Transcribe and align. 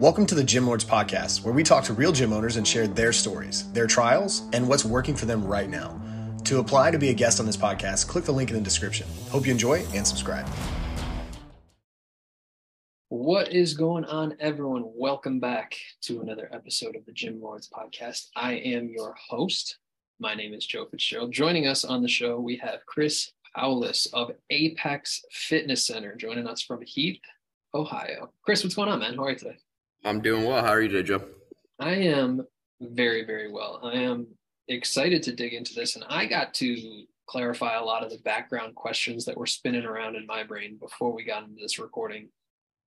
Welcome 0.00 0.24
to 0.28 0.34
the 0.34 0.42
Gym 0.42 0.66
Lords 0.66 0.82
Podcast, 0.82 1.44
where 1.44 1.52
we 1.52 1.62
talk 1.62 1.84
to 1.84 1.92
real 1.92 2.10
gym 2.10 2.32
owners 2.32 2.56
and 2.56 2.66
share 2.66 2.86
their 2.86 3.12
stories, 3.12 3.70
their 3.72 3.86
trials, 3.86 4.44
and 4.54 4.66
what's 4.66 4.82
working 4.82 5.14
for 5.14 5.26
them 5.26 5.44
right 5.44 5.68
now. 5.68 6.00
To 6.44 6.58
apply 6.58 6.90
to 6.92 6.98
be 6.98 7.10
a 7.10 7.12
guest 7.12 7.38
on 7.38 7.44
this 7.44 7.58
podcast, 7.58 8.08
click 8.08 8.24
the 8.24 8.32
link 8.32 8.48
in 8.48 8.56
the 8.56 8.62
description. 8.62 9.06
Hope 9.28 9.44
you 9.44 9.52
enjoy 9.52 9.84
and 9.92 10.06
subscribe. 10.06 10.48
What 13.10 13.52
is 13.52 13.74
going 13.74 14.06
on, 14.06 14.36
everyone? 14.40 14.84
Welcome 14.86 15.38
back 15.38 15.76
to 16.04 16.22
another 16.22 16.48
episode 16.50 16.96
of 16.96 17.04
the 17.04 17.12
Gym 17.12 17.38
Lords 17.38 17.68
Podcast. 17.68 18.28
I 18.34 18.54
am 18.54 18.88
your 18.88 19.14
host. 19.28 19.76
My 20.18 20.34
name 20.34 20.54
is 20.54 20.64
Joe 20.64 20.86
Fitzgerald. 20.90 21.30
Joining 21.30 21.66
us 21.66 21.84
on 21.84 22.00
the 22.00 22.08
show, 22.08 22.40
we 22.40 22.56
have 22.56 22.86
Chris 22.86 23.32
Powless 23.54 24.06
of 24.14 24.30
Apex 24.48 25.22
Fitness 25.30 25.84
Center 25.84 26.16
joining 26.16 26.46
us 26.46 26.62
from 26.62 26.80
Heath, 26.86 27.20
Ohio. 27.74 28.32
Chris, 28.42 28.64
what's 28.64 28.74
going 28.74 28.88
on, 28.88 29.00
man? 29.00 29.16
How 29.16 29.24
are 29.24 29.32
you 29.32 29.36
today? 29.36 29.58
I'm 30.04 30.20
doing 30.20 30.44
well. 30.44 30.64
How 30.64 30.70
are 30.70 30.80
you 30.80 30.88
today, 30.88 31.06
Joe? 31.06 31.24
I 31.78 31.92
am 31.92 32.46
very, 32.80 33.24
very 33.24 33.50
well. 33.50 33.80
I 33.82 33.94
am 33.94 34.26
excited 34.68 35.22
to 35.24 35.34
dig 35.34 35.52
into 35.52 35.74
this, 35.74 35.96
and 35.96 36.04
I 36.08 36.26
got 36.26 36.54
to 36.54 37.04
clarify 37.26 37.76
a 37.76 37.84
lot 37.84 38.02
of 38.02 38.10
the 38.10 38.18
background 38.18 38.74
questions 38.74 39.24
that 39.24 39.36
were 39.36 39.46
spinning 39.46 39.84
around 39.84 40.16
in 40.16 40.26
my 40.26 40.42
brain 40.42 40.78
before 40.80 41.12
we 41.12 41.24
got 41.24 41.44
into 41.44 41.60
this 41.60 41.78
recording. 41.78 42.28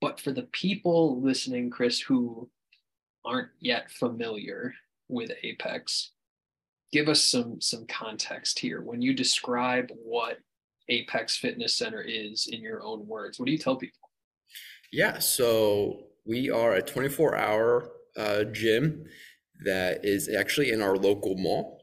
But 0.02 0.20
for 0.20 0.32
the 0.32 0.50
people 0.52 1.22
listening, 1.22 1.70
Chris, 1.70 2.00
who 2.00 2.50
aren't 3.24 3.50
yet 3.60 3.92
familiar 3.92 4.74
with 5.08 5.32
Apex, 5.44 6.12
give 6.92 7.08
us 7.08 7.24
some 7.24 7.62
some 7.62 7.86
context 7.88 8.60
here. 8.60 8.82
When 8.82 9.02
you 9.02 9.14
describe 9.14 9.92
what 10.04 10.40
Apex 10.90 11.38
Fitness 11.38 11.78
Center 11.78 12.02
is 12.02 12.48
in 12.52 12.62
your 12.62 12.84
own 12.84 13.08
words, 13.08 13.40
what 13.40 13.46
do 13.46 13.52
you 13.52 13.58
tell 13.58 13.78
people? 13.78 14.10
Yeah, 14.92 15.20
so 15.20 16.08
we 16.26 16.50
are 16.50 16.74
a 16.74 16.82
24 16.82 17.36
hour 17.36 17.92
uh, 18.18 18.44
gym 18.46 19.06
that 19.66 20.04
is 20.04 20.30
actually 20.30 20.72
in 20.72 20.82
our 20.82 20.96
local 20.96 21.36
mall. 21.38 21.82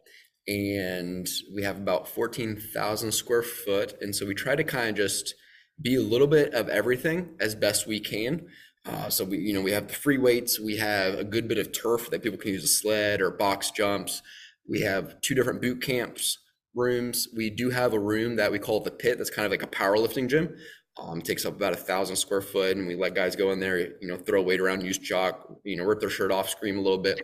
And 0.48 1.28
we 1.54 1.62
have 1.62 1.76
about 1.76 2.08
14,000 2.08 3.12
square 3.12 3.42
foot. 3.42 3.94
And 4.00 4.14
so 4.14 4.26
we 4.26 4.34
try 4.34 4.56
to 4.56 4.64
kind 4.64 4.90
of 4.90 4.96
just 4.96 5.34
be 5.80 5.94
a 5.94 6.00
little 6.00 6.26
bit 6.26 6.52
of 6.54 6.68
everything 6.68 7.36
as 7.40 7.54
best 7.54 7.86
we 7.86 8.00
can. 8.00 8.46
Uh, 8.84 9.10
so 9.10 9.24
we, 9.24 9.38
you 9.38 9.52
know, 9.52 9.60
we 9.60 9.72
have 9.72 9.88
the 9.88 9.94
free 9.94 10.18
weights. 10.18 10.58
We 10.58 10.78
have 10.78 11.14
a 11.14 11.24
good 11.24 11.46
bit 11.46 11.58
of 11.58 11.72
turf 11.72 12.10
that 12.10 12.22
people 12.22 12.38
can 12.38 12.52
use 12.52 12.64
a 12.64 12.68
sled 12.68 13.20
or 13.20 13.30
box 13.30 13.70
jumps. 13.70 14.22
We 14.68 14.80
have 14.80 15.20
two 15.20 15.34
different 15.34 15.60
boot 15.60 15.82
camps 15.82 16.38
rooms. 16.74 17.28
We 17.34 17.50
do 17.50 17.70
have 17.70 17.92
a 17.92 17.98
room 17.98 18.36
that 18.36 18.52
we 18.52 18.58
call 18.58 18.80
the 18.80 18.90
pit. 18.90 19.18
That's 19.18 19.30
kind 19.30 19.44
of 19.44 19.50
like 19.50 19.62
a 19.62 19.66
powerlifting 19.66 20.28
gym. 20.28 20.54
Um, 21.00 21.22
takes 21.22 21.46
up 21.46 21.56
about 21.56 21.72
a 21.72 21.76
thousand 21.76 22.16
square 22.16 22.42
foot, 22.42 22.76
and 22.76 22.86
we 22.86 22.94
let 22.94 23.14
guys 23.14 23.34
go 23.34 23.52
in 23.52 23.60
there, 23.60 23.78
you 23.78 24.08
know, 24.08 24.16
throw 24.16 24.42
weight 24.42 24.60
around, 24.60 24.84
use 24.84 24.98
chalk, 24.98 25.48
you 25.64 25.76
know, 25.76 25.84
rip 25.84 26.00
their 26.00 26.10
shirt 26.10 26.30
off, 26.30 26.48
scream 26.48 26.78
a 26.78 26.80
little 26.80 26.98
bit. 26.98 27.20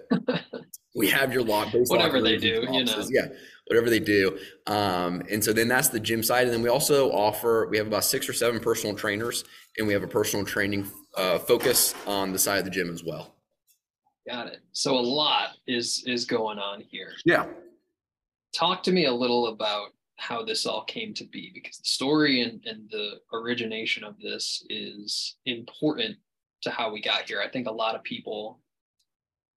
we 0.97 1.09
have 1.09 1.33
your 1.33 1.43
lock, 1.43 1.69
whatever 1.89 2.23
they 2.23 2.39
do, 2.39 2.67
you 2.71 2.85
know, 2.85 3.05
yeah, 3.11 3.27
whatever 3.67 3.91
they 3.91 4.01
do. 4.01 4.39
Um, 4.67 5.23
and 5.31 5.45
so 5.45 5.53
then 5.53 5.69
that's 5.69 5.89
the 5.89 6.01
gym 6.01 6.23
side, 6.23 6.45
and 6.45 6.53
then 6.53 6.63
we 6.63 6.71
also 6.71 7.11
offer. 7.11 7.69
We 7.71 7.77
have 7.77 7.87
about 7.87 8.05
six 8.05 8.29
or 8.29 8.33
seven 8.33 8.61
personal 8.61 8.97
trainers, 8.97 9.45
and 9.77 9.87
we 9.87 9.93
have 9.93 10.03
a 10.03 10.09
personal 10.09 10.47
training 10.47 10.91
uh, 11.17 11.39
focus 11.39 11.95
on 12.07 12.33
the 12.33 12.39
side 12.39 12.59
of 12.59 12.65
the 12.65 12.71
gym 12.71 12.91
as 12.91 13.05
well. 13.05 13.35
Got 14.29 14.49
it. 14.49 14.61
So 14.73 14.97
a 14.97 15.01
lot 15.01 15.51
is 15.67 16.03
is 16.07 16.25
going 16.25 16.59
on 16.59 16.83
here. 16.91 17.13
Yeah. 17.25 17.47
Talk 18.55 18.83
to 18.85 18.93
me 18.93 19.05
a 19.05 19.13
little 19.13 19.49
about 19.49 19.91
how 20.17 20.43
this 20.43 20.67
all 20.67 20.85
came 20.85 21.13
to 21.15 21.25
be 21.25 21.51
because 21.55 21.79
the 21.79 21.85
story 21.85 22.43
and, 22.43 22.65
and 22.67 22.89
the 22.91 23.21
origination 23.33 24.03
of 24.03 24.19
this 24.19 24.65
is 24.71 25.37
important 25.45 26.17
to 26.63 26.71
how 26.71 26.91
we 26.91 27.01
got 27.01 27.29
here. 27.29 27.41
I 27.41 27.49
think 27.49 27.67
a 27.67 27.73
lot 27.73 27.95
of 27.95 28.03
people 28.03 28.61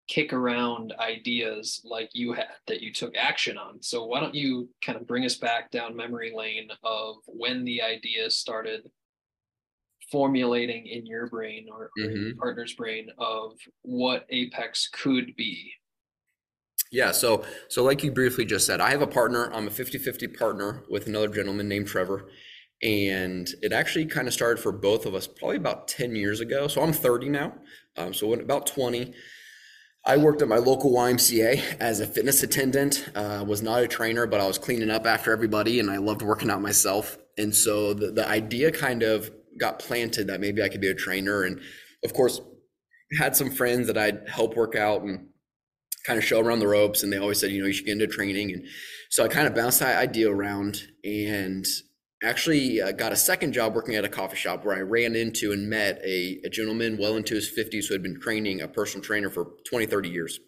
kick 0.08 0.32
around 0.32 0.94
ideas 0.98 1.82
like 1.84 2.10
you 2.14 2.32
had 2.32 2.48
that 2.66 2.80
you 2.80 2.92
took 2.92 3.14
action 3.16 3.58
on. 3.58 3.80
So 3.82 4.06
why 4.06 4.20
don't 4.20 4.34
you 4.34 4.68
kind 4.82 4.98
of 4.98 5.06
bring 5.06 5.24
us 5.24 5.36
back 5.36 5.70
down 5.70 5.94
memory 5.94 6.32
lane 6.34 6.70
of 6.82 7.16
when 7.26 7.64
the 7.64 7.82
idea 7.82 8.30
started 8.30 8.90
formulating 10.10 10.86
in 10.86 11.04
your 11.04 11.26
brain 11.28 11.66
or, 11.70 11.90
mm-hmm. 11.98 12.26
your 12.28 12.36
partner's 12.36 12.72
brain 12.74 13.08
of 13.18 13.52
what 13.82 14.26
Apex 14.30 14.88
could 14.92 15.36
be 15.36 15.70
yeah, 16.90 17.12
so 17.12 17.44
so 17.68 17.82
like 17.84 18.02
you 18.02 18.10
briefly 18.10 18.44
just 18.44 18.66
said, 18.66 18.80
I 18.80 18.90
have 18.90 19.02
a 19.02 19.06
partner. 19.06 19.50
I'm 19.52 19.66
a 19.66 19.70
50-50 19.70 20.38
partner 20.38 20.84
with 20.88 21.06
another 21.06 21.28
gentleman 21.28 21.68
named 21.68 21.86
Trevor. 21.86 22.28
And 22.82 23.48
it 23.60 23.72
actually 23.72 24.06
kind 24.06 24.28
of 24.28 24.34
started 24.34 24.62
for 24.62 24.70
both 24.70 25.04
of 25.04 25.14
us 25.14 25.26
probably 25.26 25.56
about 25.56 25.88
10 25.88 26.14
years 26.14 26.40
ago. 26.40 26.68
So 26.68 26.80
I'm 26.80 26.92
30 26.92 27.28
now. 27.28 27.54
Um, 27.96 28.14
so 28.14 28.28
when 28.28 28.40
about 28.40 28.66
20, 28.68 29.12
I 30.06 30.16
worked 30.16 30.42
at 30.42 30.48
my 30.48 30.56
local 30.58 30.92
YMCA 30.92 31.80
as 31.80 32.00
a 32.00 32.06
fitness 32.06 32.42
attendant. 32.42 33.10
Uh, 33.14 33.44
was 33.46 33.62
not 33.62 33.82
a 33.82 33.88
trainer, 33.88 34.26
but 34.26 34.40
I 34.40 34.46
was 34.46 34.58
cleaning 34.58 34.90
up 34.90 35.06
after 35.06 35.32
everybody, 35.32 35.80
and 35.80 35.90
I 35.90 35.96
loved 35.96 36.22
working 36.22 36.50
out 36.50 36.62
myself. 36.62 37.18
And 37.36 37.54
so 37.54 37.94
the, 37.94 38.12
the 38.12 38.26
idea 38.26 38.70
kind 38.70 39.02
of 39.02 39.30
got 39.58 39.80
planted 39.80 40.28
that 40.28 40.40
maybe 40.40 40.62
I 40.62 40.68
could 40.68 40.80
be 40.80 40.88
a 40.88 40.94
trainer. 40.94 41.42
And 41.42 41.60
of 42.04 42.14
course, 42.14 42.40
had 43.18 43.36
some 43.36 43.50
friends 43.50 43.86
that 43.88 43.98
I'd 43.98 44.28
help 44.28 44.56
work 44.56 44.76
out 44.76 45.02
and 45.02 45.27
kind 46.06 46.18
of 46.18 46.24
show 46.24 46.40
around 46.40 46.60
the 46.60 46.68
ropes 46.68 47.02
and 47.02 47.12
they 47.12 47.18
always 47.18 47.38
said 47.38 47.50
you 47.50 47.60
know 47.60 47.66
you 47.66 47.72
should 47.72 47.86
get 47.86 47.92
into 47.92 48.06
training 48.06 48.52
and 48.52 48.64
so 49.10 49.24
i 49.24 49.28
kind 49.28 49.46
of 49.46 49.54
bounced 49.54 49.80
that 49.80 49.98
idea 49.98 50.30
around 50.30 50.82
and 51.04 51.66
actually 52.24 52.80
uh, 52.80 52.90
got 52.92 53.12
a 53.12 53.16
second 53.16 53.52
job 53.52 53.74
working 53.74 53.94
at 53.94 54.04
a 54.04 54.08
coffee 54.08 54.36
shop 54.36 54.64
where 54.64 54.76
i 54.76 54.80
ran 54.80 55.14
into 55.14 55.52
and 55.52 55.68
met 55.68 56.00
a, 56.04 56.40
a 56.44 56.48
gentleman 56.48 56.96
well 56.98 57.16
into 57.16 57.34
his 57.34 57.50
50s 57.56 57.86
who 57.86 57.94
had 57.94 58.02
been 58.02 58.20
training 58.20 58.60
a 58.60 58.68
personal 58.68 59.04
trainer 59.04 59.30
for 59.30 59.52
20 59.68 59.86
30 59.86 60.08
years. 60.08 60.40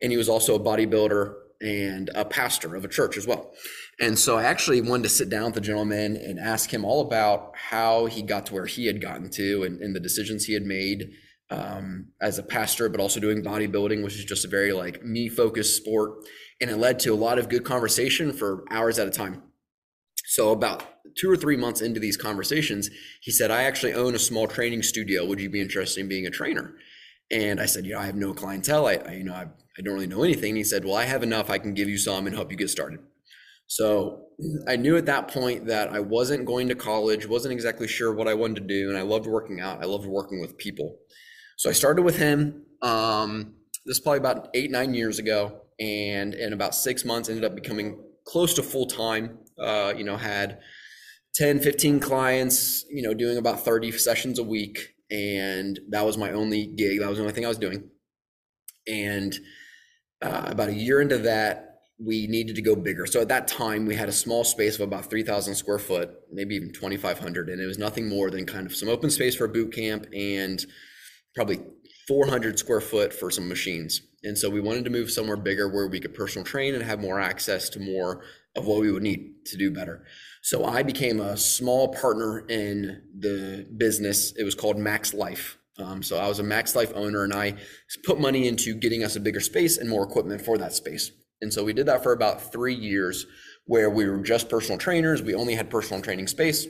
And 0.00 0.12
he 0.12 0.18
was 0.18 0.28
also 0.28 0.54
a 0.54 0.60
bodybuilder 0.60 1.34
and 1.60 2.08
a 2.14 2.24
pastor 2.24 2.76
of 2.76 2.84
a 2.84 2.88
church 2.88 3.16
as 3.16 3.26
well. 3.26 3.52
And 4.00 4.18
so 4.18 4.36
i 4.38 4.44
actually 4.44 4.80
wanted 4.80 5.04
to 5.04 5.08
sit 5.08 5.28
down 5.28 5.46
with 5.46 5.54
the 5.54 5.60
gentleman 5.60 6.16
and 6.16 6.38
ask 6.38 6.72
him 6.72 6.84
all 6.84 7.00
about 7.00 7.52
how 7.56 8.06
he 8.06 8.22
got 8.22 8.46
to 8.46 8.54
where 8.54 8.66
he 8.66 8.86
had 8.86 9.00
gotten 9.00 9.28
to 9.30 9.64
and, 9.64 9.80
and 9.80 9.94
the 9.94 10.00
decisions 10.00 10.44
he 10.44 10.54
had 10.54 10.64
made 10.64 11.10
um, 11.50 12.08
as 12.20 12.38
a 12.38 12.42
pastor, 12.42 12.88
but 12.88 13.00
also 13.00 13.20
doing 13.20 13.42
bodybuilding, 13.42 14.02
which 14.02 14.14
is 14.14 14.24
just 14.24 14.44
a 14.44 14.48
very 14.48 14.72
like 14.72 15.02
me 15.02 15.28
focused 15.28 15.76
sport. 15.76 16.24
And 16.60 16.70
it 16.70 16.76
led 16.76 16.98
to 17.00 17.14
a 17.14 17.16
lot 17.16 17.38
of 17.38 17.48
good 17.48 17.64
conversation 17.64 18.32
for 18.32 18.64
hours 18.70 18.98
at 18.98 19.06
a 19.06 19.10
time. 19.10 19.42
So 20.26 20.52
about 20.52 20.84
two 21.16 21.30
or 21.30 21.36
three 21.36 21.56
months 21.56 21.80
into 21.80 22.00
these 22.00 22.16
conversations, 22.16 22.90
he 23.22 23.30
said, 23.30 23.50
I 23.50 23.62
actually 23.62 23.94
own 23.94 24.14
a 24.14 24.18
small 24.18 24.46
training 24.46 24.82
studio. 24.82 25.24
Would 25.24 25.40
you 25.40 25.48
be 25.48 25.60
interested 25.60 26.00
in 26.00 26.08
being 26.08 26.26
a 26.26 26.30
trainer? 26.30 26.74
And 27.30 27.60
I 27.60 27.66
said, 27.66 27.86
you 27.86 27.94
know, 27.94 28.00
I 28.00 28.06
have 28.06 28.16
no 28.16 28.34
clientele. 28.34 28.86
I, 28.86 28.94
I 28.94 29.12
you 29.12 29.24
know, 29.24 29.34
I, 29.34 29.46
I 29.78 29.82
don't 29.82 29.94
really 29.94 30.06
know 30.06 30.22
anything. 30.22 30.50
And 30.50 30.58
he 30.58 30.64
said, 30.64 30.84
well, 30.84 30.96
I 30.96 31.04
have 31.04 31.22
enough. 31.22 31.50
I 31.50 31.58
can 31.58 31.74
give 31.74 31.88
you 31.88 31.98
some 31.98 32.26
and 32.26 32.34
help 32.34 32.50
you 32.50 32.58
get 32.58 32.70
started. 32.70 33.00
So 33.66 34.24
I 34.66 34.76
knew 34.76 34.96
at 34.96 35.06
that 35.06 35.28
point 35.28 35.66
that 35.66 35.92
I 35.92 36.00
wasn't 36.00 36.46
going 36.46 36.68
to 36.68 36.74
college, 36.74 37.26
wasn't 37.26 37.52
exactly 37.52 37.86
sure 37.86 38.14
what 38.14 38.28
I 38.28 38.34
wanted 38.34 38.56
to 38.56 38.66
do. 38.66 38.88
And 38.88 38.96
I 38.96 39.02
loved 39.02 39.26
working 39.26 39.60
out. 39.60 39.82
I 39.82 39.86
loved 39.86 40.06
working 40.06 40.40
with 40.40 40.56
people. 40.56 40.98
So 41.58 41.68
I 41.68 41.72
started 41.72 42.02
with 42.02 42.16
him. 42.16 42.62
Um, 42.82 43.54
this 43.84 43.96
is 43.96 44.00
probably 44.00 44.18
about 44.18 44.48
eight, 44.54 44.70
nine 44.70 44.94
years 44.94 45.18
ago. 45.18 45.62
And 45.80 46.32
in 46.34 46.52
about 46.52 46.72
six 46.72 47.04
months, 47.04 47.28
ended 47.28 47.44
up 47.44 47.56
becoming 47.56 47.98
close 48.24 48.54
to 48.54 48.62
full 48.62 48.86
time. 48.86 49.38
Uh, 49.58 49.92
you 49.96 50.04
know, 50.04 50.16
had 50.16 50.60
10, 51.34 51.58
15 51.58 51.98
clients, 51.98 52.84
you 52.88 53.02
know, 53.02 53.12
doing 53.12 53.38
about 53.38 53.64
30 53.64 53.90
sessions 53.90 54.38
a 54.38 54.44
week. 54.44 54.94
And 55.10 55.80
that 55.88 56.06
was 56.06 56.16
my 56.16 56.30
only 56.30 56.64
gig. 56.64 57.00
That 57.00 57.08
was 57.08 57.18
the 57.18 57.24
only 57.24 57.34
thing 57.34 57.44
I 57.44 57.48
was 57.48 57.58
doing. 57.58 57.90
And 58.86 59.36
uh, 60.22 60.44
about 60.46 60.68
a 60.68 60.74
year 60.74 61.00
into 61.00 61.18
that, 61.18 61.80
we 61.98 62.28
needed 62.28 62.54
to 62.54 62.62
go 62.62 62.76
bigger. 62.76 63.04
So 63.04 63.20
at 63.20 63.28
that 63.28 63.48
time, 63.48 63.84
we 63.84 63.96
had 63.96 64.08
a 64.08 64.12
small 64.12 64.44
space 64.44 64.76
of 64.76 64.82
about 64.82 65.10
3,000 65.10 65.56
square 65.56 65.80
foot, 65.80 66.12
maybe 66.32 66.54
even 66.54 66.72
2,500. 66.72 67.48
And 67.48 67.60
it 67.60 67.66
was 67.66 67.78
nothing 67.78 68.08
more 68.08 68.30
than 68.30 68.46
kind 68.46 68.64
of 68.64 68.76
some 68.76 68.88
open 68.88 69.10
space 69.10 69.34
for 69.34 69.46
a 69.46 69.48
boot 69.48 69.72
camp 69.72 70.06
and 70.14 70.64
probably 71.34 71.60
400 72.06 72.58
square 72.58 72.80
foot 72.80 73.12
for 73.12 73.30
some 73.30 73.48
machines. 73.48 74.00
And 74.24 74.36
so 74.36 74.50
we 74.50 74.60
wanted 74.60 74.84
to 74.84 74.90
move 74.90 75.10
somewhere 75.10 75.36
bigger 75.36 75.68
where 75.68 75.86
we 75.86 76.00
could 76.00 76.14
personal 76.14 76.44
train 76.44 76.74
and 76.74 76.82
have 76.82 77.00
more 77.00 77.20
access 77.20 77.68
to 77.70 77.80
more 77.80 78.24
of 78.56 78.66
what 78.66 78.80
we 78.80 78.90
would 78.90 79.02
need 79.02 79.44
to 79.46 79.56
do 79.56 79.70
better. 79.70 80.04
So 80.42 80.64
I 80.64 80.82
became 80.82 81.20
a 81.20 81.36
small 81.36 81.88
partner 81.88 82.40
in 82.48 83.02
the 83.18 83.66
business. 83.76 84.32
It 84.36 84.44
was 84.44 84.54
called 84.54 84.78
Max 84.78 85.14
Life. 85.14 85.58
Um, 85.78 86.02
so 86.02 86.16
I 86.16 86.26
was 86.26 86.40
a 86.40 86.44
Max 86.44 86.74
Life 86.74 86.92
owner 86.94 87.24
and 87.24 87.32
I 87.32 87.54
put 88.04 88.18
money 88.18 88.48
into 88.48 88.74
getting 88.74 89.04
us 89.04 89.14
a 89.14 89.20
bigger 89.20 89.40
space 89.40 89.78
and 89.78 89.88
more 89.88 90.02
equipment 90.02 90.42
for 90.42 90.58
that 90.58 90.72
space. 90.72 91.12
And 91.40 91.52
so 91.52 91.62
we 91.62 91.72
did 91.72 91.86
that 91.86 92.02
for 92.02 92.12
about 92.12 92.52
three 92.52 92.74
years 92.74 93.26
where 93.66 93.90
we 93.90 94.08
were 94.08 94.18
just 94.18 94.48
personal 94.48 94.78
trainers. 94.78 95.22
We 95.22 95.34
only 95.34 95.54
had 95.54 95.70
personal 95.70 96.02
training 96.02 96.26
space. 96.26 96.66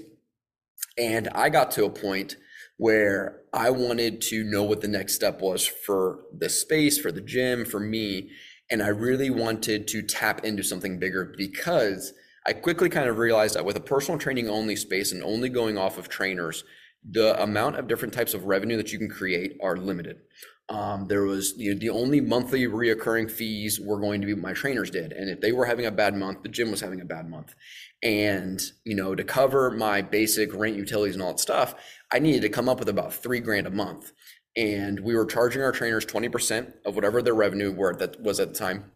And 0.99 1.29
I 1.29 1.49
got 1.49 1.71
to 1.73 1.85
a 1.85 1.91
point 1.91 2.37
where 2.77 3.38
I 3.53 3.71
wanted 3.71 4.21
to 4.23 4.45
know 4.45 4.62
what 4.62 4.81
the 4.81 4.89
next 4.89 5.15
step 5.15 5.41
was 5.41 5.67
for 5.67 6.21
the 6.37 6.49
space, 6.49 6.99
for 6.99 7.12
the 7.12 7.21
gym, 7.21 7.65
for 7.65 7.81
me. 7.81 8.31
And 8.71 8.83
I 8.83 8.89
really 8.89 9.31
wanted 9.31 9.89
to 9.89 10.03
tap 10.03 10.45
into 10.45 10.62
something 10.62 10.99
bigger 10.99 11.35
because 11.37 12.12
I 12.47 12.53
quickly 12.53 12.89
kind 12.89 13.09
of 13.09 13.19
realized 13.19 13.55
that 13.56 13.65
with 13.65 13.77
a 13.77 13.81
personal 13.81 14.19
training 14.19 14.49
only 14.49 14.77
space 14.77 15.12
and 15.12 15.23
only 15.23 15.49
going 15.49 15.79
off 15.79 15.99
of 15.99 16.09
trainers, 16.09 16.65
the 17.09 17.41
amount 17.43 17.77
of 17.77 17.89
different 17.89 18.15
types 18.15 18.35
of 18.35 18.45
revenue 18.45 18.77
that 18.77 18.93
you 18.93 18.99
can 18.99 19.09
create 19.09 19.56
are 19.62 19.77
limited. 19.77 20.21
Um, 20.71 21.06
there 21.09 21.23
was 21.23 21.55
you 21.56 21.73
know, 21.73 21.79
the 21.79 21.89
only 21.89 22.21
monthly 22.21 22.67
reoccurring 22.67 23.31
fees 23.31 23.81
were 23.81 23.99
going 23.99 24.21
to 24.21 24.27
be 24.27 24.35
what 24.35 24.43
my 24.43 24.53
trainers 24.53 24.91
did, 24.91 25.12
and 25.12 25.31
if 25.31 25.41
they 25.41 25.53
were 25.53 25.65
having 25.65 25.87
a 25.87 25.91
bad 25.91 26.15
month, 26.15 26.43
the 26.43 26.51
gym 26.51 26.71
was 26.71 26.83
having 26.83 27.01
a 27.01 27.06
bad 27.06 27.27
month, 27.29 27.55
and 28.03 28.61
you 28.85 28.94
know 28.94 29.15
to 29.15 29.25
cover 29.25 29.71
my 29.71 30.03
basic 30.03 30.55
rent, 30.55 30.77
utilities, 30.77 31.15
and 31.15 31.23
all 31.23 31.33
that 31.33 31.41
stuff, 31.41 31.75
I 32.12 32.19
needed 32.19 32.43
to 32.43 32.49
come 32.49 32.69
up 32.69 32.78
with 32.78 32.88
about 32.88 33.12
three 33.12 33.40
grand 33.40 33.66
a 33.66 33.70
month, 33.70 34.12
and 34.56 35.00
we 35.00 35.14
were 35.14 35.26
charging 35.26 35.62
our 35.62 35.72
trainers 35.72 36.05
twenty 36.05 36.28
percent 36.28 36.75
of 36.84 36.94
whatever 36.94 37.22
their 37.22 37.34
revenue 37.34 37.72
were 37.72 37.94
that 37.96 38.20
was 38.20 38.40
at 38.40 38.52
the 38.52 38.58
time, 38.58 38.93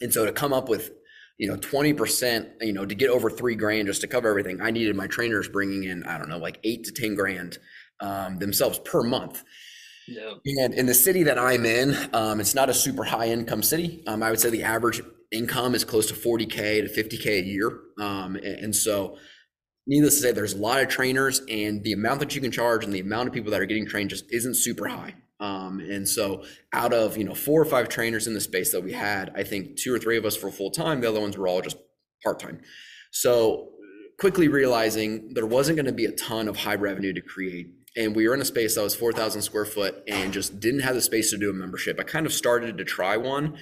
and 0.00 0.12
so 0.12 0.24
to 0.24 0.32
come 0.32 0.52
up 0.52 0.68
with 0.68 0.92
you 1.38 1.46
know 1.46 1.56
20% 1.56 2.50
you 2.62 2.72
know 2.72 2.86
to 2.86 2.94
get 2.94 3.10
over 3.10 3.28
three 3.28 3.54
grand 3.54 3.86
just 3.86 4.00
to 4.00 4.06
cover 4.06 4.30
everything 4.30 4.58
i 4.62 4.70
needed 4.70 4.96
my 4.96 5.06
trainers 5.06 5.50
bringing 5.50 5.84
in 5.84 6.02
i 6.04 6.16
don't 6.16 6.30
know 6.30 6.38
like 6.38 6.58
eight 6.64 6.84
to 6.84 6.92
ten 6.92 7.14
grand 7.14 7.58
um, 8.00 8.38
themselves 8.38 8.78
per 8.78 9.02
month. 9.02 9.42
Yeah. 10.08 10.34
and 10.46 10.72
in 10.72 10.86
the 10.86 10.94
city 10.94 11.24
that 11.24 11.38
i'm 11.38 11.66
in 11.66 11.94
um, 12.14 12.40
it's 12.40 12.54
not 12.54 12.70
a 12.70 12.74
super 12.74 13.04
high 13.04 13.28
income 13.28 13.62
city. 13.62 14.02
Um, 14.06 14.22
i 14.22 14.30
would 14.30 14.40
say 14.40 14.48
the 14.48 14.62
average 14.62 15.02
income 15.32 15.74
is 15.74 15.84
close 15.84 16.06
to 16.06 16.14
40k 16.14 16.86
to 16.86 16.88
50k 16.88 17.26
a 17.26 17.44
year. 17.44 17.80
Um, 18.00 18.36
and, 18.36 18.44
and 18.44 18.76
so 18.76 19.18
needless 19.86 20.16
to 20.16 20.20
say 20.20 20.32
there's 20.32 20.54
a 20.54 20.58
lot 20.58 20.82
of 20.82 20.88
trainers 20.88 21.40
and 21.48 21.82
the 21.84 21.92
amount 21.92 22.20
that 22.20 22.34
you 22.34 22.40
can 22.40 22.50
charge 22.50 22.84
and 22.84 22.92
the 22.92 23.00
amount 23.00 23.28
of 23.28 23.34
people 23.34 23.50
that 23.50 23.60
are 23.60 23.66
getting 23.66 23.86
trained 23.86 24.10
just 24.10 24.24
isn't 24.32 24.54
super 24.54 24.88
high 24.88 25.14
um, 25.38 25.80
and 25.80 26.08
so 26.08 26.44
out 26.72 26.92
of, 26.92 27.16
you 27.16 27.24
know, 27.24 27.34
four 27.34 27.60
or 27.60 27.64
five 27.64 27.88
trainers 27.88 28.26
in 28.26 28.34
the 28.34 28.40
space 28.40 28.72
that 28.72 28.82
we 28.82 28.92
had, 28.92 29.32
I 29.34 29.42
think 29.42 29.76
two 29.76 29.94
or 29.94 29.98
three 29.98 30.16
of 30.16 30.24
us 30.24 30.42
were 30.42 30.50
full 30.50 30.70
time. 30.70 31.00
The 31.00 31.08
other 31.08 31.20
ones 31.20 31.36
were 31.36 31.46
all 31.46 31.60
just 31.60 31.76
part 32.24 32.40
time. 32.40 32.60
So 33.10 33.70
quickly 34.18 34.48
realizing 34.48 35.34
there 35.34 35.46
wasn't 35.46 35.76
going 35.76 35.86
to 35.86 35.92
be 35.92 36.06
a 36.06 36.12
ton 36.12 36.48
of 36.48 36.56
high 36.56 36.74
revenue 36.74 37.12
to 37.12 37.20
create. 37.20 37.68
And 37.96 38.14
we 38.14 38.26
were 38.28 38.34
in 38.34 38.40
a 38.40 38.46
space 38.46 38.74
that 38.74 38.82
was 38.82 38.94
4,000 38.94 39.42
square 39.42 39.64
foot 39.64 40.02
and 40.06 40.32
just 40.32 40.60
didn't 40.60 40.80
have 40.80 40.94
the 40.94 41.00
space 41.00 41.30
to 41.30 41.38
do 41.38 41.50
a 41.50 41.54
membership. 41.54 41.98
I 41.98 42.02
kind 42.02 42.26
of 42.26 42.32
started 42.32 42.78
to 42.78 42.84
try 42.84 43.16
one, 43.16 43.56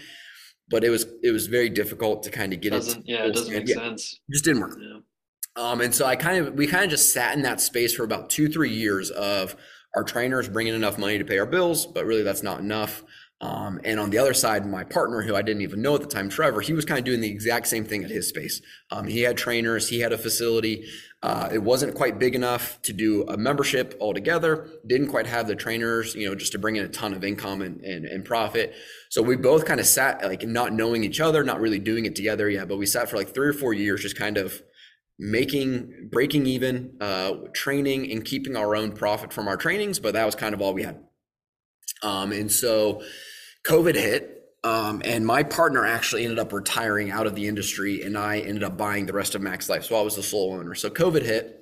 but 0.68 0.82
it 0.82 0.90
was 0.90 1.06
it 1.22 1.30
was 1.30 1.46
very 1.46 1.70
difficult 1.70 2.24
to 2.24 2.30
kind 2.30 2.52
of 2.52 2.60
get 2.60 2.70
doesn't, 2.70 3.00
it. 3.00 3.04
Yeah, 3.06 3.26
it 3.26 3.34
doesn't 3.34 3.52
make 3.52 3.68
yeah, 3.68 3.76
sense. 3.76 4.20
Just 4.32 4.44
didn't 4.44 4.62
work. 4.62 4.76
Yeah. 4.80 5.00
Um, 5.56 5.80
and 5.80 5.94
so 5.94 6.06
I 6.06 6.16
kind 6.16 6.44
of 6.44 6.54
we 6.54 6.66
kind 6.66 6.84
of 6.84 6.90
just 6.90 7.12
sat 7.12 7.34
in 7.36 7.42
that 7.42 7.60
space 7.60 7.94
for 7.94 8.04
about 8.04 8.30
two 8.30 8.48
three 8.48 8.72
years 8.72 9.10
of 9.10 9.56
our 9.94 10.02
trainers 10.02 10.48
bringing 10.48 10.74
enough 10.74 10.98
money 10.98 11.18
to 11.18 11.24
pay 11.24 11.38
our 11.38 11.46
bills, 11.46 11.86
but 11.86 12.04
really 12.04 12.22
that's 12.22 12.42
not 12.42 12.60
enough. 12.60 13.04
Um, 13.40 13.80
and 13.84 14.00
on 14.00 14.10
the 14.10 14.18
other 14.18 14.32
side, 14.32 14.64
my 14.64 14.84
partner, 14.84 15.20
who 15.20 15.34
I 15.34 15.42
didn't 15.42 15.62
even 15.62 15.82
know 15.82 15.94
at 15.94 16.00
the 16.00 16.06
time, 16.06 16.30
Trevor, 16.30 16.60
he 16.60 16.72
was 16.72 16.84
kind 16.84 16.98
of 16.98 17.04
doing 17.04 17.20
the 17.20 17.30
exact 17.30 17.66
same 17.66 17.84
thing 17.84 18.02
at 18.02 18.10
his 18.10 18.28
space. 18.28 18.62
Um, 18.90 19.06
he 19.06 19.20
had 19.20 19.36
trainers, 19.36 19.88
he 19.88 20.00
had 20.00 20.12
a 20.12 20.18
facility. 20.18 20.86
Uh, 21.22 21.48
it 21.52 21.62
wasn't 21.62 21.94
quite 21.94 22.18
big 22.18 22.34
enough 22.34 22.80
to 22.82 22.92
do 22.92 23.24
a 23.24 23.36
membership 23.36 23.96
altogether. 24.00 24.68
Didn't 24.86 25.08
quite 25.08 25.26
have 25.26 25.46
the 25.46 25.56
trainers, 25.56 26.14
you 26.14 26.28
know, 26.28 26.34
just 26.34 26.52
to 26.52 26.58
bring 26.58 26.76
in 26.76 26.84
a 26.84 26.88
ton 26.88 27.12
of 27.12 27.24
income 27.24 27.60
and, 27.60 27.80
and, 27.82 28.04
and 28.04 28.24
profit. 28.24 28.74
So 29.10 29.20
we 29.20 29.36
both 29.36 29.64
kind 29.64 29.80
of 29.80 29.86
sat 29.86 30.22
like 30.24 30.46
not 30.46 30.72
knowing 30.72 31.04
each 31.04 31.20
other, 31.20 31.44
not 31.44 31.60
really 31.60 31.78
doing 31.78 32.06
it 32.06 32.14
together 32.14 32.48
yet, 32.48 32.68
but 32.68 32.78
we 32.78 32.86
sat 32.86 33.10
for 33.10 33.16
like 33.16 33.34
three 33.34 33.48
or 33.48 33.52
four 33.54 33.72
years, 33.72 34.02
just 34.02 34.16
kind 34.16 34.36
of 34.36 34.62
making 35.18 36.08
breaking 36.10 36.46
even 36.46 36.96
uh, 37.00 37.34
training 37.52 38.10
and 38.10 38.24
keeping 38.24 38.56
our 38.56 38.74
own 38.74 38.92
profit 38.92 39.32
from 39.32 39.46
our 39.46 39.56
trainings 39.56 39.98
but 40.00 40.14
that 40.14 40.24
was 40.26 40.34
kind 40.34 40.54
of 40.54 40.60
all 40.60 40.74
we 40.74 40.82
had. 40.82 40.98
Um, 42.02 42.32
and 42.32 42.50
so 42.50 43.02
covid 43.66 43.94
hit 43.94 44.30
um, 44.64 45.02
and 45.04 45.26
my 45.26 45.42
partner 45.42 45.84
actually 45.84 46.24
ended 46.24 46.38
up 46.38 46.52
retiring 46.52 47.10
out 47.10 47.26
of 47.26 47.34
the 47.34 47.46
industry 47.46 48.02
and 48.02 48.18
i 48.18 48.40
ended 48.40 48.64
up 48.64 48.76
buying 48.76 49.06
the 49.06 49.12
rest 49.12 49.34
of 49.34 49.40
max 49.40 49.68
life 49.68 49.84
so 49.84 49.96
i 49.96 50.02
was 50.02 50.16
the 50.16 50.22
sole 50.22 50.54
owner. 50.54 50.74
So 50.74 50.90
covid 50.90 51.22
hit 51.22 51.60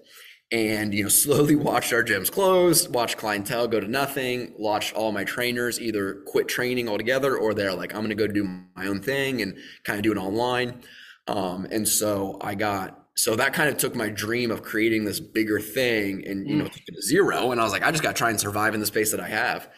and 0.51 0.95
you 0.95 1.03
know 1.03 1.09
slowly 1.11 1.55
watched 1.55 1.93
our 1.93 2.03
gyms 2.03 2.31
close 2.31 2.89
watched 2.89 3.19
clientele 3.19 3.69
go 3.69 3.81
to 3.81 3.89
nothing 3.89 4.55
watched 4.57 4.95
all 4.95 5.13
my 5.13 5.25
trainers 5.25 5.81
either 5.81 6.23
quit 6.27 6.49
training 6.49 6.89
altogether 6.89 7.37
or 7.37 7.53
they're 7.53 7.75
like 7.75 7.93
i'm 7.93 8.01
going 8.01 8.09
to 8.09 8.15
go 8.15 8.27
do 8.27 8.45
my 8.75 8.87
own 8.87 9.01
thing 9.01 9.43
and 9.43 9.57
kind 9.85 9.99
of 9.99 10.03
do 10.03 10.13
it 10.13 10.19
online. 10.19 10.81
Um, 11.29 11.67
and 11.71 11.87
so 11.87 12.39
i 12.41 12.55
got 12.55 13.02
so 13.15 13.37
that 13.37 13.53
kind 13.53 13.69
of 13.69 13.77
took 13.77 13.95
my 13.95 14.09
dream 14.09 14.51
of 14.51 14.63
creating 14.63 15.05
this 15.05 15.21
bigger 15.21 15.61
thing 15.61 16.25
and 16.27 16.49
you 16.49 16.57
know 16.57 16.65
mm. 16.65 16.73
took 16.73 16.83
it 16.89 16.95
to 16.95 17.03
zero. 17.03 17.53
And 17.53 17.61
i 17.61 17.65
was 17.65 17.73
like 17.73 17.83
i 17.83 17.91
just 17.91 18.03
got 18.03 18.17
to 18.17 18.19
try 18.19 18.31
and 18.31 18.41
survive 18.41 18.75
in 18.75 18.81
the 18.81 18.87
space 18.87 19.11
that 19.11 19.21
i 19.21 19.29
have. 19.29 19.69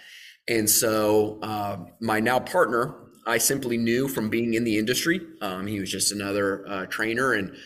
And 0.47 0.69
so 0.69 1.39
uh, 1.43 1.79
my 2.01 2.21
now 2.21 2.41
partner 2.41 2.95
i 3.27 3.39
simply 3.39 3.77
knew 3.77 4.09
from 4.09 4.29
being 4.29 4.55
in 4.55 4.65
the 4.65 4.79
industry 4.79 5.21
um, 5.41 5.67
he 5.67 5.81
was 5.81 5.91
just 5.91 6.13
another 6.13 6.67
uh, 6.69 6.87
trainer. 6.87 7.33
And 7.33 7.57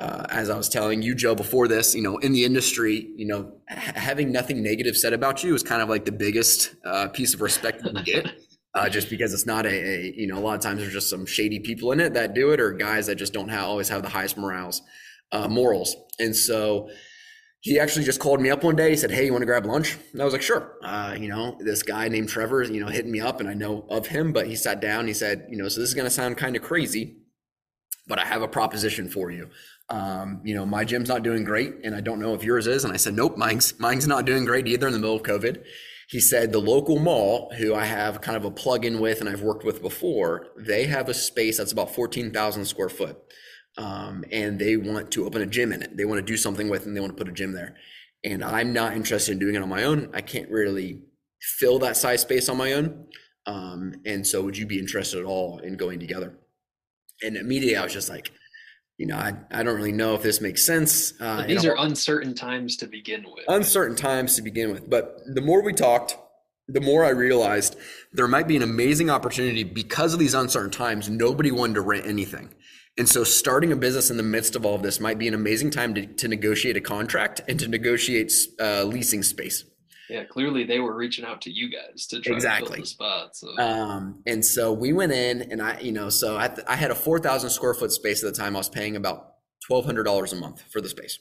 uh, 0.00 0.24
as 0.30 0.48
i 0.48 0.56
was 0.56 0.68
telling 0.68 1.02
you 1.02 1.12
joe 1.12 1.34
before 1.34 1.66
this 1.66 1.92
you 1.92 2.00
know 2.00 2.18
in 2.18 2.32
the 2.32 2.44
industry 2.44 3.10
you 3.16 3.26
know 3.26 3.52
having 3.66 4.30
nothing 4.30 4.62
negative 4.62 4.96
said 4.96 5.12
about 5.12 5.42
you 5.42 5.52
is 5.56 5.64
kind 5.64 5.82
of 5.82 5.88
like 5.88 6.04
the 6.04 6.12
biggest 6.12 6.76
uh, 6.84 7.08
piece 7.08 7.34
of 7.34 7.40
respect 7.40 7.84
you 7.84 7.90
can 7.90 8.04
get 8.04 8.30
uh, 8.74 8.88
just 8.88 9.10
because 9.10 9.34
it's 9.34 9.44
not 9.44 9.66
a, 9.66 9.70
a, 9.70 10.12
you 10.16 10.28
know 10.28 10.38
a 10.38 10.40
lot 10.40 10.54
of 10.54 10.60
times 10.60 10.78
there's 10.78 10.92
just 10.92 11.10
some 11.10 11.26
shady 11.26 11.58
people 11.58 11.90
in 11.90 11.98
it 11.98 12.14
that 12.14 12.32
do 12.32 12.52
it 12.52 12.60
or 12.60 12.70
guys 12.72 13.08
that 13.08 13.16
just 13.16 13.32
don't 13.32 13.48
have, 13.48 13.64
always 13.64 13.88
have 13.88 14.02
the 14.02 14.08
highest 14.08 14.36
morals 14.36 14.82
uh, 15.32 15.48
morals. 15.48 15.94
And 16.18 16.34
so 16.34 16.88
he 17.60 17.78
actually 17.78 18.04
just 18.04 18.20
called 18.20 18.40
me 18.40 18.50
up 18.50 18.62
one 18.62 18.76
day. 18.76 18.90
He 18.90 18.96
said, 18.96 19.10
Hey, 19.10 19.26
you 19.26 19.32
want 19.32 19.42
to 19.42 19.46
grab 19.46 19.66
lunch? 19.66 19.96
And 20.12 20.22
I 20.22 20.24
was 20.24 20.32
like, 20.32 20.42
Sure. 20.42 20.76
Uh, 20.82 21.16
you 21.18 21.28
know, 21.28 21.56
this 21.60 21.82
guy 21.82 22.08
named 22.08 22.28
Trevor, 22.28 22.62
you 22.62 22.80
know, 22.80 22.88
hitting 22.88 23.10
me 23.10 23.20
up 23.20 23.40
and 23.40 23.48
I 23.48 23.54
know 23.54 23.86
of 23.90 24.06
him, 24.06 24.32
but 24.32 24.46
he 24.46 24.56
sat 24.56 24.80
down. 24.80 25.06
He 25.06 25.14
said, 25.14 25.46
You 25.50 25.56
know, 25.56 25.68
so 25.68 25.80
this 25.80 25.88
is 25.88 25.94
going 25.94 26.06
to 26.06 26.10
sound 26.10 26.36
kind 26.36 26.56
of 26.56 26.62
crazy, 26.62 27.18
but 28.06 28.18
I 28.18 28.24
have 28.24 28.42
a 28.42 28.48
proposition 28.48 29.08
for 29.08 29.30
you. 29.30 29.48
Um, 29.90 30.40
you 30.44 30.54
know, 30.54 30.66
my 30.66 30.84
gym's 30.84 31.08
not 31.08 31.22
doing 31.22 31.44
great 31.44 31.74
and 31.82 31.94
I 31.94 32.00
don't 32.00 32.20
know 32.20 32.34
if 32.34 32.44
yours 32.44 32.66
is. 32.66 32.84
And 32.84 32.92
I 32.92 32.96
said, 32.96 33.14
Nope, 33.14 33.36
mine's, 33.36 33.78
mine's 33.80 34.06
not 34.06 34.24
doing 34.24 34.44
great 34.44 34.68
either 34.68 34.86
in 34.86 34.92
the 34.92 34.98
middle 34.98 35.16
of 35.16 35.22
COVID. 35.22 35.64
He 36.08 36.20
said, 36.20 36.52
The 36.52 36.60
local 36.60 36.98
mall, 37.00 37.52
who 37.58 37.74
I 37.74 37.84
have 37.84 38.20
kind 38.20 38.36
of 38.36 38.44
a 38.44 38.50
plug 38.52 38.84
in 38.84 39.00
with 39.00 39.20
and 39.20 39.28
I've 39.28 39.42
worked 39.42 39.64
with 39.64 39.82
before, 39.82 40.46
they 40.56 40.86
have 40.86 41.08
a 41.08 41.14
space 41.14 41.58
that's 41.58 41.72
about 41.72 41.94
14,000 41.94 42.64
square 42.66 42.88
foot 42.88 43.18
um, 43.78 44.24
and 44.32 44.58
they 44.58 44.76
want 44.76 45.10
to 45.12 45.24
open 45.24 45.40
a 45.40 45.46
gym 45.46 45.72
in 45.72 45.82
it. 45.82 45.96
They 45.96 46.04
want 46.04 46.18
to 46.18 46.32
do 46.32 46.36
something 46.36 46.68
with, 46.68 46.82
it 46.82 46.88
and 46.88 46.96
they 46.96 47.00
want 47.00 47.16
to 47.16 47.24
put 47.24 47.28
a 47.28 47.34
gym 47.34 47.52
there. 47.52 47.76
And 48.24 48.44
I'm 48.44 48.72
not 48.72 48.94
interested 48.94 49.32
in 49.32 49.38
doing 49.38 49.54
it 49.54 49.62
on 49.62 49.68
my 49.68 49.84
own. 49.84 50.10
I 50.12 50.20
can't 50.20 50.50
really 50.50 51.00
fill 51.40 51.78
that 51.78 51.96
size 51.96 52.20
space 52.22 52.48
on 52.48 52.56
my 52.56 52.72
own. 52.72 53.06
Um, 53.46 53.94
and 54.04 54.26
so, 54.26 54.42
would 54.42 54.58
you 54.58 54.66
be 54.66 54.78
interested 54.78 55.20
at 55.20 55.24
all 55.24 55.60
in 55.60 55.76
going 55.76 56.00
together? 56.00 56.36
And 57.22 57.36
immediately, 57.36 57.76
I 57.76 57.84
was 57.84 57.92
just 57.92 58.10
like, 58.10 58.32
you 58.98 59.06
know, 59.06 59.16
I, 59.16 59.34
I 59.52 59.62
don't 59.62 59.76
really 59.76 59.92
know 59.92 60.14
if 60.14 60.22
this 60.22 60.40
makes 60.40 60.66
sense. 60.66 61.14
Uh, 61.20 61.46
these 61.46 61.64
are 61.64 61.76
uncertain 61.78 62.34
times 62.34 62.76
to 62.78 62.88
begin 62.88 63.24
with. 63.24 63.44
Uncertain 63.46 63.96
times 63.96 64.34
to 64.36 64.42
begin 64.42 64.72
with. 64.72 64.90
But 64.90 65.20
the 65.32 65.40
more 65.40 65.62
we 65.62 65.72
talked, 65.72 66.18
the 66.66 66.80
more 66.80 67.04
I 67.04 67.10
realized 67.10 67.76
there 68.12 68.28
might 68.28 68.48
be 68.48 68.56
an 68.56 68.62
amazing 68.62 69.08
opportunity 69.08 69.62
because 69.62 70.12
of 70.12 70.18
these 70.18 70.34
uncertain 70.34 70.72
times. 70.72 71.08
Nobody 71.08 71.52
wanted 71.52 71.74
to 71.74 71.80
rent 71.80 72.06
anything. 72.06 72.50
And 72.98 73.08
so 73.08 73.22
starting 73.22 73.70
a 73.70 73.76
business 73.76 74.10
in 74.10 74.16
the 74.16 74.24
midst 74.24 74.56
of 74.56 74.66
all 74.66 74.74
of 74.74 74.82
this 74.82 74.98
might 74.98 75.18
be 75.18 75.28
an 75.28 75.34
amazing 75.34 75.70
time 75.70 75.94
to, 75.94 76.04
to 76.04 76.26
negotiate 76.26 76.76
a 76.76 76.80
contract 76.80 77.40
and 77.48 77.58
to 77.60 77.68
negotiate 77.68 78.32
uh, 78.60 78.82
leasing 78.82 79.22
space. 79.22 79.64
Yeah, 80.10 80.24
clearly 80.24 80.64
they 80.64 80.80
were 80.80 80.96
reaching 80.96 81.24
out 81.24 81.42
to 81.42 81.50
you 81.50 81.70
guys 81.70 82.06
to 82.08 82.20
try 82.20 82.34
exactly. 82.34 82.68
to 82.68 82.72
build 82.72 82.82
the 82.82 82.88
spot. 82.88 83.36
So. 83.36 83.58
Um, 83.58 84.22
and 84.26 84.44
so 84.44 84.72
we 84.72 84.92
went 84.92 85.12
in 85.12 85.42
and 85.42 85.62
I, 85.62 85.78
you 85.80 85.92
know, 85.92 86.08
so 86.08 86.36
I, 86.36 86.50
I 86.66 86.76
had 86.76 86.90
a 86.90 86.94
4,000 86.94 87.50
square 87.50 87.74
foot 87.74 87.92
space 87.92 88.24
at 88.24 88.32
the 88.32 88.36
time. 88.36 88.56
I 88.56 88.58
was 88.58 88.68
paying 88.68 88.96
about 88.96 89.34
$1,200 89.70 90.32
a 90.32 90.36
month 90.36 90.62
for 90.62 90.80
the 90.80 90.88
space, 90.88 91.20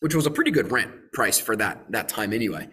which 0.00 0.14
was 0.14 0.26
a 0.26 0.30
pretty 0.30 0.52
good 0.52 0.70
rent 0.70 0.90
price 1.12 1.38
for 1.38 1.56
that, 1.56 1.84
that 1.90 2.08
time 2.08 2.32
anyway. 2.32 2.68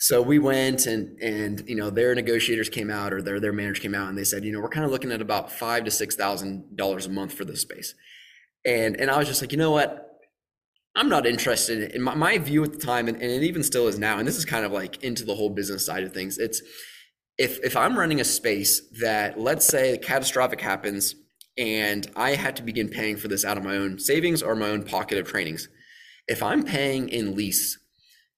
So 0.00 0.22
we 0.22 0.38
went 0.38 0.86
and 0.86 1.20
and 1.20 1.62
you 1.68 1.76
know 1.76 1.90
their 1.90 2.14
negotiators 2.14 2.70
came 2.70 2.90
out 2.90 3.12
or 3.12 3.20
their 3.20 3.38
their 3.38 3.52
managers 3.52 3.80
came 3.80 3.94
out 3.94 4.08
and 4.08 4.16
they 4.16 4.24
said 4.24 4.44
you 4.44 4.50
know 4.50 4.58
we're 4.60 4.70
kind 4.70 4.86
of 4.86 4.90
looking 4.90 5.12
at 5.12 5.20
about 5.20 5.52
five 5.52 5.84
to 5.84 5.90
six 5.90 6.16
thousand 6.16 6.74
dollars 6.74 7.04
a 7.04 7.10
month 7.10 7.34
for 7.34 7.44
this 7.44 7.60
space, 7.60 7.94
and 8.64 8.98
and 8.98 9.10
I 9.10 9.18
was 9.18 9.28
just 9.28 9.42
like 9.42 9.52
you 9.52 9.58
know 9.58 9.70
what? 9.70 10.06
I'm 10.96 11.08
not 11.08 11.24
interested 11.24 11.92
in 11.92 12.02
my, 12.02 12.14
my 12.14 12.36
view 12.38 12.64
at 12.64 12.72
the 12.72 12.78
time 12.78 13.06
and, 13.06 13.16
and 13.22 13.30
it 13.30 13.44
even 13.44 13.62
still 13.62 13.86
is 13.86 13.96
now 13.98 14.18
and 14.18 14.26
this 14.26 14.36
is 14.36 14.44
kind 14.44 14.66
of 14.66 14.72
like 14.72 15.04
into 15.04 15.24
the 15.24 15.36
whole 15.36 15.48
business 15.48 15.86
side 15.86 16.02
of 16.02 16.12
things 16.12 16.36
it's 16.36 16.62
if 17.38 17.60
if 17.64 17.76
I'm 17.76 17.96
running 17.96 18.20
a 18.20 18.24
space 18.24 18.82
that 19.00 19.38
let's 19.38 19.64
say 19.64 19.98
catastrophic 19.98 20.60
happens 20.60 21.14
and 21.56 22.10
I 22.16 22.34
had 22.34 22.56
to 22.56 22.64
begin 22.64 22.88
paying 22.88 23.16
for 23.16 23.28
this 23.28 23.44
out 23.44 23.56
of 23.56 23.62
my 23.62 23.76
own 23.76 24.00
savings 24.00 24.42
or 24.42 24.56
my 24.56 24.68
own 24.68 24.82
pocket 24.82 25.16
of 25.18 25.28
trainings 25.28 25.68
if 26.26 26.42
I'm 26.42 26.64
paying 26.64 27.08
in 27.08 27.36
lease 27.36 27.78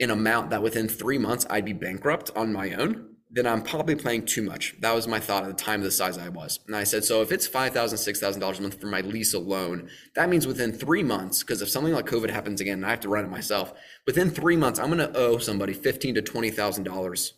an 0.03 0.11
amount 0.11 0.51
that 0.51 0.63
within 0.63 0.89
three 0.89 1.19
months 1.19 1.47
I'd 1.49 1.65
be 1.65 1.73
bankrupt 1.73 2.31
on 2.37 2.53
my 2.53 2.73
own, 2.75 3.13
then 3.35 3.47
I'm 3.47 3.63
probably 3.63 3.95
playing 3.95 4.27
too 4.27 4.43
much. 4.43 4.75
That 4.81 4.95
was 4.95 5.09
my 5.09 5.19
thought 5.19 5.45
at 5.45 5.57
the 5.57 5.65
time 5.65 5.81
of 5.81 5.85
the 5.85 5.91
size 5.91 6.19
I 6.19 6.29
was. 6.29 6.61
And 6.67 6.77
I 6.77 6.85
said, 6.85 7.03
so 7.03 7.23
if 7.23 7.33
it's 7.33 7.49
$5,000, 7.49 7.73
$6,000 7.73 8.59
a 8.59 8.63
month 8.63 8.79
for 8.79 8.89
my 8.89 9.01
lease 9.01 9.33
alone, 9.33 9.89
that 10.15 10.29
means 10.29 10.47
within 10.47 10.71
three 10.71 11.03
months, 11.03 11.43
because 11.43 11.63
if 11.63 11.71
something 11.71 11.95
like 11.95 12.05
COVID 12.05 12.29
happens 12.29 12.61
again 12.61 12.75
and 12.75 12.87
I 12.87 12.91
have 12.91 13.01
to 13.01 13.09
run 13.09 13.25
it 13.25 13.31
myself, 13.31 13.73
within 14.07 14.29
three 14.29 14.57
months, 14.57 14.79
I'm 14.79 14.91
going 14.91 14.99
to 14.99 15.17
owe 15.17 15.39
somebody 15.39 15.73
15 15.73 16.17
to 16.17 16.23
$20,000. 16.23 17.33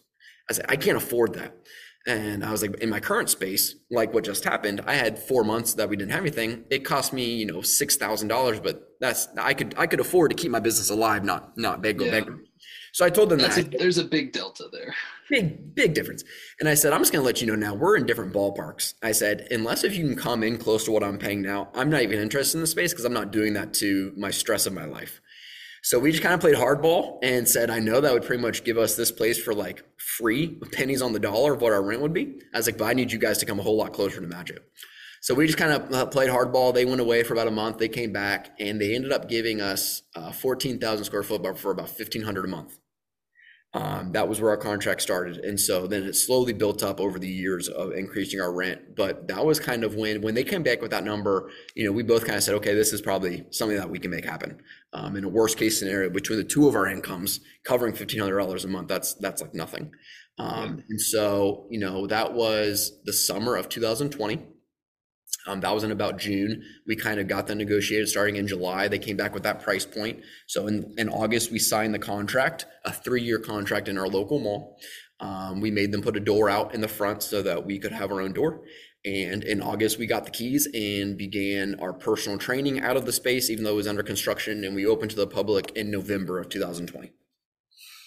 I 0.51 0.53
said, 0.53 0.67
I 0.69 0.77
can't 0.77 0.97
afford 0.97 1.35
that. 1.35 1.55
And 2.07 2.45
I 2.45 2.51
was 2.51 2.61
like, 2.61 2.75
in 2.81 2.91
my 2.91 3.01
current 3.01 3.31
space, 3.31 3.77
like 3.91 4.13
what 4.13 4.25
just 4.25 4.45
happened, 4.45 4.83
I 4.87 4.95
had 4.95 5.19
four 5.19 5.43
months 5.43 5.75
that 5.75 5.89
we 5.89 5.97
didn't 5.97 6.11
have 6.11 6.21
anything. 6.21 6.65
It 6.71 6.85
cost 6.85 7.15
me, 7.15 7.35
you 7.35 7.47
know, 7.47 7.63
six 7.63 7.97
thousand 7.97 8.29
dollars, 8.29 8.61
but 8.61 8.89
that's 9.01 9.29
I 9.39 9.55
could 9.55 9.75
I 9.79 9.87
could 9.87 10.01
afford 10.01 10.31
to 10.31 10.37
keep 10.37 10.51
my 10.51 10.61
business 10.61 10.91
alive, 10.91 11.25
not 11.25 11.57
not 11.57 11.81
beg 11.81 11.99
go 11.99 12.05
yeah. 12.05 12.21
beg. 12.21 12.31
So 12.95 13.05
I 13.05 13.11
told 13.11 13.29
them 13.29 13.41
That's 13.41 13.57
that. 13.57 13.75
A, 13.75 13.79
there's 13.79 13.99
a 13.99 14.05
big 14.05 14.31
delta 14.31 14.69
there. 14.71 14.95
big 15.29 15.75
big 15.75 15.95
difference. 15.95 16.23
And 16.61 16.69
i 16.69 16.75
said 16.75 16.93
i'm 16.93 17.01
just 17.01 17.13
going 17.13 17.23
to 17.23 17.27
let 17.27 17.41
you 17.41 17.47
know 17.49 17.57
now 17.57 17.75
we're 17.75 17.97
in 17.97 18.07
different 18.07 18.33
ballparks. 18.33 18.95
I 19.03 19.11
said 19.11 19.49
unless 19.51 19.83
if 19.83 19.97
you 19.97 20.07
can 20.07 20.17
come 20.17 20.45
in 20.45 20.59
close 20.59 20.85
to 20.85 20.93
what 20.93 21.03
i'm 21.03 21.19
paying 21.19 21.43
now 21.43 21.71
i'm 21.75 21.91
not 21.91 22.03
even 22.03 22.21
interested 22.21 22.57
in 22.57 22.61
the 22.61 22.69
space 22.69 22.93
because 22.93 23.05
i'm 23.05 23.13
not 23.13 23.33
doing 23.33 23.55
that 23.55 23.75
to 23.75 24.13
my 24.17 24.31
stress 24.31 24.67
of 24.67 24.75
my 24.75 24.85
life. 24.85 25.21
So 25.83 25.99
we 25.99 26.13
just 26.13 26.23
kind 26.23 26.35
of 26.35 26.41
played 26.41 26.55
hardball 26.55 27.19
and 27.21 27.49
said 27.49 27.69
i 27.69 27.81
know 27.81 28.01
that 28.01 28.13
would 28.13 28.25
pretty 28.25 28.41
much 28.41 28.63
give 28.63 28.79
us 28.79 28.95
this 28.95 29.11
place 29.11 29.43
for 29.43 29.53
like 29.55 29.83
free 29.99 30.55
pennies 30.71 31.03
on 31.03 31.13
the 31.13 31.19
dollar 31.19 31.55
of 31.55 31.63
what 31.63 31.73
our 31.73 31.83
rent 31.83 32.01
would 32.01 32.15
be. 32.15 32.39
I 32.55 32.59
was 32.59 32.67
like 32.67 32.79
but 32.79 32.85
i 32.85 32.93
need 32.93 33.11
you 33.11 33.19
guys 33.19 33.39
to 33.39 33.47
come 33.47 33.59
a 33.59 33.65
whole 33.65 33.77
lot 33.77 33.93
closer 33.93 34.21
to 34.21 34.27
match 34.29 34.51
it 34.51 34.63
so 35.21 35.35
we 35.35 35.47
just 35.47 35.59
kind 35.59 35.73
of 35.73 35.91
uh, 35.91 36.05
played 36.05 36.29
hardball. 36.29 36.75
They 36.75 36.85
went 36.85 37.01
away 37.01 37.23
for 37.23 37.33
about 37.33 37.49
a 37.49 37.51
month. 37.51 37.79
They 37.79 37.89
came 37.89 38.13
back 38.13 38.51
and 38.61 38.79
they 38.79 38.95
ended 38.95 39.11
up 39.11 39.27
giving 39.27 39.63
us 39.63 40.03
uh, 40.15 40.31
14000 40.33 41.03
square 41.07 41.23
foot 41.23 41.59
for 41.59 41.71
about 41.71 41.87
1500 41.87 42.45
a 42.45 42.49
month 42.49 42.79
um, 43.75 44.13
that 44.13 44.29
was 44.29 44.41
where 44.41 44.51
our 44.51 44.57
contract 44.57 45.03
started, 45.03 45.39
and 45.39 45.59
so 45.59 45.89
then 45.89 46.05
it 46.05 46.15
slowly 46.15 46.53
built 46.53 46.85
up 46.85 47.01
over 47.01 47.19
the 47.19 47.29
years 47.29 47.69
of 47.69 47.93
increasing 47.93 48.41
our 48.41 48.53
rent. 48.53 48.95
But 48.95 49.27
that 49.27 49.45
was 49.45 49.59
kind 49.59 49.83
of 49.83 49.97
when 49.97 50.23
when 50.23 50.35
they 50.35 50.45
came 50.45 50.63
back 50.63 50.81
with 50.81 50.93
that 50.93 51.03
number. 51.03 51.51
You 51.75 51.85
know, 51.85 51.91
we 51.93 52.05
both 52.05 52.25
kind 52.25 52.37
of 52.37 52.45
said, 52.45 52.55
okay, 52.55 52.73
this 52.73 52.93
is 52.93 53.03
probably 53.03 53.45
something 53.51 53.77
that 53.77 53.91
we 53.91 53.99
can 53.99 54.13
make 54.13 54.25
happen. 54.25 54.63
Um, 54.93 55.17
in 55.17 55.25
a 55.25 55.29
worst 55.29 55.59
case 55.59 55.77
scenario, 55.77 56.09
between 56.09 56.39
the 56.39 56.45
two 56.45 56.69
of 56.69 56.77
our 56.77 56.87
incomes, 56.87 57.41
covering 57.65 57.95
fifteen 57.95 58.21
hundred 58.21 58.39
dollars 58.39 58.65
a 58.65 58.69
month, 58.69 58.87
that's 58.87 59.15
that's 59.15 59.43
like 59.43 59.55
nothing. 59.55 59.91
Um, 60.39 60.85
and 60.89 61.01
so 61.01 61.67
you 61.69 61.81
know 61.81 62.07
that 62.07 62.33
was 62.33 63.01
the 63.05 63.13
summer 63.13 63.57
of 63.57 63.69
2020. 63.69 64.54
Um, 65.47 65.61
that 65.61 65.75
was 65.75 65.85
in 65.85 65.91
about 65.91 66.19
June. 66.19 66.63
We 66.87 66.97
kind 66.97 67.21
of 67.21 67.29
got 67.29 67.47
that 67.47 67.57
negotiated 67.57 68.09
starting 68.09 68.37
in 68.37 68.47
July. 68.47 68.89
They 68.89 68.99
came 68.99 69.17
back 69.17 69.35
with 69.35 69.43
that 69.43 69.63
price 69.63 69.85
point. 69.85 70.23
So 70.47 70.67
in, 70.67 70.95
in 70.97 71.09
August, 71.09 71.51
we 71.51 71.59
signed 71.59 71.95
the 71.95 71.99
contract, 71.99 72.67
a 72.85 72.93
three 72.93 73.23
year 73.23 73.39
contract 73.39 73.89
in 73.89 73.99
our 73.99 74.09
local 74.09 74.39
mall. 74.39 74.79
Um, 75.21 75.61
we 75.61 75.71
made 75.71 75.93
them 75.93 76.03
put 76.03 76.17
a 76.17 76.21
door 76.21 76.51
out 76.51 76.75
in 76.75 76.81
the 76.81 76.89
front 76.89 77.23
so 77.23 77.43
that 77.43 77.65
we 77.65 77.79
could 77.79 77.93
have 77.93 78.11
our 78.11 78.21
own 78.21 78.33
door. 78.33 78.63
And 79.05 79.45
in 79.45 79.61
August, 79.61 79.99
we 79.99 80.07
got 80.07 80.25
the 80.25 80.31
keys 80.31 80.67
and 80.73 81.19
began 81.19 81.79
our 81.79 81.93
personal 81.93 82.39
training 82.39 82.81
out 82.81 82.97
of 82.97 83.05
the 83.05 83.13
space, 83.13 83.51
even 83.51 83.63
though 83.65 83.73
it 83.73 83.77
was 83.77 83.87
under 83.87 84.03
construction. 84.03 84.65
And 84.65 84.75
we 84.75 84.87
opened 84.87 85.11
to 85.11 85.17
the 85.17 85.27
public 85.27 85.73
in 85.73 85.91
November 85.91 86.39
of 86.39 86.49
2020. 86.49 87.13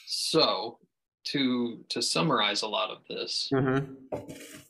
So 0.07 0.79
to 1.25 1.83
to 1.89 2.01
summarize 2.01 2.61
a 2.61 2.67
lot 2.67 2.89
of 2.89 2.99
this, 3.07 3.49
Mm-hmm. 3.53 3.93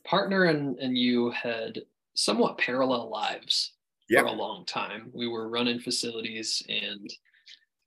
partner 0.04 0.44
and, 0.44 0.76
and 0.78 0.98
you 0.98 1.30
had 1.30 1.80
somewhat 2.18 2.58
parallel 2.58 3.08
lives 3.08 3.74
Yeah. 4.08 4.22
for 4.22 4.26
a 4.26 4.32
long 4.32 4.64
time. 4.64 5.10
We 5.14 5.28
were 5.28 5.48
running 5.48 5.78
facilities 5.78 6.60
and 6.68 7.08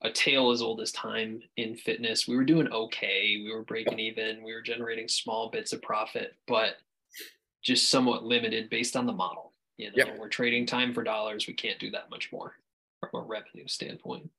a 0.03 0.11
tale 0.11 0.51
as 0.51 0.61
old 0.61 0.79
as 0.79 0.91
time 0.93 1.43
in 1.57 1.75
fitness. 1.75 2.29
We 2.29 2.37
were 2.37 2.45
doing 2.45 2.71
okay. 2.71 3.41
We 3.43 3.51
were 3.51 3.63
breaking 3.65 3.99
even. 3.99 4.41
We 4.41 4.53
were 4.53 4.61
generating 4.61 5.09
small 5.09 5.49
bits 5.49 5.73
of 5.73 5.81
profit, 5.81 6.37
but 6.47 6.77
just 7.61 7.89
somewhat 7.89 8.23
limited 8.23 8.69
based 8.69 8.95
on 8.95 9.05
the 9.05 9.11
model. 9.13 9.53
You 9.77 9.87
know, 9.87 9.93
Yep. 9.97 10.17
we're 10.17 10.29
trading 10.29 10.65
time 10.65 10.93
for 10.93 11.03
dollars. 11.03 11.45
We 11.45 11.53
can't 11.53 11.79
do 11.79 11.91
that 11.91 12.09
much 12.09 12.31
more 12.31 12.57
from 13.01 13.23
a 13.23 13.27
revenue 13.27 13.67
standpoint. 13.67 14.31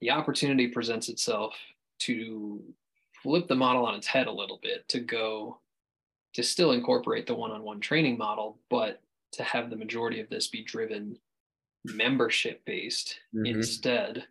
The 0.00 0.10
opportunity 0.12 0.68
presents 0.68 1.08
itself 1.08 1.58
to 2.00 2.74
flip 3.22 3.48
the 3.48 3.56
model 3.56 3.84
on 3.84 3.96
its 3.96 4.06
head 4.06 4.28
a 4.28 4.32
little 4.32 4.58
bit 4.58 4.88
to 4.90 5.00
go 5.00 5.60
to 6.34 6.42
still 6.44 6.70
incorporate 6.70 7.26
the 7.26 7.34
one-on-one 7.34 7.80
training 7.80 8.16
model, 8.16 8.60
but 8.68 9.02
to 9.32 9.42
have 9.42 9.70
the 9.70 9.76
majority 9.76 10.20
of 10.20 10.28
this 10.28 10.48
be 10.48 10.62
driven 10.62 11.18
membership 11.84 12.64
based 12.64 13.20
Mhm. 13.34 13.46
instead. 13.46 14.28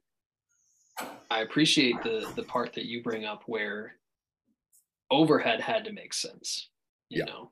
I 1.30 1.42
appreciate 1.42 2.04
the 2.04 2.32
the 2.36 2.44
part 2.44 2.74
that 2.74 2.86
you 2.86 3.04
bring 3.04 3.26
up 3.26 3.44
where 3.48 4.00
overhead 5.12 5.62
had 5.62 5.86
to 5.86 5.92
make 5.92 6.14
sense. 6.14 6.70
You 7.10 7.20
Yeah. 7.20 7.26
know, 7.26 7.52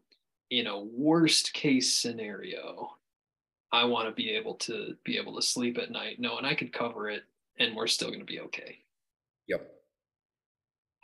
in 0.50 0.68
a 0.68 0.80
worst 0.80 1.54
case 1.54 1.94
scenario, 1.94 2.98
I 3.72 3.86
want 3.86 4.08
to 4.10 4.14
be 4.14 4.32
able 4.32 4.56
to 4.56 4.98
be 5.04 5.18
able 5.18 5.36
to 5.36 5.42
sleep 5.42 5.78
at 5.78 5.92
night 5.92 6.20
knowing 6.20 6.46
I 6.46 6.56
could 6.56 6.72
cover 6.74 7.10
it 7.10 7.26
and 7.58 7.76
we're 7.76 7.88
still 7.88 8.10
going 8.10 8.20
to 8.20 8.26
be 8.26 8.40
okay 8.42 8.84
Yep. 9.48 9.84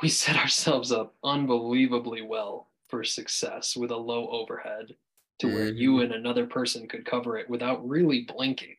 we 0.01 0.10
set 0.10 0.36
ourselves 0.38 0.91
up 0.91 1.15
unbelievably 1.24 2.21
well 2.24 2.71
for 2.88 3.03
success 3.03 3.75
with 3.75 3.91
a 3.91 3.98
low 3.98 4.29
overhead 4.29 4.98
to 5.41 5.53
where 5.53 5.69
you 5.69 6.00
and 6.01 6.12
another 6.13 6.45
person 6.45 6.88
could 6.88 7.05
cover 7.05 7.38
it 7.38 7.50
without 7.50 7.88
really 7.88 8.21
blinking 8.24 8.75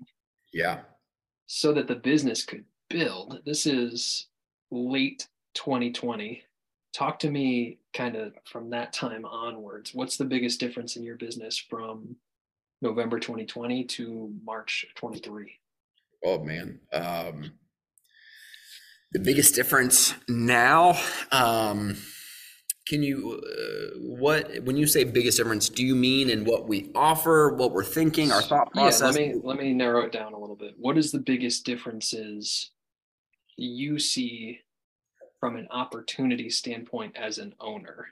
Yeah. 0.53 0.81
so 1.47 1.73
that 1.73 1.89
the 1.89 1.95
business 1.97 2.45
could 2.45 2.65
build. 2.89 3.41
This 3.45 3.67
is 3.67 4.29
late 4.71 5.29
2020. 5.55 6.43
Talk 6.95 7.19
to 7.21 7.31
me 7.31 7.79
kind 7.95 8.17
of 8.17 8.35
from 8.45 8.71
that 8.71 8.93
time 8.93 9.25
onwards. 9.25 9.95
What's 9.95 10.17
the 10.17 10.25
biggest 10.25 10.61
difference 10.61 10.97
in 10.97 11.03
your 11.03 11.17
business 11.17 11.57
from 11.59 12.17
November 12.81 13.19
2020 13.19 13.85
to 13.85 14.35
March 14.45 14.87
23? 14.97 15.59
Oh 16.25 16.43
man. 16.45 16.81
Um, 16.93 17.53
the 19.13 19.19
biggest 19.21 19.55
difference 19.55 20.15
now. 20.29 20.99
Um, 21.31 21.97
can 22.87 23.03
you 23.03 23.41
uh, 23.47 23.99
what 23.99 24.63
when 24.65 24.77
you 24.77 24.87
say 24.87 25.05
biggest 25.05 25.39
difference? 25.39 25.69
Do 25.69 25.85
you 25.85 25.95
mean 25.95 26.31
in 26.31 26.45
what 26.45 26.67
we 26.67 26.91
offer, 26.95 27.55
what 27.55 27.73
we're 27.73 27.85
thinking, 27.85 28.33
our 28.33 28.43
thought 28.43 28.73
process? 28.73 29.17
Yeah, 29.17 29.27
let 29.27 29.35
me 29.35 29.41
let 29.45 29.59
me 29.59 29.73
narrow 29.73 30.03
it 30.03 30.13
down 30.13 30.33
a 30.33 30.39
little 30.39 30.57
bit. 30.57 30.75
What 30.79 30.99
is 30.99 31.13
the 31.13 31.19
biggest 31.19 31.65
differences 31.65 32.71
you 33.57 33.99
see 33.99 34.61
from 35.39 35.57
an 35.57 35.69
opportunity 35.71 36.51
standpoint 36.51 37.17
as 37.17 37.39
an 37.39 37.55
owner? 37.61 38.07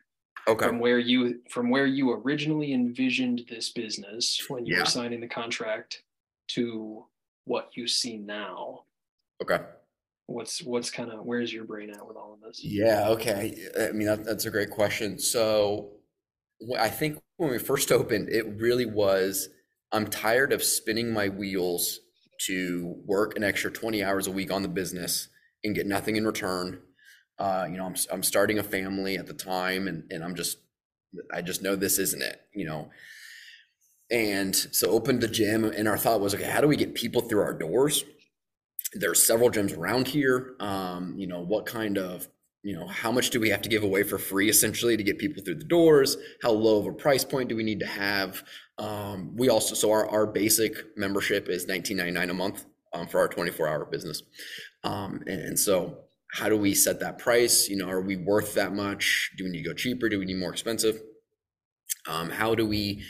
okay. 0.49 0.67
From 0.67 0.79
where 0.79 0.99
you 0.99 1.41
from 1.51 1.71
where 1.71 1.87
you 1.87 2.13
originally 2.13 2.73
envisioned 2.73 3.43
this 3.49 3.71
business 3.71 4.41
when 4.49 4.67
you 4.67 4.75
Yeah. 4.75 4.81
were 4.81 4.87
signing 4.87 5.21
the 5.21 5.29
contract 5.29 6.03
to 6.49 7.05
what 7.45 7.71
you 7.75 7.87
see 7.89 8.17
now. 8.17 8.85
Okay. 9.43 9.59
What's 10.31 10.63
what's 10.63 10.91
kind 10.91 11.11
of 11.11 11.25
where's 11.25 11.53
your 11.53 11.65
brain 11.65 11.91
at 11.91 12.07
with 12.07 12.17
all 12.17 12.33
of 12.35 12.41
this? 12.41 12.61
Yeah. 12.63 13.09
Okay. 13.11 13.57
I 13.79 13.91
mean, 13.91 14.07
that, 14.07 14.25
that's 14.25 14.45
a 14.45 14.51
great 14.51 14.71
question. 14.71 15.19
So, 15.19 15.91
I 16.79 16.89
think 16.89 17.19
when 17.37 17.51
we 17.51 17.59
first 17.59 17.91
opened, 17.91 18.29
it 18.29 18.47
really 18.61 18.87
was. 18.87 19.49
I'm 19.93 20.07
tired 20.07 20.53
of 20.53 20.63
spinning 20.63 21.13
my 21.13 21.29
wheels 21.29 21.99
to 22.47 22.95
work 23.05 23.37
an 23.37 23.43
extra 23.43 23.73
20 23.73 24.05
hours 24.05 24.29
a 24.29 24.31
week 24.31 24.53
on 24.53 24.63
the 24.63 24.69
business 24.69 25.29
and 25.65 25.75
get 25.75 25.87
nothing 25.87 26.15
in 26.15 26.25
return. 26.25 26.81
Uh, 27.37 27.67
you 27.69 27.77
know, 27.77 27.87
I'm 27.87 27.97
I'm 28.13 28.23
starting 28.23 28.59
a 28.61 28.63
family 28.63 29.17
at 29.17 29.27
the 29.27 29.35
time, 29.35 29.89
and 29.89 30.05
and 30.13 30.23
I'm 30.23 30.37
just, 30.37 30.59
I 31.35 31.43
just 31.43 31.61
know 31.61 31.75
this 31.75 31.99
isn't 31.99 32.23
it. 32.23 32.41
You 32.55 32.67
know. 32.67 32.91
And 34.13 34.55
so 34.55 34.91
opened 34.91 35.23
the 35.23 35.29
gym, 35.29 35.65
and 35.65 35.89
our 35.89 35.99
thought 35.99 36.21
was, 36.21 36.35
okay, 36.35 36.45
how 36.45 36.61
do 36.61 36.69
we 36.69 36.77
get 36.77 36.95
people 36.95 37.23
through 37.23 37.43
our 37.43 37.55
doors? 37.55 38.05
There's 38.93 39.25
several 39.25 39.51
gyms 39.51 39.77
around 39.77 40.09
here. 40.09 40.55
Um, 40.61 41.15
you 41.17 41.27
know, 41.27 41.41
what 41.41 41.67
kind 41.67 41.99
of 41.99 42.29
you 42.63 42.75
know 42.77 42.87
how 42.87 43.11
much 43.11 43.31
do 43.31 43.41
we 43.41 43.49
have 43.51 43.63
to 43.63 43.69
give 43.69 43.83
away 43.83 44.03
for 44.03 44.19
free 44.19 44.51
essentially 44.51 44.97
to 44.97 45.03
get 45.03 45.19
people 45.19 45.43
through 45.43 45.57
the 45.57 45.65
doors? 45.65 46.17
How 46.43 46.51
low 46.51 46.79
of 46.79 46.87
a 46.87 46.93
price 46.93 47.25
point 47.25 47.49
do 47.49 47.57
we 47.57 47.63
need 47.63 47.81
to 47.81 47.87
have? 47.87 48.43
Um, 48.79 49.37
we 49.37 49.49
also 49.49 49.75
so 49.75 49.91
our, 49.91 50.09
our 50.09 50.27
basic 50.27 50.97
membership 50.97 51.49
is 51.49 51.67
19.99 51.67 52.31
a 52.31 52.35
month 52.35 52.67
um, 52.93 53.07
for 53.07 53.21
our 53.21 53.29
24 53.29 53.69
hour 53.69 53.85
business. 53.85 54.23
Um, 54.85 55.23
and, 55.27 55.41
and 55.41 55.59
so 55.59 55.99
how 56.33 56.49
do 56.49 56.57
we 56.57 56.75
set 56.75 57.01
that 57.01 57.19
price? 57.19 57.69
You 57.69 57.77
know 57.77 57.89
are 57.89 58.01
we 58.01 58.17
worth 58.17 58.55
that 58.55 58.75
much? 58.75 59.31
Do 59.39 59.45
we 59.45 59.51
need 59.51 59.63
to 59.63 59.69
go 59.69 59.75
cheaper? 59.75 60.09
Do 60.09 60.19
we 60.19 60.27
need 60.27 60.39
more 60.39 60.53
expensive? 60.53 61.01
Um, 62.07 62.31
how 62.31 62.55
do 62.55 62.67
we 62.67 63.05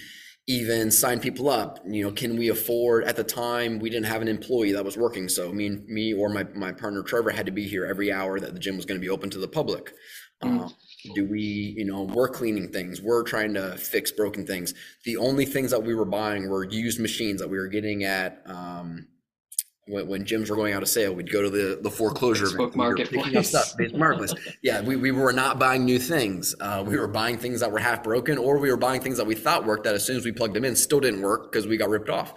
even 0.51 0.91
sign 0.91 1.21
people 1.21 1.49
up. 1.49 1.79
You 1.87 2.05
know 2.05 2.11
can 2.11 2.37
we 2.37 2.49
afford 2.49 3.05
at 3.05 3.15
the 3.15 3.23
time 3.23 3.79
we 3.79 3.89
didn't 3.89 4.07
have 4.07 4.21
an 4.21 4.27
employee 4.27 4.73
that 4.73 4.85
was 4.85 4.97
working. 4.97 5.29
So 5.29 5.53
me 5.53 5.67
and 5.67 5.87
me 5.87 6.13
or 6.13 6.29
my, 6.29 6.45
my 6.55 6.73
partner 6.73 7.03
trevor 7.05 7.31
had 7.31 7.47
to 7.47 7.53
be 7.53 7.69
here 7.69 7.87
every 7.87 8.13
hour 8.13 8.41
that 8.41 8.53
the 8.53 8.59
gym 8.59 8.77
was 8.77 8.85
going 8.85 9.01
to 9.01 9.05
be 9.05 9.11
open 9.11 9.31
to 9.31 9.39
the 9.39 9.47
public. 9.47 9.95
Mm. 10.43 10.61
um, 10.63 10.75
do 11.15 11.27
we 11.27 11.75
you 11.77 11.85
know 11.85 12.03
we're 12.03 12.29
cleaning 12.29 12.69
things. 12.73 13.01
We're 13.01 13.23
trying 13.23 13.55
to 13.55 13.77
fix 13.77 14.11
broken 14.11 14.45
things. 14.45 14.75
The 15.05 15.17
only 15.19 15.45
things 15.45 15.71
that 15.71 15.83
we 15.85 15.95
were 15.95 16.05
buying 16.05 16.49
were 16.49 16.65
used 16.65 16.99
machines 16.99 17.41
that 17.41 17.49
we 17.49 17.59
were 17.59 17.69
getting 17.69 18.03
at 18.03 18.43
um, 18.47 19.07
when, 19.91 20.07
when 20.09 20.25
gyms 20.25 20.49
were 20.49 20.57
going 20.57 20.73
out 20.73 20.83
of 20.83 20.89
sale 20.89 21.15
we'd 21.15 21.31
go 21.31 21.43
to 21.43 21.51
the 21.51 21.79
the 21.83 21.91
foreclosure 21.91 22.47
Facebook 22.47 22.75
event, 22.75 22.99
and 22.99 23.09
we 23.11 23.19
picking 23.19 23.37
up 23.37 23.45
stuff, 23.45 23.75
Facebook 23.79 23.99
Marketplace. 23.99 24.57
yeah 24.63 24.81
we, 24.81 24.97
we 24.97 25.11
were 25.11 25.33
not 25.33 25.59
buying 25.59 25.85
new 25.85 25.99
things. 25.99 26.55
Uh, 26.61 26.85
we 26.87 26.99
were 26.99 27.09
buying 27.09 27.39
things 27.39 27.61
that 27.61 27.71
were 27.71 27.79
half 27.79 28.03
broken 28.03 28.39
or 28.39 28.59
we 28.59 28.71
were 28.71 28.77
buying 28.77 29.01
things 29.01 29.17
that 29.17 29.27
we 29.27 29.35
thought 29.35 29.65
worked 29.65 29.85
that 29.85 29.95
as 29.95 30.05
soon 30.05 30.17
as 30.17 30.25
we 30.25 30.33
plugged 30.33 30.55
them 30.55 30.65
in 30.65 30.77
still 30.77 31.01
didn't 31.01 31.23
work 31.23 31.51
because 31.51 31.67
we 31.67 31.77
got 31.77 31.89
ripped 31.89 32.11
off. 32.11 32.35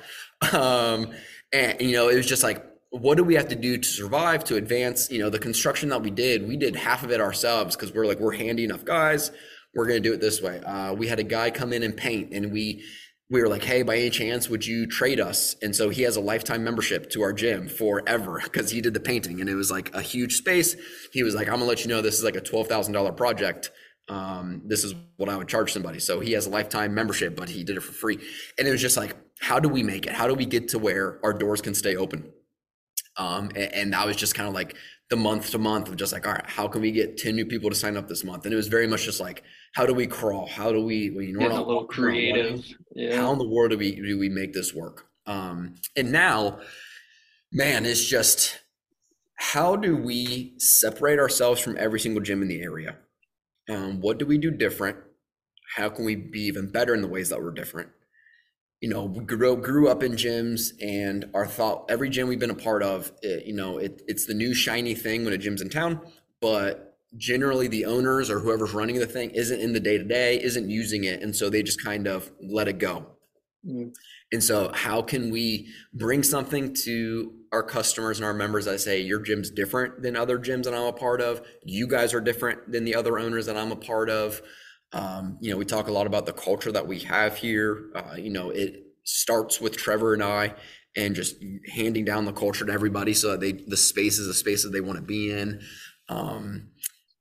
Um, 0.53 1.13
and 1.53 1.79
you 1.79 1.93
know 1.93 2.09
it 2.09 2.15
was 2.15 2.25
just 2.25 2.43
like 2.43 2.65
what 2.89 3.17
do 3.17 3.23
we 3.23 3.33
have 3.33 3.47
to 3.47 3.55
do 3.55 3.77
to 3.77 3.87
survive 3.87 4.43
to 4.45 4.55
advance? 4.55 5.09
You 5.09 5.19
know 5.19 5.29
the 5.29 5.39
construction 5.39 5.89
that 5.89 6.01
we 6.01 6.11
did 6.11 6.47
we 6.47 6.57
did 6.57 6.75
half 6.75 7.03
of 7.03 7.11
it 7.11 7.21
ourselves 7.21 7.75
because 7.75 7.93
we're 7.93 8.05
like 8.05 8.19
we're 8.19 8.35
handy 8.35 8.63
enough 8.63 8.85
guys. 8.85 9.31
We're 9.73 9.87
going 9.87 10.03
to 10.03 10.07
do 10.07 10.13
it 10.13 10.21
this 10.21 10.41
way. 10.41 10.59
Uh, 10.59 10.93
we 10.93 11.07
had 11.07 11.17
a 11.19 11.23
guy 11.23 11.49
come 11.49 11.73
in 11.73 11.81
and 11.81 11.97
paint 11.97 12.31
and 12.33 12.51
we 12.51 12.83
we 13.29 13.41
were 13.41 13.47
like, 13.47 13.63
hey, 13.63 13.81
by 13.81 13.97
any 13.97 14.09
chance, 14.09 14.49
would 14.49 14.65
you 14.65 14.85
trade 14.85 15.19
us? 15.19 15.55
And 15.61 15.75
so 15.75 15.89
he 15.89 16.03
has 16.03 16.15
a 16.15 16.21
lifetime 16.21 16.63
membership 16.63 17.09
to 17.11 17.21
our 17.21 17.33
gym 17.33 17.67
forever 17.67 18.41
because 18.43 18.69
he 18.69 18.81
did 18.81 18.93
the 18.93 18.99
painting 18.99 19.39
and 19.39 19.49
it 19.49 19.55
was 19.55 19.71
like 19.71 19.93
a 19.95 20.01
huge 20.01 20.35
space. 20.35 20.75
He 21.11 21.23
was 21.23 21.33
like, 21.33 21.47
I'm 21.47 21.55
gonna 21.55 21.65
let 21.65 21.83
you 21.83 21.87
know 21.87 22.01
this 22.01 22.17
is 22.17 22.23
like 22.23 22.35
a 22.35 22.41
$12,000 22.41 23.15
project. 23.17 23.71
Um, 24.09 24.61
this 24.65 24.83
is 24.83 24.93
what 25.15 25.29
I 25.29 25.37
would 25.37 25.47
charge 25.47 25.71
somebody. 25.71 25.99
So 25.99 26.19
he 26.19 26.33
has 26.33 26.45
a 26.45 26.49
lifetime 26.49 26.93
membership, 26.93 27.35
but 27.35 27.49
he 27.49 27.63
did 27.63 27.77
it 27.77 27.81
for 27.81 27.93
free. 27.93 28.19
And 28.59 28.67
it 28.67 28.71
was 28.71 28.81
just 28.81 28.97
like, 28.97 29.15
how 29.39 29.59
do 29.59 29.69
we 29.69 29.81
make 29.83 30.05
it? 30.05 30.13
How 30.13 30.27
do 30.27 30.33
we 30.33 30.45
get 30.45 30.69
to 30.69 30.79
where 30.79 31.19
our 31.23 31.33
doors 31.33 31.61
can 31.61 31.73
stay 31.73 31.95
open? 31.95 32.31
Um, 33.17 33.49
and, 33.55 33.73
and 33.73 33.93
that 33.93 34.05
was 34.05 34.15
just 34.15 34.35
kind 34.35 34.47
of 34.47 34.53
like 34.53 34.75
the 35.09 35.15
month 35.15 35.51
to 35.51 35.57
month 35.57 35.87
of 35.87 35.95
just 35.95 36.11
like, 36.11 36.27
all 36.27 36.33
right, 36.33 36.49
how 36.49 36.67
can 36.67 36.81
we 36.81 36.91
get 36.91 37.17
10 37.17 37.35
new 37.35 37.45
people 37.45 37.69
to 37.69 37.75
sign 37.75 37.95
up 37.95 38.07
this 38.07 38.23
month? 38.23 38.45
And 38.45 38.53
it 38.53 38.57
was 38.57 38.67
very 38.67 38.87
much 38.87 39.05
just 39.05 39.19
like, 39.19 39.43
how 39.73 39.85
do 39.85 39.93
we 39.93 40.07
crawl? 40.07 40.47
How 40.47 40.71
do 40.71 40.83
we, 40.83 41.09
we 41.09 41.27
you 41.27 41.37
know, 41.37 41.47
a 41.47 41.65
little 41.65 41.85
creative. 41.85 42.65
Yeah. 42.95 43.17
How 43.17 43.31
in 43.31 43.39
the 43.39 43.47
world 43.47 43.71
do 43.71 43.77
we, 43.77 43.95
do 43.95 44.17
we 44.17 44.29
make 44.29 44.53
this 44.53 44.73
work? 44.73 45.07
Um, 45.25 45.75
and 45.95 46.11
now, 46.11 46.59
man, 47.51 47.85
it's 47.85 48.05
just, 48.05 48.59
how 49.35 49.75
do 49.75 49.97
we 49.97 50.53
separate 50.57 51.19
ourselves 51.19 51.59
from 51.59 51.75
every 51.77 51.99
single 51.99 52.21
gym 52.21 52.41
in 52.41 52.47
the 52.47 52.61
area? 52.61 52.97
Um, 53.69 53.99
what 53.99 54.17
do 54.17 54.25
we 54.25 54.37
do 54.37 54.51
different? 54.51 54.97
How 55.75 55.89
can 55.89 56.05
we 56.05 56.15
be 56.15 56.41
even 56.41 56.69
better 56.69 56.93
in 56.93 57.01
the 57.01 57.07
ways 57.07 57.29
that 57.29 57.41
we're 57.41 57.51
different? 57.51 57.89
you 58.83 58.89
know, 58.89 59.07
grew, 59.07 59.55
grew 59.55 59.87
up 59.87 60.03
in 60.03 60.11
gyms 60.11 60.71
and 60.81 61.23
our 61.33 61.47
thought 61.47 61.85
every 61.87 62.09
gym 62.09 62.27
we've 62.27 62.37
been 62.37 62.49
a 62.49 62.53
part 62.53 62.83
of, 62.83 63.13
it, 63.21 63.45
you 63.45 63.53
know, 63.53 63.77
it, 63.77 64.01
it's 64.09 64.25
the 64.25 64.33
new 64.33 64.53
shiny 64.53 64.93
thing 64.93 65.23
when 65.23 65.33
a 65.33 65.37
gym's 65.37 65.61
in 65.61 65.69
town, 65.69 66.01
but 66.41 66.92
generally 67.17 67.67
the 67.67 67.85
owners 67.85 68.29
or 68.29 68.39
whoever's 68.39 68.73
running 68.73 68.99
the 68.99 69.05
thing 69.05 69.29
isn't 69.31 69.59
in 69.59 69.73
the 69.73 69.79
day 69.79 69.97
to 69.97 70.03
day, 70.03 70.41
isn't 70.41 70.69
using 70.69 71.03
it. 71.03 71.21
And 71.21 71.35
so 71.35 71.49
they 71.49 71.63
just 71.63 71.83
kind 71.83 72.07
of 72.07 72.31
let 72.41 72.67
it 72.67 72.79
go. 72.79 73.05
Mm. 73.65 73.93
And 74.31 74.43
so, 74.43 74.71
how 74.73 75.03
can 75.03 75.29
we 75.29 75.67
bring 75.93 76.23
something 76.23 76.73
to 76.85 77.33
our 77.51 77.61
customers 77.61 78.17
and 78.17 78.25
our 78.25 78.33
members 78.33 78.65
that 78.65 78.79
say, 78.79 78.99
your 78.99 79.19
gym's 79.19 79.51
different 79.51 80.01
than 80.01 80.17
other 80.17 80.39
gyms 80.39 80.63
that 80.63 80.73
I'm 80.73 80.87
a 80.87 80.91
part 80.91 81.21
of? 81.21 81.45
You 81.63 81.87
guys 81.87 82.15
are 82.15 82.19
different 82.19 82.71
than 82.71 82.83
the 82.83 82.95
other 82.95 83.19
owners 83.19 83.45
that 83.45 83.55
I'm 83.55 83.71
a 83.71 83.75
part 83.75 84.09
of. 84.09 84.41
Um, 84.91 85.37
you 85.39 85.51
know, 85.51 85.57
we 85.57 85.65
talk 85.65 85.87
a 85.87 85.91
lot 85.91 86.07
about 86.07 86.25
the 86.25 86.33
culture 86.33 86.71
that 86.71 86.87
we 86.87 86.99
have 87.01 87.37
here. 87.37 87.91
Uh, 87.95 88.15
you 88.15 88.31
know, 88.31 88.49
it 88.49 88.83
starts 89.03 89.61
with 89.61 89.77
Trevor 89.77 90.15
and 90.15 90.23
I, 90.23 90.55
and 90.97 91.15
just 91.15 91.35
handing 91.71 92.03
down 92.03 92.25
the 92.25 92.33
culture 92.33 92.65
to 92.65 92.71
everybody 92.71 93.13
so 93.13 93.31
that 93.31 93.39
they 93.39 93.51
the 93.51 93.77
space 93.77 94.17
is 94.17 94.27
a 94.27 94.33
space 94.33 94.63
that 94.63 94.71
they 94.71 94.81
want 94.81 94.97
to 94.97 95.05
be 95.05 95.31
in. 95.31 95.61
Um, 96.09 96.69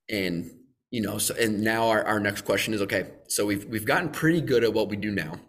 and 0.08 0.50
you 0.90 1.00
know, 1.00 1.18
so 1.18 1.34
and 1.34 1.60
now 1.60 1.88
our, 1.88 2.04
our 2.04 2.20
next 2.20 2.42
question 2.42 2.74
is 2.74 2.82
okay. 2.82 3.10
So 3.28 3.46
we've 3.46 3.64
we've 3.64 3.86
gotten 3.86 4.10
pretty 4.10 4.40
good 4.40 4.62
at 4.62 4.72
what 4.74 4.88
we 4.88 4.96
do 4.96 5.10
now. 5.10 5.40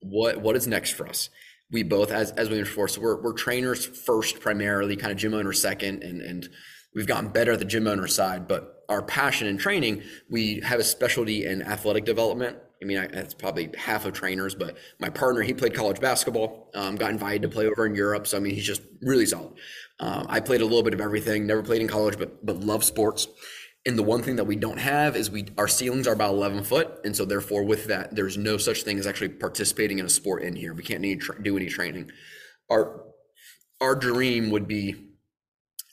What 0.00 0.40
what 0.40 0.56
is 0.56 0.66
next 0.66 0.92
for 0.92 1.06
us? 1.06 1.30
We 1.72 1.82
both, 1.82 2.10
as 2.10 2.30
as 2.32 2.48
we 2.48 2.56
mentioned 2.56 2.74
before, 2.74 2.88
so 2.88 3.00
we're 3.00 3.20
we're 3.20 3.32
trainers 3.32 3.84
first 3.84 4.40
primarily, 4.40 4.96
kind 4.96 5.12
of 5.12 5.18
gym 5.18 5.34
owner 5.34 5.52
second, 5.52 6.02
and 6.02 6.22
and 6.22 6.48
we've 6.94 7.06
gotten 7.06 7.30
better 7.30 7.52
at 7.52 7.58
the 7.58 7.64
gym 7.64 7.86
owner 7.86 8.06
side, 8.06 8.48
but 8.48 8.84
our 8.88 9.02
passion 9.02 9.46
in 9.46 9.56
training, 9.56 10.02
we 10.28 10.60
have 10.60 10.80
a 10.80 10.84
specialty 10.84 11.46
in 11.46 11.62
athletic 11.62 12.04
development. 12.04 12.56
I 12.82 12.86
mean, 12.86 13.08
that's 13.12 13.34
probably 13.34 13.70
half 13.76 14.06
of 14.06 14.14
trainers, 14.14 14.54
but 14.54 14.76
my 14.98 15.10
partner, 15.10 15.42
he 15.42 15.52
played 15.52 15.74
college 15.74 16.00
basketball, 16.00 16.70
um, 16.74 16.96
got 16.96 17.10
invited 17.10 17.42
to 17.42 17.48
play 17.48 17.66
over 17.66 17.86
in 17.86 17.94
Europe. 17.94 18.26
So, 18.26 18.38
I 18.38 18.40
mean, 18.40 18.54
he's 18.54 18.66
just 18.66 18.82
really 19.02 19.26
solid. 19.26 19.52
Um, 20.00 20.26
I 20.28 20.40
played 20.40 20.62
a 20.62 20.64
little 20.64 20.82
bit 20.82 20.94
of 20.94 21.00
everything, 21.00 21.46
never 21.46 21.62
played 21.62 21.82
in 21.82 21.88
college, 21.88 22.18
but, 22.18 22.44
but 22.44 22.56
love 22.56 22.82
sports. 22.82 23.28
And 23.86 23.98
the 23.98 24.02
one 24.02 24.22
thing 24.22 24.36
that 24.36 24.44
we 24.44 24.56
don't 24.56 24.78
have 24.78 25.14
is 25.14 25.30
we 25.30 25.46
our 25.56 25.68
ceilings 25.68 26.06
are 26.06 26.12
about 26.12 26.34
11 26.34 26.64
foot, 26.64 27.00
and 27.04 27.16
so 27.16 27.24
therefore 27.24 27.64
with 27.64 27.86
that, 27.86 28.14
there's 28.14 28.36
no 28.36 28.58
such 28.58 28.82
thing 28.82 28.98
as 28.98 29.06
actually 29.06 29.30
participating 29.30 29.98
in 29.98 30.04
a 30.04 30.10
sport 30.10 30.42
in 30.42 30.54
here. 30.54 30.74
We 30.74 30.82
can't 30.82 31.00
need 31.00 31.22
do 31.42 31.56
any 31.56 31.66
training. 31.66 32.10
Our 32.70 33.04
our 33.80 33.94
dream 33.94 34.50
would 34.50 34.68
be 34.68 35.10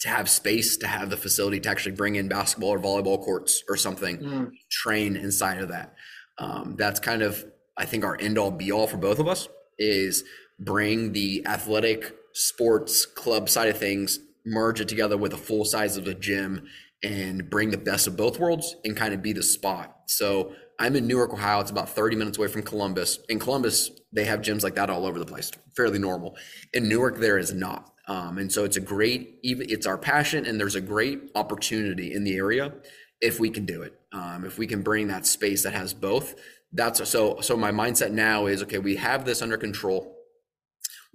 to 0.02 0.10
have 0.10 0.30
space 0.30 0.78
to 0.78 0.88
have 0.88 1.10
the 1.10 1.18
facility 1.18 1.60
to 1.60 1.70
actually 1.70 1.96
bring 1.96 2.16
in 2.16 2.28
basketball 2.28 2.70
or 2.70 2.80
volleyball 2.80 3.24
courts 3.24 3.64
or 3.70 3.78
something 3.78 4.18
mm. 4.18 4.52
train 4.70 5.16
inside 5.16 5.60
of 5.60 5.70
that 5.70 5.96
um, 6.38 6.76
that's 6.78 7.00
kind 7.00 7.22
of 7.22 7.44
i 7.78 7.86
think 7.86 8.04
our 8.04 8.16
end 8.20 8.38
all 8.38 8.52
be 8.52 8.72
all 8.72 8.86
for 8.86 8.98
both 8.98 9.20
of 9.20 9.28
us 9.28 9.48
is 9.80 10.24
bring 10.60 11.14
the 11.14 11.46
athletic 11.48 12.16
sports 12.38 13.06
club 13.06 13.50
side 13.50 13.70
of 13.70 13.78
things 13.78 14.20
merge 14.46 14.80
it 14.80 14.88
together 14.88 15.18
with 15.18 15.34
a 15.34 15.38
full 15.38 15.66
size 15.66 15.98
of 15.98 16.08
a 16.08 16.14
gym 16.14 16.68
and 17.04 17.50
bring 17.50 17.70
the 17.70 17.78
best 17.78 18.08
of 18.08 18.18
both 18.18 18.40
worlds 18.40 18.76
and 18.84 18.96
kind 18.96 19.14
of 19.14 19.22
be 19.22 19.34
the 19.34 19.44
spot 19.44 19.98
so 20.08 20.54
i'm 20.80 20.96
in 20.96 21.08
newark 21.08 21.34
ohio 21.34 21.60
it's 21.60 21.72
about 21.72 21.90
30 21.90 22.16
minutes 22.16 22.38
away 22.38 22.48
from 22.48 22.64
columbus 22.64 23.20
in 23.30 23.40
columbus 23.40 23.92
they 24.14 24.26
have 24.26 24.42
gyms 24.42 24.64
like 24.64 24.76
that 24.76 24.90
all 24.90 25.06
over 25.06 25.20
the 25.20 25.26
place 25.26 25.52
fairly 25.76 26.00
normal 26.00 26.36
in 26.74 26.88
newark 26.88 27.18
there 27.18 27.38
is 27.38 27.54
not 27.54 27.92
um, 28.08 28.38
and 28.38 28.52
so 28.52 28.64
it's 28.64 28.78
a 28.78 28.82
great, 28.82 29.38
even 29.44 29.70
it's 29.70 29.86
our 29.86 29.98
passion, 29.98 30.46
and 30.46 30.60
there's 30.60 30.76
a 30.76 30.82
great 30.82 31.30
opportunity 31.36 32.14
in 32.14 32.24
the 32.24 32.36
area 32.36 32.74
if 33.20 33.40
we 33.40 33.50
can 33.50 33.66
do 33.66 33.82
it. 33.82 34.00
Um, 34.14 34.46
if 34.46 34.58
we 34.58 34.66
can 34.66 34.82
bring 34.82 35.10
that 35.10 35.26
space 35.26 35.64
that 35.64 35.74
has 35.74 35.94
both. 35.94 36.36
That's 36.72 37.08
so. 37.10 37.42
So 37.42 37.58
my 37.58 37.72
mindset 37.72 38.12
now 38.12 38.46
is 38.48 38.64
okay. 38.64 38.80
We 38.80 38.96
have 38.96 39.26
this 39.26 39.42
under 39.42 39.58
control. 39.58 40.17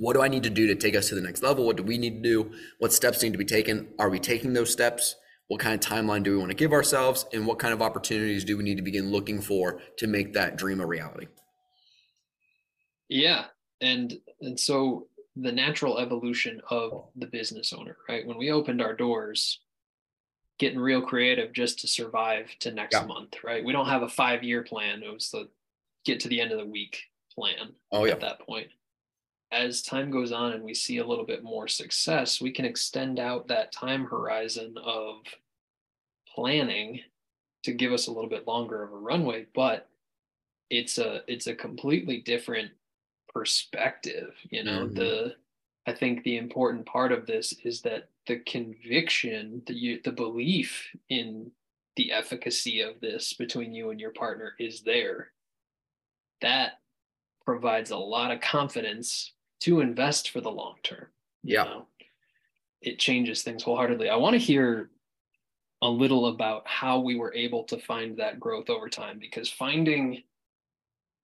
What 0.02 0.14
do 0.14 0.22
I 0.22 0.26
need 0.26 0.42
to 0.42 0.50
do 0.50 0.66
to 0.66 0.74
take 0.74 0.96
us 0.96 1.10
to 1.10 1.14
the 1.14 1.20
next 1.20 1.44
level? 1.44 1.64
What 1.64 1.76
do 1.76 1.84
we 1.84 1.96
need 1.96 2.24
to 2.24 2.28
do? 2.28 2.50
What 2.80 2.92
steps 2.92 3.22
need 3.22 3.30
to 3.34 3.38
be 3.38 3.44
taken? 3.44 3.86
Are 4.00 4.10
we 4.10 4.18
taking 4.18 4.52
those 4.52 4.72
steps? 4.72 5.14
What 5.46 5.60
kind 5.60 5.76
of 5.76 5.80
timeline 5.80 6.24
do 6.24 6.32
we 6.32 6.38
want 6.38 6.50
to 6.50 6.56
give 6.56 6.72
ourselves? 6.72 7.24
And 7.32 7.46
what 7.46 7.60
kind 7.60 7.72
of 7.72 7.80
opportunities 7.80 8.44
do 8.44 8.56
we 8.56 8.64
need 8.64 8.78
to 8.78 8.82
begin 8.82 9.12
looking 9.12 9.40
for 9.40 9.80
to 9.98 10.08
make 10.08 10.32
that 10.32 10.56
dream 10.56 10.80
a 10.80 10.86
reality? 10.86 11.28
Yeah, 13.08 13.44
and 13.80 14.18
and 14.40 14.58
so 14.58 15.06
the 15.36 15.52
natural 15.52 16.00
evolution 16.00 16.60
of 16.68 17.04
the 17.14 17.26
business 17.26 17.72
owner, 17.72 17.96
right? 18.08 18.26
When 18.26 18.38
we 18.38 18.50
opened 18.50 18.82
our 18.82 18.96
doors, 18.96 19.60
getting 20.58 20.80
real 20.80 21.02
creative 21.02 21.52
just 21.52 21.78
to 21.78 21.86
survive 21.86 22.50
to 22.58 22.72
next 22.72 22.96
yeah. 22.96 23.06
month, 23.06 23.36
right? 23.44 23.64
We 23.64 23.72
don't 23.72 23.86
have 23.86 24.02
a 24.02 24.08
five 24.08 24.42
year 24.42 24.64
plan. 24.64 25.04
It 25.04 25.14
was 25.14 25.30
the 25.30 25.48
get 26.04 26.18
to 26.20 26.28
the 26.28 26.40
end 26.40 26.50
of 26.50 26.58
the 26.58 26.66
week 26.66 27.04
plan 27.32 27.74
oh, 27.92 28.04
yeah. 28.04 28.14
at 28.14 28.20
that 28.22 28.40
point. 28.40 28.66
As 29.52 29.82
time 29.82 30.10
goes 30.10 30.32
on 30.32 30.52
and 30.52 30.64
we 30.64 30.74
see 30.74 30.98
a 30.98 31.06
little 31.06 31.26
bit 31.26 31.44
more 31.44 31.68
success, 31.68 32.40
we 32.40 32.50
can 32.50 32.64
extend 32.64 33.20
out 33.20 33.48
that 33.48 33.70
time 33.70 34.06
horizon 34.06 34.76
of 34.82 35.16
planning 36.34 37.00
to 37.64 37.72
give 37.72 37.92
us 37.92 38.06
a 38.06 38.12
little 38.12 38.30
bit 38.30 38.46
longer 38.46 38.82
of 38.82 38.92
a 38.92 38.96
runway, 38.96 39.46
but 39.54 39.88
it's 40.72 40.96
a 40.96 41.20
it's 41.28 41.46
a 41.46 41.54
completely 41.54 42.18
different 42.22 42.70
perspective 43.32 44.34
you 44.50 44.64
know 44.64 44.86
mm-hmm. 44.86 44.94
the 44.94 45.34
i 45.86 45.92
think 45.92 46.22
the 46.22 46.38
important 46.38 46.84
part 46.86 47.12
of 47.12 47.26
this 47.26 47.54
is 47.62 47.82
that 47.82 48.08
the 48.26 48.38
conviction 48.40 49.62
the 49.66 50.00
the 50.04 50.10
belief 50.10 50.88
in 51.10 51.50
the 51.96 52.10
efficacy 52.10 52.80
of 52.80 52.98
this 53.00 53.34
between 53.34 53.74
you 53.74 53.90
and 53.90 54.00
your 54.00 54.12
partner 54.12 54.54
is 54.58 54.80
there 54.80 55.28
that 56.40 56.80
provides 57.44 57.90
a 57.90 57.96
lot 57.96 58.30
of 58.30 58.40
confidence 58.40 59.34
to 59.62 59.80
invest 59.80 60.30
for 60.30 60.40
the 60.40 60.50
long 60.50 60.76
term 60.82 61.06
yeah 61.42 61.64
know? 61.64 61.86
it 62.80 62.98
changes 62.98 63.42
things 63.42 63.62
wholeheartedly 63.62 64.08
i 64.08 64.16
want 64.16 64.34
to 64.34 64.38
hear 64.38 64.90
a 65.82 65.88
little 65.88 66.26
about 66.26 66.66
how 66.66 67.00
we 67.00 67.16
were 67.16 67.34
able 67.34 67.64
to 67.64 67.76
find 67.76 68.16
that 68.16 68.38
growth 68.38 68.70
over 68.70 68.88
time 68.88 69.18
because 69.18 69.50
finding 69.50 70.22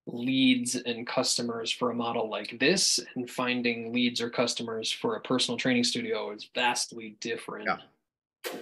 leads 0.09 0.75
and 0.75 1.07
customers 1.07 1.71
for 1.71 1.91
a 1.91 1.95
model 1.95 2.29
like 2.29 2.59
this 2.59 2.99
and 3.15 3.31
finding 3.31 3.93
leads 3.93 4.21
or 4.21 4.31
customers 4.31 4.91
for 4.91 5.17
a 5.17 5.21
personal 5.21 5.59
training 5.59 5.85
studio 5.85 6.33
is 6.33 6.49
vastly 6.55 7.17
different. 7.21 7.67
Yeah. 7.67 7.77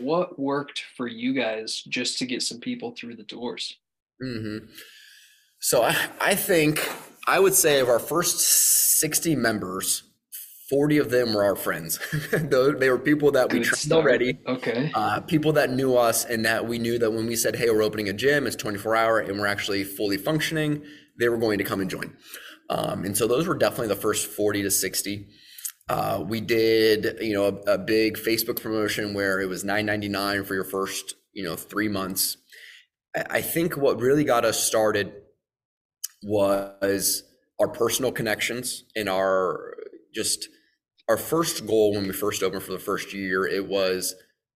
What 0.00 0.38
worked 0.38 0.84
for 0.96 1.06
you 1.06 1.32
guys 1.32 1.82
just 1.88 2.18
to 2.18 2.26
get 2.26 2.42
some 2.42 2.58
people 2.58 2.92
through 2.92 3.16
the 3.16 3.22
doors? 3.22 3.76
Mm-hmm. 4.22 4.66
So 5.60 5.82
I, 5.82 5.96
I 6.20 6.34
think 6.34 6.86
I 7.26 7.40
would 7.40 7.54
say 7.54 7.80
of 7.80 7.88
our 7.88 7.98
first 7.98 8.38
60 9.00 9.34
members, 9.34 10.04
40 10.70 10.98
of 10.98 11.10
them 11.10 11.34
were 11.34 11.44
our 11.44 11.56
friends. 11.56 11.98
they 12.32 12.90
were 12.90 12.98
people 12.98 13.32
that 13.32 13.52
we 13.52 13.60
trained 13.60 13.92
already. 13.92 14.38
Okay. 14.46 14.90
Uh, 14.94 15.20
people 15.20 15.52
that 15.52 15.70
knew 15.70 15.96
us 15.96 16.24
and 16.24 16.44
that 16.44 16.66
we 16.66 16.78
knew 16.78 16.98
that 16.98 17.10
when 17.10 17.26
we 17.26 17.36
said, 17.36 17.56
hey, 17.56 17.70
we're 17.70 17.82
opening 17.82 18.08
a 18.08 18.12
gym, 18.12 18.46
it's 18.46 18.56
24 18.56 18.96
hour 18.96 19.18
and 19.18 19.38
we're 19.38 19.46
actually 19.46 19.84
fully 19.84 20.16
functioning, 20.16 20.82
they 21.18 21.28
were 21.28 21.38
going 21.38 21.58
to 21.58 21.64
come 21.64 21.80
and 21.80 21.90
join. 21.90 22.16
Um, 22.68 23.04
and 23.04 23.16
so 23.16 23.26
those 23.26 23.46
were 23.46 23.54
definitely 23.54 23.88
the 23.88 24.00
first 24.00 24.26
40 24.26 24.62
to 24.62 24.70
60. 24.70 25.26
Uh, 25.88 26.24
we 26.26 26.40
did, 26.40 27.18
you 27.20 27.32
know, 27.32 27.44
a, 27.44 27.74
a, 27.74 27.78
big 27.78 28.16
Facebook 28.16 28.60
promotion 28.60 29.14
where 29.14 29.40
it 29.40 29.46
was 29.46 29.62
9.99 29.62 30.44
for 30.44 30.54
your 30.54 30.64
first, 30.64 31.14
you 31.32 31.44
know, 31.44 31.54
three 31.54 31.86
months. 31.86 32.36
I, 33.14 33.24
I 33.30 33.40
think 33.40 33.76
what 33.76 34.00
really 34.00 34.24
got 34.24 34.44
us 34.44 34.58
started 34.58 35.12
was 36.26 37.22
our 37.60 37.68
personal 37.68 38.12
connections 38.12 38.84
and 38.96 39.08
our 39.08 39.74
just 40.14 40.48
our 41.08 41.16
first 41.16 41.66
goal 41.66 41.94
when 41.94 42.06
we 42.06 42.12
first 42.12 42.42
opened 42.42 42.64
for 42.64 42.72
the 42.72 42.78
first 42.78 43.14
year. 43.14 43.46
It 43.46 43.68
was 43.68 44.14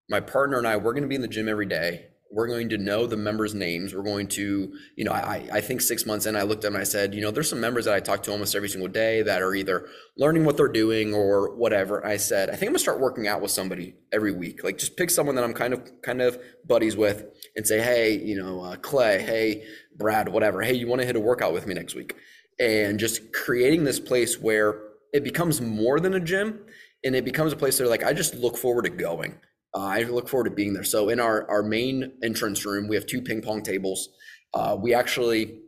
my 0.09 0.21
partner 0.21 0.59
and 0.59 0.67
I. 0.67 0.77
We're 0.77 0.93
going 0.93 1.05
to 1.05 1.09
be 1.09 1.15
in 1.15 1.23
the 1.23 1.29
gym 1.29 1.49
every 1.49 1.67
day. 1.67 2.07
We're 2.33 2.47
going 2.47 2.69
to 2.69 2.79
know 2.79 3.07
the 3.07 3.17
members' 3.17 3.55
names. 3.55 3.93
We're 3.93 4.05
going 4.05 4.29
to, 4.29 4.73
you 4.95 5.05
know, 5.05 5.11
I, 5.11 5.49
I 5.53 5.61
think 5.61 5.81
six 5.81 6.07
months 6.07 6.27
in, 6.27 6.37
I 6.37 6.43
looked 6.43 6.65
at 6.65 6.69
them 6.69 6.75
and 6.77 6.81
I 6.81 6.85
said, 6.85 7.13
you 7.13 7.21
know, 7.21 7.33
there's 7.33 7.51
some 7.51 7.61
members 7.61 7.87
that 7.87 7.95
I 7.95 7.99
talk 7.99 8.23
to 8.25 8.31
almost 8.31 8.55
every 8.55 8.69
single 8.69 8.89
day 8.89 9.23
that 9.23 9.43
are 9.43 9.53
either 9.53 9.89
learning 10.17 10.45
what 10.45 10.57
they're 10.57 10.69
doing 10.69 11.13
or 11.13 11.55
whatever. 11.57 12.07
I 12.07 12.17
said, 12.19 12.49
I 12.49 12.53
think 12.53 12.69
I'm 12.69 12.69
gonna 12.69 12.79
start 12.79 13.01
working 13.01 13.27
out 13.27 13.41
with 13.41 13.51
somebody 13.51 13.97
every 14.13 14.33
week. 14.33 14.63
Like 14.63 14.79
just 14.79 14.97
pick 14.97 15.11
someone 15.11 15.35
that 15.35 15.45
I'm 15.45 15.55
kind 15.55 15.75
of 15.75 16.03
kind 16.03 16.23
of 16.23 16.39
buddies 16.65 16.97
with 16.97 17.25
and 17.57 17.67
say, 17.67 17.81
hey, 17.81 18.17
you 18.17 18.41
know, 18.41 18.63
uh, 18.63 18.77
Clay, 18.77 19.21
hey, 19.21 19.65
Brad, 19.97 20.29
whatever. 20.29 20.63
Hey, 20.63 20.75
you 20.75 20.87
want 20.87 21.01
to 21.01 21.07
hit 21.07 21.17
a 21.17 21.21
workout 21.21 21.53
with 21.53 21.67
me 21.67 21.75
next 21.75 21.97
week? 21.97 22.15
And 22.61 23.01
just 23.01 23.33
creating 23.33 23.85
this 23.85 23.99
place 23.99 24.39
where 24.39 24.81
it 25.13 25.25
becomes 25.25 25.61
more 25.61 25.99
than 25.99 26.15
a 26.15 26.21
gym 26.21 26.61
and 27.03 27.17
it 27.17 27.25
becomes 27.25 27.53
a 27.53 27.57
place 27.57 27.81
where 27.81 27.89
like 27.89 28.05
I 28.05 28.13
just 28.13 28.35
look 28.35 28.57
forward 28.57 28.85
to 28.85 28.91
going. 28.91 29.39
Uh, 29.75 29.79
I 29.79 30.03
look 30.03 30.29
forward 30.29 30.45
to 30.45 30.51
being 30.51 30.73
there. 30.73 30.85
So 30.85 31.09
in 31.09 31.21
our 31.21 31.49
our 31.49 31.63
main 31.63 32.13
entrance 32.23 32.65
room, 32.65 32.89
we 32.89 32.97
have 32.97 33.07
two 33.07 33.23
ping 33.23 33.43
pong 33.43 33.63
tables. 33.63 34.09
Uh, 34.53 34.77
we 34.81 34.95
actually, 34.95 35.61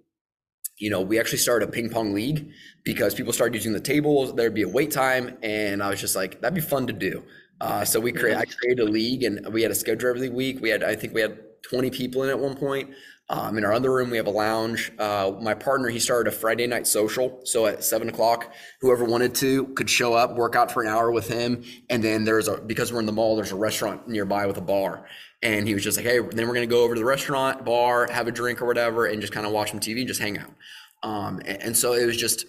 you 0.78 0.90
know, 0.90 1.00
we 1.00 1.20
actually 1.20 1.38
started 1.38 1.68
a 1.68 1.72
ping 1.72 1.88
pong 1.88 2.12
league 2.12 2.50
because 2.84 3.14
people 3.14 3.32
started 3.32 3.54
using 3.54 3.72
the 3.72 3.80
tables. 3.80 4.34
There'd 4.34 4.54
be 4.54 4.62
a 4.62 4.68
wait 4.68 4.90
time, 4.90 5.38
and 5.42 5.82
I 5.82 5.90
was 5.90 6.00
just 6.00 6.16
like, 6.16 6.40
that'd 6.40 6.54
be 6.54 6.60
fun 6.60 6.86
to 6.88 6.92
do. 6.92 7.22
Uh, 7.60 7.84
so 7.84 8.00
we 8.00 8.10
create, 8.10 8.36
I 8.36 8.44
created 8.44 8.80
a 8.80 8.90
league, 8.90 9.22
and 9.22 9.46
we 9.52 9.62
had 9.62 9.70
a 9.70 9.74
schedule 9.74 10.10
every 10.10 10.28
week. 10.28 10.60
We 10.60 10.68
had, 10.68 10.82
I 10.82 10.96
think, 10.96 11.14
we 11.14 11.20
had 11.20 11.38
20 11.62 11.90
people 11.90 12.24
in 12.24 12.30
at 12.30 12.38
one 12.38 12.56
point. 12.56 12.90
Um, 13.28 13.56
in 13.56 13.64
our 13.64 13.72
other 13.72 13.92
room, 13.92 14.10
we 14.10 14.16
have 14.18 14.26
a 14.26 14.30
lounge. 14.30 14.92
Uh, 14.98 15.32
my 15.40 15.54
partner, 15.54 15.88
he 15.88 15.98
started 15.98 16.32
a 16.32 16.36
Friday 16.36 16.66
night 16.66 16.86
social. 16.86 17.40
So 17.44 17.66
at 17.66 17.82
seven 17.82 18.08
o'clock, 18.08 18.52
whoever 18.80 19.04
wanted 19.04 19.34
to 19.36 19.66
could 19.68 19.88
show 19.88 20.12
up, 20.12 20.34
work 20.36 20.54
out 20.54 20.70
for 20.70 20.82
an 20.82 20.88
hour 20.88 21.10
with 21.10 21.28
him. 21.28 21.62
And 21.88 22.02
then 22.02 22.24
there's 22.24 22.48
a, 22.48 22.58
because 22.58 22.92
we're 22.92 23.00
in 23.00 23.06
the 23.06 23.12
mall, 23.12 23.36
there's 23.36 23.52
a 23.52 23.56
restaurant 23.56 24.06
nearby 24.06 24.46
with 24.46 24.58
a 24.58 24.62
bar. 24.62 25.06
And 25.42 25.66
he 25.66 25.74
was 25.74 25.82
just 25.82 25.96
like, 25.96 26.06
hey, 26.06 26.18
then 26.18 26.46
we're 26.46 26.54
going 26.54 26.68
to 26.68 26.74
go 26.74 26.84
over 26.84 26.94
to 26.94 27.00
the 27.00 27.06
restaurant, 27.06 27.64
bar, 27.64 28.06
have 28.10 28.28
a 28.28 28.32
drink 28.32 28.60
or 28.60 28.66
whatever, 28.66 29.06
and 29.06 29.20
just 29.20 29.32
kind 29.32 29.46
of 29.46 29.52
watch 29.52 29.70
some 29.70 29.80
TV 29.80 30.00
and 30.00 30.08
just 30.08 30.20
hang 30.20 30.38
out. 30.38 30.54
Um, 31.02 31.40
and, 31.46 31.62
and 31.62 31.76
so 31.76 31.94
it 31.94 32.04
was 32.04 32.16
just, 32.16 32.44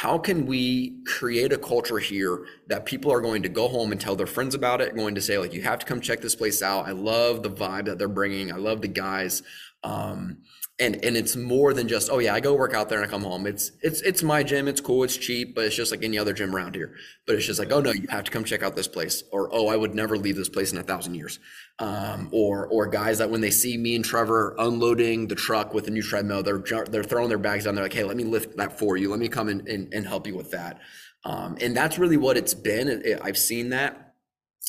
how 0.00 0.18
can 0.18 0.46
we 0.46 1.04
create 1.06 1.52
a 1.52 1.58
culture 1.58 1.98
here 1.98 2.46
that 2.66 2.84
people 2.84 3.12
are 3.12 3.20
going 3.20 3.44
to 3.44 3.48
go 3.48 3.68
home 3.68 3.92
and 3.92 4.00
tell 4.00 4.16
their 4.16 4.26
friends 4.26 4.54
about 4.54 4.80
it 4.80 4.96
going 4.96 5.14
to 5.14 5.20
say 5.20 5.38
like 5.38 5.52
you 5.54 5.62
have 5.62 5.78
to 5.78 5.86
come 5.86 6.00
check 6.00 6.20
this 6.20 6.34
place 6.34 6.62
out 6.62 6.88
i 6.88 6.90
love 6.90 7.44
the 7.44 7.50
vibe 7.50 7.84
that 7.84 7.96
they're 7.96 8.08
bringing 8.08 8.52
i 8.52 8.56
love 8.56 8.82
the 8.82 8.88
guys 8.88 9.44
um, 9.84 10.38
and 10.80 11.04
and 11.04 11.16
it's 11.16 11.36
more 11.36 11.72
than 11.72 11.86
just 11.86 12.10
oh 12.10 12.18
yeah 12.18 12.34
I 12.34 12.40
go 12.40 12.54
work 12.54 12.74
out 12.74 12.88
there 12.88 12.98
and 13.00 13.06
I 13.06 13.10
come 13.10 13.22
home. 13.22 13.46
It's 13.46 13.70
it's 13.80 14.00
it's 14.00 14.24
my 14.24 14.42
gym. 14.42 14.66
It's 14.66 14.80
cool. 14.80 15.04
It's 15.04 15.16
cheap, 15.16 15.54
but 15.54 15.64
it's 15.64 15.76
just 15.76 15.92
like 15.92 16.02
any 16.02 16.18
other 16.18 16.32
gym 16.32 16.54
around 16.54 16.74
here. 16.74 16.96
But 17.26 17.36
it's 17.36 17.46
just 17.46 17.60
like 17.60 17.70
oh 17.70 17.80
no, 17.80 17.92
you 17.92 18.08
have 18.08 18.24
to 18.24 18.30
come 18.32 18.42
check 18.42 18.64
out 18.64 18.74
this 18.74 18.88
place, 18.88 19.22
or 19.30 19.48
oh 19.52 19.68
I 19.68 19.76
would 19.76 19.94
never 19.94 20.16
leave 20.16 20.34
this 20.34 20.48
place 20.48 20.72
in 20.72 20.78
a 20.78 20.82
thousand 20.82 21.14
years. 21.14 21.38
Um, 21.78 22.28
or 22.32 22.66
or 22.66 22.88
guys 22.88 23.18
that 23.18 23.30
when 23.30 23.40
they 23.40 23.50
see 23.50 23.76
me 23.76 23.94
and 23.94 24.04
Trevor 24.04 24.56
unloading 24.58 25.28
the 25.28 25.36
truck 25.36 25.74
with 25.74 25.86
a 25.86 25.90
new 25.90 26.02
treadmill, 26.02 26.42
they're 26.42 26.64
they're 26.86 27.04
throwing 27.04 27.28
their 27.28 27.38
bags 27.38 27.64
down. 27.64 27.76
They're 27.76 27.84
like 27.84 27.92
hey 27.92 28.04
let 28.04 28.16
me 28.16 28.24
lift 28.24 28.56
that 28.56 28.76
for 28.76 28.96
you. 28.96 29.10
Let 29.10 29.20
me 29.20 29.28
come 29.28 29.48
in 29.48 29.68
and, 29.68 29.92
and 29.94 30.06
help 30.06 30.26
you 30.26 30.34
with 30.34 30.50
that. 30.50 30.80
Um, 31.24 31.56
and 31.60 31.76
that's 31.76 31.98
really 31.98 32.16
what 32.16 32.36
it's 32.36 32.54
been. 32.54 33.18
I've 33.22 33.38
seen 33.38 33.68
that. 33.70 34.14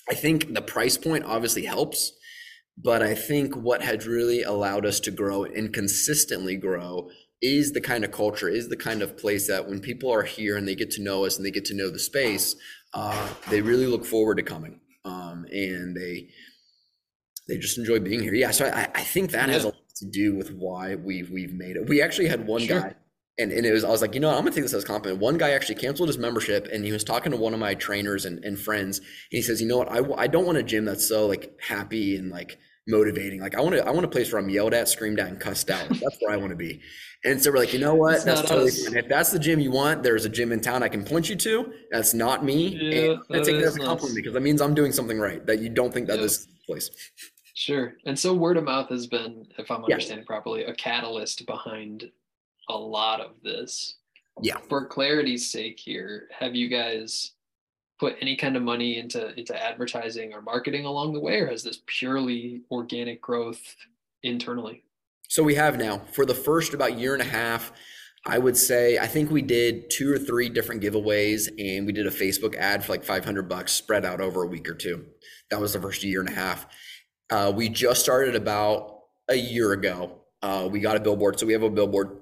I 0.10 0.14
think 0.14 0.54
the 0.54 0.62
price 0.62 0.98
point 0.98 1.26
obviously 1.26 1.66
helps 1.66 2.14
but 2.78 3.02
I 3.02 3.16
think 3.16 3.56
what 3.56 3.82
has 3.82 4.08
really 4.08 4.44
allowed 4.44 4.86
us 4.86 5.00
to 5.02 5.12
grow 5.12 5.44
and 5.44 5.74
consistently 5.74 6.56
grow 6.56 7.10
is 7.42 7.74
the 7.74 7.82
kind 7.82 8.04
of 8.04 8.12
culture, 8.12 8.50
is 8.50 8.70
the 8.70 8.78
kind 8.78 9.02
of 9.02 9.18
place 9.18 9.48
that 9.48 9.68
when 9.68 9.80
people 9.80 10.12
are 10.12 10.24
here 10.24 10.58
and 10.58 10.68
they 10.68 10.76
get 10.76 10.92
to 10.92 11.04
know 11.04 11.26
us 11.26 11.38
and 11.38 11.46
they 11.46 11.52
get 11.52 11.66
to 11.66 11.76
know 11.76 11.90
the 11.90 12.00
space, 12.00 12.56
uh, 12.94 13.30
they 13.50 13.62
really 13.62 13.88
look 13.88 14.06
forward 14.06 14.36
to 14.38 14.44
coming. 14.44 14.80
Um, 15.04 15.46
and 15.52 15.96
they 15.96 16.30
they 17.48 17.58
just 17.58 17.78
enjoy 17.78 18.00
being 18.00 18.22
here. 18.22 18.34
Yeah, 18.34 18.52
so 18.52 18.66
I, 18.66 18.90
I 18.96 19.02
think 19.02 19.32
that 19.32 19.48
yeah. 19.48 19.54
has 19.54 19.64
a 19.66 19.68
lot 19.68 19.76
to 19.98 20.06
do 20.10 20.36
with 20.36 20.52
why 20.52 20.96
we've 20.96 21.30
we've 21.30 21.54
made 21.54 21.76
it. 21.76 21.88
We 21.88 22.02
actually 22.02 22.28
had 22.28 22.48
one 22.48 22.62
sure. 22.62 22.82
guy 22.82 22.96
and, 23.38 23.52
and 23.52 23.66
it 23.66 23.72
was 23.72 23.84
I 23.84 23.90
was 23.90 24.02
like, 24.02 24.14
you 24.14 24.20
know, 24.20 24.30
I'm 24.30 24.38
gonna 24.38 24.52
take 24.52 24.64
this 24.64 24.74
as 24.74 24.84
a 24.84 24.88
compliment. 24.88 25.22
One 25.22 25.38
guy 25.38 25.52
actually 25.52 25.76
canceled 25.76 26.10
his 26.10 26.18
membership, 26.18 26.68
and 26.72 26.86
he 26.86 26.92
was 26.92 27.04
talking 27.04 27.32
to 27.32 27.38
one 27.38 27.54
of 27.54 27.60
my 27.60 27.74
trainers 27.74 28.26
and, 28.26 28.44
and 28.44 28.60
friends, 28.60 29.00
and 29.00 29.08
he 29.30 29.42
says, 29.42 29.62
you 29.62 29.68
know 29.68 29.78
what, 29.78 29.92
I, 29.92 30.02
I 30.18 30.28
don't 30.28 30.46
want 30.46 30.58
a 30.58 30.64
gym 30.64 30.86
that's 30.86 31.08
so 31.08 31.28
like 31.28 31.58
happy 31.60 32.16
and 32.18 32.30
like 32.30 32.58
motivating. 32.88 33.42
Like 33.42 33.56
I 33.56 33.62
want 33.62 33.76
to 33.76 33.86
I 33.86 33.92
want 33.92 34.06
a 34.06 34.10
place 34.10 34.32
where 34.32 34.42
I'm 34.42 34.50
yelled 34.50 34.74
at, 34.74 34.88
screamed 34.88 35.20
at, 35.20 35.28
and 35.28 35.40
cussed 35.40 35.70
out. 35.70 35.88
That's 35.90 36.18
where 36.22 36.34
I 36.34 36.38
want 36.38 36.52
to 36.52 36.56
be. 36.56 36.82
And 37.24 37.42
so 37.42 37.52
we're 37.52 37.58
like, 37.58 37.74
you 37.74 37.80
know 37.80 37.96
what? 37.96 38.24
That's, 38.24 38.42
that's 38.42 38.50
totally 38.50 38.70
fine. 38.70 38.98
If 38.98 39.08
that's 39.10 39.32
the 39.32 39.40
gym 39.40 39.60
you 39.60 39.72
want, 39.72 40.04
there's 40.04 40.26
a 40.26 40.30
gym 40.30 40.52
in 40.52 40.62
town 40.62 40.84
I 40.84 40.90
can 40.90 41.04
point 41.04 41.28
you 41.28 41.36
to. 41.36 41.74
That's 41.92 42.14
not 42.14 42.46
me. 42.46 42.68
Yeah, 42.68 43.16
and 43.30 43.42
I 43.42 43.44
take 43.44 43.56
that 43.56 43.64
as 43.64 43.76
a 43.78 43.80
compliment 43.80 44.16
because 44.16 44.34
that 44.34 44.42
means 44.42 44.62
I'm 44.62 44.76
doing 44.76 44.92
something 44.92 45.18
right. 45.18 45.44
That 45.48 45.60
you 45.60 45.70
don't 45.70 45.92
think 45.92 46.08
that 46.08 46.18
yeah. 46.18 46.24
this 46.24 46.48
place. 46.68 46.92
Sure. 47.56 47.96
And 48.06 48.20
so 48.20 48.34
word 48.34 48.58
of 48.58 48.66
mouth 48.66 48.90
has 48.90 49.08
been, 49.08 49.48
if 49.58 49.72
I'm 49.72 49.84
understanding 49.84 50.24
yeah. 50.24 50.28
properly, 50.28 50.66
a 50.66 50.76
catalyst 50.76 51.48
behind 51.48 52.12
a 52.70 52.78
lot 52.78 53.22
of 53.22 53.32
this. 53.44 53.96
Yeah. 54.42 54.58
For 54.70 54.86
clarity's 54.86 55.52
sake 55.52 55.80
here, 55.80 56.28
have 56.38 56.56
you 56.56 56.68
guys 56.68 57.32
put 58.00 58.16
any 58.20 58.36
kind 58.36 58.58
of 58.58 58.64
money 58.64 58.98
into 58.98 59.34
into 59.40 59.56
advertising 59.62 60.34
or 60.34 60.42
marketing 60.42 60.86
along 60.86 61.14
the 61.14 61.20
way 61.20 61.40
or 61.40 61.48
has 61.48 61.64
this 61.64 61.82
purely 61.86 62.62
organic 62.70 63.22
growth 63.22 63.76
internally? 64.24 64.84
So 65.28 65.42
we 65.42 65.56
have 65.56 65.78
now. 65.78 66.02
For 66.12 66.26
the 66.26 66.36
first 66.36 66.74
about 66.74 67.00
year 67.00 67.14
and 67.14 67.22
a 67.22 67.26
half 67.26 67.72
i 68.28 68.40
would 68.40 68.58
say 68.58 68.98
i 68.98 69.06
think 69.06 69.30
we 69.30 69.44
did 69.44 69.88
two 69.92 70.12
or 70.12 70.18
three 70.18 70.50
different 70.50 70.82
giveaways 70.82 71.48
and 71.60 71.86
we 71.86 71.94
did 71.94 72.08
a 72.08 72.10
facebook 72.10 72.56
ad 72.56 72.84
for 72.84 72.94
like 72.94 73.04
500 73.04 73.48
bucks 73.48 73.72
spread 73.72 74.04
out 74.04 74.20
over 74.20 74.42
a 74.42 74.48
week 74.48 74.68
or 74.68 74.74
two. 74.74 75.06
That 75.52 75.62
was 75.62 75.74
the 75.74 75.80
first 75.80 76.04
year 76.04 76.22
and 76.22 76.30
a 76.30 76.34
half. 76.34 76.66
Uh, 77.30 77.52
we 77.56 77.70
just 77.70 78.02
started 78.02 78.36
about 78.36 79.02
a 79.30 79.36
year 79.36 79.74
ago. 79.74 80.22
Uh, 80.42 80.68
we 80.72 80.80
got 80.80 80.96
a 80.96 81.00
billboard. 81.00 81.40
So 81.40 81.46
we 81.46 81.54
have 81.54 81.64
a 81.64 81.70
billboard 81.70 82.18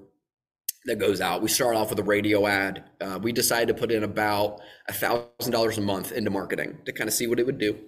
that 0.86 0.98
goes 0.98 1.20
out. 1.20 1.42
We 1.42 1.48
start 1.48 1.76
off 1.76 1.90
with 1.90 1.98
a 1.98 2.04
radio 2.04 2.46
ad. 2.46 2.84
Uh, 3.00 3.18
we 3.22 3.32
decided 3.32 3.68
to 3.68 3.74
put 3.74 3.90
in 3.90 4.04
about 4.04 4.60
a 4.88 4.92
thousand 4.92 5.52
dollars 5.52 5.78
a 5.78 5.80
month 5.80 6.12
into 6.12 6.30
marketing 6.30 6.78
to 6.84 6.92
kind 6.92 7.08
of 7.08 7.14
see 7.14 7.26
what 7.26 7.40
it 7.40 7.46
would 7.46 7.58
do. 7.58 7.78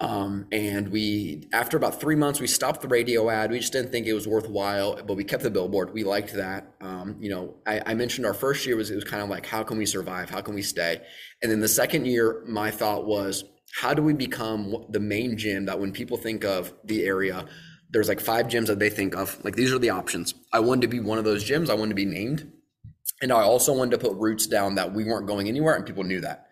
Um, 0.00 0.46
and 0.52 0.90
we, 0.90 1.48
after 1.52 1.76
about 1.76 2.00
three 2.00 2.14
months, 2.14 2.40
we 2.40 2.46
stopped 2.46 2.82
the 2.82 2.88
radio 2.88 3.28
ad. 3.30 3.50
We 3.50 3.58
just 3.58 3.72
didn't 3.72 3.90
think 3.90 4.06
it 4.06 4.12
was 4.12 4.28
worthwhile, 4.28 5.02
but 5.02 5.16
we 5.16 5.24
kept 5.24 5.42
the 5.42 5.50
billboard. 5.50 5.92
We 5.92 6.04
liked 6.04 6.34
that. 6.34 6.72
Um, 6.80 7.16
you 7.18 7.30
know, 7.30 7.56
I, 7.66 7.82
I, 7.84 7.94
mentioned 7.94 8.24
our 8.24 8.34
first 8.34 8.64
year 8.64 8.76
was 8.76 8.92
it 8.92 8.94
was 8.94 9.02
kind 9.02 9.24
of 9.24 9.28
like, 9.28 9.44
how 9.44 9.64
can 9.64 9.76
we 9.76 9.86
survive? 9.86 10.30
How 10.30 10.40
can 10.40 10.54
we 10.54 10.62
stay? 10.62 11.00
And 11.42 11.50
then 11.50 11.58
the 11.58 11.68
second 11.68 12.06
year, 12.06 12.44
my 12.46 12.70
thought 12.70 13.06
was, 13.06 13.44
how 13.74 13.92
do 13.92 14.02
we 14.02 14.12
become 14.12 14.86
the 14.88 15.00
main 15.00 15.36
gym 15.36 15.66
that 15.66 15.80
when 15.80 15.90
people 15.90 16.16
think 16.16 16.44
of 16.44 16.72
the 16.84 17.04
area, 17.04 17.44
there's 17.90 18.08
like 18.08 18.20
five 18.20 18.46
gyms 18.46 18.66
that 18.66 18.78
they 18.78 18.90
think 18.90 19.16
of. 19.16 19.42
Like 19.44 19.56
these 19.56 19.72
are 19.72 19.78
the 19.78 19.90
options. 19.90 20.34
I 20.52 20.60
wanted 20.60 20.82
to 20.82 20.88
be 20.88 21.00
one 21.00 21.18
of 21.18 21.24
those 21.24 21.48
gyms. 21.48 21.70
I 21.70 21.74
wanted 21.74 21.90
to 21.90 21.94
be 21.94 22.04
named. 22.04 22.52
And 23.20 23.32
I 23.32 23.42
also 23.42 23.72
wanted 23.72 23.92
to 23.92 23.98
put 23.98 24.16
roots 24.16 24.46
down 24.46 24.76
that 24.76 24.92
we 24.92 25.04
weren't 25.04 25.26
going 25.26 25.48
anywhere 25.48 25.74
and 25.74 25.84
people 25.84 26.04
knew 26.04 26.20
that. 26.20 26.48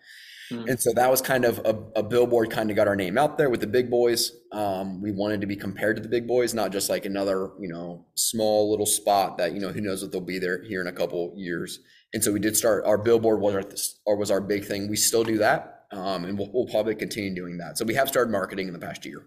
Mm. 0.51 0.69
And 0.69 0.79
so 0.79 0.91
that 0.93 1.09
was 1.11 1.21
kind 1.21 1.45
of 1.45 1.59
a, 1.59 1.99
a, 1.99 2.03
billboard 2.03 2.49
kind 2.49 2.69
of 2.69 2.75
got 2.75 2.87
our 2.87 2.95
name 2.95 3.17
out 3.17 3.37
there 3.37 3.49
with 3.49 3.59
the 3.59 3.67
big 3.67 3.89
boys. 3.89 4.31
Um, 4.51 5.01
we 5.01 5.11
wanted 5.11 5.41
to 5.41 5.47
be 5.47 5.57
compared 5.57 5.97
to 5.97 6.01
the 6.01 6.07
big 6.07 6.25
boys, 6.25 6.53
not 6.53 6.71
just 6.71 6.89
like 6.89 7.05
another, 7.05 7.51
you 7.59 7.67
know, 7.67 8.05
small 8.15 8.69
little 8.69 8.85
spot 8.85 9.37
that, 9.37 9.53
you 9.53 9.59
know, 9.59 9.69
who 9.69 9.81
knows 9.81 10.01
what 10.01 10.11
they'll 10.11 10.21
be 10.21 10.39
there 10.39 10.63
here 10.63 10.79
in 10.79 10.87
a 10.87 10.93
couple 10.93 11.33
years. 11.35 11.79
And 12.13 12.23
so 12.23 12.31
we 12.31 12.39
did 12.39 12.55
start 12.55 12.85
our 12.85 12.97
billboard 12.97 13.41
was 13.41 13.55
our, 13.55 13.63
or 14.05 14.17
was 14.17 14.31
our 14.31 14.39
big 14.39 14.65
thing. 14.65 14.89
We 14.89 14.95
still 14.95 15.23
do 15.23 15.37
that. 15.39 15.85
Um, 15.91 16.25
and 16.25 16.37
we'll, 16.37 16.49
we'll 16.53 16.67
probably 16.67 16.95
continue 16.95 17.35
doing 17.35 17.57
that. 17.57 17.77
So 17.77 17.85
we 17.85 17.95
have 17.95 18.07
started 18.07 18.31
marketing 18.31 18.67
in 18.67 18.73
the 18.73 18.79
past 18.79 19.05
year. 19.05 19.25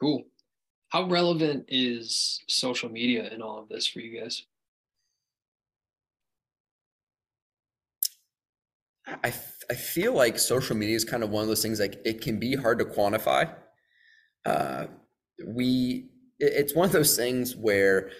Cool. 0.00 0.24
How 0.92 1.04
relevant 1.04 1.64
is 1.68 2.42
social 2.48 2.90
media 2.90 3.26
in 3.32 3.40
all 3.40 3.58
of 3.58 3.70
this 3.70 3.86
for 3.86 4.00
you 4.00 4.20
guys? 4.20 4.44
I, 9.06 9.32
I 9.70 9.74
feel 9.74 10.12
like 10.12 10.38
social 10.38 10.76
media 10.76 10.94
is 10.94 11.06
kind 11.06 11.22
of 11.22 11.30
one 11.30 11.40
of 11.40 11.48
those 11.48 11.62
things 11.62 11.80
like 11.80 11.98
it 12.04 12.20
can 12.20 12.38
be 12.38 12.54
hard 12.54 12.78
to 12.80 12.84
quantify. 12.84 13.54
Uh, 14.44 14.88
we 15.46 16.10
it's 16.38 16.74
one 16.74 16.84
of 16.84 16.92
those 16.92 17.16
things 17.16 17.56
where 17.56 18.10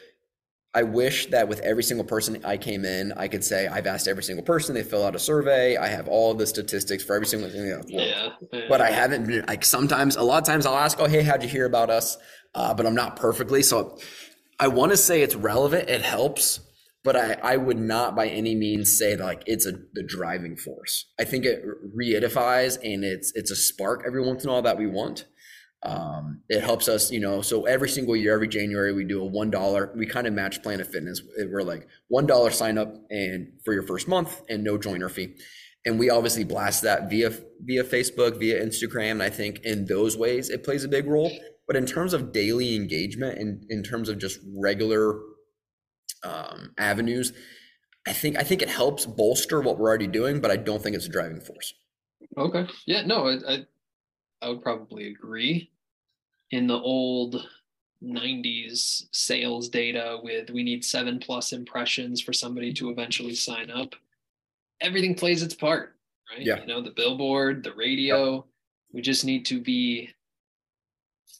I 0.74 0.84
wish 0.84 1.26
that 1.26 1.48
with 1.48 1.60
every 1.60 1.82
single 1.82 2.04
person 2.06 2.40
I 2.44 2.56
came 2.56 2.84
in, 2.84 3.12
I 3.12 3.28
could 3.28 3.44
say 3.44 3.66
I've 3.66 3.86
asked 3.86 4.08
every 4.08 4.22
single 4.22 4.44
person. 4.44 4.74
They 4.74 4.82
fill 4.82 5.04
out 5.04 5.14
a 5.14 5.18
survey. 5.18 5.76
I 5.76 5.88
have 5.88 6.08
all 6.08 6.32
the 6.32 6.46
statistics 6.46 7.04
for 7.04 7.14
every 7.14 7.26
single 7.26 7.50
thing. 7.50 7.66
Yeah, 7.66 8.30
yeah, 8.52 8.68
But 8.68 8.80
I 8.80 8.90
haven't. 8.90 9.26
Been, 9.26 9.44
like 9.46 9.64
sometimes, 9.64 10.16
a 10.16 10.22
lot 10.22 10.42
of 10.42 10.46
times, 10.46 10.64
I'll 10.64 10.78
ask, 10.78 10.98
"Oh, 10.98 11.06
hey, 11.06 11.22
how'd 11.22 11.42
you 11.42 11.48
hear 11.48 11.66
about 11.66 11.90
us?" 11.90 12.16
uh, 12.54 12.74
but 12.74 12.86
I'm 12.86 12.94
not 12.94 13.16
perfectly. 13.16 13.62
So 13.62 13.98
I 14.58 14.68
want 14.68 14.92
to 14.92 14.96
say 14.96 15.22
it's 15.22 15.34
relevant. 15.34 15.88
It 15.88 16.02
helps, 16.02 16.60
but 17.04 17.16
I, 17.16 17.38
I 17.42 17.56
would 17.56 17.78
not 17.78 18.14
by 18.14 18.28
any 18.28 18.54
means 18.54 18.98
say 18.98 19.14
that 19.14 19.24
like 19.24 19.42
it's 19.46 19.66
a 19.66 19.72
the 19.94 20.02
driving 20.02 20.56
force. 20.56 21.06
I 21.18 21.24
think 21.24 21.44
it 21.44 21.64
reidifies 21.96 22.78
and 22.82 23.04
it's 23.04 23.32
it's 23.34 23.50
a 23.50 23.56
spark 23.56 24.04
every 24.06 24.24
once 24.24 24.44
in 24.44 24.50
a 24.50 24.52
while 24.52 24.62
that 24.62 24.78
we 24.78 24.86
want. 24.86 25.26
Um, 25.84 26.42
it 26.48 26.62
helps 26.62 26.88
us, 26.88 27.10
you 27.10 27.20
know. 27.20 27.42
So 27.42 27.64
every 27.64 27.88
single 27.88 28.14
year, 28.16 28.34
every 28.34 28.48
January, 28.48 28.92
we 28.92 29.04
do 29.04 29.20
a 29.20 29.24
one 29.24 29.50
dollar. 29.50 29.92
We 29.96 30.06
kind 30.06 30.26
of 30.26 30.32
match 30.32 30.62
Planet 30.62 30.86
Fitness. 30.86 31.22
We're 31.38 31.62
like 31.62 31.88
one 32.08 32.26
dollar 32.26 32.50
sign 32.50 32.78
up 32.78 32.94
and 33.10 33.48
for 33.64 33.74
your 33.74 33.82
first 33.82 34.06
month 34.08 34.42
and 34.48 34.62
no 34.62 34.78
joiner 34.78 35.08
fee. 35.08 35.36
And 35.84 35.98
we 35.98 36.10
obviously 36.10 36.44
blast 36.44 36.82
that 36.82 37.10
via 37.10 37.30
via 37.60 37.82
Facebook, 37.84 38.38
via 38.38 38.64
Instagram. 38.64 39.12
And 39.12 39.22
I 39.22 39.30
think 39.30 39.60
in 39.64 39.86
those 39.86 40.16
ways 40.16 40.50
it 40.50 40.64
plays 40.64 40.84
a 40.84 40.88
big 40.88 41.06
role 41.06 41.32
But 41.66 41.76
in 41.76 41.86
terms 41.86 42.12
of 42.14 42.32
daily 42.32 42.76
engagement 42.76 43.38
and 43.38 43.64
in 43.68 43.82
terms 43.82 44.08
of 44.08 44.18
just 44.18 44.38
regular 44.56 45.18
um, 46.24 46.72
avenues, 46.78 47.32
I 48.06 48.12
think 48.12 48.38
I 48.38 48.42
think 48.44 48.62
it 48.62 48.68
helps 48.68 49.06
bolster 49.06 49.60
what 49.60 49.78
we're 49.78 49.88
already 49.88 50.06
doing, 50.08 50.40
but 50.40 50.50
I 50.50 50.56
don't 50.56 50.82
think 50.82 50.96
it's 50.96 51.06
a 51.06 51.10
driving 51.10 51.40
force. 51.40 51.74
Okay. 52.36 52.66
Yeah. 52.86 53.02
No, 53.06 53.28
I 53.28 53.54
I, 53.54 53.66
I 54.42 54.50
would 54.50 54.62
probably 54.62 55.08
agree. 55.08 55.71
In 56.52 56.66
the 56.66 56.78
old 56.78 57.48
90s 58.04 59.06
sales 59.12 59.68
data 59.68 60.18
with 60.22 60.50
we 60.50 60.62
need 60.64 60.84
seven 60.84 61.18
plus 61.20 61.52
impressions 61.52 62.20
for 62.20 62.32
somebody 62.32 62.72
to 62.72 62.90
eventually 62.90 63.32
sign 63.34 63.70
up 63.70 63.94
everything 64.80 65.14
plays 65.14 65.40
its 65.40 65.54
part 65.54 65.94
right 66.32 66.44
Yeah. 66.44 66.58
you 66.58 66.66
know 66.66 66.82
the 66.82 66.90
billboard 66.90 67.62
the 67.62 67.72
radio 67.74 68.44
we 68.92 69.02
just 69.02 69.24
need 69.24 69.46
to 69.46 69.60
be 69.60 70.10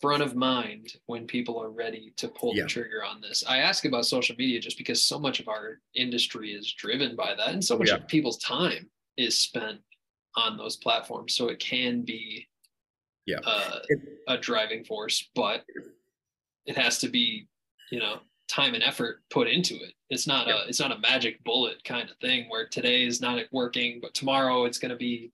front 0.01 0.23
of 0.23 0.37
mind 0.37 0.95
when 1.07 1.27
people 1.27 1.61
are 1.61 1.71
ready 1.71 2.13
to 2.19 2.29
pull 2.29 2.55
Yeah. 2.55 2.63
the 2.63 2.69
trigger 2.69 3.05
on 3.05 3.21
this 3.21 3.43
i 3.49 3.59
ask 3.59 3.85
about 3.85 4.07
social 4.07 4.37
media 4.39 4.61
just 4.61 4.79
because 4.79 5.03
so 5.03 5.19
much 5.19 5.41
of 5.41 5.49
our 5.49 5.81
industry 5.97 6.53
is 6.53 6.73
driven 6.75 7.17
by 7.17 7.35
that 7.35 7.49
and 7.49 7.65
so 7.65 7.77
much 7.77 7.89
Yeah. 7.89 7.97
of 7.97 8.07
people's 8.07 8.39
time 8.39 8.89
is 9.17 9.37
spent 9.37 9.81
on 10.37 10.57
those 10.57 10.77
platforms 10.77 11.35
so 11.35 11.49
it 11.49 11.59
can 11.59 12.03
be 12.03 12.47
Yeah. 13.27 13.39
uh, 13.45 13.81
It- 13.89 14.01
a 14.29 14.39
driving 14.39 14.85
force, 14.85 15.29
but 15.35 15.65
it 16.67 16.77
has 16.77 16.99
to 16.99 17.09
be, 17.09 17.47
you 17.91 17.99
know, 17.99 18.21
time 18.49 18.75
and 18.75 18.83
effort 18.83 19.21
put 19.31 19.49
into 19.49 19.75
it. 19.77 19.95
It's 20.11 20.27
not 20.27 20.47
Yeah. 20.47 20.65
a 20.65 20.67
it's 20.69 20.81
not 20.81 20.93
a 20.93 20.99
magic 20.99 21.43
bullet 21.45 21.83
kind 21.85 22.11
of 22.11 22.17
thing 22.19 22.49
where 22.49 22.67
today 22.67 23.05
is 23.05 23.21
not 23.21 23.43
working, 23.53 24.01
but 24.01 24.13
tomorrow 24.15 24.65
it's 24.65 24.79
going 24.79 24.91
to 24.91 24.97
be 24.97 25.33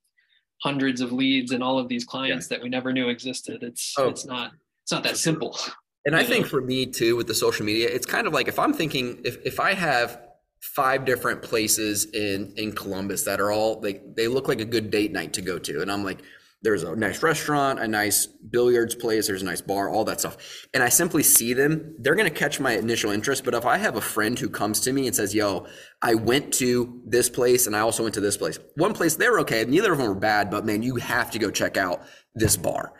hundreds 0.62 1.00
of 1.00 1.12
leads 1.12 1.52
and 1.52 1.62
all 1.62 1.78
of 1.78 1.88
these 1.88 2.04
clients 2.04 2.48
that 2.48 2.62
we 2.62 2.68
never 2.68 2.92
knew 2.92 3.08
existed. 3.08 3.62
It's 3.62 3.94
Oh. 3.98 4.08
it's 4.08 4.24
not 4.24 4.52
it's 4.82 4.92
not 4.92 5.02
that 5.02 5.16
simple. 5.16 5.58
And 6.06 6.16
I 6.16 6.24
think 6.24 6.46
for 6.46 6.60
me 6.60 6.86
too, 6.86 7.16
with 7.16 7.26
the 7.26 7.34
social 7.34 7.66
media, 7.66 7.88
it's 7.88 8.06
kind 8.06 8.26
of 8.26 8.32
like 8.32 8.48
if 8.48 8.58
I'm 8.58 8.72
thinking 8.72 9.20
if 9.24 9.38
if 9.44 9.60
I 9.60 9.74
have 9.74 10.22
five 10.60 11.04
different 11.04 11.42
places 11.42 12.06
in 12.06 12.52
in 12.56 12.72
Columbus 12.72 13.24
that 13.24 13.40
are 13.40 13.50
all 13.52 13.80
like 13.82 14.14
they 14.14 14.28
look 14.28 14.48
like 14.48 14.60
a 14.60 14.64
good 14.64 14.90
date 14.90 15.12
night 15.12 15.32
to 15.34 15.42
go 15.42 15.58
to, 15.58 15.82
and 15.82 15.90
I'm 15.92 16.04
like, 16.04 16.20
there's 16.62 16.82
a 16.82 16.96
nice 16.96 17.22
restaurant, 17.22 17.78
a 17.78 17.86
nice 17.86 18.26
billiards 18.26 18.94
place, 18.94 19.26
there's 19.26 19.42
a 19.42 19.44
nice 19.44 19.60
bar, 19.60 19.88
all 19.88 20.04
that 20.04 20.20
stuff, 20.20 20.36
and 20.74 20.82
I 20.82 20.88
simply 20.88 21.22
see 21.22 21.52
them, 21.52 21.94
they're 22.00 22.16
gonna 22.16 22.30
catch 22.30 22.58
my 22.58 22.72
initial 22.72 23.10
interest. 23.10 23.44
But 23.44 23.54
if 23.54 23.64
I 23.64 23.76
have 23.78 23.96
a 23.96 24.00
friend 24.00 24.38
who 24.38 24.48
comes 24.48 24.80
to 24.80 24.92
me 24.92 25.06
and 25.06 25.14
says, 25.14 25.34
"Yo, 25.34 25.66
I 26.02 26.14
went 26.14 26.52
to 26.54 27.00
this 27.06 27.28
place 27.30 27.66
and 27.66 27.76
I 27.76 27.80
also 27.80 28.02
went 28.02 28.14
to 28.14 28.20
this 28.20 28.36
place," 28.36 28.58
one 28.74 28.92
place 28.92 29.14
they're 29.14 29.38
okay, 29.40 29.64
neither 29.64 29.92
of 29.92 29.98
them 29.98 30.10
are 30.10 30.14
bad, 30.14 30.50
but 30.50 30.66
man, 30.66 30.82
you 30.82 30.96
have 30.96 31.30
to 31.30 31.38
go 31.38 31.50
check 31.50 31.76
out 31.76 32.02
this 32.34 32.56
bar. 32.56 32.92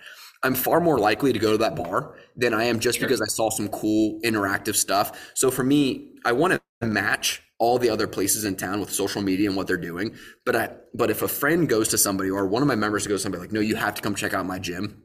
I'm 0.45 0.55
far 0.55 0.81
more 0.81 0.99
likely 0.99 1.33
to 1.33 1.39
go 1.39 1.51
to 1.53 1.59
that 1.59 1.75
bar 1.75 2.15
than 2.37 2.55
I 2.55 2.65
am 2.65 2.79
just 2.79 2.99
Sure. 2.99 3.09
because 3.09 3.21
I 3.21 3.27
saw 3.27 3.51
some 3.51 3.69
cool 3.69 4.21
interactive 4.25 4.77
stuff. 4.77 5.33
So 5.35 5.51
for 5.51 5.65
me, 5.65 6.13
I 6.25 6.31
want 6.31 6.55
to 6.55 6.87
match 6.87 7.43
all 7.59 7.79
the 7.79 7.91
other 7.91 8.07
places 8.07 8.45
in 8.45 8.57
town 8.57 8.81
with 8.81 8.93
social 8.93 9.21
media 9.21 9.49
and 9.49 9.57
what 9.57 9.67
they're 9.67 9.77
doing. 9.77 10.15
But 10.47 10.57
I 10.57 10.71
but 10.95 11.11
if 11.11 11.23
a 11.23 11.29
friend 11.29 11.69
goes 11.69 11.89
to 11.89 11.99
somebody 11.99 12.31
or 12.31 12.47
one 12.47 12.63
of 12.63 12.69
my 12.69 12.77
members 12.77 13.07
goes 13.07 13.21
to 13.21 13.23
somebody 13.25 13.43
like, 13.43 13.53
no, 13.53 13.61
you 13.61 13.77
have 13.77 13.95
to 13.95 14.03
come 14.03 14.15
check 14.15 14.35
out 14.35 14.47
my 14.47 14.59
gym. 14.59 15.03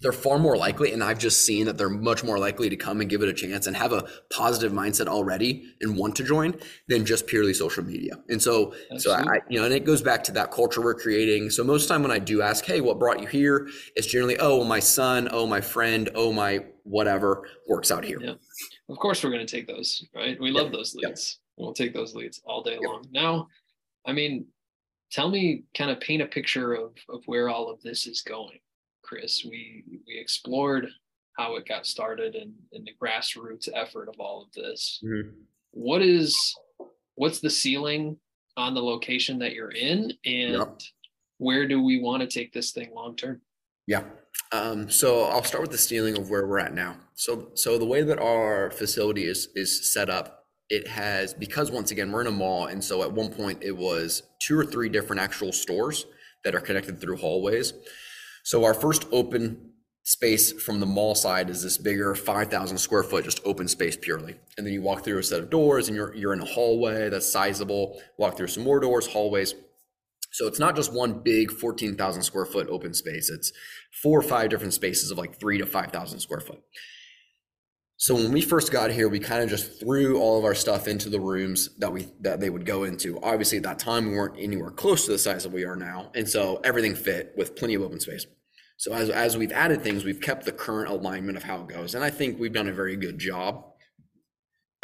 They're 0.00 0.10
far 0.10 0.40
more 0.40 0.56
likely, 0.56 0.92
and 0.92 1.04
I've 1.04 1.20
just 1.20 1.42
seen 1.42 1.66
that 1.66 1.78
they're 1.78 1.88
much 1.88 2.24
more 2.24 2.36
likely 2.36 2.68
to 2.68 2.74
come 2.74 3.00
and 3.00 3.08
give 3.08 3.22
it 3.22 3.28
a 3.28 3.32
chance 3.32 3.68
and 3.68 3.76
have 3.76 3.92
a 3.92 4.08
positive 4.32 4.72
mindset 4.72 5.06
already 5.06 5.62
and 5.80 5.96
want 5.96 6.16
to 6.16 6.24
join 6.24 6.58
than 6.88 7.06
just 7.06 7.28
purely 7.28 7.54
social 7.54 7.84
media. 7.84 8.14
And 8.28 8.42
so, 8.42 8.74
so 8.96 9.12
I, 9.12 9.38
you 9.48 9.60
know, 9.60 9.64
and 9.64 9.72
it 9.72 9.84
goes 9.84 10.02
back 10.02 10.24
to 10.24 10.32
that 10.32 10.50
culture 10.50 10.82
we're 10.82 10.96
creating. 10.96 11.50
So 11.50 11.62
most 11.62 11.82
of 11.82 11.88
the 11.88 11.94
time 11.94 12.02
when 12.02 12.10
I 12.10 12.18
do 12.18 12.42
ask, 12.42 12.64
hey, 12.64 12.80
what 12.80 12.98
brought 12.98 13.20
you 13.20 13.28
here? 13.28 13.68
It's 13.94 14.08
generally, 14.08 14.36
oh, 14.40 14.64
my 14.64 14.80
son, 14.80 15.28
oh, 15.30 15.46
my 15.46 15.60
friend, 15.60 16.10
oh, 16.16 16.32
my 16.32 16.64
whatever 16.82 17.48
works 17.68 17.92
out 17.92 18.04
here. 18.04 18.18
Yeah. 18.20 18.34
Of 18.88 18.98
course, 18.98 19.22
we're 19.22 19.30
going 19.30 19.46
to 19.46 19.56
take 19.56 19.68
those, 19.68 20.04
right? 20.16 20.36
We 20.40 20.50
love 20.50 20.72
those 20.72 20.96
leads. 20.96 21.38
We'll 21.56 21.74
take 21.74 21.94
those 21.94 22.14
leads 22.14 22.40
all 22.44 22.62
day 22.62 22.78
long. 22.80 23.04
Now, 23.12 23.48
I 24.06 24.12
mean, 24.12 24.46
tell 25.10 25.28
me, 25.30 25.64
kind 25.76 25.90
of 25.90 26.00
paint 26.00 26.22
a 26.22 26.26
picture 26.26 26.74
of 26.74 26.92
of 27.08 27.22
where 27.26 27.48
all 27.48 27.70
of 27.70 27.80
this 27.82 28.06
is 28.06 28.22
going, 28.22 28.58
Chris. 29.02 29.44
We 29.44 29.84
we 30.06 30.18
explored 30.18 30.88
how 31.38 31.56
it 31.56 31.66
got 31.66 31.86
started 31.86 32.34
and, 32.34 32.52
and 32.72 32.86
the 32.86 32.92
grassroots 33.00 33.68
effort 33.74 34.08
of 34.08 34.16
all 34.18 34.42
of 34.42 34.52
this. 34.52 35.00
Mhm. 35.04 35.32
What 35.70 36.02
is 36.02 36.36
what's 37.14 37.40
the 37.40 37.50
ceiling 37.50 38.18
on 38.56 38.74
the 38.74 38.82
location 38.82 39.38
that 39.38 39.52
you're 39.54 39.72
in, 39.72 40.12
and 40.24 40.52
Yep. 40.54 40.80
where 41.38 41.66
do 41.66 41.82
we 41.82 42.00
want 42.00 42.20
to 42.22 42.26
take 42.26 42.52
this 42.52 42.72
thing 42.72 42.92
long 42.94 43.16
term? 43.16 43.40
Yeah. 43.86 44.04
Um, 44.52 44.90
so 44.90 45.22
I'll 45.24 45.42
start 45.44 45.62
with 45.62 45.70
the 45.72 45.78
ceiling 45.78 46.16
of 46.18 46.28
where 46.30 46.46
we're 46.46 46.58
at 46.58 46.74
now. 46.74 46.98
So, 47.14 47.50
so 47.54 47.78
the 47.78 47.84
way 47.86 48.02
that 48.02 48.18
our 48.18 48.70
facility 48.70 49.24
is 49.24 49.48
is 49.54 49.90
set 49.92 50.08
up, 50.10 50.41
it 50.72 50.88
has 50.88 51.34
because 51.34 51.70
once 51.70 51.90
again 51.90 52.10
we're 52.10 52.22
in 52.22 52.26
a 52.26 52.32
mall, 52.32 52.66
and 52.66 52.82
so 52.82 53.02
at 53.02 53.12
one 53.12 53.30
point 53.30 53.62
it 53.62 53.76
was 53.76 54.22
two 54.40 54.58
or 54.58 54.64
three 54.64 54.88
different 54.88 55.20
actual 55.20 55.52
stores 55.52 56.06
that 56.44 56.54
are 56.54 56.60
connected 56.60 56.98
through 56.98 57.18
hallways. 57.18 57.74
So 58.42 58.64
our 58.64 58.72
first 58.72 59.04
open 59.12 59.72
space 60.04 60.50
from 60.50 60.80
the 60.80 60.86
mall 60.86 61.14
side 61.14 61.50
is 61.50 61.62
this 61.62 61.76
bigger 61.76 62.14
5,000 62.14 62.78
square 62.78 63.04
foot 63.04 63.24
just 63.24 63.40
open 63.44 63.68
space 63.68 63.98
purely, 63.98 64.34
and 64.56 64.66
then 64.66 64.72
you 64.72 64.80
walk 64.80 65.04
through 65.04 65.18
a 65.18 65.22
set 65.22 65.40
of 65.40 65.50
doors, 65.50 65.88
and 65.88 65.96
you're 65.96 66.14
you're 66.14 66.32
in 66.32 66.40
a 66.40 66.46
hallway 66.46 67.10
that's 67.10 67.30
sizable. 67.30 68.00
Walk 68.16 68.38
through 68.38 68.48
some 68.48 68.64
more 68.64 68.80
doors, 68.80 69.06
hallways. 69.06 69.54
So 70.30 70.46
it's 70.46 70.58
not 70.58 70.74
just 70.74 70.90
one 70.90 71.20
big 71.22 71.50
14,000 71.50 72.22
square 72.22 72.46
foot 72.46 72.66
open 72.70 72.94
space. 72.94 73.28
It's 73.28 73.52
four 74.02 74.18
or 74.18 74.22
five 74.22 74.48
different 74.48 74.72
spaces 74.72 75.10
of 75.10 75.18
like 75.18 75.38
three 75.38 75.58
to 75.58 75.66
5,000 75.66 76.20
square 76.20 76.40
foot. 76.40 76.62
So 78.02 78.16
when 78.16 78.32
we 78.32 78.40
first 78.40 78.72
got 78.72 78.90
here, 78.90 79.08
we 79.08 79.20
kind 79.20 79.44
of 79.44 79.48
just 79.48 79.78
threw 79.78 80.18
all 80.18 80.36
of 80.36 80.44
our 80.44 80.56
stuff 80.56 80.88
into 80.88 81.08
the 81.08 81.20
rooms 81.20 81.68
that 81.78 81.92
we 81.92 82.08
that 82.22 82.40
they 82.40 82.50
would 82.50 82.66
go 82.66 82.82
into. 82.82 83.22
Obviously, 83.22 83.58
at 83.58 83.62
that 83.62 83.78
time, 83.78 84.08
we 84.08 84.16
weren't 84.16 84.34
anywhere 84.40 84.72
close 84.72 85.04
to 85.04 85.12
the 85.12 85.18
size 85.20 85.44
that 85.44 85.52
we 85.52 85.64
are 85.64 85.76
now, 85.76 86.10
and 86.16 86.28
so 86.28 86.60
everything 86.64 86.96
fit 86.96 87.32
with 87.36 87.54
plenty 87.54 87.74
of 87.74 87.82
open 87.82 88.00
space. 88.00 88.26
So 88.76 88.92
as 88.92 89.08
as 89.08 89.36
we've 89.36 89.52
added 89.52 89.82
things, 89.84 90.04
we've 90.04 90.20
kept 90.20 90.46
the 90.46 90.50
current 90.50 90.90
alignment 90.90 91.36
of 91.36 91.44
how 91.44 91.60
it 91.60 91.68
goes, 91.68 91.94
and 91.94 92.02
I 92.02 92.10
think 92.10 92.40
we've 92.40 92.52
done 92.52 92.66
a 92.66 92.72
very 92.72 92.96
good 92.96 93.20
job. 93.20 93.66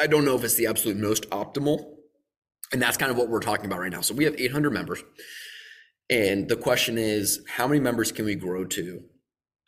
I 0.00 0.07
don't 0.07 0.24
know 0.24 0.37
if 0.37 0.44
it's 0.44 0.54
the 0.54 0.68
absolute 0.68 0.96
most 0.96 1.28
optimal, 1.31 1.96
and 2.72 2.81
that's 2.81 2.96
kind 2.96 3.11
of 3.11 3.18
what 3.18 3.28
we're 3.28 3.40
talking 3.40 3.66
about 3.66 3.81
right 3.81 3.90
now. 3.90 4.00
So 4.00 4.14
we 4.14 4.26
have 4.26 4.37
800 4.38 4.72
members. 4.72 5.02
And 6.09 6.48
the 6.48 6.57
question 6.57 6.98
is, 6.98 7.44
how 7.48 7.66
many 7.66 7.81
members 7.81 8.12
can 8.12 8.26
we 8.26 8.37
grow 8.37 8.64
to 8.64 9.02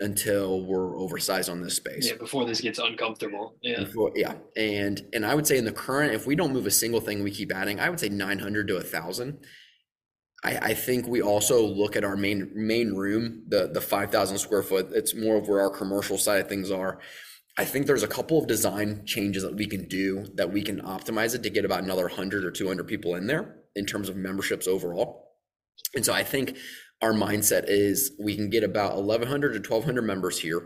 until 0.01 0.65
we're 0.65 0.99
oversized 0.99 1.49
on 1.49 1.61
this 1.63 1.77
space? 1.77 2.09
Yeah, 2.09 2.17
before 2.19 2.45
this 2.47 2.61
gets 2.61 2.79
uncomfortable. 2.79 3.57
Yeah. 3.63 3.85
Before- 3.85 4.13
yeah. 4.15 4.35
And 4.57 5.01
and 5.13 5.25
I 5.25 5.35
would 5.35 5.47
say 5.47 5.59
in 5.59 5.65
the 5.65 5.73
current, 5.73 6.15
if 6.15 6.27
we 6.27 6.35
don't 6.35 6.53
move 6.53 6.67
a 6.67 6.71
single 6.71 7.01
thing, 7.01 7.23
we 7.23 7.31
keep 7.31 7.53
adding. 7.53 7.79
I 7.81 7.91
would 7.91 8.01
say 8.01 8.09
900 8.09 8.69
to 8.69 8.75
1,000. 8.75 9.39
I, 10.43 10.57
I 10.57 10.75
think 10.75 11.07
we 11.07 11.21
also 11.21 11.65
look 11.67 11.97
at 11.97 12.05
our 12.05 12.17
main 12.17 12.51
main 12.55 12.95
room, 12.95 13.45
the 13.49 13.69
the 13.69 13.81
5,000 13.81 14.39
square 14.39 14.63
foot. 14.63 14.89
It's 14.93 15.15
more 15.15 15.37
of 15.37 15.49
where 15.49 15.61
our 15.61 15.71
commercial 15.71 16.19
side 16.19 16.41
of 16.41 16.49
things 16.49 16.71
are. 16.71 16.99
I 17.59 17.65
think 17.67 17.87
there's 17.87 18.03
a 18.05 18.09
couple 18.09 18.39
of 18.39 18.47
design 18.47 19.03
changes 19.05 19.43
that 19.43 19.55
we 19.55 19.67
can 19.67 19.87
do 19.87 20.25
that 20.37 20.51
we 20.51 20.63
can 20.63 20.81
optimize 20.81 21.35
it 21.35 21.43
to 21.43 21.51
get 21.51 21.65
about 21.67 21.83
another 21.83 22.05
100 22.05 22.45
or 22.45 22.51
200 22.51 22.87
people 22.87 23.17
in 23.17 23.27
there 23.27 23.57
in 23.77 23.85
terms 23.85 24.09
of 24.09 24.17
memberships 24.17 24.67
overall. 24.67 25.35
And 25.95 26.05
so 26.05 26.15
I 26.15 26.23
think 26.25 26.57
our 27.03 27.13
mindset 27.13 27.65
is 27.67 28.13
we 28.19 28.37
can 28.37 28.51
get 28.51 28.65
about 28.65 28.97
1,100 28.97 29.53
to 29.53 29.71
1,200 29.71 30.03
members 30.03 30.39
here. 30.39 30.63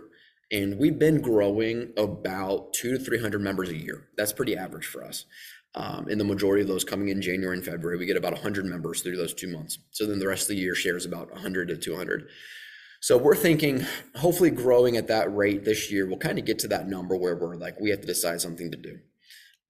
And 0.52 0.78
we've 0.78 0.98
been 0.98 1.20
growing 1.20 1.92
about 1.96 2.72
two 2.74 2.96
to 2.96 3.02
300 3.02 3.40
members 3.40 3.70
a 3.70 3.76
year. 3.76 4.08
That's 4.16 4.32
pretty 4.32 4.56
average 4.56 4.86
for 4.86 5.04
us. 5.04 5.24
Um, 5.74 6.06
and 6.08 6.20
the 6.20 6.24
majority 6.24 6.62
of 6.62 6.68
those 6.68 6.84
coming 6.84 7.08
in 7.08 7.20
January 7.20 7.56
and 7.56 7.64
February, 7.64 7.98
we 7.98 8.06
get 8.06 8.16
about 8.16 8.32
100 8.32 8.64
members 8.64 9.02
through 9.02 9.16
those 9.16 9.34
two 9.34 9.48
months. 9.48 9.78
So 9.90 10.06
then 10.06 10.18
the 10.18 10.28
rest 10.28 10.42
of 10.42 10.48
the 10.48 10.62
year 10.62 10.74
shares 10.74 11.04
about 11.06 11.32
100 11.32 11.68
to 11.68 11.76
200. 11.76 12.28
So 13.00 13.18
we're 13.18 13.34
thinking, 13.34 13.84
hopefully, 14.14 14.50
growing 14.50 14.96
at 14.96 15.08
that 15.08 15.34
rate 15.34 15.64
this 15.64 15.90
year, 15.90 16.06
we'll 16.06 16.18
kind 16.18 16.38
of 16.38 16.44
get 16.44 16.58
to 16.60 16.68
that 16.68 16.88
number 16.88 17.16
where 17.16 17.36
we're 17.36 17.56
like, 17.56 17.78
we 17.80 17.90
have 17.90 18.00
to 18.00 18.06
decide 18.06 18.40
something 18.40 18.70
to 18.70 18.78
do. 18.78 18.98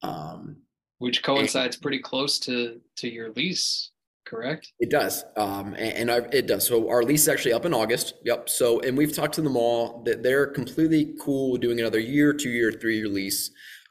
Um, 0.03 0.59
which 0.99 1.23
coincides 1.23 1.77
pretty 1.77 1.99
close 1.99 2.39
to 2.41 2.81
to 2.97 3.09
your 3.09 3.33
lease 3.33 3.91
correct 4.27 4.73
It 4.81 4.91
does, 4.91 5.25
um, 5.37 5.75
and, 5.75 6.11
and 6.11 6.11
I, 6.11 6.17
it 6.33 6.47
does. 6.47 6.67
So 6.67 6.89
our 6.89 7.03
lease 7.03 7.23
is 7.23 7.29
actually 7.29 7.53
up 7.53 7.65
in 7.65 7.75
August. 7.75 8.15
Yep. 8.25 8.49
So, 8.49 8.81
and 8.81 8.97
we've 8.97 9.15
talked 9.15 9.35
to 9.35 9.43
them 9.43 9.57
all 9.57 10.03
that 10.05 10.23
they're 10.23 10.47
completely 10.47 11.15
cool 11.21 11.53
with 11.53 11.61
doing 11.61 11.81
another 11.81 12.01
year, 12.01 12.33
two 12.33 12.51
year, 12.51 12.73
three 12.73 12.99
year 12.99 13.09
lease. 13.09 13.51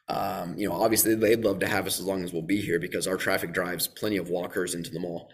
Um, 0.09 0.57
you 0.57 0.67
know, 0.67 0.75
obviously 0.75 1.15
they'd 1.15 1.43
love 1.43 1.59
to 1.59 1.67
have 1.67 1.87
us 1.87 1.99
as 1.99 2.05
long 2.05 2.23
as 2.23 2.33
we'll 2.33 2.41
be 2.41 2.61
here 2.61 2.79
because 2.79 3.07
our 3.07 3.17
traffic 3.17 3.53
drives 3.53 3.87
plenty 3.87 4.17
of 4.17 4.29
walkers 4.29 4.75
into 4.75 4.91
the 4.91 4.99
mall. 4.99 5.31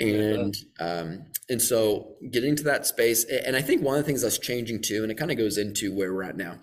And 0.00 0.56
um, 0.80 1.26
and 1.50 1.60
so 1.60 2.16
getting 2.30 2.56
to 2.56 2.62
that 2.64 2.86
space, 2.86 3.24
and 3.24 3.54
I 3.54 3.60
think 3.60 3.82
one 3.82 3.98
of 3.98 4.02
the 4.02 4.06
things 4.06 4.22
that's 4.22 4.38
changing 4.38 4.82
too, 4.82 5.02
and 5.02 5.12
it 5.12 5.18
kind 5.18 5.30
of 5.30 5.36
goes 5.36 5.58
into 5.58 5.94
where 5.94 6.12
we're 6.14 6.22
at 6.22 6.36
now. 6.36 6.58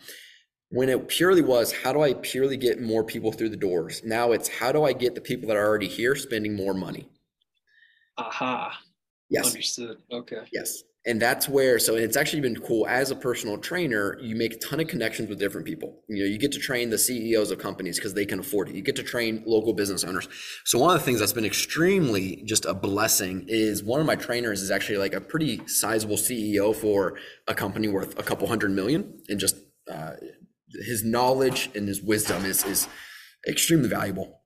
When 0.70 0.90
it 0.90 1.08
purely 1.08 1.42
was, 1.42 1.72
how 1.72 1.94
do 1.94 2.02
I 2.02 2.14
purely 2.16 2.58
get 2.58 2.82
more 2.82 3.04
people 3.04 3.32
through 3.32 3.50
the 3.50 3.58
doors? 3.58 4.02
Now 4.04 4.32
it's 4.32 4.50
how 4.50 4.72
do 4.72 4.84
I 4.84 4.92
get 4.94 5.16
the 5.16 5.22
people 5.22 5.48
that 5.48 5.56
are 5.56 5.66
already 5.66 5.88
here 5.88 6.16
spending 6.16 6.56
more 6.56 6.74
money? 6.74 7.08
Aha. 8.18 8.80
Yes. 9.30 9.48
understood. 9.48 9.98
Okay. 10.12 10.38
Yes. 10.54 10.84
and 11.06 11.22
that's 11.22 11.48
where 11.50 11.80
so 11.80 11.96
it's 11.96 12.16
actually 12.18 12.42
been 12.42 12.56
cool. 12.56 12.88
As 12.88 13.12
a 13.12 13.16
personal 13.16 13.58
trainer 13.58 14.18
you 14.22 14.36
make 14.36 14.54
a 14.54 14.58
ton 14.58 14.80
of 14.80 14.88
connections 14.88 15.30
with 15.30 15.40
different 15.40 15.68
people. 15.68 16.04
You 16.08 16.24
know 16.24 16.30
you 16.30 16.38
get 16.38 16.52
to 16.54 16.60
train 16.60 16.90
the 16.90 16.98
ceos 16.98 17.52
of 17.52 17.60
companies 17.60 17.98
because 17.98 18.14
they 18.14 18.26
can 18.26 18.40
afford 18.40 18.70
it. 18.70 18.76
You 18.76 18.82
get 18.82 18.96
to 18.98 19.04
train 19.04 19.44
local 19.46 19.74
business 19.74 20.04
owners. 20.04 20.28
So 20.66 20.80
one 20.80 20.94
of 20.96 21.00
the 21.00 21.06
things 21.06 21.20
that's 21.20 21.34
been 21.34 21.46
extremely 21.46 22.42
just 22.46 22.66
a 22.66 22.74
blessing 22.74 23.46
is 23.48 23.84
one 23.84 24.00
of 24.00 24.06
my 24.06 24.16
trainers 24.16 24.62
is 24.62 24.72
actually 24.72 24.98
like 24.98 25.14
a 25.14 25.22
pretty 25.22 25.62
sizable 25.68 26.16
ceo 26.18 26.76
for 26.76 27.18
a 27.48 27.54
company 27.54 27.88
worth 27.90 28.18
a 28.18 28.24
couple 28.24 28.48
hundred 28.48 28.72
million. 28.72 29.20
And 29.30 29.40
just 29.40 29.58
uh, 29.92 30.14
his 30.86 31.04
knowledge 31.04 31.70
and 31.76 31.88
his 31.88 32.02
wisdom 32.02 32.46
is 32.46 32.64
is 32.66 32.88
extremely 33.48 33.90
valuable 33.90 34.37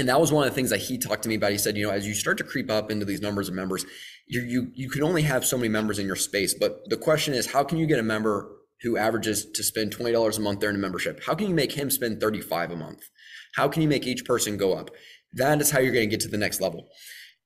and 0.00 0.08
that 0.08 0.20
was 0.20 0.32
one 0.32 0.44
of 0.44 0.50
the 0.50 0.54
things 0.54 0.70
that 0.70 0.80
he 0.80 0.98
talked 0.98 1.22
to 1.22 1.28
me 1.28 1.36
about 1.36 1.52
he 1.52 1.58
said 1.58 1.76
you 1.76 1.86
know 1.86 1.92
as 1.92 2.06
you 2.06 2.14
start 2.14 2.38
to 2.38 2.44
creep 2.44 2.70
up 2.70 2.90
into 2.90 3.04
these 3.04 3.20
numbers 3.20 3.48
of 3.48 3.54
members 3.54 3.84
you 4.30 4.42
you 4.42 4.70
you 4.74 4.88
can 4.88 5.02
only 5.02 5.22
have 5.22 5.44
so 5.44 5.56
many 5.56 5.68
members 5.68 5.98
in 5.98 6.06
your 6.06 6.16
space. 6.16 6.54
But 6.54 6.88
the 6.88 6.96
question 6.96 7.34
is, 7.34 7.50
how 7.50 7.64
can 7.64 7.78
you 7.78 7.86
get 7.86 7.98
a 7.98 8.02
member 8.02 8.48
who 8.82 8.96
averages 8.96 9.44
to 9.44 9.62
spend 9.62 9.92
twenty 9.92 10.12
dollars 10.12 10.38
a 10.38 10.40
month 10.40 10.60
there 10.60 10.70
in 10.70 10.76
a 10.76 10.78
membership? 10.78 11.20
How 11.24 11.34
can 11.34 11.48
you 11.48 11.54
make 11.54 11.72
him 11.72 11.90
spend 11.90 12.20
thirty 12.20 12.40
five 12.40 12.70
a 12.70 12.76
month? 12.76 13.10
How 13.56 13.68
can 13.68 13.82
you 13.82 13.88
make 13.88 14.06
each 14.06 14.24
person 14.24 14.56
go 14.56 14.72
up? 14.72 14.90
That 15.32 15.60
is 15.60 15.72
how 15.72 15.80
you're 15.80 15.92
going 15.92 16.08
to 16.08 16.10
get 16.10 16.20
to 16.20 16.28
the 16.28 16.38
next 16.38 16.60
level. 16.60 16.88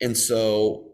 And 0.01 0.17
so, 0.17 0.93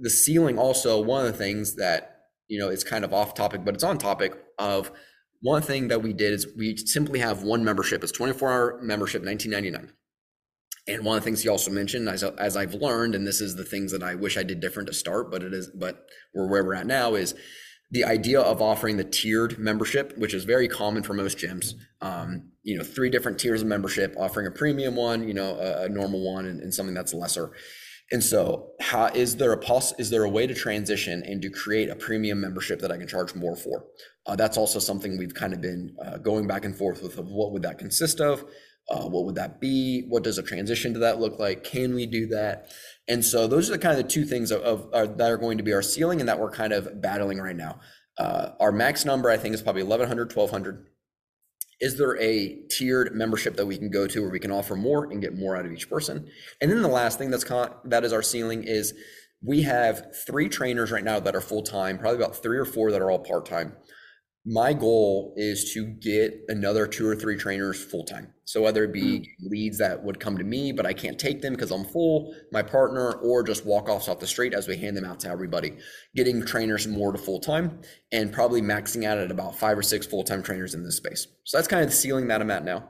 the 0.00 0.10
ceiling 0.10 0.58
also 0.58 1.00
one 1.00 1.24
of 1.24 1.32
the 1.32 1.38
things 1.38 1.76
that 1.76 2.26
you 2.48 2.58
know 2.58 2.68
it's 2.68 2.84
kind 2.84 3.04
of 3.04 3.14
off 3.14 3.32
topic, 3.32 3.64
but 3.64 3.74
it's 3.74 3.84
on 3.84 3.96
topic 3.96 4.34
of 4.58 4.92
one 5.40 5.62
thing 5.62 5.88
that 5.88 6.02
we 6.02 6.12
did 6.12 6.34
is 6.34 6.46
we 6.54 6.76
simply 6.76 7.20
have 7.20 7.44
one 7.44 7.64
membership. 7.64 8.02
It's 8.02 8.12
24 8.12 8.52
hour 8.52 8.80
membership, 8.82 9.24
1999. 9.24 9.94
And 10.88 11.04
one 11.04 11.18
of 11.18 11.22
the 11.22 11.24
things 11.26 11.42
he 11.42 11.48
also 11.48 11.70
mentioned, 11.70 12.08
as, 12.08 12.22
as 12.22 12.56
I've 12.56 12.74
learned, 12.74 13.14
and 13.14 13.26
this 13.26 13.40
is 13.40 13.56
the 13.56 13.64
things 13.64 13.92
that 13.92 14.02
I 14.02 14.14
wish 14.14 14.38
I 14.38 14.42
did 14.42 14.60
different 14.60 14.88
to 14.88 14.94
start, 14.94 15.30
but 15.30 15.42
it 15.42 15.52
is, 15.52 15.68
but 15.68 16.06
we're 16.34 16.48
where 16.48 16.64
we're 16.64 16.74
at 16.74 16.86
now 16.86 17.14
is 17.14 17.34
the 17.90 18.04
idea 18.04 18.40
of 18.40 18.60
offering 18.60 18.96
the 18.96 19.04
tiered 19.04 19.58
membership, 19.58 20.16
which 20.18 20.34
is 20.34 20.44
very 20.44 20.68
common 20.68 21.02
for 21.02 21.14
most 21.14 21.38
gyms. 21.38 21.74
Um, 22.00 22.50
you 22.62 22.76
know, 22.76 22.84
three 22.84 23.10
different 23.10 23.38
tiers 23.38 23.62
of 23.62 23.68
membership, 23.68 24.14
offering 24.18 24.46
a 24.46 24.50
premium 24.50 24.94
one, 24.94 25.26
you 25.26 25.34
know, 25.34 25.56
a, 25.56 25.84
a 25.84 25.88
normal 25.88 26.20
one, 26.20 26.46
and, 26.46 26.60
and, 26.60 26.72
something 26.72 26.94
that's 26.94 27.14
lesser. 27.14 27.52
And 28.12 28.22
so, 28.22 28.72
how 28.80 29.06
is 29.06 29.36
there 29.36 29.52
a 29.52 29.58
poss- 29.58 29.98
is 29.98 30.10
there 30.10 30.24
a 30.24 30.28
way 30.28 30.46
to 30.46 30.54
transition 30.54 31.22
and 31.24 31.40
to 31.42 31.50
create 31.50 31.88
a 31.88 31.96
premium 31.96 32.40
membership 32.40 32.80
that 32.80 32.92
I 32.92 32.98
can 32.98 33.08
charge 33.08 33.34
more 33.34 33.56
for? 33.56 33.86
Uh, 34.26 34.36
that's 34.36 34.58
also 34.58 34.78
something 34.78 35.16
we've 35.16 35.34
kind 35.34 35.54
of 35.54 35.60
been 35.60 35.96
uh, 36.04 36.18
going 36.18 36.46
back 36.46 36.64
and 36.64 36.76
forth 36.76 37.02
with. 37.02 37.18
Of 37.18 37.28
what 37.28 37.52
would 37.52 37.62
that 37.62 37.78
consist 37.78 38.20
of? 38.20 38.44
Uh, 38.88 39.06
what 39.06 39.24
would 39.24 39.34
that 39.34 39.60
be? 39.60 40.04
What 40.08 40.24
does 40.24 40.38
a 40.38 40.42
transition 40.42 40.94
to 40.94 41.00
that 41.00 41.20
look 41.20 41.38
like? 41.38 41.62
Can 41.62 41.94
we 41.94 42.06
do 42.06 42.26
that? 42.28 42.70
And 43.06 43.22
so 43.24 43.46
those 43.46 43.68
are 43.68 43.72
the 43.72 43.78
kind 43.78 43.98
of 43.98 44.02
the 44.02 44.10
two 44.10 44.24
things 44.24 44.50
of, 44.50 44.62
of, 44.62 44.88
of 44.92 45.18
that 45.18 45.30
are 45.30 45.36
going 45.36 45.58
to 45.58 45.64
be 45.64 45.74
our 45.74 45.82
ceiling 45.82 46.20
and 46.20 46.28
that 46.28 46.38
we're 46.38 46.50
kind 46.50 46.72
of 46.72 47.00
battling 47.00 47.38
right 47.38 47.56
now. 47.56 47.80
Uh, 48.16 48.50
our 48.58 48.72
max 48.72 49.04
number, 49.04 49.30
I 49.30 49.36
think, 49.36 49.54
is 49.54 49.62
probably 49.62 49.82
1100, 49.82 50.34
1200. 50.34 50.86
Is 51.80 51.96
there 51.98 52.20
a 52.20 52.62
tiered 52.70 53.14
membership 53.14 53.56
that 53.56 53.66
we 53.66 53.76
can 53.76 53.90
go 53.90 54.06
to 54.06 54.22
where 54.22 54.30
we 54.30 54.40
can 54.40 54.50
offer 54.50 54.74
more 54.74 55.04
and 55.04 55.20
get 55.20 55.36
more 55.36 55.56
out 55.56 55.66
of 55.66 55.72
each 55.72 55.88
person? 55.88 56.28
And 56.60 56.70
then 56.70 56.82
the 56.82 56.88
last 56.88 57.18
thing 57.18 57.30
that's 57.30 57.44
con- 57.44 57.74
that 57.84 58.04
is 58.04 58.12
our 58.12 58.22
ceiling 58.22 58.64
is 58.64 58.94
we 59.42 59.62
have 59.62 60.16
three 60.26 60.48
trainers 60.48 60.90
right 60.90 61.04
now 61.04 61.20
that 61.20 61.36
are 61.36 61.40
full 61.40 61.62
time, 61.62 61.98
probably 61.98 62.18
about 62.18 62.42
three 62.42 62.58
or 62.58 62.64
four 62.64 62.90
that 62.90 63.00
are 63.00 63.10
all 63.10 63.20
part 63.20 63.46
time 63.46 63.76
my 64.50 64.72
goal 64.72 65.34
is 65.36 65.74
to 65.74 65.84
get 65.84 66.40
another 66.48 66.86
two 66.86 67.06
or 67.06 67.14
three 67.14 67.36
trainers 67.36 67.84
full 67.84 68.04
time. 68.04 68.32
So 68.46 68.62
whether 68.62 68.82
it 68.82 68.94
be 68.94 69.02
mm. 69.02 69.26
leads 69.42 69.76
that 69.76 70.02
would 70.02 70.18
come 70.18 70.38
to 70.38 70.44
me, 70.44 70.72
but 70.72 70.86
I 70.86 70.94
can't 70.94 71.18
take 71.18 71.42
them 71.42 71.52
because 71.52 71.70
I'm 71.70 71.84
full, 71.84 72.34
my 72.50 72.62
partner, 72.62 73.12
or 73.12 73.42
just 73.42 73.66
walk 73.66 73.90
offs 73.90 74.08
off 74.08 74.20
the 74.20 74.26
street 74.26 74.54
as 74.54 74.66
we 74.66 74.78
hand 74.78 74.96
them 74.96 75.04
out 75.04 75.20
to 75.20 75.28
everybody. 75.28 75.76
Getting 76.16 76.46
trainers 76.46 76.86
more 76.88 77.12
to 77.12 77.18
full 77.18 77.40
time 77.40 77.82
and 78.10 78.32
probably 78.32 78.62
maxing 78.62 79.04
out 79.04 79.18
at 79.18 79.30
about 79.30 79.54
five 79.54 79.76
or 79.76 79.82
six 79.82 80.06
full 80.06 80.24
time 80.24 80.42
trainers 80.42 80.74
in 80.74 80.82
this 80.82 80.96
space. 80.96 81.26
So 81.44 81.58
that's 81.58 81.68
kind 81.68 81.84
of 81.84 81.90
the 81.90 81.96
ceiling 81.96 82.28
that 82.28 82.40
I'm 82.40 82.50
at 82.50 82.64
now. 82.64 82.88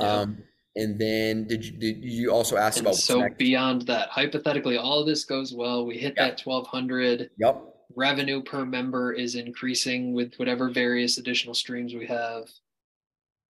Yeah. 0.00 0.10
Um, 0.10 0.38
and 0.76 0.98
then 0.98 1.46
did 1.46 1.62
you, 1.62 1.72
did 1.78 2.04
you 2.04 2.30
also 2.32 2.56
ask 2.56 2.78
and 2.78 2.86
about 2.86 2.96
so 2.96 3.28
beyond 3.36 3.82
that 3.82 4.08
hypothetically 4.08 4.76
all 4.76 5.00
of 5.00 5.06
this 5.06 5.24
goes 5.24 5.54
well 5.54 5.86
we 5.86 5.96
hit 5.96 6.14
that 6.16 6.38
1200 6.44 7.30
yep 7.38 7.75
revenue 7.96 8.42
per 8.42 8.64
member 8.64 9.12
is 9.12 9.34
increasing 9.34 10.12
with 10.12 10.34
whatever 10.36 10.68
various 10.68 11.18
additional 11.18 11.54
streams 11.54 11.94
we 11.94 12.06
have. 12.06 12.48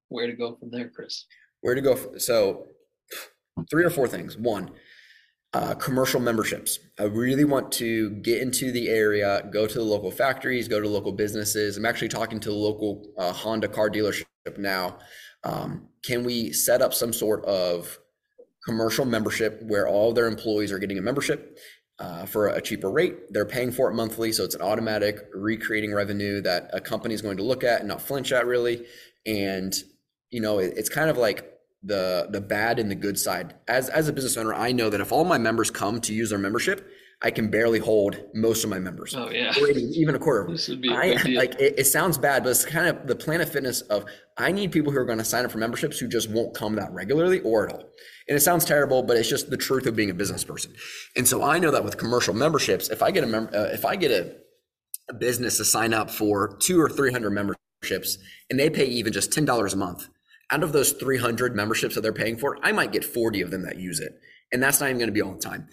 Where 0.09 0.27
to 0.27 0.33
go 0.33 0.55
from 0.55 0.71
there, 0.71 0.89
Chris? 0.89 1.27
Where 1.61 1.75
to 1.75 1.81
go? 1.81 2.17
So, 2.19 2.69
three 3.69 3.85
or 3.85 3.91
four 3.91 4.07
things. 4.07 4.37
One, 4.37 4.71
uh, 5.53 5.75
commercial 5.75 6.21
memberships. 6.21 6.79
I 6.99 7.05
really 7.05 7.45
want 7.45 7.73
to 7.73 8.11
get 8.11 8.41
into 8.41 8.71
the 8.71 8.89
area, 8.89 9.49
go 9.53 9.67
to 9.67 9.75
the 9.75 9.85
local 9.85 10.13
factories, 10.13 10.69
go 10.69 10.81
to 10.81 10.89
local 10.89 11.13
businesses. 11.13 11.77
I'm 11.77 11.87
actually 11.87 12.09
talking 12.09 12.39
to 12.41 12.49
the 12.49 12.55
local 12.55 13.13
uh, 13.19 13.33
Honda 13.33 13.69
car 13.69 13.91
dealership 13.91 14.27
now. 14.59 14.99
Um, 15.43 15.89
can 16.05 16.25
we 16.25 16.53
set 16.53 16.83
up 16.83 16.95
some 16.95 17.13
sort 17.13 17.45
of 17.47 17.99
commercial 18.65 19.05
membership 19.05 19.63
where 19.63 19.89
all 19.89 20.13
their 20.13 20.27
employees 20.27 20.73
are 20.73 20.79
getting 20.79 20.99
a 20.99 21.03
membership 21.03 21.59
uh, 21.99 22.27
for 22.27 22.49
a 22.49 22.61
cheaper 22.61 22.91
rate. 22.91 23.33
They're 23.33 23.47
paying 23.47 23.73
for 23.73 23.91
it 23.91 23.95
monthly, 23.95 24.33
so 24.33 24.45
it's 24.45 24.55
an 24.55 24.63
automatic 24.63 25.29
recreating 25.35 25.95
revenue 25.95 26.41
that 26.43 26.71
a 26.73 26.81
company 26.81 27.15
is 27.15 27.23
going 27.23 27.39
to 27.39 27.43
look 27.43 27.65
at 27.65 27.81
and 27.81 27.89
not 27.89 28.03
flinch 28.03 28.33
at 28.33 28.47
really. 28.47 28.85
And 29.25 29.75
you 30.31 30.41
know, 30.41 30.59
it, 30.59 30.75
it's 30.77 30.89
kind 30.89 31.11
of 31.11 31.17
like 31.17 31.53
the 31.83 32.29
the 32.31 32.41
bad 32.41 32.79
and 32.79 32.91
the 32.91 32.95
good 32.95 33.19
side. 33.19 33.55
As 33.69 33.89
as 33.89 34.09
a 34.09 34.13
business 34.13 34.37
owner, 34.37 34.55
I 34.55 34.73
know 34.73 34.91
that 34.91 35.01
if 35.01 35.13
all 35.13 35.25
my 35.25 35.39
members 35.39 35.71
come 35.71 36.01
to 36.03 36.15
use 36.15 36.31
their 36.31 36.39
membership, 36.39 36.87
I 37.23 37.31
can 37.31 37.51
barely 37.51 37.79
hold 37.79 38.21
most 38.35 38.63
of 38.63 38.69
my 38.69 38.79
members. 38.79 39.15
Oh 39.17 39.31
yeah, 39.31 39.53
even 39.59 40.15
a 40.15 40.19
quarter. 40.19 40.51
This 40.51 40.69
would 40.69 40.83
be 40.83 40.91
I, 40.91 41.15
like 41.35 41.55
it, 41.55 41.79
it, 41.79 41.87
sounds 41.87 42.19
bad, 42.19 42.45
but 42.45 42.51
it's 42.51 42.65
kind 42.67 42.87
of 42.87 43.07
the 43.07 43.17
Planet 43.17 43.49
Fitness 43.49 43.81
of 43.83 44.05
I 44.37 44.53
need 44.53 44.71
people 44.71 44.93
who 44.93 44.99
are 44.99 45.05
going 45.05 45.19
to 45.19 45.25
sign 45.25 45.47
up 45.47 45.51
for 45.51 45.57
memberships 45.57 45.99
who 45.99 46.09
just 46.09 46.29
won't 46.29 46.55
come 46.55 46.75
that 46.75 46.93
regularly 46.93 47.41
or 47.41 47.67
at 47.67 47.73
all. 47.73 47.85
And 48.29 48.37
it 48.37 48.41
sounds 48.41 48.67
terrible, 48.67 49.03
but 49.03 49.17
it's 49.17 49.31
just 49.31 49.49
the 49.49 49.57
truth 49.57 49.87
of 49.87 49.97
being 49.97 50.11
a 50.11 50.15
business 50.15 50.45
person. 50.45 50.75
And 51.17 51.27
so 51.27 51.43
I 51.43 51.59
know 51.59 51.71
that 51.71 51.85
with 51.85 51.97
commercial 51.97 52.35
memberships, 52.35 52.91
if 52.91 53.03
I 53.03 53.11
get 53.11 53.25
a 53.25 53.27
mem- 53.27 53.51
uh, 53.55 53.69
if 53.73 53.87
I 53.87 53.97
get 53.97 54.11
a, 54.11 54.37
a 55.09 55.15
business 55.15 55.57
to 55.57 55.65
sign 55.65 55.95
up 55.95 56.11
for 56.11 56.59
two 56.59 56.79
or 56.79 56.91
three 56.91 57.13
hundred 57.13 57.31
memberships, 57.31 58.19
and 58.51 58.61
they 58.61 58.69
pay 58.69 58.85
even 58.85 59.15
just 59.15 59.33
ten 59.33 59.47
dollars 59.47 59.73
a 59.73 59.79
month, 59.79 60.09
out 60.51 60.63
of 60.63 60.73
those 60.73 60.93
three 60.93 61.19
hundred 61.19 61.57
memberships 61.57 61.95
that 61.95 62.03
they're 62.03 62.13
paying 62.13 62.37
for, 62.37 62.59
I 62.63 62.73
might 62.73 62.93
get 62.93 63.07
forty 63.07 63.41
of 63.41 63.51
them 63.51 63.63
that 63.63 63.79
use 63.79 64.01
it, 64.01 64.13
and 64.53 64.63
that's 64.63 64.81
not 64.81 64.91
even 64.91 64.99
going 64.99 65.09
to 65.09 65.13
be 65.13 65.23
all 65.23 65.33
the 65.33 65.41
time. 65.41 65.69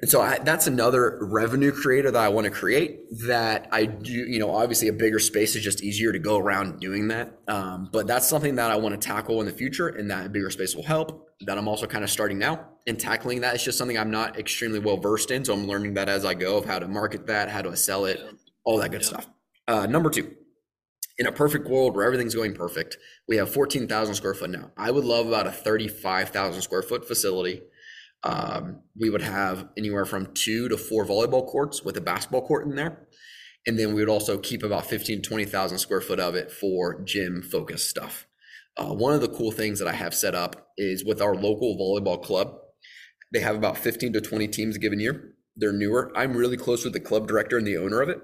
And 0.00 0.10
so 0.10 0.20
I, 0.20 0.38
that's 0.38 0.66
another 0.66 1.18
revenue 1.22 1.72
creator 1.72 2.10
that 2.10 2.22
I 2.22 2.28
want 2.28 2.44
to 2.44 2.50
create 2.50 3.00
that 3.26 3.68
I 3.72 3.86
do, 3.86 4.12
you 4.12 4.38
know, 4.38 4.50
obviously 4.50 4.88
a 4.88 4.92
bigger 4.92 5.18
space 5.18 5.56
is 5.56 5.64
just 5.64 5.82
easier 5.82 6.12
to 6.12 6.18
go 6.18 6.36
around 6.36 6.80
doing 6.80 7.08
that. 7.08 7.32
Um, 7.48 7.88
but 7.90 8.06
that's 8.06 8.28
something 8.28 8.56
that 8.56 8.70
I 8.70 8.76
want 8.76 9.00
to 9.00 9.08
tackle 9.08 9.40
in 9.40 9.46
the 9.46 9.52
future 9.52 9.88
and 9.88 10.10
that 10.10 10.32
bigger 10.32 10.50
space 10.50 10.76
will 10.76 10.82
help 10.82 11.26
that 11.46 11.56
I'm 11.56 11.66
also 11.66 11.86
kind 11.86 12.04
of 12.04 12.10
starting 12.10 12.38
now 12.38 12.66
and 12.86 13.00
tackling 13.00 13.40
that. 13.40 13.54
It's 13.54 13.64
just 13.64 13.78
something 13.78 13.96
I'm 13.96 14.10
not 14.10 14.38
extremely 14.38 14.80
well 14.80 14.98
versed 14.98 15.30
in. 15.30 15.46
So 15.46 15.54
I'm 15.54 15.66
learning 15.66 15.94
that 15.94 16.10
as 16.10 16.26
I 16.26 16.34
go 16.34 16.58
of 16.58 16.66
how 16.66 16.78
to 16.78 16.88
market 16.88 17.26
that, 17.28 17.48
how 17.48 17.62
to 17.62 17.74
sell 17.74 18.04
it, 18.04 18.20
all 18.64 18.76
that 18.78 18.90
good 18.90 19.00
yeah. 19.00 19.06
stuff. 19.06 19.26
Uh, 19.66 19.86
number 19.86 20.10
two, 20.10 20.34
in 21.18 21.26
a 21.26 21.32
perfect 21.32 21.66
world 21.68 21.96
where 21.96 22.04
everything's 22.04 22.34
going 22.34 22.54
perfect, 22.54 22.98
we 23.26 23.36
have 23.36 23.50
14,000 23.50 24.14
square 24.14 24.34
foot 24.34 24.50
now. 24.50 24.72
I 24.76 24.90
would 24.90 25.04
love 25.04 25.26
about 25.26 25.46
a 25.46 25.52
35,000 25.52 26.60
square 26.60 26.82
foot 26.82 27.08
facility 27.08 27.62
um, 28.26 28.80
we 28.98 29.08
would 29.08 29.22
have 29.22 29.68
anywhere 29.76 30.04
from 30.04 30.32
two 30.34 30.68
to 30.68 30.76
four 30.76 31.06
volleyball 31.06 31.46
courts 31.46 31.84
with 31.84 31.96
a 31.96 32.00
basketball 32.00 32.44
court 32.44 32.66
in 32.66 32.74
there. 32.74 33.06
And 33.68 33.78
then 33.78 33.94
we 33.94 34.00
would 34.00 34.08
also 34.08 34.36
keep 34.36 34.64
about 34.64 34.86
15 34.86 35.22
to 35.22 35.28
20,000 35.28 35.78
square 35.78 36.00
foot 36.00 36.18
of 36.18 36.34
it 36.34 36.50
for 36.50 37.00
gym 37.02 37.40
focused 37.40 37.88
stuff. 37.88 38.26
Uh, 38.76 38.92
one 38.92 39.14
of 39.14 39.20
the 39.20 39.28
cool 39.28 39.52
things 39.52 39.78
that 39.78 39.86
I 39.86 39.92
have 39.92 40.12
set 40.12 40.34
up 40.34 40.72
is 40.76 41.04
with 41.04 41.22
our 41.22 41.36
local 41.36 41.76
volleyball 41.76 42.20
club. 42.20 42.56
They 43.32 43.40
have 43.40 43.54
about 43.54 43.78
15 43.78 44.12
to 44.14 44.20
20 44.20 44.48
teams 44.48 44.76
a 44.76 44.80
given 44.80 44.98
year. 44.98 45.34
They're 45.54 45.72
newer. 45.72 46.12
I'm 46.16 46.36
really 46.36 46.56
close 46.56 46.82
with 46.82 46.94
the 46.94 47.00
club 47.00 47.28
director 47.28 47.56
and 47.56 47.66
the 47.66 47.76
owner 47.76 48.02
of 48.02 48.08
it 48.08 48.18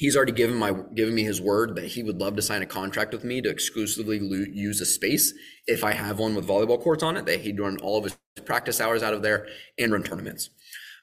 he's 0.00 0.16
already 0.16 0.32
given 0.32 0.56
my 0.56 0.72
given 0.94 1.14
me 1.14 1.22
his 1.22 1.42
word 1.42 1.76
that 1.76 1.84
he 1.84 2.02
would 2.02 2.18
love 2.18 2.34
to 2.34 2.40
sign 2.40 2.62
a 2.62 2.66
contract 2.66 3.12
with 3.12 3.22
me 3.22 3.42
to 3.42 3.50
exclusively 3.50 4.18
lo- 4.18 4.46
use 4.50 4.80
a 4.80 4.86
space 4.86 5.34
if 5.66 5.84
I 5.84 5.92
have 5.92 6.18
one 6.18 6.34
with 6.34 6.48
volleyball 6.48 6.80
courts 6.80 7.02
on 7.02 7.18
it. 7.18 7.26
That 7.26 7.40
he'd 7.40 7.60
run 7.60 7.76
all 7.82 7.98
of 7.98 8.04
his 8.04 8.18
practice 8.46 8.80
hours 8.80 9.02
out 9.02 9.12
of 9.12 9.20
there 9.20 9.46
and 9.78 9.92
run 9.92 10.02
tournaments. 10.02 10.48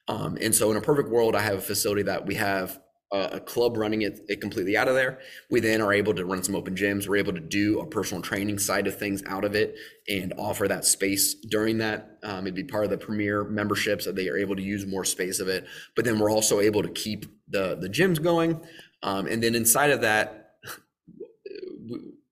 Um, 0.07 0.35
and 0.41 0.53
so, 0.55 0.71
in 0.71 0.77
a 0.77 0.81
perfect 0.81 1.09
world, 1.09 1.35
I 1.35 1.41
have 1.41 1.59
a 1.59 1.61
facility 1.61 2.01
that 2.03 2.25
we 2.25 2.35
have 2.35 2.79
a, 3.11 3.29
a 3.33 3.39
club 3.39 3.77
running 3.77 4.01
it, 4.01 4.19
it, 4.27 4.41
completely 4.41 4.75
out 4.75 4.87
of 4.87 4.95
there. 4.95 5.19
We 5.51 5.59
then 5.59 5.81
are 5.81 5.93
able 5.93 6.13
to 6.15 6.25
run 6.25 6.43
some 6.43 6.55
open 6.55 6.75
gyms. 6.75 7.07
We're 7.07 7.17
able 7.17 7.33
to 7.33 7.39
do 7.39 7.79
a 7.79 7.85
personal 7.85 8.23
training 8.23 8.57
side 8.59 8.87
of 8.87 8.97
things 8.97 9.21
out 9.27 9.45
of 9.45 9.55
it 9.55 9.75
and 10.09 10.33
offer 10.37 10.67
that 10.67 10.85
space 10.85 11.35
during 11.35 11.77
that. 11.79 12.17
Um, 12.23 12.47
it'd 12.47 12.55
be 12.55 12.63
part 12.63 12.85
of 12.85 12.89
the 12.89 12.97
premier 12.97 13.43
memberships 13.43 14.05
that 14.05 14.15
they 14.15 14.27
are 14.27 14.37
able 14.37 14.55
to 14.55 14.61
use 14.63 14.85
more 14.85 15.05
space 15.05 15.39
of 15.39 15.47
it. 15.47 15.65
But 15.95 16.05
then 16.05 16.19
we're 16.19 16.31
also 16.31 16.59
able 16.59 16.81
to 16.83 16.89
keep 16.89 17.25
the 17.49 17.75
the 17.75 17.89
gyms 17.89 18.21
going. 18.21 18.61
Um, 19.03 19.27
and 19.27 19.41
then 19.41 19.55
inside 19.55 19.91
of 19.91 20.01
that, 20.01 20.47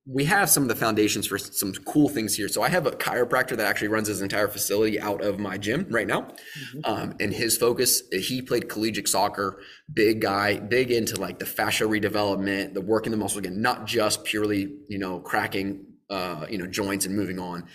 we 0.07 0.26
have 0.26 0.49
some 0.49 0.63
of 0.63 0.70
the 0.70 0.76
foundations 0.76 1.26
for 1.26 1.38
some 1.38 1.74
cool 1.74 2.09
things 2.09 2.36
here. 2.36 2.47
So 2.47 2.61
I 2.61 2.70
have 2.70 2.86
a 2.86 2.91
chiropractor 2.91 3.57
that 3.57 3.66
actually 3.66 3.88
runs 3.88 4.07
his 4.07 4.22
entire 4.22 4.47
facility 4.47 4.99
out 4.99 5.24
of 5.24 5.39
my 5.39 5.57
gym 5.57 5.88
right 5.89 6.05
now. 6.05 6.22
Mm-hmm. 6.22 6.80
Um, 6.84 7.16
and 7.20 7.34
his 7.34 7.57
focus, 7.57 8.03
he 8.11 8.41
played 8.41 8.70
collegiate 8.70 9.07
soccer, 9.07 9.59
big 9.91 10.22
guy, 10.22 10.59
big 10.59 10.91
into 10.91 11.20
like 11.20 11.39
the 11.39 11.45
fascia 11.45 11.86
redevelopment, 11.86 12.76
the 12.76 12.82
work 12.82 13.07
in 13.07 13.11
the 13.11 13.18
muscle 13.18 13.39
again, 13.39 13.61
not 13.61 13.88
just 13.88 14.24
purely, 14.26 14.78
you 14.88 14.99
know, 14.99 15.20
cracking, 15.20 15.84
uh, 16.11 16.45
you 16.51 16.59
know, 16.59 16.68
joints 16.68 17.07
and 17.07 17.16
moving 17.16 17.39
on. 17.39 17.66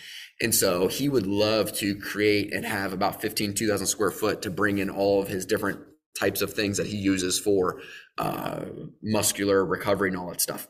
And 0.41 0.55
so 0.55 0.87
he 0.87 1.09
would 1.09 1.27
love 1.27 1.73
to 1.79 1.97
create 1.97 2.55
and 2.55 2.65
have 2.65 2.93
about 2.93 3.21
15, 3.21 3.55
2000 3.55 3.89
square 3.89 4.13
foot 4.13 4.43
to 4.43 4.51
bring 4.51 4.79
in 4.79 4.89
all 4.89 5.21
of 5.21 5.27
his 5.27 5.47
different 5.47 5.81
types 6.19 6.43
of 6.43 6.53
things 6.53 6.77
that 6.77 6.87
he 6.87 6.97
uses 6.97 7.41
for 7.41 7.81
uh, 8.21 8.65
muscular 9.03 9.65
recovery 9.65 10.11
and 10.11 10.19
all 10.19 10.29
that 10.29 10.41
stuff. 10.41 10.69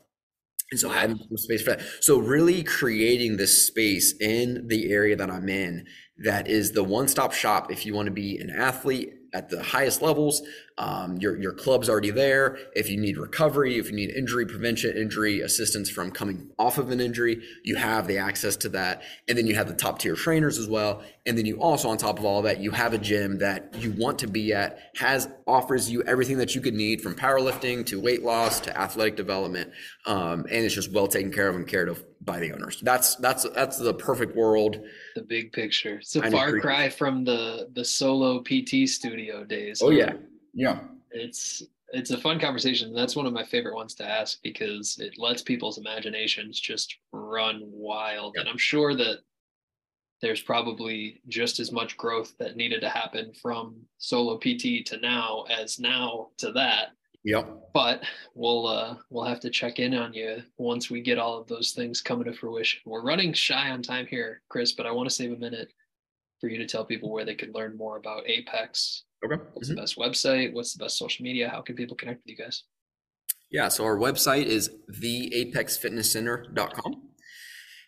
And 0.71 0.79
so 0.79 0.89
having 0.89 1.17
some 1.17 1.37
space 1.37 1.61
for 1.61 1.71
that. 1.71 1.81
So 1.99 2.17
really 2.17 2.63
creating 2.63 3.35
this 3.35 3.67
space 3.67 4.13
in 4.19 4.67
the 4.67 4.91
area 4.91 5.17
that 5.17 5.29
I'm 5.29 5.49
in 5.49 5.85
that 6.23 6.47
is 6.47 6.71
the 6.71 6.83
one-stop 6.83 7.33
shop 7.33 7.71
if 7.71 7.85
you 7.85 7.93
want 7.93 8.05
to 8.05 8.11
be 8.11 8.37
an 8.37 8.49
athlete 8.49 9.13
at 9.33 9.49
the 9.49 9.61
highest 9.61 10.01
levels. 10.01 10.41
Um, 10.77 11.17
your 11.17 11.39
your 11.39 11.53
club's 11.53 11.89
already 11.89 12.11
there. 12.11 12.57
If 12.75 12.89
you 12.89 12.99
need 12.99 13.17
recovery, 13.17 13.77
if 13.77 13.89
you 13.89 13.95
need 13.95 14.09
injury 14.09 14.45
prevention, 14.45 14.97
injury 14.97 15.41
assistance 15.41 15.89
from 15.89 16.11
coming 16.11 16.49
off 16.57 16.77
of 16.77 16.89
an 16.89 16.99
injury, 16.99 17.41
you 17.63 17.75
have 17.75 18.07
the 18.07 18.17
access 18.17 18.55
to 18.57 18.69
that. 18.69 19.03
And 19.27 19.37
then 19.37 19.47
you 19.47 19.55
have 19.55 19.67
the 19.67 19.75
top 19.75 19.99
tier 19.99 20.15
trainers 20.15 20.57
as 20.57 20.67
well. 20.67 21.03
And 21.25 21.37
then 21.37 21.45
you 21.45 21.61
also, 21.61 21.89
on 21.89 21.97
top 21.97 22.17
of 22.17 22.25
all 22.25 22.41
that, 22.43 22.59
you 22.59 22.71
have 22.71 22.93
a 22.93 22.97
gym 22.97 23.37
that 23.39 23.75
you 23.75 23.91
want 23.91 24.19
to 24.19 24.27
be 24.27 24.53
at, 24.53 24.79
has 24.95 25.29
offers 25.45 25.89
you 25.89 26.01
everything 26.03 26.37
that 26.37 26.55
you 26.55 26.61
could 26.61 26.73
need 26.73 27.01
from 27.01 27.15
powerlifting 27.15 27.85
to 27.87 28.01
weight 28.01 28.23
loss 28.23 28.59
to 28.61 28.79
athletic 28.79 29.15
development, 29.15 29.71
um, 30.05 30.45
and 30.49 30.65
it's 30.65 30.73
just 30.73 30.91
well 30.91 31.07
taken 31.07 31.31
care 31.31 31.47
of 31.47 31.55
and 31.55 31.67
cared 31.67 31.89
of 31.89 32.03
by 32.23 32.39
the 32.39 32.51
owners. 32.53 32.79
That's 32.81 33.15
that's 33.15 33.47
that's 33.49 33.77
the 33.77 33.93
perfect 33.93 34.35
world. 34.35 34.79
The 35.15 35.23
big 35.23 35.51
picture. 35.51 35.95
It's 35.95 36.15
a 36.15 36.29
far 36.29 36.59
cry 36.59 36.89
from 36.89 37.23
the 37.23 37.69
the 37.73 37.83
solo 37.83 38.41
PT 38.41 38.87
studio 38.87 39.43
days. 39.43 39.81
Oh 39.81 39.89
yeah, 39.89 40.13
yeah. 40.53 40.79
It's 41.11 41.63
it's 41.93 42.11
a 42.11 42.17
fun 42.17 42.39
conversation. 42.39 42.93
That's 42.93 43.15
one 43.15 43.25
of 43.25 43.33
my 43.33 43.43
favorite 43.43 43.75
ones 43.75 43.95
to 43.95 44.05
ask 44.07 44.41
because 44.43 44.97
it 44.99 45.17
lets 45.17 45.41
people's 45.41 45.77
imaginations 45.77 46.59
just 46.59 46.97
run 47.11 47.61
wild. 47.65 48.37
And 48.37 48.47
I'm 48.47 48.57
sure 48.57 48.95
that 48.95 49.19
there's 50.21 50.41
probably 50.41 51.21
just 51.27 51.59
as 51.59 51.71
much 51.71 51.97
growth 51.97 52.33
that 52.37 52.55
needed 52.55 52.81
to 52.81 52.89
happen 52.89 53.33
from 53.33 53.75
solo 53.97 54.37
PT 54.37 54.85
to 54.85 54.99
now 55.01 55.45
as 55.49 55.79
now 55.79 56.29
to 56.37 56.51
that. 56.53 56.89
Yep. 57.23 57.69
But 57.73 58.03
we'll 58.33 58.67
uh, 58.67 58.95
we'll 59.09 59.25
have 59.25 59.39
to 59.41 59.49
check 59.49 59.79
in 59.79 59.93
on 59.93 60.13
you 60.13 60.41
once 60.57 60.89
we 60.89 61.01
get 61.01 61.19
all 61.19 61.37
of 61.37 61.47
those 61.47 61.71
things 61.71 62.01
coming 62.01 62.25
to 62.25 62.33
fruition. 62.33 62.81
We're 62.85 63.03
running 63.03 63.33
shy 63.33 63.69
on 63.69 63.83
time 63.83 64.07
here, 64.07 64.41
Chris, 64.49 64.71
but 64.71 64.85
I 64.85 64.91
want 64.91 65.07
to 65.07 65.15
save 65.15 65.31
a 65.31 65.37
minute 65.37 65.71
for 66.39 66.49
you 66.49 66.57
to 66.57 66.65
tell 66.65 66.83
people 66.83 67.11
where 67.11 67.23
they 67.23 67.35
could 67.35 67.53
learn 67.53 67.77
more 67.77 67.97
about 67.97 68.27
Apex. 68.27 69.03
Okay. 69.23 69.35
What's 69.53 69.69
mm-hmm. 69.69 69.75
the 69.75 69.81
best 69.81 69.97
website? 69.97 70.53
What's 70.53 70.73
the 70.73 70.83
best 70.83 70.97
social 70.97 71.23
media? 71.23 71.47
How 71.47 71.61
can 71.61 71.75
people 71.75 71.95
connect 71.95 72.23
with 72.25 72.31
you 72.31 72.37
guys? 72.43 72.63
Yeah, 73.51 73.67
so 73.67 73.83
our 73.83 73.97
website 73.97 74.45
is 74.45 74.71
theapexfitnesscenter.com. 74.91 77.01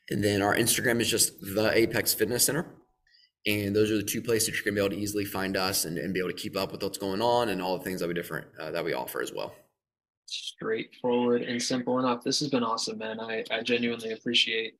And 0.09 0.23
then 0.23 0.41
our 0.41 0.55
Instagram 0.55 0.99
is 0.99 1.09
just 1.09 1.39
the 1.41 1.71
Apex 1.73 2.13
Fitness 2.13 2.45
Center. 2.45 2.67
And 3.45 3.75
those 3.75 3.91
are 3.91 3.97
the 3.97 4.03
two 4.03 4.21
places 4.21 4.47
that 4.47 4.55
you're 4.55 4.63
going 4.63 4.75
to 4.75 4.81
be 4.81 4.85
able 4.85 4.95
to 4.95 5.01
easily 5.01 5.25
find 5.25 5.57
us 5.57 5.85
and, 5.85 5.97
and 5.97 6.13
be 6.13 6.19
able 6.19 6.29
to 6.29 6.35
keep 6.35 6.55
up 6.55 6.71
with 6.71 6.81
what's 6.81 6.97
going 6.97 7.21
on 7.21 7.49
and 7.49 7.61
all 7.61 7.77
the 7.77 7.83
things 7.83 7.99
that 7.99 8.07
we 8.07 8.13
different 8.13 8.47
uh, 8.59 8.71
that 8.71 8.83
we 8.83 8.93
offer 8.93 9.21
as 9.21 9.33
well. 9.33 9.53
Straightforward 10.27 11.41
and 11.41 11.61
simple 11.61 11.99
enough. 11.99 12.23
This 12.23 12.39
has 12.39 12.49
been 12.49 12.63
awesome, 12.63 12.97
man. 12.97 13.19
I, 13.19 13.43
I 13.51 13.61
genuinely 13.61 14.13
appreciate 14.13 14.75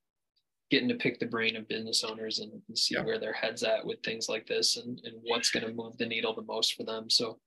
getting 0.71 0.87
to 0.87 0.95
pick 0.95 1.19
the 1.19 1.25
brain 1.25 1.55
of 1.55 1.67
business 1.67 2.03
owners 2.03 2.39
and, 2.39 2.51
and 2.67 2.77
see 2.77 2.95
yeah. 2.95 3.03
where 3.03 3.19
their 3.19 3.33
heads 3.33 3.63
at 3.63 3.85
with 3.85 4.01
things 4.01 4.29
like 4.29 4.47
this 4.47 4.77
and, 4.77 4.99
and 5.03 5.15
what's 5.23 5.51
going 5.51 5.65
to 5.65 5.73
move 5.73 5.97
the 5.97 6.05
needle 6.05 6.33
the 6.33 6.41
most 6.41 6.75
for 6.75 6.83
them. 6.83 7.09
So 7.09 7.39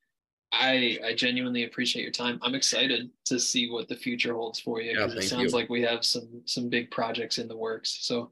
I 0.53 0.99
I 1.05 1.15
genuinely 1.15 1.65
appreciate 1.65 2.03
your 2.03 2.13
time. 2.13 2.39
I'm 2.43 2.55
excited 2.55 3.11
to 3.25 3.41
see 3.41 3.71
what 3.71 3.89
the 3.89 3.97
future 3.97 4.35
holds 4.35 4.61
for 4.61 4.81
you 4.81 4.93
yeah, 4.93 5.07
it 5.07 5.23
sounds 5.23 5.53
you. 5.53 5.59
like 5.59 5.69
we 5.69 5.83
have 5.83 6.05
some 6.05 6.43
some 6.45 6.69
big 6.69 6.91
projects 6.91 7.39
in 7.39 7.49
the 7.49 7.57
works. 7.57 7.99
So 8.03 8.31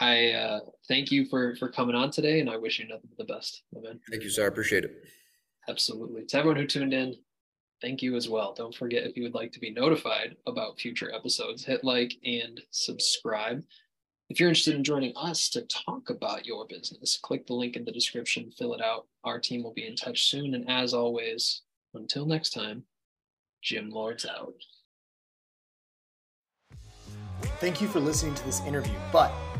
I 0.00 0.30
uh, 0.30 0.60
thank 0.86 1.10
you 1.10 1.24
for 1.26 1.56
for 1.56 1.68
coming 1.68 1.96
on 1.96 2.10
today, 2.10 2.40
and 2.40 2.48
I 2.48 2.56
wish 2.56 2.78
you 2.78 2.86
nothing 2.86 3.08
but 3.16 3.26
the 3.26 3.32
best, 3.32 3.62
man. 3.72 4.00
Thank 4.10 4.22
you, 4.22 4.30
sir. 4.30 4.44
I 4.44 4.48
appreciate 4.48 4.84
it. 4.84 5.04
Absolutely. 5.68 6.24
To 6.26 6.38
everyone 6.38 6.56
who 6.56 6.66
tuned 6.66 6.94
in, 6.94 7.14
thank 7.82 8.00
you 8.00 8.16
as 8.16 8.28
well. 8.28 8.54
Don't 8.54 8.74
forget 8.74 9.04
if 9.04 9.16
you 9.16 9.22
would 9.24 9.34
like 9.34 9.52
to 9.52 9.60
be 9.60 9.70
notified 9.70 10.36
about 10.46 10.78
future 10.78 11.12
episodes, 11.14 11.64
hit 11.64 11.84
like 11.84 12.14
and 12.24 12.60
subscribe. 12.70 13.62
If 14.30 14.38
you're 14.38 14.50
interested 14.50 14.74
in 14.74 14.84
joining 14.84 15.14
us 15.16 15.48
to 15.50 15.62
talk 15.62 16.10
about 16.10 16.46
your 16.46 16.66
business, 16.66 17.18
click 17.20 17.46
the 17.46 17.54
link 17.54 17.76
in 17.76 17.84
the 17.84 17.92
description, 17.92 18.50
fill 18.50 18.74
it 18.74 18.82
out. 18.82 19.06
Our 19.24 19.40
team 19.40 19.62
will 19.62 19.72
be 19.72 19.86
in 19.86 19.96
touch 19.96 20.28
soon. 20.28 20.54
And 20.54 20.68
as 20.68 20.92
always, 20.92 21.62
until 21.94 22.26
next 22.26 22.50
time, 22.50 22.84
Gym 23.62 23.90
Lords 23.90 24.26
out. 24.26 24.54
Thank 27.60 27.80
you 27.80 27.88
for 27.88 28.00
listening 28.00 28.34
to 28.34 28.44
this 28.44 28.60
interview, 28.66 28.94
but 29.12 29.32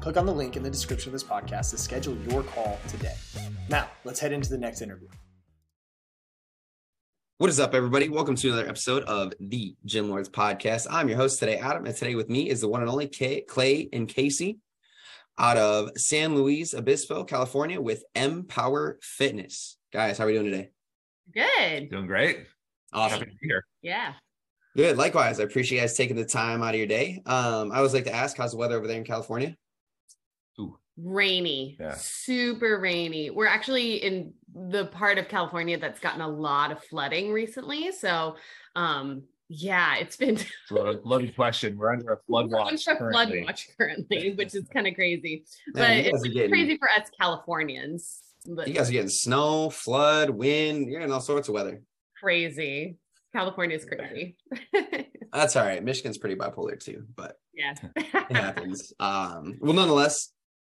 Click 0.00 0.16
on 0.16 0.26
the 0.26 0.32
link 0.32 0.56
in 0.56 0.62
the 0.62 0.70
description 0.70 1.08
of 1.08 1.12
this 1.12 1.24
podcast 1.24 1.70
to 1.70 1.76
schedule 1.76 2.16
your 2.30 2.44
call 2.44 2.78
today. 2.86 3.14
Now, 3.68 3.90
let's 4.04 4.20
head 4.20 4.32
into 4.32 4.48
the 4.48 4.58
next 4.58 4.80
interview. 4.80 5.08
What 7.38 7.50
is 7.50 7.58
up, 7.58 7.74
everybody? 7.74 8.08
Welcome 8.08 8.36
to 8.36 8.48
another 8.48 8.68
episode 8.68 9.02
of 9.04 9.32
the 9.40 9.74
Gym 9.84 10.08
Lords 10.08 10.28
Podcast. 10.28 10.86
I'm 10.88 11.08
your 11.08 11.16
host 11.16 11.40
today, 11.40 11.58
Adam, 11.58 11.84
and 11.84 11.96
today 11.96 12.14
with 12.14 12.28
me 12.28 12.48
is 12.48 12.60
the 12.60 12.68
one 12.68 12.80
and 12.80 12.88
only 12.88 13.08
Kay, 13.08 13.40
Clay 13.40 13.88
and 13.92 14.08
Casey 14.08 14.58
out 15.36 15.56
of 15.56 15.90
San 15.96 16.36
Luis 16.36 16.74
Obispo, 16.74 17.24
California, 17.24 17.80
with 17.80 18.04
Empower 18.14 18.98
Fitness. 19.02 19.78
Guys, 19.92 20.18
how 20.18 20.24
are 20.24 20.26
we 20.28 20.34
doing 20.34 20.50
today? 20.50 20.70
Good. 21.34 21.90
Doing 21.90 22.06
great. 22.06 22.46
Awesome. 22.92 23.18
Happy 23.18 23.30
to 23.32 23.36
be 23.36 23.46
here. 23.48 23.64
Yeah. 23.82 24.12
Good. 24.76 24.96
Likewise, 24.96 25.40
I 25.40 25.42
appreciate 25.42 25.78
you 25.78 25.82
guys 25.82 25.96
taking 25.96 26.16
the 26.16 26.24
time 26.24 26.62
out 26.62 26.74
of 26.74 26.78
your 26.78 26.86
day. 26.86 27.20
Um, 27.26 27.72
I 27.72 27.78
always 27.78 27.94
like 27.94 28.04
to 28.04 28.14
ask, 28.14 28.36
how's 28.36 28.52
the 28.52 28.58
weather 28.58 28.76
over 28.76 28.86
there 28.86 28.96
in 28.96 29.04
California? 29.04 29.56
Rainy, 31.02 31.76
yeah. 31.78 31.94
super 31.96 32.78
rainy. 32.80 33.30
We're 33.30 33.46
actually 33.46 33.96
in 33.96 34.32
the 34.54 34.86
part 34.86 35.18
of 35.18 35.28
California 35.28 35.78
that's 35.78 36.00
gotten 36.00 36.20
a 36.20 36.28
lot 36.28 36.72
of 36.72 36.82
flooding 36.84 37.32
recently. 37.32 37.92
So, 37.92 38.36
um, 38.74 39.22
yeah, 39.48 39.96
it's 39.96 40.16
been 40.16 40.38
loaded 40.70 41.34
question. 41.34 41.76
We're 41.78 41.92
under 41.92 42.12
a 42.12 42.18
flood 42.26 42.50
watch. 42.50 42.86
Under 42.88 43.06
a 43.06 43.10
flood 43.12 43.32
watch 43.44 43.68
currently, 43.78 44.34
which 44.34 44.54
is 44.54 44.66
kind 44.72 44.86
of 44.86 44.94
crazy. 44.94 45.44
but 45.72 45.90
it's 45.90 46.22
getting, 46.22 46.50
crazy 46.50 46.76
for 46.76 46.88
us 46.90 47.08
Californians. 47.18 48.20
But 48.46 48.68
you 48.68 48.74
guys 48.74 48.88
are 48.88 48.92
getting 48.92 49.08
snow, 49.08 49.70
flood, 49.70 50.30
wind, 50.30 50.88
you're 50.88 51.00
getting 51.00 51.12
all 51.12 51.20
sorts 51.20 51.48
of 51.48 51.54
weather. 51.54 51.82
Crazy. 52.20 52.98
California 53.34 53.76
is 53.76 53.84
crazy. 53.84 54.36
That's 55.32 55.54
all 55.56 55.64
right. 55.64 55.84
Michigan's 55.84 56.18
pretty 56.18 56.36
bipolar 56.36 56.78
too, 56.80 57.04
but 57.14 57.36
yeah, 57.54 57.74
it 57.96 58.36
happens. 58.36 58.92
Um, 59.00 59.58
well, 59.60 59.74
nonetheless, 59.74 60.32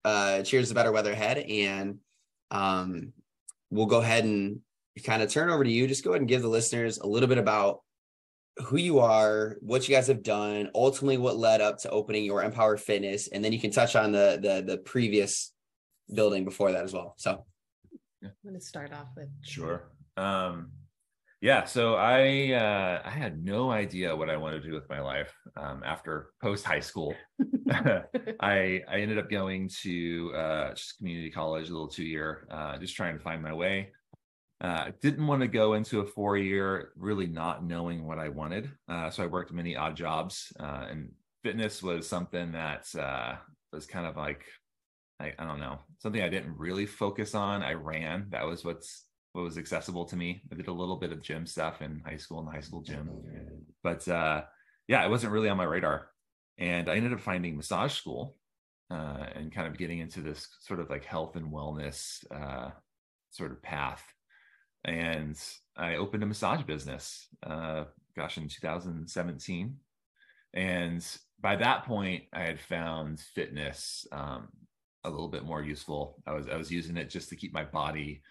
uh, 0.04 0.42
cheers 0.42 0.68
to 0.68 0.74
better 0.74 0.92
weather 0.92 1.12
ahead. 1.12 1.38
And 1.38 1.98
um, 2.50 3.12
we'll 3.70 3.86
go 3.86 4.00
ahead 4.00 4.24
and 4.24 4.60
kind 5.04 5.22
of 5.22 5.30
turn 5.30 5.50
over 5.50 5.64
to 5.64 5.70
you. 5.70 5.86
Just 5.86 6.04
go 6.04 6.10
ahead 6.10 6.20
and 6.20 6.28
give 6.28 6.42
the 6.42 6.48
listeners 6.48 6.98
a 6.98 7.06
little 7.06 7.28
bit 7.28 7.38
about 7.38 7.80
who 8.66 8.76
you 8.76 8.98
are, 8.98 9.56
what 9.60 9.88
you 9.88 9.94
guys 9.94 10.08
have 10.08 10.22
done, 10.22 10.70
ultimately 10.74 11.16
what 11.16 11.36
led 11.36 11.60
up 11.60 11.78
to 11.78 11.90
opening 11.90 12.24
your 12.24 12.42
Empower 12.42 12.76
Fitness, 12.76 13.28
and 13.28 13.44
then 13.44 13.52
you 13.52 13.60
can 13.60 13.70
touch 13.70 13.94
on 13.94 14.12
the 14.12 14.38
the 14.42 14.62
the 14.66 14.78
previous 14.78 15.52
building 16.12 16.44
before 16.44 16.72
that 16.72 16.84
as 16.84 16.92
well. 16.92 17.14
So 17.18 17.44
I'm 18.22 18.32
going 18.42 18.58
to 18.58 18.60
start 18.60 18.92
off 18.92 19.08
with 19.16 19.28
sure. 19.42 19.84
Um, 20.16 20.72
yeah 21.40 21.64
so 21.64 21.94
i 21.94 22.52
uh, 22.52 23.00
i 23.04 23.10
had 23.10 23.44
no 23.44 23.70
idea 23.70 24.14
what 24.14 24.28
i 24.28 24.36
wanted 24.36 24.62
to 24.62 24.68
do 24.68 24.74
with 24.74 24.88
my 24.88 25.00
life 25.00 25.32
um, 25.56 25.82
after 25.84 26.30
post 26.42 26.64
high 26.64 26.80
school 26.80 27.14
i 27.70 28.82
i 28.88 28.96
ended 28.96 29.18
up 29.18 29.30
going 29.30 29.68
to 29.82 30.32
uh, 30.34 30.74
just 30.74 30.96
community 30.98 31.30
college 31.30 31.68
a 31.68 31.72
little 31.72 31.88
two 31.88 32.04
year 32.04 32.46
uh, 32.50 32.76
just 32.78 32.96
trying 32.96 33.16
to 33.16 33.22
find 33.22 33.42
my 33.42 33.52
way 33.52 33.90
uh, 34.60 34.90
didn't 35.00 35.26
want 35.26 35.40
to 35.40 35.46
go 35.46 35.74
into 35.74 36.00
a 36.00 36.06
four 36.06 36.36
year 36.36 36.90
really 36.96 37.26
not 37.26 37.64
knowing 37.64 38.06
what 38.06 38.18
i 38.18 38.28
wanted 38.28 38.70
uh, 38.88 39.08
so 39.08 39.22
i 39.22 39.26
worked 39.26 39.52
many 39.52 39.76
odd 39.76 39.96
jobs 39.96 40.52
uh, 40.58 40.86
and 40.90 41.10
fitness 41.44 41.82
was 41.82 42.08
something 42.08 42.52
that 42.52 42.86
was 43.72 43.86
kind 43.86 44.06
of 44.06 44.16
like 44.16 44.44
I, 45.20 45.32
I 45.38 45.44
don't 45.44 45.60
know 45.60 45.78
something 45.98 46.22
I 46.22 46.28
didn't 46.28 46.56
really 46.56 46.86
focus 46.86 47.34
on. 47.34 47.62
I 47.62 47.72
ran. 47.72 48.26
That 48.30 48.46
was 48.46 48.64
what's 48.64 49.04
what 49.38 49.44
was 49.44 49.56
accessible 49.56 50.04
to 50.04 50.16
me. 50.16 50.42
I 50.50 50.56
did 50.56 50.66
a 50.66 50.72
little 50.72 50.96
bit 50.96 51.12
of 51.12 51.22
gym 51.22 51.46
stuff 51.46 51.80
in 51.80 52.02
high 52.04 52.16
school 52.16 52.40
in 52.40 52.46
the 52.46 52.50
high 52.50 52.60
school 52.60 52.82
gym, 52.82 53.08
but 53.84 54.06
uh, 54.08 54.42
yeah, 54.88 55.04
it 55.04 55.10
wasn't 55.10 55.32
really 55.32 55.48
on 55.48 55.56
my 55.56 55.64
radar. 55.64 56.08
And 56.58 56.88
I 56.88 56.96
ended 56.96 57.12
up 57.12 57.20
finding 57.20 57.56
massage 57.56 57.92
school 57.92 58.34
uh, 58.90 59.26
and 59.36 59.52
kind 59.52 59.68
of 59.68 59.78
getting 59.78 60.00
into 60.00 60.22
this 60.22 60.48
sort 60.60 60.80
of 60.80 60.90
like 60.90 61.04
health 61.04 61.36
and 61.36 61.52
wellness 61.52 62.24
uh, 62.34 62.70
sort 63.30 63.52
of 63.52 63.62
path. 63.62 64.02
And 64.84 65.40
I 65.76 65.94
opened 65.94 66.24
a 66.24 66.26
massage 66.26 66.62
business, 66.62 67.28
uh, 67.46 67.84
gosh, 68.16 68.38
in 68.38 68.48
2017. 68.48 69.76
And 70.54 71.06
by 71.40 71.54
that 71.54 71.84
point, 71.84 72.24
I 72.32 72.40
had 72.40 72.58
found 72.58 73.20
fitness 73.20 74.04
um, 74.10 74.48
a 75.04 75.10
little 75.10 75.28
bit 75.28 75.44
more 75.44 75.62
useful. 75.62 76.16
I 76.26 76.32
was 76.32 76.48
I 76.48 76.56
was 76.56 76.72
using 76.72 76.96
it 76.96 77.08
just 77.08 77.28
to 77.28 77.36
keep 77.36 77.52
my 77.52 77.62
body 77.62 78.22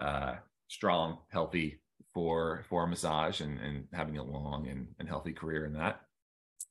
uh, 0.00 0.36
strong, 0.72 1.18
healthy 1.28 1.80
for 2.14 2.64
for 2.68 2.86
massage 2.86 3.40
and, 3.40 3.60
and 3.60 3.84
having 3.92 4.16
a 4.16 4.24
long 4.24 4.66
and, 4.68 4.88
and 4.98 5.08
healthy 5.08 5.32
career 5.32 5.66
in 5.66 5.74
that. 5.74 6.00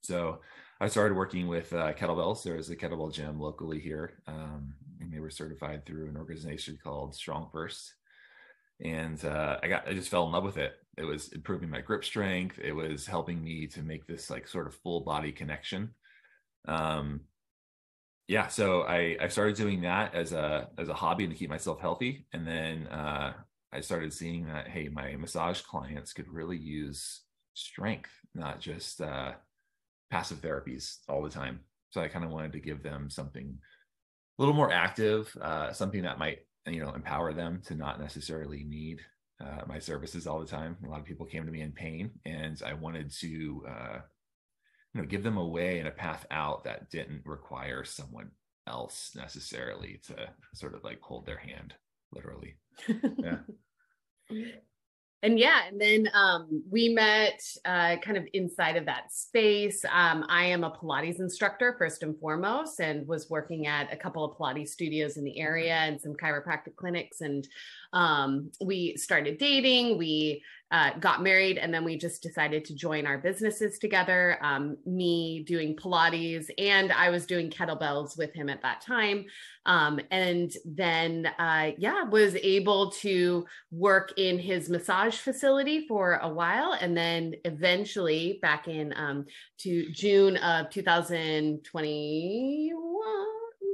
So 0.02 0.40
I 0.80 0.88
started 0.88 1.16
working 1.16 1.48
with 1.48 1.72
uh, 1.72 1.94
kettlebells. 1.94 2.44
There 2.44 2.56
was 2.56 2.72
a 2.72 2.76
kettlebell 2.76 3.14
gym 3.14 3.40
locally 3.40 3.80
here, 3.80 4.24
um, 4.28 4.74
and 5.00 5.14
they 5.14 5.20
were 5.20 5.30
certified 5.30 5.86
through 5.86 6.10
an 6.10 6.18
organization 6.18 6.80
called 6.84 7.14
Strong 7.14 7.50
First. 7.52 7.94
And 8.84 9.24
uh, 9.24 9.60
I 9.62 9.68
got 9.68 9.88
I 9.88 9.94
just 9.94 10.10
fell 10.10 10.26
in 10.26 10.32
love 10.32 10.44
with 10.44 10.58
it. 10.58 10.74
It 10.98 11.04
was 11.04 11.32
improving 11.34 11.70
my 11.70 11.82
grip 11.82 12.04
strength. 12.04 12.58
It 12.60 12.74
was 12.74 13.06
helping 13.06 13.44
me 13.44 13.68
to 13.68 13.84
make 13.84 14.08
this 14.08 14.32
like 14.32 14.48
sort 14.48 14.66
of 14.66 14.74
full 14.74 15.02
body 15.02 15.32
connection. 15.32 15.94
Um, 16.68 17.22
yeah, 18.28 18.48
so 18.48 18.82
I 18.82 19.18
I 19.22 19.28
started 19.28 19.56
doing 19.58 19.82
that 19.82 20.16
as 20.16 20.32
a 20.32 20.70
as 20.80 20.90
a 20.90 20.96
hobby 20.96 21.26
and 21.26 21.34
to 21.34 21.38
keep 21.38 21.52
myself 21.52 21.80
healthy, 21.80 22.26
and 22.34 22.48
then 22.48 22.88
uh, 22.88 23.34
I 23.74 23.82
started 23.82 24.14
seeing 24.14 24.48
that 24.48 24.68
hey, 24.68 24.90
my 24.90 25.16
massage 25.16 25.62
clients 25.62 26.14
could 26.14 26.28
really 26.28 26.58
use 26.58 27.22
strength, 27.54 28.12
not 28.36 28.60
just 28.60 29.02
uh, 29.02 29.34
passive 30.10 30.42
therapies 30.42 30.98
all 31.08 31.24
the 31.24 31.30
time. 31.30 31.62
So 31.92 32.02
I 32.02 32.08
kind 32.08 32.26
of 32.26 32.32
wanted 32.32 32.54
to 32.54 32.60
give 32.60 32.84
them 32.84 33.10
something 33.10 33.58
a 34.38 34.42
little 34.42 34.56
more 34.56 34.72
active, 34.72 35.36
uh, 35.42 35.74
something 35.74 36.04
that 36.04 36.20
might 36.20 36.40
you 36.66 36.82
know 36.82 36.94
empower 36.94 37.34
them 37.34 37.62
to 37.66 37.76
not 37.76 38.00
necessarily 38.00 38.64
need 38.64 39.02
uh, 39.44 39.62
my 39.68 39.80
services 39.80 40.28
all 40.28 40.40
the 40.40 40.46
time. 40.46 40.78
A 40.86 40.90
lot 40.90 41.00
of 41.00 41.06
people 41.06 41.26
came 41.26 41.46
to 41.46 41.52
me 41.52 41.62
in 41.62 41.72
pain, 41.72 42.12
and 42.26 42.62
I 42.66 42.74
wanted 42.74 43.12
to 43.20 43.66
uh, 43.68 44.00
you 44.94 45.02
know 45.02 45.08
give 45.08 45.24
them 45.24 45.38
a 45.38 45.48
way 45.48 45.80
and 45.80 45.88
a 45.88 45.92
path 45.92 46.26
out 46.32 46.64
that 46.66 46.90
didn't 46.90 47.22
require 47.26 47.84
someone 47.84 48.32
else 48.68 49.12
necessarily 49.16 50.00
to 50.08 50.16
sort 50.54 50.76
of 50.76 50.84
like 50.84 51.02
hold 51.02 51.26
their 51.26 51.38
hand, 51.38 51.74
literally. 52.14 52.56
Yeah. 52.88 53.40
and 55.24 55.38
yeah 55.38 55.62
and 55.68 55.80
then 55.80 56.10
um, 56.14 56.64
we 56.70 56.90
met 56.90 57.42
uh, 57.66 57.98
kind 57.98 58.18
of 58.18 58.26
inside 58.34 58.76
of 58.76 58.86
that 58.86 59.12
space 59.12 59.84
um, 59.86 60.26
i 60.30 60.44
am 60.44 60.64
a 60.64 60.72
pilates 60.72 61.20
instructor 61.20 61.76
first 61.78 62.04
and 62.04 62.18
foremost 62.20 62.80
and 62.80 63.08
was 63.08 63.30
working 63.30 63.68
at 63.68 63.92
a 63.94 63.98
couple 63.98 64.24
of 64.24 64.38
pilates 64.38 64.70
studios 64.70 65.18
in 65.18 65.24
the 65.24 65.40
area 65.40 65.74
and 65.74 66.00
some 66.02 66.14
chiropractic 66.14 66.76
clinics 66.76 67.22
and 67.22 67.48
um, 67.94 68.52
we 68.64 68.96
started 68.98 69.38
dating 69.38 69.98
we 69.98 70.44
uh, 70.72 70.92
got 71.00 71.22
married 71.22 71.58
and 71.58 71.74
then 71.74 71.84
we 71.84 71.98
just 71.98 72.24
decided 72.24 72.64
to 72.66 72.74
join 72.74 73.06
our 73.06 73.18
businesses 73.18 73.78
together. 73.78 74.38
Um, 74.42 74.78
me 74.86 75.44
doing 75.44 75.76
pilates 75.76 76.46
and 76.58 76.94
i 76.94 77.10
was 77.10 77.26
doing 77.26 77.50
kettlebells 77.50 78.18
with 78.18 78.34
him 78.34 78.50
at 78.50 78.62
that 78.62 78.82
time. 78.82 79.26
Um, 79.66 80.00
and 80.10 80.52
then 80.66 81.28
uh, 81.38 81.72
yeah 81.78 82.04
was 82.04 82.36
able 82.36 82.92
to 82.92 83.46
work 83.70 84.14
in 84.18 84.40
his 84.40 84.70
massage 84.70 85.16
facility 85.16 85.86
for 85.88 86.16
a 86.16 86.30
while 86.30 86.78
and 86.80 86.98
then 86.98 87.36
eventually 87.46 88.40
back 88.42 88.68
in 88.68 88.94
um, 88.96 89.26
to 89.60 89.92
june 89.92 90.38
of 90.38 90.70
2021 90.70 92.76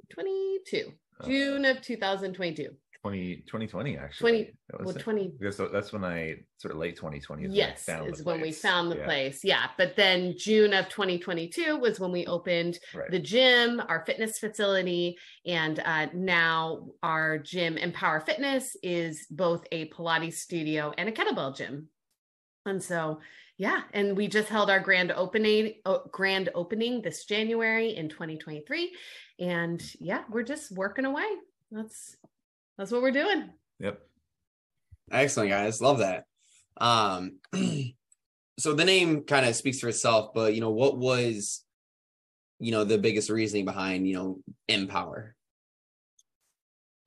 22 0.09 0.91
june 1.25 1.65
of 1.65 1.81
2022 1.81 2.75
20, 3.01 3.37
2020 3.47 3.97
actually. 3.97 4.53
20 4.69 4.85
well, 4.85 4.93
20 4.93 5.33
because 5.39 5.57
that's 5.71 5.93
when 5.93 6.03
i 6.03 6.35
sort 6.57 6.73
of 6.73 6.79
late 6.79 6.95
2020 6.95 7.45
is 7.45 7.53
yes 7.53 7.87
when 7.87 8.13
is 8.13 8.23
when 8.23 8.41
we 8.41 8.51
found 8.51 8.91
the 8.91 8.97
yeah. 8.97 9.05
place. 9.05 9.43
Yeah 9.43 9.67
but 9.77 9.95
then 9.95 10.35
june 10.37 10.73
of 10.73 10.89
2022 10.89 11.77
was 11.77 11.99
when 11.99 12.11
we 12.11 12.25
opened 12.25 12.79
right. 12.93 13.09
the 13.11 13.19
gym 13.19 13.81
our 13.87 14.03
fitness 14.05 14.39
facility 14.39 15.17
and 15.45 15.79
uh, 15.85 16.07
now 16.13 16.87
our 17.03 17.37
gym 17.37 17.77
empower 17.77 18.19
fitness 18.19 18.75
is 18.83 19.27
both 19.29 19.65
a 19.71 19.89
pilates 19.89 20.33
studio 20.33 20.93
and 20.97 21.07
a 21.07 21.11
kettlebell 21.11 21.55
gym. 21.55 21.87
And 22.65 22.83
so 22.83 23.19
yeah 23.57 23.83
and 23.93 24.15
we 24.17 24.27
just 24.27 24.49
held 24.49 24.69
our 24.69 24.79
grand 24.79 25.11
opening 25.11 25.75
uh, 25.85 25.99
grand 26.11 26.49
opening 26.53 27.01
this 27.01 27.25
january 27.25 27.95
in 27.95 28.07
2023 28.07 28.93
and 29.39 29.81
yeah 29.99 30.23
we're 30.29 30.43
just 30.43 30.71
working 30.71 31.05
away. 31.05 31.25
That's 31.71 32.15
that's 32.77 32.91
what 32.91 33.01
we're 33.01 33.11
doing. 33.11 33.49
Yep. 33.79 34.01
Excellent, 35.11 35.49
guys. 35.49 35.81
Love 35.81 35.99
that. 35.99 36.25
Um, 36.77 37.39
so 38.59 38.73
the 38.73 38.85
name 38.85 39.23
kind 39.23 39.45
of 39.45 39.55
speaks 39.55 39.79
for 39.79 39.89
itself, 39.89 40.33
but 40.33 40.53
you 40.53 40.61
know, 40.61 40.71
what 40.71 40.97
was, 40.97 41.63
you 42.59 42.71
know, 42.71 42.83
the 42.83 42.97
biggest 42.97 43.29
reasoning 43.29 43.65
behind, 43.65 44.07
you 44.07 44.15
know, 44.15 44.39
empower? 44.67 45.35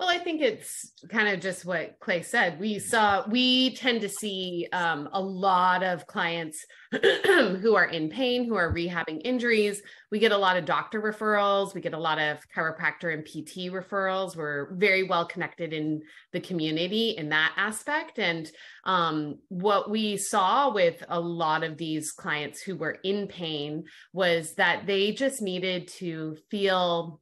Well, 0.01 0.09
I 0.09 0.17
think 0.17 0.41
it's 0.41 0.93
kind 1.11 1.29
of 1.29 1.41
just 1.41 1.67
what 1.67 2.01
Clay 2.01 2.23
said. 2.23 2.59
We 2.59 2.79
saw, 2.79 3.23
we 3.29 3.77
tend 3.77 4.01
to 4.01 4.09
see 4.09 4.67
um, 4.73 5.11
a 5.13 5.21
lot 5.21 5.83
of 5.83 6.07
clients 6.07 6.65
who 6.91 7.75
are 7.75 7.85
in 7.85 8.09
pain, 8.09 8.47
who 8.47 8.55
are 8.55 8.73
rehabbing 8.73 9.21
injuries. 9.27 9.83
We 10.11 10.19
get 10.19 10.33
a 10.33 10.39
lot 10.39 10.57
of 10.57 10.65
doctor 10.65 11.03
referrals. 11.03 11.75
We 11.75 11.83
get 11.83 11.93
a 11.93 11.99
lot 11.99 12.19
of 12.19 12.39
chiropractor 12.57 13.13
and 13.13 13.27
PT 13.27 13.71
referrals. 13.71 14.37
We're 14.37 14.75
very 14.77 15.03
well 15.03 15.27
connected 15.27 15.75
in 15.75 16.01
the 16.33 16.41
community 16.41 17.11
in 17.11 17.29
that 17.29 17.53
aspect. 17.59 18.19
And 18.19 18.51
um, 18.85 19.41
what 19.49 19.91
we 19.91 20.17
saw 20.17 20.73
with 20.73 21.05
a 21.11 21.21
lot 21.21 21.63
of 21.63 21.77
these 21.77 22.11
clients 22.11 22.63
who 22.63 22.75
were 22.75 22.97
in 23.05 23.27
pain 23.27 23.85
was 24.15 24.55
that 24.55 24.87
they 24.87 25.13
just 25.13 25.43
needed 25.43 25.89
to 25.99 26.39
feel 26.51 27.21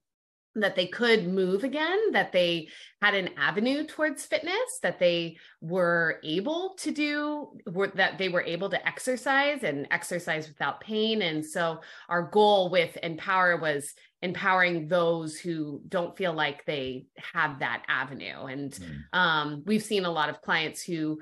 that 0.61 0.77
they 0.77 0.87
could 0.87 1.29
move 1.29 1.65
again, 1.65 2.13
that 2.13 2.33
they 2.33 2.69
had 3.01 3.15
an 3.15 3.31
avenue 3.37 3.85
towards 3.85 4.25
fitness, 4.25 4.79
that 4.83 4.99
they 4.99 5.37
were 5.61 6.21
able 6.25 6.75
to 6.79 6.91
do, 6.91 7.49
were, 7.67 7.89
that 7.95 8.19
they 8.19 8.29
were 8.29 8.43
able 8.43 8.69
to 8.71 8.87
exercise 8.87 9.63
and 9.63 9.87
exercise 9.91 10.49
without 10.49 10.81
pain. 10.81 11.23
And 11.23 11.45
so 11.45 11.81
our 12.09 12.23
goal 12.23 12.71
with 12.71 12.97
Empower 13.03 13.57
was 13.57 13.95
empowering 14.23 14.89
those 14.89 15.39
who 15.39 15.81
don't 15.89 16.17
feel 16.17 16.33
like 16.33 16.65
they 16.65 17.07
have 17.35 17.61
that 17.61 17.85
avenue. 17.89 18.45
And 18.45 18.73
mm. 18.73 19.19
um, 19.19 19.63
we've 19.65 19.83
seen 19.83 20.05
a 20.05 20.11
lot 20.11 20.29
of 20.29 20.43
clients 20.43 20.83
who 20.83 21.21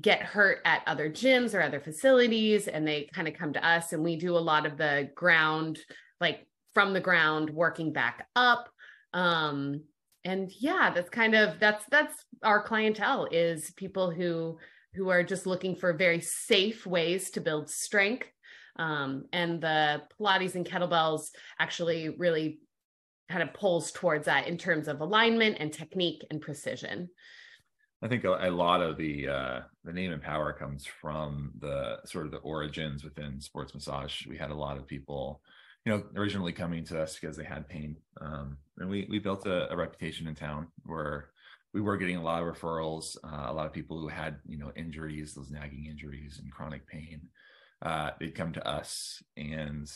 get 0.00 0.22
hurt 0.22 0.58
at 0.64 0.82
other 0.86 1.08
gyms 1.10 1.54
or 1.54 1.62
other 1.62 1.80
facilities 1.80 2.68
and 2.68 2.86
they 2.86 3.08
kind 3.12 3.26
of 3.26 3.34
come 3.34 3.54
to 3.54 3.66
us 3.66 3.92
and 3.92 4.04
we 4.04 4.16
do 4.16 4.36
a 4.36 4.38
lot 4.38 4.66
of 4.66 4.76
the 4.76 5.10
ground 5.14 5.78
like 6.20 6.46
from 6.78 6.92
the 6.92 7.00
ground 7.00 7.50
working 7.50 7.92
back 7.92 8.28
up. 8.36 8.68
Um 9.12 9.82
and 10.24 10.48
yeah 10.60 10.92
that's 10.94 11.10
kind 11.10 11.34
of 11.34 11.58
that's 11.58 11.84
that's 11.90 12.14
our 12.44 12.62
clientele 12.62 13.26
is 13.32 13.72
people 13.72 14.12
who 14.12 14.58
who 14.94 15.08
are 15.08 15.24
just 15.24 15.44
looking 15.44 15.74
for 15.74 15.92
very 15.92 16.20
safe 16.20 16.86
ways 16.86 17.30
to 17.30 17.40
build 17.40 17.68
strength. 17.68 18.28
Um, 18.76 19.24
and 19.32 19.60
the 19.60 20.02
pilates 20.20 20.54
and 20.54 20.64
kettlebells 20.64 21.30
actually 21.58 22.10
really 22.10 22.60
kind 23.28 23.42
of 23.42 23.52
pulls 23.54 23.90
towards 23.90 24.26
that 24.26 24.46
in 24.46 24.56
terms 24.56 24.86
of 24.86 25.00
alignment 25.00 25.56
and 25.58 25.72
technique 25.72 26.24
and 26.30 26.40
precision. 26.40 27.08
I 28.02 28.06
think 28.06 28.22
a, 28.22 28.34
a, 28.40 28.50
lot 28.52 28.82
of 28.82 28.96
the 28.96 29.26
uh, 29.26 29.60
the 29.82 29.92
name 29.92 30.12
Empower 30.12 30.52
comes 30.52 30.86
from 30.86 31.50
the 31.58 31.98
sort 32.04 32.26
of 32.26 32.30
the 32.30 32.38
origins 32.38 33.02
within 33.02 33.40
sports 33.40 33.74
massage. 33.74 34.24
We 34.28 34.38
had 34.38 34.52
a 34.52 34.54
lot 34.54 34.78
of 34.78 34.86
people 34.86 35.42
you 35.84 35.92
know, 35.92 36.02
originally 36.16 36.52
coming 36.52 36.84
to 36.84 37.00
us 37.00 37.18
because 37.18 37.36
they 37.36 37.44
had 37.44 37.68
pain. 37.68 37.96
Um, 38.20 38.58
and 38.78 38.88
we 38.88 39.06
we 39.08 39.18
built 39.18 39.46
a, 39.46 39.72
a, 39.72 39.76
reputation 39.76 40.26
in 40.26 40.34
town 40.34 40.68
where 40.84 41.30
we 41.72 41.80
were 41.80 41.96
getting 41.96 42.16
a 42.16 42.22
lot 42.22 42.42
of 42.42 42.48
referrals, 42.48 43.16
uh, 43.24 43.50
a 43.50 43.52
lot 43.52 43.66
of 43.66 43.72
people 43.72 43.98
who 43.98 44.08
had 44.08 44.36
you 44.46 44.58
know 44.58 44.72
injuries, 44.76 45.34
those 45.34 45.50
nagging 45.50 45.86
injuries 45.86 46.40
and 46.42 46.52
chronic 46.52 46.86
pain. 46.86 47.28
Uh, 47.80 48.10
they'd 48.18 48.34
come 48.34 48.52
to 48.52 48.68
us, 48.68 49.22
and 49.36 49.90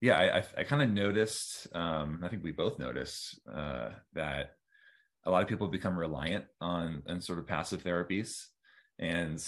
yeah, 0.00 0.18
I 0.18 0.38
I, 0.38 0.44
I 0.58 0.64
kind 0.64 0.82
of 0.82 0.90
noticed. 0.90 1.66
Um, 1.74 2.20
I 2.22 2.28
think 2.28 2.42
we 2.42 2.52
both 2.52 2.78
noticed 2.78 3.40
uh, 3.52 3.90
that 4.14 4.52
a 5.24 5.30
lot 5.30 5.42
of 5.42 5.48
people 5.48 5.68
become 5.68 5.98
reliant 5.98 6.44
on 6.60 7.02
on 7.08 7.20
sort 7.20 7.38
of 7.38 7.46
passive 7.46 7.82
therapies, 7.82 8.46
and 8.98 9.42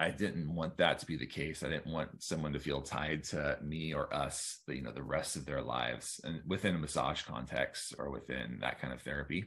I 0.00 0.10
didn't 0.10 0.52
want 0.52 0.76
that 0.78 0.98
to 0.98 1.06
be 1.06 1.16
the 1.16 1.26
case. 1.26 1.62
I 1.62 1.68
didn't 1.68 1.92
want 1.92 2.22
someone 2.22 2.52
to 2.54 2.58
feel 2.58 2.82
tied 2.82 3.24
to 3.24 3.58
me 3.62 3.94
or 3.94 4.12
us, 4.12 4.60
the, 4.66 4.74
you 4.74 4.82
know, 4.82 4.90
the 4.90 5.02
rest 5.02 5.36
of 5.36 5.46
their 5.46 5.62
lives 5.62 6.20
and 6.24 6.40
within 6.46 6.74
a 6.74 6.78
massage 6.78 7.22
context 7.22 7.94
or 7.96 8.10
within 8.10 8.58
that 8.60 8.80
kind 8.80 8.92
of 8.92 9.02
therapy. 9.02 9.44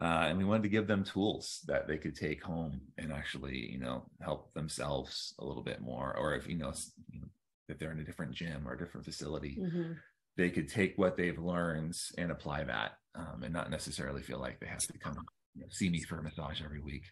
Uh, 0.00 0.26
and 0.26 0.38
we 0.38 0.44
wanted 0.44 0.64
to 0.64 0.68
give 0.68 0.88
them 0.88 1.04
tools 1.04 1.60
that 1.66 1.86
they 1.86 1.96
could 1.96 2.16
take 2.16 2.42
home 2.42 2.80
and 2.98 3.12
actually, 3.12 3.70
you 3.70 3.78
know, 3.78 4.04
help 4.20 4.52
themselves 4.52 5.34
a 5.38 5.44
little 5.44 5.62
bit 5.62 5.80
more. 5.80 6.16
Or 6.16 6.34
if, 6.34 6.48
you 6.48 6.56
know, 6.56 6.72
you 7.10 7.20
know 7.20 7.28
if 7.68 7.78
they're 7.78 7.92
in 7.92 8.00
a 8.00 8.04
different 8.04 8.32
gym 8.32 8.66
or 8.66 8.72
a 8.72 8.78
different 8.78 9.04
facility, 9.04 9.58
mm-hmm. 9.60 9.92
they 10.36 10.50
could 10.50 10.68
take 10.68 10.94
what 10.96 11.16
they've 11.16 11.38
learned 11.38 11.94
and 12.18 12.32
apply 12.32 12.64
that 12.64 12.92
um, 13.14 13.42
and 13.44 13.52
not 13.52 13.70
necessarily 13.70 14.22
feel 14.22 14.40
like 14.40 14.58
they 14.58 14.66
have 14.66 14.80
to 14.80 14.98
come 14.98 15.14
you 15.54 15.60
know, 15.60 15.68
see 15.70 15.88
me 15.88 16.00
for 16.00 16.18
a 16.18 16.22
massage 16.22 16.62
every 16.64 16.80
week. 16.80 17.04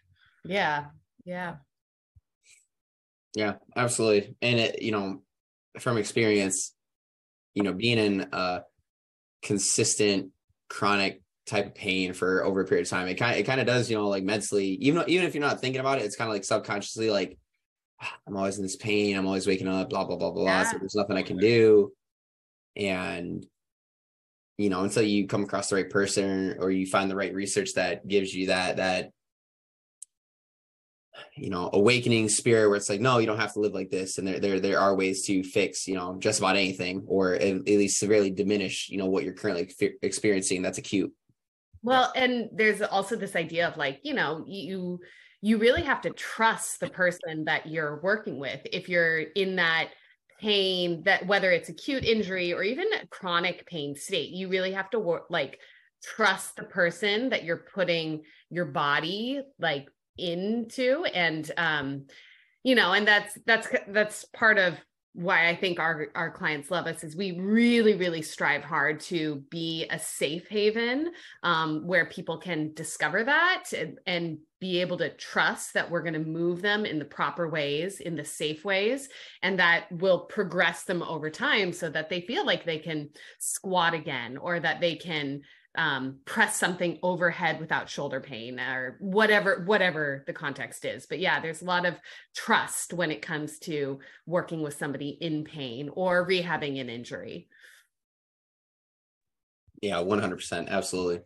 Yeah. 0.43 0.85
Yeah. 1.23 1.55
Yeah, 3.35 3.55
absolutely. 3.75 4.35
And 4.41 4.59
it, 4.59 4.81
you 4.81 4.91
know, 4.91 5.21
from 5.79 5.97
experience, 5.97 6.73
you 7.53 7.63
know, 7.63 7.73
being 7.73 7.97
in 7.97 8.27
a 8.31 8.61
consistent 9.41 10.31
chronic 10.69 11.21
type 11.45 11.67
of 11.67 11.75
pain 11.75 12.13
for 12.13 12.43
over 12.43 12.61
a 12.61 12.65
period 12.65 12.85
of 12.85 12.89
time, 12.89 13.07
it 13.07 13.15
kind 13.15 13.33
of, 13.33 13.39
it 13.39 13.45
kind 13.45 13.59
of 13.59 13.67
does, 13.67 13.89
you 13.89 13.97
know, 13.97 14.07
like 14.07 14.23
mentally, 14.23 14.67
even 14.81 14.99
though, 14.99 15.07
even 15.07 15.25
if 15.25 15.33
you're 15.33 15.41
not 15.41 15.61
thinking 15.61 15.79
about 15.79 15.99
it, 15.99 16.05
it's 16.05 16.15
kind 16.15 16.29
of 16.29 16.33
like 16.33 16.43
subconsciously 16.43 17.09
like, 17.09 17.37
I'm 18.27 18.35
always 18.35 18.57
in 18.57 18.63
this 18.63 18.75
pain. 18.75 19.15
I'm 19.15 19.27
always 19.27 19.45
waking 19.45 19.67
up, 19.67 19.89
blah, 19.89 20.03
blah, 20.03 20.17
blah, 20.17 20.31
blah. 20.31 20.45
Yeah. 20.45 20.71
So 20.71 20.77
there's 20.79 20.95
nothing 20.95 21.17
I 21.17 21.23
can 21.23 21.37
do. 21.37 21.91
And, 22.75 23.45
you 24.57 24.69
know, 24.69 24.83
until 24.83 25.03
you 25.03 25.27
come 25.27 25.43
across 25.43 25.69
the 25.69 25.75
right 25.75 25.89
person 25.89 26.57
or 26.59 26.71
you 26.71 26.85
find 26.85 27.11
the 27.11 27.15
right 27.15 27.33
research 27.33 27.75
that 27.75 28.07
gives 28.07 28.33
you 28.33 28.47
that, 28.47 28.77
that 28.77 29.11
you 31.35 31.49
know 31.49 31.69
awakening 31.73 32.29
spirit 32.29 32.67
where 32.67 32.77
it's 32.77 32.89
like 32.89 33.01
no 33.01 33.17
you 33.17 33.25
don't 33.25 33.39
have 33.39 33.53
to 33.53 33.59
live 33.59 33.73
like 33.73 33.89
this. 33.89 34.17
And 34.17 34.27
there 34.27 34.39
there, 34.39 34.59
there 34.59 34.79
are 34.79 34.95
ways 34.95 35.25
to 35.25 35.43
fix 35.43 35.87
you 35.87 35.95
know 35.95 36.17
just 36.19 36.39
about 36.39 36.55
anything 36.55 37.03
or 37.07 37.33
at, 37.33 37.41
at 37.41 37.65
least 37.65 37.99
severely 37.99 38.31
diminish 38.31 38.89
you 38.89 38.97
know 38.97 39.07
what 39.07 39.23
you're 39.23 39.33
currently 39.33 39.69
experiencing. 40.01 40.61
That's 40.61 40.77
acute 40.77 41.13
well 41.83 42.11
and 42.15 42.49
there's 42.53 42.81
also 42.81 43.15
this 43.15 43.35
idea 43.35 43.67
of 43.67 43.77
like 43.77 43.99
you 44.03 44.13
know 44.13 44.43
you 44.47 44.99
you 45.43 45.57
really 45.57 45.81
have 45.81 46.01
to 46.01 46.11
trust 46.11 46.79
the 46.79 46.89
person 46.89 47.45
that 47.45 47.65
you're 47.65 47.99
working 48.01 48.37
with. 48.39 48.59
If 48.71 48.87
you're 48.87 49.21
in 49.21 49.55
that 49.55 49.89
pain 50.41 51.03
that 51.03 51.25
whether 51.27 51.51
it's 51.51 51.69
acute 51.69 52.03
injury 52.03 52.51
or 52.51 52.63
even 52.63 52.87
chronic 53.11 53.65
pain 53.67 53.95
state 53.95 54.31
you 54.31 54.49
really 54.49 54.71
have 54.71 54.89
to 54.89 54.97
work 54.97 55.27
like 55.29 55.59
trust 56.03 56.55
the 56.55 56.63
person 56.63 57.29
that 57.29 57.43
you're 57.43 57.63
putting 57.75 58.23
your 58.49 58.65
body 58.65 59.39
like 59.59 59.87
into 60.21 61.03
and 61.13 61.51
um 61.57 62.05
you 62.63 62.75
know 62.75 62.93
and 62.93 63.07
that's 63.07 63.37
that's 63.45 63.67
that's 63.87 64.25
part 64.25 64.57
of 64.57 64.75
why 65.13 65.49
I 65.49 65.55
think 65.55 65.77
our 65.79 66.07
our 66.15 66.31
clients 66.31 66.71
love 66.71 66.87
us 66.87 67.03
is 67.03 67.17
we 67.17 67.37
really 67.37 67.95
really 67.95 68.21
strive 68.21 68.63
hard 68.63 69.01
to 69.01 69.43
be 69.49 69.85
a 69.89 69.99
safe 69.99 70.47
haven 70.47 71.11
um, 71.43 71.85
where 71.85 72.05
people 72.05 72.37
can 72.37 72.73
discover 72.73 73.25
that 73.25 73.65
and, 73.77 73.97
and 74.05 74.37
be 74.61 74.79
able 74.79 74.97
to 74.99 75.09
trust 75.09 75.73
that 75.73 75.91
we're 75.91 76.03
going 76.03 76.13
to 76.13 76.19
move 76.19 76.61
them 76.61 76.85
in 76.85 76.97
the 76.97 77.05
proper 77.05 77.49
ways 77.49 77.99
in 77.99 78.15
the 78.15 78.23
safe 78.23 78.63
ways 78.63 79.09
and 79.41 79.59
that 79.59 79.91
will 79.91 80.19
progress 80.19 80.83
them 80.83 81.03
over 81.03 81.29
time 81.29 81.73
so 81.73 81.89
that 81.89 82.09
they 82.09 82.21
feel 82.21 82.45
like 82.45 82.63
they 82.63 82.79
can 82.79 83.09
squat 83.39 83.93
again 83.93 84.37
or 84.37 84.61
that 84.61 84.79
they 84.79 84.95
can 84.95 85.41
um, 85.75 86.17
press 86.25 86.57
something 86.57 86.99
overhead 87.01 87.59
without 87.59 87.89
shoulder 87.89 88.19
pain 88.19 88.59
or 88.59 88.97
whatever 88.99 89.63
whatever 89.65 90.23
the 90.27 90.33
context 90.33 90.83
is. 90.83 91.05
But 91.05 91.19
yeah 91.19 91.39
there's 91.39 91.61
a 91.61 91.65
lot 91.65 91.85
of 91.85 91.95
trust 92.35 92.93
when 92.93 93.11
it 93.11 93.21
comes 93.21 93.59
to 93.59 93.99
working 94.25 94.61
with 94.61 94.73
somebody 94.73 95.09
in 95.09 95.43
pain 95.43 95.89
or 95.93 96.27
rehabbing 96.27 96.79
an 96.79 96.89
injury. 96.89 97.47
Yeah 99.81 99.97
100% 99.97 100.67
absolutely. 100.67 101.21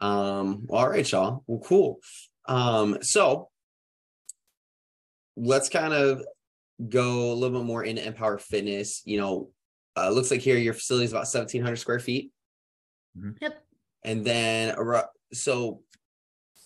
Um 0.00 0.66
all 0.68 0.88
right 0.88 1.10
y'all. 1.10 1.44
Well 1.46 1.60
cool. 1.60 2.00
Um 2.48 2.98
so 3.02 3.50
let's 5.36 5.68
kind 5.68 5.92
of 5.92 6.24
go 6.88 7.32
a 7.32 7.34
little 7.34 7.60
bit 7.60 7.66
more 7.66 7.84
into 7.84 8.04
empower 8.04 8.38
fitness. 8.38 9.02
You 9.04 9.18
know 9.18 9.50
uh, 9.96 10.10
looks 10.10 10.32
like 10.32 10.40
here 10.40 10.56
your 10.56 10.74
facility 10.74 11.04
is 11.04 11.12
about 11.12 11.20
1700 11.20 11.76
square 11.76 12.00
feet 12.00 12.32
Mm-hmm. 13.16 13.30
Yep. 13.40 13.64
And 14.04 14.24
then 14.24 14.74
so 15.32 15.80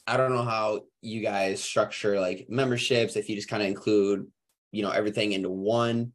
I 0.07 0.17
don't 0.17 0.35
know 0.35 0.43
how 0.43 0.83
you 1.03 1.23
guys 1.23 1.63
structure 1.63 2.19
like 2.19 2.47
memberships 2.49 3.17
if 3.17 3.29
you 3.29 3.37
just 3.37 3.49
kind 3.49 3.63
of 3.63 3.69
include, 3.69 4.27
you 4.73 4.83
know, 4.83 4.91
everything 4.91 5.33
into 5.33 5.51
one 5.51 6.13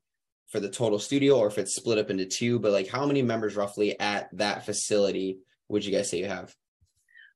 for 0.49 0.59
the 0.59 0.69
total 0.69 0.99
studio 0.99 1.38
or 1.38 1.47
if 1.47 1.57
it's 1.57 1.75
split 1.75 1.97
up 1.97 2.09
into 2.09 2.25
two, 2.25 2.59
but 2.59 2.71
like 2.71 2.88
how 2.88 3.05
many 3.05 3.21
members 3.21 3.55
roughly 3.55 3.99
at 3.99 4.29
that 4.34 4.65
facility 4.65 5.39
would 5.69 5.86
you 5.86 5.91
guys 5.91 6.09
say 6.09 6.19
you 6.19 6.27
have? 6.27 6.53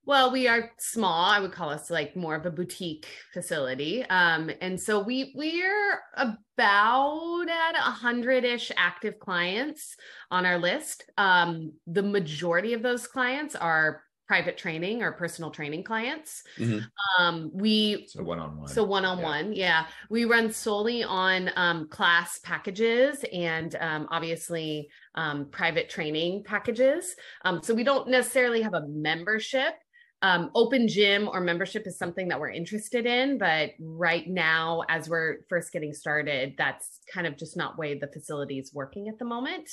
Well, 0.07 0.31
we 0.31 0.47
are 0.47 0.71
small. 0.79 1.25
I 1.25 1.41
would 1.41 1.51
call 1.51 1.69
us 1.69 1.89
like 1.89 2.15
more 2.15 2.33
of 2.33 2.45
a 2.45 2.49
boutique 2.49 3.07
facility. 3.33 4.05
Um, 4.05 4.49
and 4.61 4.79
so 4.79 5.01
we 5.01 5.33
we're 5.35 5.99
about 6.15 7.49
at 7.49 7.75
a 7.75 7.91
hundred-ish 7.91 8.71
active 8.77 9.19
clients 9.19 9.97
on 10.31 10.45
our 10.45 10.59
list. 10.59 11.03
Um, 11.17 11.73
the 11.87 12.03
majority 12.03 12.71
of 12.71 12.81
those 12.81 13.05
clients 13.05 13.53
are 13.53 14.01
private 14.29 14.57
training 14.57 15.03
or 15.03 15.11
personal 15.11 15.51
training 15.51 15.83
clients. 15.83 16.43
Mm-hmm. 16.57 16.79
Um, 17.21 17.51
we 17.53 18.07
so 18.07 18.23
one 18.23 18.39
on 18.39 18.57
one. 18.57 18.67
So 18.69 18.85
one 18.85 19.03
on 19.03 19.21
one, 19.21 19.51
yeah. 19.51 19.87
We 20.09 20.23
run 20.23 20.53
solely 20.53 21.03
on 21.03 21.49
um, 21.57 21.89
class 21.89 22.39
packages 22.39 23.25
and 23.33 23.75
um, 23.75 24.07
obviously 24.09 24.89
um, 25.15 25.47
private 25.51 25.89
training 25.89 26.43
packages. 26.45 27.13
Um, 27.43 27.61
so 27.61 27.73
we 27.73 27.83
don't 27.83 28.09
necessarily 28.09 28.61
have 28.61 28.73
a 28.73 28.87
membership 28.87 29.73
um, 30.21 30.49
open 30.55 30.87
gym 30.87 31.29
or 31.31 31.39
membership 31.39 31.85
is 31.85 31.97
something 31.97 32.27
that 32.27 32.39
we're 32.39 32.49
interested 32.49 33.05
in 33.05 33.37
but 33.37 33.71
right 33.79 34.27
now 34.27 34.83
as 34.89 35.07
we're 35.07 35.37
first 35.47 35.71
getting 35.71 35.93
started 35.93 36.55
that's 36.57 36.99
kind 37.13 37.27
of 37.27 37.37
just 37.37 37.55
not 37.55 37.77
way 37.77 37.97
the 37.97 38.07
facility 38.07 38.57
is 38.57 38.73
working 38.73 39.07
at 39.07 39.19
the 39.19 39.25
moment. 39.25 39.69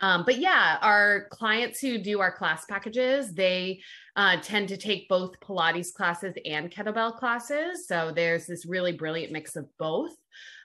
Um, 0.00 0.22
but 0.24 0.38
yeah 0.38 0.78
our 0.82 1.26
clients 1.30 1.80
who 1.80 1.98
do 1.98 2.20
our 2.20 2.32
class 2.32 2.64
packages 2.66 3.34
they 3.34 3.80
uh, 4.16 4.36
tend 4.42 4.68
to 4.68 4.76
take 4.76 5.08
both 5.08 5.38
pilates 5.40 5.92
classes 5.92 6.34
and 6.44 6.70
kettlebell 6.70 7.16
classes. 7.16 7.86
So 7.86 8.12
there's 8.14 8.46
this 8.46 8.66
really 8.66 8.92
brilliant 8.92 9.32
mix 9.32 9.54
of 9.54 9.66
both. 9.78 10.10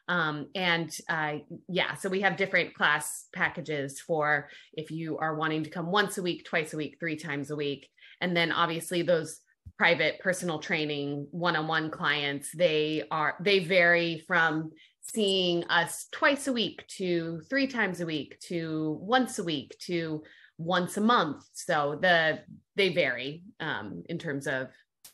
Um, 0.08 0.48
and 0.54 0.96
uh, 1.08 1.36
yeah, 1.70 1.94
so 1.94 2.10
we 2.10 2.22
have 2.22 2.36
different 2.36 2.74
class 2.74 3.28
packages 3.34 4.02
for 4.02 4.50
if 4.74 4.92
you 4.92 5.18
are 5.20 5.36
wanting 5.36 5.64
to 5.64 5.70
come 5.70 5.92
once 5.92 6.18
a 6.18 6.22
week, 6.22 6.46
twice 6.46 6.74
a 6.74 6.78
week, 6.78 6.98
three 7.00 7.16
times 7.16 7.52
a 7.52 7.56
week. 7.56 7.90
And 8.24 8.36
then 8.36 8.54
obviously 8.54 9.02
those 9.02 9.42
private 9.78 10.20
personal 10.22 10.60
training 10.60 11.28
one-on-one 11.32 11.92
clients, 11.92 12.52
they 12.52 13.04
are 13.12 13.36
they 13.42 13.60
vary 13.60 14.24
from 14.26 14.72
seeing 15.02 15.66
us 15.66 16.08
twice 16.12 16.48
a 16.48 16.54
week 16.54 16.88
to 16.88 17.42
three 17.50 17.68
times 17.68 18.00
a 18.00 18.06
week 18.06 18.40
to 18.40 18.98
once 19.02 19.40
a 19.40 19.44
week 19.44 19.78
to 19.80 20.24
once 20.58 20.96
a 20.96 21.02
month. 21.02 21.44
So 21.52 22.00
the 22.02 22.40
they 22.78 22.94
vary 22.94 23.44
um, 23.60 24.04
in 24.08 24.18
terms 24.18 24.48
of 24.48 24.70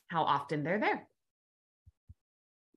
how 0.10 0.24
often 0.24 0.64
they're 0.64 0.80
there. 0.80 1.08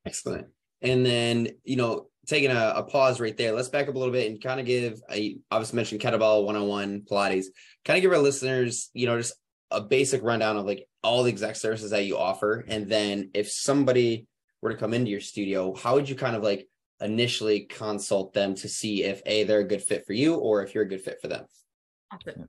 Excellent. 0.06 0.46
And 0.80 1.04
then, 1.04 1.48
you 1.62 1.76
know, 1.76 2.08
taking 2.26 2.50
a, 2.50 2.72
a, 2.76 2.82
pause 2.82 3.20
right 3.20 3.36
there, 3.36 3.52
let's 3.52 3.68
back 3.68 3.88
up 3.88 3.94
a 3.94 3.98
little 3.98 4.12
bit 4.12 4.30
and 4.30 4.42
kind 4.42 4.58
of 4.58 4.66
give, 4.66 5.00
I 5.08 5.36
obviously 5.50 5.76
mentioned 5.76 6.00
kettlebell 6.00 6.44
101 6.44 7.02
Pilates, 7.02 7.46
kind 7.84 7.98
of 7.98 8.02
give 8.02 8.12
our 8.12 8.18
listeners, 8.18 8.90
you 8.92 9.06
know, 9.06 9.16
just 9.16 9.34
a 9.72 9.80
basic 9.80 10.22
rundown 10.22 10.56
of 10.56 10.66
like 10.66 10.86
all 11.02 11.22
the 11.22 11.30
exact 11.30 11.56
services 11.56 11.90
that 11.90 12.04
you 12.04 12.18
offer. 12.18 12.64
And 12.68 12.88
then 12.88 13.30
if 13.34 13.50
somebody 13.50 14.26
were 14.60 14.70
to 14.70 14.76
come 14.76 14.94
into 14.94 15.10
your 15.10 15.20
studio, 15.20 15.74
how 15.74 15.94
would 15.94 16.08
you 16.08 16.14
kind 16.14 16.36
of 16.36 16.42
like 16.42 16.68
initially 17.00 17.60
consult 17.60 18.32
them 18.32 18.54
to 18.54 18.68
see 18.68 19.02
if 19.02 19.22
A, 19.26 19.44
they're 19.44 19.60
a 19.60 19.64
good 19.64 19.82
fit 19.82 20.06
for 20.06 20.12
you 20.12 20.36
or 20.36 20.62
if 20.62 20.74
you're 20.74 20.84
a 20.84 20.88
good 20.88 21.02
fit 21.02 21.20
for 21.20 21.28
them? 21.28 21.46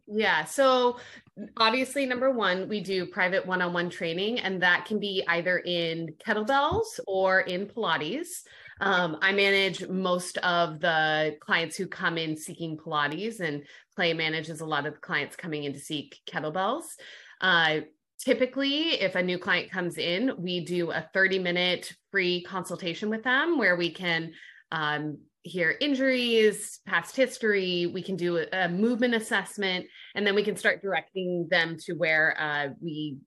Yeah. 0.08 0.44
So 0.44 0.98
obviously, 1.58 2.06
number 2.06 2.32
one, 2.32 2.68
we 2.68 2.82
do 2.82 3.06
private 3.06 3.46
one 3.46 3.62
on 3.62 3.74
one 3.74 3.90
training, 3.90 4.40
and 4.42 4.62
that 4.62 4.86
can 4.86 5.00
be 5.00 5.24
either 5.28 5.60
in 5.60 6.16
kettlebells 6.26 7.00
or 7.08 7.42
in 7.42 7.68
Pilates. 7.68 8.44
Um, 8.82 9.18
I 9.22 9.32
manage 9.32 9.88
most 9.88 10.38
of 10.40 10.80
the 10.80 11.38
clients 11.40 11.76
who 11.76 11.88
come 11.88 12.18
in 12.18 12.36
seeking 12.36 12.78
Pilates, 12.78 13.40
and 13.40 13.64
Clay 13.96 14.14
manages 14.14 14.62
a 14.62 14.66
lot 14.66 14.86
of 14.86 14.94
the 14.94 15.00
clients 15.00 15.36
coming 15.36 15.64
in 15.64 15.74
to 15.74 15.80
seek 15.80 16.20
kettlebells. 16.30 16.86
Uh, 17.42 17.82
typically, 18.20 19.02
if 19.02 19.16
a 19.16 19.24
new 19.24 19.38
client 19.38 19.72
comes 19.72 19.98
in, 19.98 20.34
we 20.38 20.66
do 20.66 20.92
a 20.92 21.08
30 21.14 21.40
minute 21.40 21.94
free 22.12 22.42
consultation 22.44 23.10
with 23.10 23.24
them 23.24 23.58
where 23.58 23.76
we 23.76 23.92
can 23.92 24.32
um, 24.72 25.18
hear 25.44 25.76
injuries, 25.82 26.80
past 26.86 27.16
history. 27.16 27.86
We 27.88 28.02
can 28.02 28.16
do 28.16 28.38
a, 28.38 28.48
a, 28.54 28.70
movement 28.70 29.14
assessment, 29.14 29.86
and 30.16 30.26
then 30.26 30.36
we 30.36 30.44
can 30.44 30.56
start 30.56 30.82
directing 30.82 31.48
them 31.52 31.78
to 31.86 31.94
where 31.94 32.40
uh, 32.40 32.70
we 32.82 33.18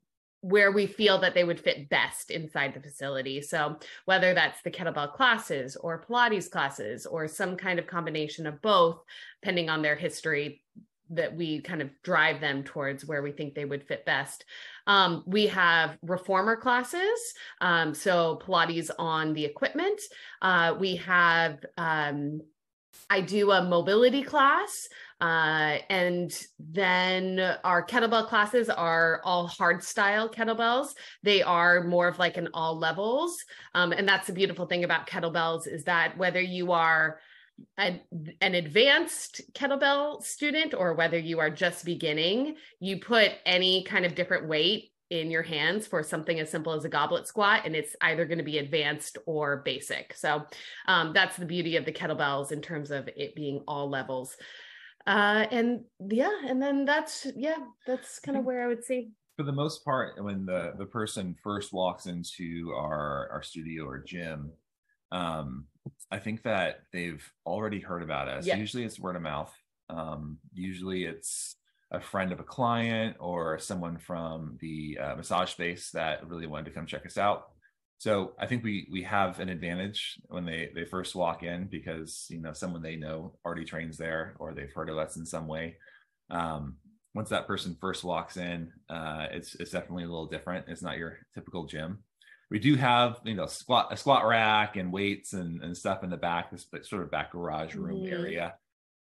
where 0.47 0.71
we 0.71 0.87
feel 0.87 1.19
that 1.19 1.35
they 1.35 1.43
would 1.43 1.59
fit 1.59 1.89
best 1.89 2.31
inside 2.31 2.73
the 2.73 2.81
facility. 2.81 3.41
So 3.41 3.79
whether 4.05 4.33
that's 4.33 4.63
the 4.63 4.71
kettlebell 4.71 5.13
classes 5.13 5.75
or 5.75 6.05
Pilates 6.09 6.49
classes 6.49 7.05
or 7.05 7.27
some 7.27 7.57
kind 7.57 7.81
of 7.81 7.89
combination 7.89 8.47
of 8.47 8.63
both, 8.63 9.03
depending 9.43 9.69
on 9.69 9.83
their 9.83 9.97
history, 9.97 10.63
that 11.11 11.37
we 11.37 11.61
kind 11.63 11.83
of 11.83 11.91
drive 12.03 12.41
them 12.41 12.63
towards 12.63 13.05
where 13.05 13.23
we 13.23 13.33
think 13.33 13.55
they 13.55 13.65
would 13.65 13.83
fit 13.83 14.05
best. 14.07 14.45
Um, 14.87 15.25
we 15.27 15.49
have 15.49 15.99
reformer 16.03 16.57
classes, 16.57 17.35
um, 17.61 17.93
so 17.95 18.41
Pilates 18.45 18.91
on 18.99 19.33
the 19.33 19.45
equipment. 19.45 20.01
Uh, 20.43 20.75
we 20.79 20.97
have 20.97 21.65
um, 21.77 22.41
I 23.09 23.21
do 23.21 23.53
a 23.53 23.63
mobility 23.63 24.23
class. 24.23 24.89
Uh, 25.21 25.79
and 25.89 26.47
then 26.59 27.41
our 27.65 27.85
kettlebell 27.85 28.29
classes 28.29 28.69
are 28.69 29.21
all 29.25 29.47
hard 29.47 29.83
style 29.83 30.29
kettlebells. 30.29 30.89
They 31.23 31.43
are 31.43 31.85
more 31.85 32.09
of 32.09 32.19
like 32.19 32.37
an 32.37 32.49
all 32.53 32.79
levels. 32.79 33.37
Um, 33.75 33.93
and 33.93 34.07
that's 34.07 34.27
the 34.27 34.33
beautiful 34.33 34.67
thing 34.67 34.85
about 34.85 35.09
kettlebells 35.09 35.67
is 35.67 35.85
that 35.85 36.19
whether 36.19 36.41
you 36.41 36.73
are 36.73 37.19
an, 37.79 38.01
an 38.43 38.55
advanced 38.55 39.41
kettlebell 39.55 40.23
student 40.23 40.75
or 40.75 40.93
whether 40.93 41.19
you 41.19 41.39
are 41.41 41.51
just 41.51 41.87
beginning, 41.87 42.57
you 42.81 43.01
put 43.01 43.33
any 43.47 43.85
kind 43.85 44.05
of 44.05 44.15
different 44.15 44.47
weight 44.47 44.93
in 45.09 45.31
your 45.31 45.43
hands 45.43 45.87
for 45.87 46.03
something 46.03 46.41
as 46.41 46.51
simple 46.51 46.73
as 46.73 46.85
a 46.85 46.89
goblet 46.89 47.29
squat 47.29 47.63
and 47.65 47.77
it's 47.77 47.95
either 48.01 48.25
going 48.25 48.39
to 48.39 48.45
be 48.45 48.59
advanced 48.59 49.19
or 49.25 49.59
basic 49.59 50.13
so 50.15 50.43
um, 50.89 51.13
that's 51.13 51.37
the 51.37 51.47
beauty 51.47 51.77
of 51.77 51.85
the 51.85 51.93
kettlebells 51.93 52.51
in 52.51 52.61
terms 52.61 52.91
of 52.91 53.09
it 53.15 53.33
being 53.37 53.63
all 53.69 53.89
levels 53.89 54.37
uh, 55.07 55.47
and 55.51 55.81
yeah 56.09 56.41
and 56.47 56.61
then 56.61 56.85
that's 56.85 57.27
yeah 57.37 57.59
that's 57.87 58.19
kind 58.19 58.37
of 58.37 58.45
where 58.45 58.65
i 58.65 58.67
would 58.67 58.85
say 58.85 59.09
for 59.37 59.43
the 59.43 59.53
most 59.53 59.85
part 59.85 60.23
when 60.23 60.47
the 60.47 60.73
the 60.79 60.87
person 60.87 61.35
first 61.43 61.73
walks 61.73 62.07
into 62.07 62.73
our 62.75 63.29
our 63.33 63.43
studio 63.43 63.85
or 63.85 63.99
gym 63.99 64.51
um, 65.13 65.67
i 66.11 66.19
think 66.19 66.43
that 66.43 66.81
they've 66.93 67.25
already 67.45 67.81
heard 67.81 68.03
about 68.03 68.29
us 68.29 68.47
yeah. 68.47 68.57
usually 68.57 68.85
it's 68.85 68.99
word 68.99 69.17
of 69.17 69.23
mouth 69.23 69.55
um, 69.89 70.39
usually 70.53 71.05
it's 71.05 71.57
a 71.93 72.01
friend 72.01 72.33
of 72.33 72.41
a 72.41 72.45
client 72.45 73.17
or 73.21 73.59
someone 73.59 73.99
from 73.99 74.59
the 74.61 74.99
uh, 75.01 75.17
massage 75.17 75.51
space 75.51 75.91
that 75.93 76.27
really 76.29 76.47
wanted 76.47 76.65
to 76.67 76.71
come 76.73 76.87
check 76.87 77.07
us 77.07 77.17
out. 77.17 77.51
So 77.99 78.35
I 78.39 78.47
think 78.47 78.63
we 78.63 78.87
we 78.91 79.03
have 79.05 79.41
an 79.41 79.49
advantage 79.49 80.19
when 80.27 80.45
they 80.45 80.71
they 80.75 80.85
first 80.85 81.15
walk 81.15 81.43
in 81.43 81.67
because 81.67 82.27
you 82.29 82.41
know 82.41 82.53
someone 82.53 82.83
they 82.83 82.97
know 82.97 83.35
already 83.45 83.65
trains 83.65 83.97
there 83.97 84.37
or 84.39 84.53
they've 84.53 84.73
heard 84.73 84.91
of 84.91 84.99
us 84.99 85.17
in 85.17 85.25
some 85.25 85.47
way. 85.47 85.77
Um, 86.31 86.77
once 87.15 87.31
that 87.31 87.47
person 87.47 87.77
first 87.81 88.05
walks 88.05 88.37
in, 88.37 88.71
uh, 88.91 89.27
it's 89.31 89.55
it's 89.55 89.71
definitely 89.71 90.05
a 90.05 90.09
little 90.09 90.27
different. 90.27 90.67
It's 90.69 90.83
not 90.83 90.99
your 90.99 91.19
typical 91.35 91.65
gym. 91.65 92.01
We 92.51 92.59
do 92.59 92.75
have 92.77 93.21
you 93.25 93.35
know 93.35 93.47
squat 93.47 93.89
a 93.91 93.97
squat 93.97 94.27
rack 94.27 94.77
and 94.77 94.93
weights 94.93 95.33
and, 95.33 95.63
and 95.63 95.75
stuff 95.75 96.05
in 96.05 96.11
the 96.11 96.19
back, 96.19 96.51
this 96.51 96.67
sort 96.83 97.03
of 97.03 97.11
back 97.11 97.33
garage 97.33 97.75
room 97.75 98.03
mm-hmm. 98.03 98.13
area. 98.13 98.55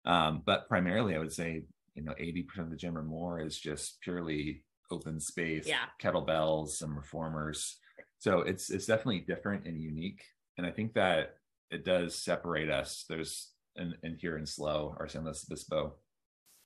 Um, 0.07 0.43
but 0.47 0.67
primarily, 0.69 1.15
I 1.15 1.19
would 1.19 1.33
say 1.33 1.65
you 1.95 2.03
know 2.03 2.15
80% 2.19 2.59
of 2.61 2.71
the 2.71 2.77
gym 2.77 2.97
or 2.97 3.03
more 3.03 3.41
is 3.41 3.59
just 3.59 4.01
purely 4.01 4.65
open 4.91 5.21
space 5.21 5.67
yeah. 5.67 5.85
kettlebells 6.01 6.71
some 6.71 6.97
reformers 6.97 7.77
so 8.19 8.41
it's 8.41 8.71
it's 8.71 8.87
definitely 8.87 9.21
different 9.21 9.67
and 9.67 9.81
unique 9.81 10.23
and 10.57 10.67
i 10.67 10.71
think 10.71 10.95
that 10.95 11.37
it 11.71 11.85
does 11.85 12.15
separate 12.15 12.71
us 12.71 13.05
there's 13.09 13.53
and, 13.77 13.95
and 14.03 14.17
here 14.19 14.37
in 14.37 14.47
SLO 14.47 14.97
our 14.99 15.09
san 15.09 15.25
luis 15.25 15.45
obispo 15.49 15.95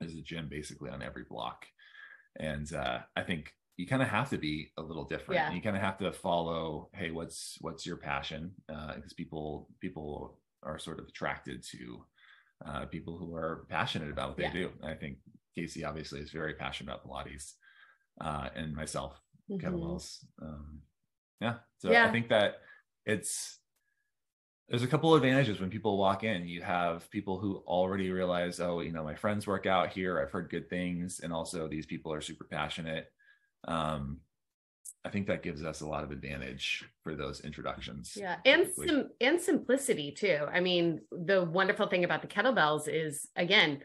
is 0.01 0.15
a 0.15 0.23
gym 0.23 0.49
basically 0.51 0.91
on 0.91 1.03
every 1.03 1.25
block 1.29 1.67
and 2.39 2.73
uh, 2.75 2.99
i 3.17 3.23
think 3.23 3.53
you 3.77 3.87
kind 3.87 4.03
of 4.03 4.09
have 4.09 4.31
to 4.31 4.39
be 4.39 4.71
a 4.79 4.83
little 4.83 5.05
different 5.05 5.41
yeah. 5.41 5.53
you 5.53 5.61
kind 5.61 5.77
of 5.77 5.83
have 5.83 5.99
to 5.99 6.13
follow 6.13 6.89
hey 6.95 7.11
what's 7.11 7.57
what's 7.61 7.87
your 7.87 7.97
passion 7.97 8.53
because 8.67 9.13
uh, 9.13 9.17
people 9.17 9.69
people 9.81 10.39
are 10.63 10.79
sort 10.79 10.99
of 10.99 11.07
attracted 11.07 11.63
to 11.63 12.05
uh, 12.67 12.87
people 12.87 13.17
who 13.19 13.35
are 13.35 13.67
passionate 13.69 14.11
about 14.11 14.31
what 14.31 14.37
they 14.37 14.45
yeah. 14.45 14.53
do. 14.53 14.71
And 14.83 14.91
I 14.91 14.95
think 14.95 15.19
Casey 15.55 15.85
obviously 15.85 16.21
is 16.21 16.31
very 16.31 16.55
passionate 16.55 16.93
about 16.93 17.07
Pilates, 17.07 17.53
uh, 18.21 18.49
and 18.55 18.75
myself, 18.75 19.21
mm-hmm. 19.51 19.67
kettlebells. 19.67 20.19
Um, 20.41 20.81
yeah, 21.43 21.55
so 21.79 21.91
yeah. 21.91 22.07
I 22.07 22.13
think 22.13 22.29
that 22.29 22.61
it's 23.05 23.59
there's 24.69 24.83
a 24.83 24.89
couple 24.89 25.15
advantages 25.15 25.61
when 25.61 25.69
people 25.69 25.99
walk 25.99 26.25
in. 26.25 26.49
You 26.49 26.63
have 26.63 27.11
people 27.11 27.39
who 27.39 27.63
already 27.67 28.11
realize, 28.11 28.59
oh, 28.61 28.81
you 28.81 28.93
know, 28.93 29.05
my 29.05 29.15
friends 29.15 29.47
work 29.47 29.67
out 29.67 29.93
here. 29.93 30.21
I've 30.21 30.31
heard 30.31 30.51
good 30.51 30.71
things, 30.71 31.21
and 31.21 31.33
also 31.33 31.69
these 31.69 31.87
people 31.87 32.13
are 32.13 32.21
super 32.21 32.45
passionate. 32.45 33.13
Um, 33.69 34.21
I 35.05 35.11
think 35.11 35.27
that 35.27 35.43
gives 35.43 35.65
us 35.65 35.81
a 35.81 35.87
lot 35.87 36.05
of 36.05 36.13
advantage 36.13 36.85
for 37.03 37.15
those 37.15 37.41
introductions. 37.41 38.17
Yeah, 38.17 38.37
and 38.45 38.69
sim- 38.73 39.11
and 39.21 39.41
simplicity 39.41 40.13
too. 40.13 40.47
I 40.51 40.61
mean, 40.61 41.01
the 41.11 41.45
wonderful 41.45 41.89
thing 41.89 42.05
about 42.05 42.23
the 42.23 42.29
kettlebells 42.29 42.89
is 42.89 43.29
again, 43.37 43.81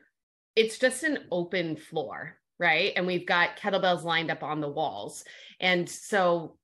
it's 0.55 0.77
just 0.77 1.03
an 1.03 1.19
open 1.31 1.75
floor, 1.75 2.37
right? 2.59 2.93
And 2.95 3.07
we've 3.07 3.25
got 3.25 3.57
kettlebells 3.57 4.03
lined 4.03 4.31
up 4.31 4.43
on 4.43 4.61
the 4.61 4.69
walls. 4.69 5.23
And 5.59 5.89
so 5.89 6.57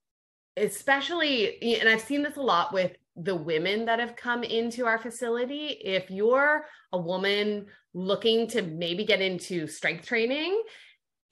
especially 0.57 1.79
and 1.79 1.89
I've 1.89 2.01
seen 2.01 2.23
this 2.23 2.37
a 2.37 2.41
lot 2.41 2.73
with 2.73 2.91
the 3.15 3.35
women 3.35 3.85
that 3.85 3.99
have 3.99 4.15
come 4.15 4.43
into 4.43 4.85
our 4.85 4.97
facility. 4.97 5.67
If 5.83 6.09
you're 6.09 6.65
a 6.91 6.97
woman 6.97 7.67
looking 7.93 8.47
to 8.47 8.61
maybe 8.61 9.05
get 9.05 9.21
into 9.21 9.67
strength 9.67 10.05
training 10.05 10.61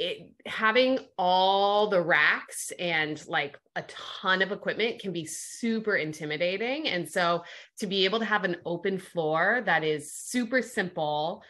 it, 0.01 0.31
having 0.47 0.97
all 1.17 1.87
the 1.87 2.01
racks 2.01 2.71
and 2.79 3.23
like 3.27 3.57
a 3.75 3.83
ton 3.83 4.41
of 4.41 4.51
equipment 4.51 4.99
can 4.99 5.13
be 5.13 5.25
super 5.25 5.95
intimidating. 5.95 6.87
And 6.87 7.07
so 7.07 7.43
to 7.79 7.87
be 7.87 8.03
able 8.05 8.19
to 8.19 8.25
have 8.25 8.43
an 8.43 8.57
open 8.65 8.97
floor 8.97 9.61
that 9.65 9.83
is 9.83 10.11
super 10.11 10.63
simple, 10.63 11.43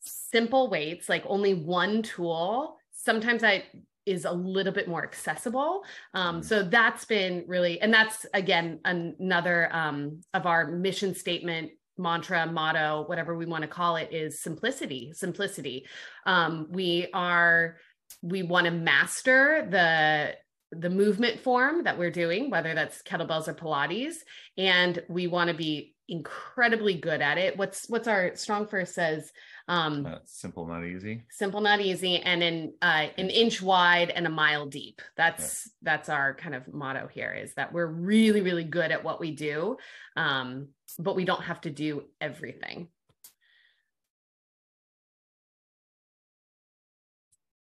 simple 0.00 0.70
weights, 0.70 1.08
like 1.08 1.22
only 1.26 1.52
one 1.52 2.02
tool, 2.02 2.78
sometimes 2.92 3.44
I 3.44 3.64
is 4.08 4.24
a 4.24 4.32
little 4.32 4.72
bit 4.72 4.88
more 4.88 5.04
accessible. 5.04 5.84
Um, 6.14 6.40
mm. 6.40 6.44
so 6.44 6.62
that's 6.62 7.04
been 7.04 7.44
really, 7.46 7.80
and 7.80 7.92
that's 7.92 8.26
again 8.34 8.80
another 8.84 9.74
um, 9.74 10.20
of 10.34 10.46
our 10.46 10.70
mission 10.70 11.14
statement 11.14 11.72
mantra 11.98 12.46
motto 12.46 13.04
whatever 13.08 13.36
we 13.36 13.44
want 13.44 13.62
to 13.62 13.68
call 13.68 13.96
it 13.96 14.12
is 14.12 14.40
simplicity 14.40 15.12
simplicity 15.12 15.84
um, 16.26 16.68
we 16.70 17.08
are 17.12 17.76
we 18.22 18.42
want 18.42 18.66
to 18.66 18.70
master 18.70 19.66
the 19.70 20.34
the 20.70 20.90
movement 20.90 21.40
form 21.40 21.84
that 21.84 21.98
we're 21.98 22.10
doing 22.10 22.50
whether 22.50 22.74
that's 22.74 23.02
kettlebells 23.02 23.48
or 23.48 23.54
pilates 23.54 24.16
and 24.56 25.02
we 25.08 25.26
want 25.26 25.48
to 25.48 25.54
be 25.54 25.94
incredibly 26.08 26.94
good 26.94 27.20
at 27.20 27.36
it 27.36 27.56
what's 27.56 27.88
what's 27.88 28.08
our 28.08 28.34
strong 28.34 28.66
first 28.66 28.94
says 28.94 29.30
um 29.68 30.06
uh, 30.06 30.18
simple 30.24 30.66
not 30.66 30.84
easy 30.84 31.22
simple 31.30 31.60
not 31.60 31.80
easy 31.80 32.16
and 32.16 32.42
an 32.42 32.72
uh, 32.82 33.06
an 33.18 33.30
inch 33.30 33.60
wide 33.60 34.10
and 34.10 34.26
a 34.26 34.30
mile 34.30 34.66
deep 34.66 35.02
that's 35.16 35.66
yeah. 35.66 35.92
that's 35.92 36.08
our 36.08 36.34
kind 36.34 36.54
of 36.54 36.72
motto 36.72 37.06
here 37.06 37.32
is 37.32 37.54
that 37.54 37.72
we're 37.72 37.86
really 37.86 38.40
really 38.40 38.64
good 38.64 38.90
at 38.90 39.04
what 39.04 39.20
we 39.20 39.30
do 39.30 39.76
um 40.16 40.68
but 40.98 41.14
we 41.14 41.24
don't 41.24 41.42
have 41.42 41.60
to 41.60 41.70
do 41.70 42.02
everything 42.20 42.88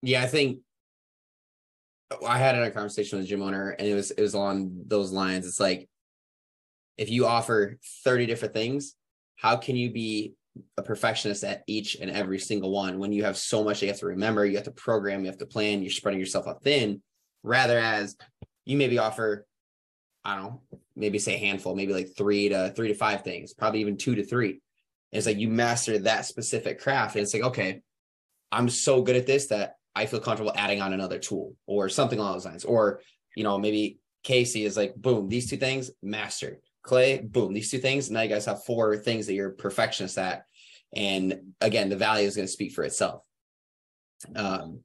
yeah, 0.02 0.22
I 0.22 0.26
think 0.26 0.58
I 2.26 2.38
had 2.38 2.56
a 2.56 2.70
conversation 2.70 3.18
with 3.18 3.26
a 3.26 3.28
gym 3.28 3.42
owner 3.42 3.70
and 3.70 3.86
it 3.86 3.94
was 3.94 4.10
it 4.10 4.20
was 4.20 4.34
on 4.34 4.82
those 4.86 5.12
lines. 5.12 5.46
It's 5.46 5.60
like 5.60 5.88
if 6.98 7.08
you 7.08 7.26
offer 7.26 7.78
30 8.04 8.26
different 8.26 8.52
things, 8.52 8.94
how 9.36 9.56
can 9.56 9.76
you 9.76 9.92
be 9.92 10.34
a 10.76 10.82
perfectionist 10.82 11.44
at 11.44 11.62
each 11.66 11.96
and 11.96 12.10
every 12.10 12.38
single 12.38 12.70
one 12.70 12.98
when 12.98 13.12
you 13.12 13.24
have 13.24 13.36
so 13.36 13.64
much 13.64 13.82
you 13.82 13.88
have 13.88 13.98
to 13.98 14.06
remember, 14.06 14.44
you 14.44 14.56
have 14.56 14.64
to 14.64 14.70
program, 14.70 15.20
you 15.20 15.26
have 15.26 15.38
to 15.38 15.46
plan, 15.46 15.82
you're 15.82 15.90
spreading 15.90 16.20
yourself 16.20 16.46
out 16.46 16.62
thin, 16.62 17.02
rather 17.42 17.78
as 17.78 18.16
you 18.64 18.76
maybe 18.76 18.98
offer, 18.98 19.46
I 20.24 20.36
don't 20.36 20.44
know, 20.44 20.62
maybe 20.94 21.18
say 21.18 21.34
a 21.34 21.38
handful, 21.38 21.74
maybe 21.74 21.94
like 21.94 22.16
three 22.16 22.48
to 22.50 22.72
three 22.76 22.88
to 22.88 22.94
five 22.94 23.22
things, 23.22 23.54
probably 23.54 23.80
even 23.80 23.96
two 23.96 24.14
to 24.14 24.24
three. 24.24 24.50
And 25.12 25.18
it's 25.18 25.26
like 25.26 25.38
you 25.38 25.48
master 25.48 25.98
that 25.98 26.26
specific 26.26 26.80
craft. 26.80 27.16
And 27.16 27.22
it's 27.22 27.34
like, 27.34 27.42
okay, 27.44 27.82
I'm 28.50 28.68
so 28.68 29.02
good 29.02 29.16
at 29.16 29.26
this 29.26 29.48
that 29.48 29.76
I 29.94 30.06
feel 30.06 30.20
comfortable 30.20 30.52
adding 30.54 30.80
on 30.80 30.92
another 30.92 31.18
tool 31.18 31.54
or 31.66 31.88
something 31.88 32.18
along 32.18 32.34
those 32.34 32.46
lines. 32.46 32.64
Or, 32.64 33.00
you 33.36 33.44
know, 33.44 33.58
maybe 33.58 33.98
Casey 34.22 34.64
is 34.64 34.76
like, 34.76 34.94
boom, 34.94 35.28
these 35.28 35.50
two 35.50 35.56
things 35.56 35.90
mastered. 36.02 36.58
Clay, 36.82 37.20
boom, 37.20 37.52
these 37.52 37.70
two 37.70 37.78
things. 37.78 38.10
Now 38.10 38.22
you 38.22 38.28
guys 38.28 38.46
have 38.46 38.64
four 38.64 38.96
things 38.96 39.26
that 39.26 39.34
you're 39.34 39.50
perfectionists 39.50 40.18
at. 40.18 40.44
And 40.94 41.54
again, 41.60 41.88
the 41.88 41.96
value 41.96 42.26
is 42.26 42.36
going 42.36 42.46
to 42.46 42.52
speak 42.52 42.72
for 42.72 42.84
itself. 42.84 43.22
Um, 44.34 44.80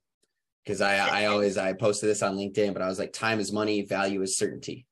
because 0.64 0.82
I 0.82 0.98
I 0.98 1.26
always 1.28 1.58
I 1.58 1.72
posted 1.72 2.10
this 2.10 2.22
on 2.22 2.36
LinkedIn, 2.36 2.74
but 2.74 2.82
I 2.82 2.88
was 2.88 3.00
like, 3.00 3.14
time 3.14 3.40
is 3.40 3.54
money, 3.54 3.84
value 3.84 4.22
is 4.22 4.38
certainty. 4.38 4.86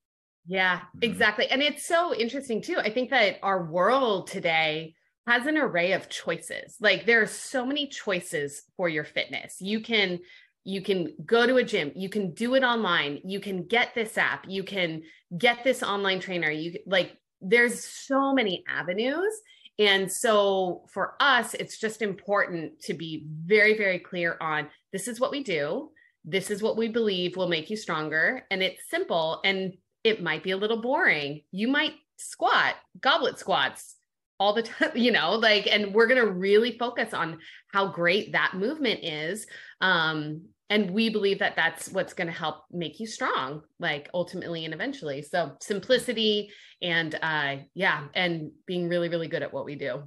Yeah, 0.48 0.78
mm-hmm. 0.78 1.00
exactly. 1.02 1.48
And 1.48 1.62
it's 1.62 1.86
so 1.86 2.16
interesting 2.16 2.62
too. 2.62 2.78
I 2.78 2.92
think 2.92 3.10
that 3.10 3.40
our 3.44 3.66
world 3.66 4.28
today 4.28 4.96
has 5.28 5.48
an 5.48 5.58
array 5.58 5.92
of 5.92 6.08
choices. 6.08 6.78
Like 6.80 7.06
there 7.06 7.22
are 7.22 7.28
so 7.28 7.66
many 7.66 7.88
choices 7.88 8.64
for 8.78 8.88
your 8.88 9.04
fitness. 9.04 9.58
You 9.60 9.82
can 9.82 10.20
you 10.66 10.82
can 10.82 11.14
go 11.24 11.46
to 11.46 11.58
a 11.58 11.64
gym 11.64 11.92
you 11.96 12.10
can 12.10 12.34
do 12.34 12.56
it 12.56 12.64
online 12.64 13.22
you 13.24 13.40
can 13.40 13.66
get 13.68 13.94
this 13.94 14.18
app 14.18 14.46
you 14.48 14.64
can 14.64 15.04
get 15.38 15.64
this 15.64 15.84
online 15.84 16.20
trainer. 16.20 16.50
You 16.50 16.80
like 16.86 17.18
there's 17.42 17.84
so 17.84 18.34
many 18.34 18.64
avenues. 18.68 19.34
And 19.78 20.10
so 20.10 20.86
for 20.94 21.16
us 21.20 21.54
it's 21.54 21.78
just 21.78 22.02
important 22.02 22.80
to 22.84 22.94
be 22.94 23.26
very 23.28 23.78
very 23.78 24.00
clear 24.00 24.38
on 24.40 24.68
this 24.92 25.08
is 25.08 25.20
what 25.20 25.32
we 25.32 25.44
do. 25.44 25.92
This 26.24 26.50
is 26.50 26.64
what 26.64 26.78
we 26.78 26.88
believe 26.88 27.36
will 27.36 27.50
make 27.50 27.70
you 27.70 27.78
stronger. 27.78 28.46
And 28.50 28.64
it's 28.64 28.90
simple 28.90 29.42
and 29.44 29.74
it 30.04 30.24
might 30.24 30.44
be 30.44 30.52
a 30.52 30.58
little 30.58 30.82
boring. 30.82 31.42
You 31.52 31.68
might 31.68 31.94
squat 32.18 32.76
goblet 33.02 33.38
squats 33.38 33.96
all 34.40 34.54
the 34.54 34.64
time 34.64 34.92
you 34.96 35.12
know 35.12 35.32
like 35.36 35.68
and 35.68 35.94
we're 35.94 36.08
going 36.08 36.24
to 36.24 36.32
really 36.32 36.78
focus 36.78 37.14
on 37.14 37.40
how 37.74 37.88
great 37.88 38.32
that 38.32 38.54
movement 38.56 39.04
is. 39.04 39.46
Um 39.82 40.46
and 40.70 40.92
we 40.92 41.10
believe 41.10 41.40
that 41.40 41.56
that's 41.56 41.90
what's 41.90 42.14
going 42.14 42.28
to 42.28 42.34
help 42.34 42.64
make 42.72 43.00
you 43.00 43.06
strong 43.08 43.62
like 43.80 44.10
ultimately 44.14 44.66
and 44.66 44.74
eventually 44.74 45.22
so 45.22 45.52
simplicity 45.62 46.50
and 46.82 47.18
uh 47.22 47.58
yeah 47.74 48.08
and 48.14 48.52
being 48.66 48.90
really 48.90 49.10
really 49.10 49.28
good 49.28 49.44
at 49.44 49.54
what 49.54 49.66
we 49.66 49.76
do 49.76 50.04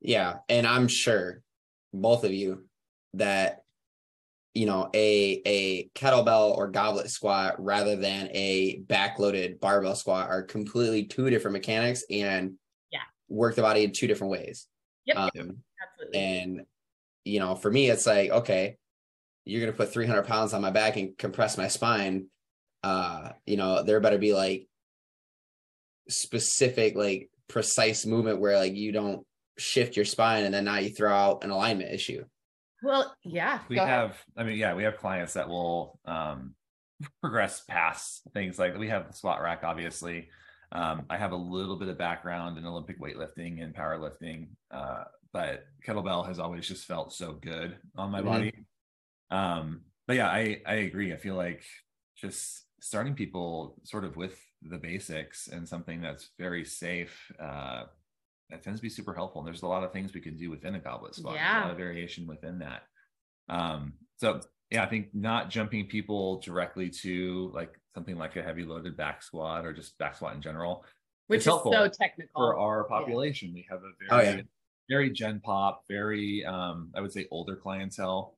Yeah, 0.00 0.36
and 0.48 0.66
I'm 0.66 0.88
sure 0.88 1.42
both 1.92 2.24
of 2.24 2.32
you 2.32 2.66
that 3.14 3.62
you 4.54 4.66
know 4.66 4.90
a 4.94 5.42
a 5.46 5.88
kettlebell 5.94 6.56
or 6.56 6.68
goblet 6.68 7.10
squat 7.10 7.56
rather 7.58 7.96
than 7.96 8.28
a 8.32 8.80
backloaded 8.86 9.60
barbell 9.60 9.94
squat 9.94 10.28
are 10.28 10.42
completely 10.42 11.04
two 11.04 11.30
different 11.30 11.52
mechanics 11.54 12.04
and 12.10 12.54
Yeah. 12.90 13.00
work 13.28 13.54
the 13.54 13.62
body 13.62 13.84
in 13.84 13.92
two 13.92 14.06
different 14.06 14.30
ways. 14.32 14.66
yep 15.06 15.16
Um, 15.16 15.58
absolutely 15.82 16.18
and 16.20 16.60
you 17.24 17.40
know, 17.40 17.56
for 17.56 17.70
me, 17.70 17.90
it's 17.90 18.06
like 18.06 18.30
okay, 18.30 18.76
you're 19.46 19.60
gonna 19.60 19.72
put 19.76 19.92
300 19.92 20.24
pounds 20.24 20.52
on 20.52 20.60
my 20.60 20.70
back 20.70 20.96
and 20.96 21.16
compress 21.16 21.56
my 21.56 21.68
spine. 21.68 22.26
Uh, 22.82 23.30
you 23.46 23.56
know, 23.56 23.82
there 23.82 24.00
better 24.00 24.18
be 24.18 24.34
like 24.34 24.68
specific, 26.08 26.94
like 26.94 27.30
precise 27.48 28.04
movement 28.06 28.40
where 28.40 28.58
like 28.58 28.74
you 28.74 28.92
don't 28.92 29.24
shift 29.58 29.96
your 29.96 30.04
spine 30.04 30.44
and 30.44 30.52
then 30.52 30.64
now 30.64 30.76
you 30.78 30.90
throw 30.90 31.12
out 31.12 31.44
an 31.44 31.50
alignment 31.50 31.92
issue. 31.92 32.24
well 32.82 33.14
yeah 33.24 33.60
we 33.70 33.76
go 33.76 33.82
ahead. 33.82 33.94
have 33.94 34.22
i 34.36 34.42
mean 34.44 34.58
yeah 34.58 34.74
we 34.74 34.82
have 34.82 34.98
clients 34.98 35.32
that 35.32 35.48
will 35.48 35.98
um 36.04 36.54
progress 37.22 37.62
past 37.66 38.20
things 38.34 38.58
like 38.58 38.76
we 38.76 38.88
have 38.88 39.06
the 39.06 39.14
squat 39.14 39.40
rack 39.40 39.60
obviously 39.64 40.28
um 40.72 41.06
i 41.08 41.16
have 41.16 41.32
a 41.32 41.36
little 41.36 41.76
bit 41.78 41.88
of 41.88 41.96
background 41.96 42.58
in 42.58 42.66
olympic 42.66 43.00
weightlifting 43.00 43.62
and 43.62 43.74
powerlifting 43.74 44.48
uh 44.72 45.04
but 45.32 45.64
kettlebell 45.86 46.26
has 46.26 46.38
always 46.38 46.68
just 46.68 46.84
felt 46.84 47.14
so 47.14 47.32
good 47.32 47.78
on 47.96 48.10
my 48.10 48.20
Mhm. 48.20 48.24
body 48.26 48.52
um 49.30 49.82
but 50.06 50.16
yeah 50.16 50.28
i 50.28 50.60
i 50.66 50.74
agree. 50.74 51.12
I 51.12 51.16
feel 51.16 51.34
like 51.34 51.64
just 52.16 52.64
starting 52.80 53.14
people 53.14 53.80
sort 53.84 54.04
of 54.04 54.16
with 54.16 54.38
the 54.62 54.78
basics 54.78 55.48
and 55.48 55.68
something 55.68 56.00
that's 56.00 56.30
very 56.38 56.64
safe 56.64 57.30
uh 57.40 57.84
that 58.50 58.62
tends 58.62 58.78
to 58.78 58.82
be 58.82 58.88
super 58.88 59.12
helpful. 59.12 59.40
And 59.40 59.46
there's 59.48 59.62
a 59.62 59.66
lot 59.66 59.82
of 59.82 59.92
things 59.92 60.14
we 60.14 60.20
can 60.20 60.36
do 60.36 60.50
within 60.50 60.76
a 60.76 60.78
goblet 60.80 61.16
squat 61.16 61.34
There's 61.34 61.42
a 61.42 61.52
Yeah. 61.54 61.62
lot 61.62 61.70
of 61.72 61.76
variation 61.76 62.26
within 62.28 62.58
that. 62.60 62.82
Um 63.48 63.94
so 64.18 64.40
yeah 64.70 64.82
i 64.82 64.86
think 64.86 65.14
not 65.14 65.48
jumping 65.50 65.86
people 65.86 66.40
directly 66.40 66.90
to 66.90 67.50
like 67.54 67.72
something 67.94 68.16
like 68.16 68.34
a 68.36 68.42
heavy 68.42 68.64
loaded 68.64 68.96
back 68.96 69.22
squat 69.22 69.64
or 69.64 69.72
just 69.72 69.96
back 69.98 70.14
squat 70.16 70.34
in 70.34 70.42
general. 70.42 70.84
Which 71.28 71.40
is 71.40 71.46
helpful 71.46 71.72
so 71.72 71.88
technical. 71.88 72.30
for 72.34 72.56
our 72.58 72.84
population. 72.84 73.52
We 73.52 73.66
have 73.68 73.80
a 73.82 73.90
Oh, 74.10 74.18
very 74.18 74.24
yeah. 74.36 74.42
very 74.88 75.10
gen 75.10 75.40
pop 75.40 75.82
very 75.88 76.44
um 76.44 76.92
i 76.94 77.00
would 77.00 77.12
say 77.12 77.26
older 77.32 77.56
clientele 77.56 78.35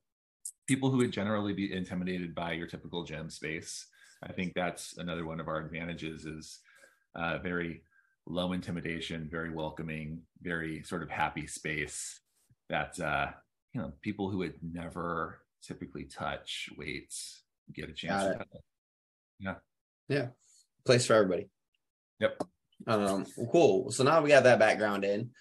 people 0.67 0.89
who 0.89 0.97
would 0.97 1.11
generally 1.11 1.53
be 1.53 1.73
intimidated 1.73 2.33
by 2.35 2.51
your 2.53 2.67
typical 2.67 3.03
gym 3.03 3.29
space 3.29 3.87
i 4.23 4.31
think 4.31 4.53
that's 4.53 4.97
another 4.97 5.25
one 5.25 5.39
of 5.39 5.47
our 5.47 5.57
advantages 5.57 6.25
is 6.25 6.59
uh 7.15 7.37
very 7.39 7.81
low 8.25 8.53
intimidation 8.53 9.27
very 9.31 9.51
welcoming 9.51 10.21
very 10.41 10.83
sort 10.83 11.01
of 11.01 11.09
happy 11.09 11.47
space 11.47 12.19
that 12.69 12.99
uh 12.99 13.27
you 13.73 13.81
know 13.81 13.91
people 14.01 14.29
who 14.29 14.37
would 14.39 14.55
never 14.61 15.39
typically 15.61 16.05
touch 16.05 16.69
weights 16.77 17.43
get 17.73 17.89
a 17.89 17.93
chance 17.93 18.23
Got 18.23 18.37
touch 18.37 18.47
it. 18.53 18.57
Place 20.85 21.05
for 21.05 21.13
everybody. 21.13 21.49
Yep. 22.19 22.41
Um, 22.87 23.25
well, 23.37 23.49
cool. 23.51 23.91
So 23.91 24.03
now 24.03 24.21
we 24.21 24.29
got 24.29 24.43
that 24.43 24.59
background 24.59 25.05
in. 25.05 25.31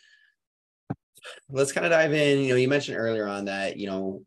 Let's 1.49 1.73
kind 1.73 1.87
of 1.87 1.93
dive 1.93 2.13
in. 2.13 2.41
You 2.41 2.51
know, 2.51 2.57
you 2.57 2.69
mentioned 2.69 2.99
earlier 2.99 3.27
on 3.27 3.47
that, 3.47 3.77
you 3.77 3.87
know, 3.87 4.23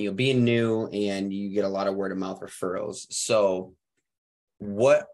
you 0.00 0.08
know, 0.08 0.14
being 0.14 0.44
new 0.44 0.86
and 0.88 1.32
you 1.32 1.50
get 1.50 1.64
a 1.64 1.68
lot 1.68 1.86
of 1.86 1.94
word 1.94 2.12
of 2.12 2.18
mouth 2.18 2.40
referrals. 2.40 3.06
So 3.10 3.74
what 4.58 5.06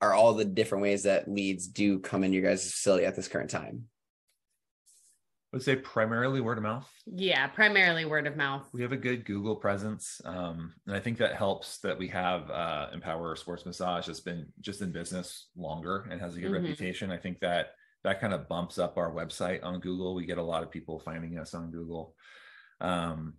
are 0.00 0.12
all 0.12 0.34
the 0.34 0.44
different 0.44 0.82
ways 0.82 1.04
that 1.04 1.30
leads 1.30 1.66
do 1.66 1.98
come 1.98 2.24
in 2.24 2.32
your 2.32 2.42
guys' 2.42 2.70
facility 2.70 3.06
at 3.06 3.16
this 3.16 3.28
current 3.28 3.50
time? 3.50 3.84
I 5.52 5.56
would 5.56 5.62
say 5.62 5.76
primarily 5.76 6.40
word 6.40 6.58
of 6.58 6.64
mouth 6.64 6.90
yeah 7.06 7.46
primarily 7.46 8.04
word 8.04 8.26
of 8.26 8.36
mouth 8.36 8.68
we 8.72 8.82
have 8.82 8.90
a 8.90 8.96
good 8.96 9.24
Google 9.24 9.54
presence, 9.54 10.20
um, 10.24 10.74
and 10.88 10.96
I 10.96 10.98
think 10.98 11.16
that 11.18 11.36
helps 11.36 11.78
that 11.78 11.96
we 11.96 12.08
have 12.08 12.50
uh, 12.50 12.88
Empower 12.92 13.36
Sports 13.36 13.64
Massage 13.64 14.08
that's 14.08 14.18
been 14.18 14.46
just 14.60 14.82
in 14.82 14.90
business 14.90 15.46
longer 15.54 16.08
and 16.10 16.20
has 16.20 16.34
a 16.34 16.40
good 16.40 16.50
Mhm. 16.50 16.62
reputation. 16.62 17.12
I 17.12 17.18
think 17.18 17.38
that 17.38 17.76
that 18.02 18.20
kind 18.20 18.34
of 18.34 18.48
bumps 18.48 18.78
up 18.78 18.98
our 18.98 19.12
website 19.12 19.62
on 19.62 19.78
Google. 19.78 20.16
We 20.16 20.26
get 20.26 20.38
a 20.38 20.42
lot 20.42 20.64
of 20.64 20.72
people 20.72 20.98
finding 20.98 21.38
us 21.38 21.54
on 21.54 21.70
Google. 21.70 22.16
Um, 22.80 23.34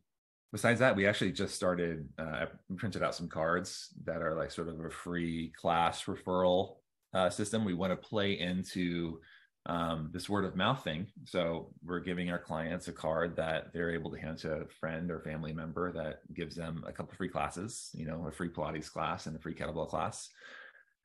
besides 0.55 0.79
that, 0.79 0.95
we 0.95 1.05
actually 1.05 1.33
just 1.33 1.53
started. 1.53 2.07
Uh, 2.17 2.45
printed 2.77 3.03
out 3.03 3.13
some 3.13 3.27
cards 3.27 3.89
that 4.05 4.21
are 4.21 4.35
like 4.35 4.51
sort 4.51 4.69
of 4.69 4.79
a 4.79 4.89
free 4.89 5.51
class 5.59 6.05
referral 6.05 6.77
uh, 7.13 7.29
system. 7.29 7.65
We 7.65 7.73
want 7.73 7.91
to 7.91 8.07
play 8.07 8.39
into 8.39 9.19
um, 9.65 10.11
this 10.13 10.29
word 10.29 10.45
of 10.45 10.55
mouth 10.55 10.81
thing. 10.81 11.07
So 11.25 11.73
we're 11.83 11.99
giving 11.99 12.29
our 12.29 12.39
clients 12.39 12.87
a 12.87 12.93
card 12.93 13.35
that 13.35 13.73
they're 13.73 13.93
able 13.93 14.11
to 14.11 14.17
hand 14.17 14.37
to 14.39 14.53
a 14.53 14.67
friend 14.79 15.11
or 15.11 15.19
family 15.19 15.51
member 15.51 15.91
that 15.91 16.21
gives 16.33 16.55
them 16.55 16.85
a 16.87 16.93
couple 16.93 17.15
free 17.15 17.27
classes, 17.29 17.89
you 17.93 18.05
know, 18.05 18.25
a 18.25 18.31
free 18.31 18.49
Pilates 18.49 18.89
class 18.89 19.25
and 19.25 19.35
a 19.35 19.39
free 19.39 19.55
kettlebell 19.55 19.89
class. 19.89 20.29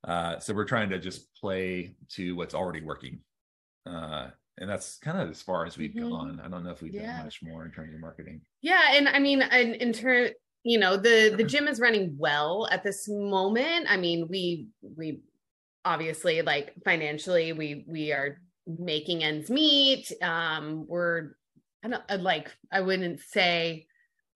Uh, 0.07 0.38
so 0.38 0.55
we're 0.55 0.64
trying 0.64 0.90
to 0.90 1.01
just 1.01 1.34
play 1.34 1.96
to 2.11 2.36
what's 2.36 2.55
already 2.55 2.82
working. 2.82 3.18
Uh, 3.84 4.28
and 4.59 4.68
that's 4.68 4.98
kind 4.98 5.18
of 5.18 5.30
as 5.30 5.42
far 5.42 5.66
as 5.66 5.76
we've 5.78 5.94
Mhm. 5.94 6.11
gone. 6.11 6.40
I 6.40 6.48
don't 6.48 6.64
know 6.64 6.70
if 6.70 6.82
we've 6.82 6.92
Yeah. 6.92 7.07
done 7.12 7.24
much 7.24 7.42
more 7.42 7.64
in 7.64 7.72
terms 7.72 7.94
of 7.94 8.01
marketing. 8.01 8.42
Yeah, 8.62 8.92
and 8.96 9.09
I 9.09 9.18
mean, 9.18 9.42
in, 9.42 9.74
in 9.74 9.92
turn, 9.92 10.32
you 10.64 10.78
know, 10.78 10.96
the 10.96 11.34
the 11.36 11.44
gym 11.44 11.68
is 11.68 11.80
running 11.80 12.16
well 12.18 12.68
at 12.70 12.82
this 12.82 13.09
moment. 13.09 13.86
I 13.88 13.96
mean, 13.96 14.28
we 14.28 14.68
we 14.82 15.22
obviously 15.84 16.42
like 16.42 16.74
financially, 16.84 17.53
we 17.53 17.84
we 17.88 18.12
are 18.12 18.38
making 18.66 19.24
ends 19.24 19.51
meet. 19.51 20.12
Um, 20.22 20.86
we're 20.86 21.32
I 21.82 21.88
don't 21.88 22.03
uh, 22.11 22.18
like 22.18 22.55
I 22.72 22.82
wouldn't 22.82 23.20
say 23.20 23.86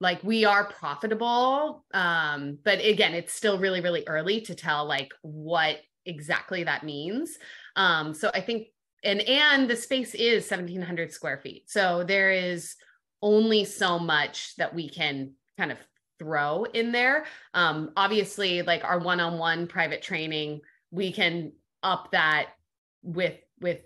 like 0.01 0.23
we 0.25 0.45
are 0.45 0.65
profitable. 0.71 1.85
Um, 1.93 2.59
but 2.65 2.85
again, 2.85 3.15
it's 3.15 3.35
still 3.35 3.59
really 3.59 3.81
really 3.81 4.05
early 4.07 4.41
to 4.43 4.55
tell 4.55 4.87
like 4.87 5.13
what 5.23 5.81
exactly 6.07 6.65
that 6.65 6.85
means. 6.85 7.37
Um, 7.77 8.15
so 8.15 8.31
I 8.35 8.41
think 8.41 8.69
and 9.05 9.21
and 9.23 9.69
the 9.69 9.77
space 9.77 10.15
is 10.15 10.51
1700 10.51 11.13
square 11.13 11.39
feet. 11.39 11.71
So 11.71 12.05
there 12.05 12.33
is 12.33 12.77
only 13.23 13.65
so 13.65 13.99
much 13.99 14.55
that 14.57 14.75
we 14.75 14.89
can 14.89 15.33
kind 15.59 15.73
of 15.73 15.79
throw 16.19 16.65
in 16.65 16.93
there. 16.93 17.25
Um, 17.53 17.91
obviously, 17.97 18.63
like 18.63 18.85
our 18.85 18.99
one-on-one 18.99 19.67
private 19.67 20.03
training, 20.03 20.61
we 20.91 21.13
can 21.13 21.53
up 21.83 22.11
that 22.13 22.49
with 23.03 23.37
with 23.61 23.81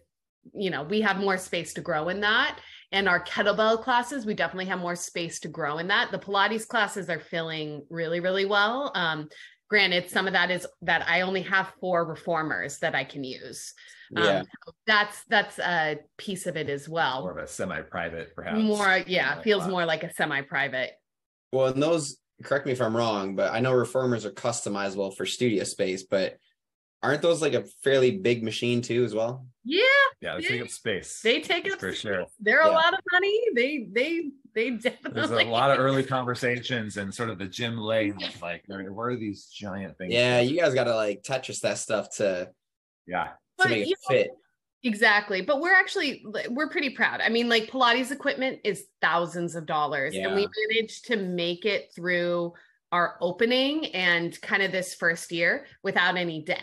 you 0.54 0.70
know 0.70 0.84
we 0.84 1.00
have 1.00 1.18
more 1.18 1.36
space 1.36 1.74
to 1.74 1.80
grow 1.80 2.08
in 2.08 2.20
that. 2.20 2.58
And 2.90 3.06
our 3.06 3.22
kettlebell 3.22 3.82
classes, 3.82 4.24
we 4.24 4.32
definitely 4.32 4.64
have 4.66 4.78
more 4.78 4.96
space 4.96 5.40
to 5.40 5.48
grow 5.48 5.76
in 5.76 5.88
that. 5.88 6.10
The 6.10 6.18
Pilates 6.18 6.66
classes 6.66 7.10
are 7.10 7.20
filling 7.20 7.84
really 7.90 8.20
really 8.20 8.44
well. 8.44 8.92
Um, 8.94 9.28
granted, 9.68 10.10
some 10.10 10.26
of 10.26 10.32
that 10.32 10.50
is 10.50 10.66
that 10.82 11.06
I 11.08 11.20
only 11.22 11.42
have 11.42 11.72
four 11.80 12.04
reformers 12.04 12.78
that 12.78 12.94
I 12.94 13.04
can 13.04 13.24
use. 13.24 13.74
Um, 14.16 14.24
Yeah. 14.24 14.42
so 14.42 14.72
that's 14.86 15.24
that's 15.28 15.58
a 15.58 15.98
piece 16.16 16.46
of 16.46 16.56
it 16.56 16.70
as 16.70 16.88
well 16.88 17.20
More 17.22 17.38
of 17.38 17.44
a 17.44 17.46
semi-private, 17.46 18.34
perhaps. 18.34 18.58
more 18.62 19.00
yeah 19.06 19.34
like 19.34 19.44
feels 19.44 19.64
that. 19.64 19.70
more 19.70 19.84
like 19.84 20.02
a 20.02 20.12
semi-private 20.14 20.92
Well, 21.52 21.66
and 21.66 21.82
those, 21.82 22.16
correct 22.42 22.64
me 22.64 22.72
if 22.72 22.80
I'm 22.80 22.96
wrong, 22.96 23.36
but 23.36 23.52
I 23.52 23.60
know 23.60 23.72
reformers 23.72 24.24
are 24.24 24.30
customizable 24.30 25.14
for 25.14 25.26
studio 25.26 25.64
space, 25.64 26.04
but 26.04 26.38
aren't 27.02 27.20
those 27.22 27.42
like 27.42 27.52
a 27.54 27.64
fairly 27.84 28.12
big 28.18 28.42
machine 28.42 28.80
too, 28.80 29.04
as 29.04 29.14
well? 29.14 29.46
yeah 29.64 29.82
Yeah, 30.22 30.36
they 30.36 30.42
take 30.48 30.62
up 30.62 30.68
space. 30.70 31.20
they 31.22 31.40
take 31.42 31.64
That's 31.64 31.74
up 31.74 31.80
for 31.80 31.92
space. 31.92 32.00
sure. 32.00 32.24
they're 32.40 32.62
a 32.62 32.70
lot 32.70 32.94
of 32.94 33.00
money 33.12 33.38
they 33.54 33.86
they 33.92 34.30
they 34.58 34.70
definitely 34.70 35.12
There's 35.12 35.30
a 35.30 35.48
lot 35.48 35.70
of 35.70 35.78
early 35.78 36.02
conversations 36.02 36.96
and 36.96 37.14
sort 37.14 37.30
of 37.30 37.38
the 37.38 37.46
gym 37.46 37.78
lane 37.78 38.18
like, 38.42 38.64
where, 38.66 38.92
where 38.92 39.10
are 39.10 39.16
these 39.16 39.46
giant 39.46 39.96
things? 39.98 40.12
Yeah, 40.12 40.40
you 40.40 40.58
guys 40.58 40.74
got 40.74 40.84
to 40.84 40.94
like 40.94 41.22
Tetris 41.22 41.60
that 41.60 41.78
stuff 41.78 42.10
to 42.16 42.50
yeah. 43.06 43.24
to 43.24 43.30
But 43.58 43.70
make 43.70 43.86
you 43.86 43.94
it 44.10 44.12
fit. 44.12 44.30
Exactly. 44.82 45.42
But 45.42 45.60
we're 45.60 45.74
actually 45.74 46.24
we're 46.50 46.68
pretty 46.68 46.90
proud. 46.90 47.20
I 47.20 47.28
mean, 47.28 47.48
like 47.48 47.70
Pilates 47.70 48.10
equipment 48.10 48.60
is 48.64 48.86
thousands 49.00 49.54
of 49.54 49.66
dollars 49.66 50.14
and 50.14 50.34
we 50.34 50.48
managed 50.70 51.06
to 51.06 51.16
make 51.16 51.64
it 51.64 51.90
through 51.94 52.52
our 52.90 53.16
opening 53.20 53.86
and 53.86 54.40
kind 54.40 54.62
of 54.62 54.72
this 54.72 54.94
first 54.94 55.30
year 55.30 55.66
without 55.82 56.16
any 56.16 56.42
debt. 56.42 56.58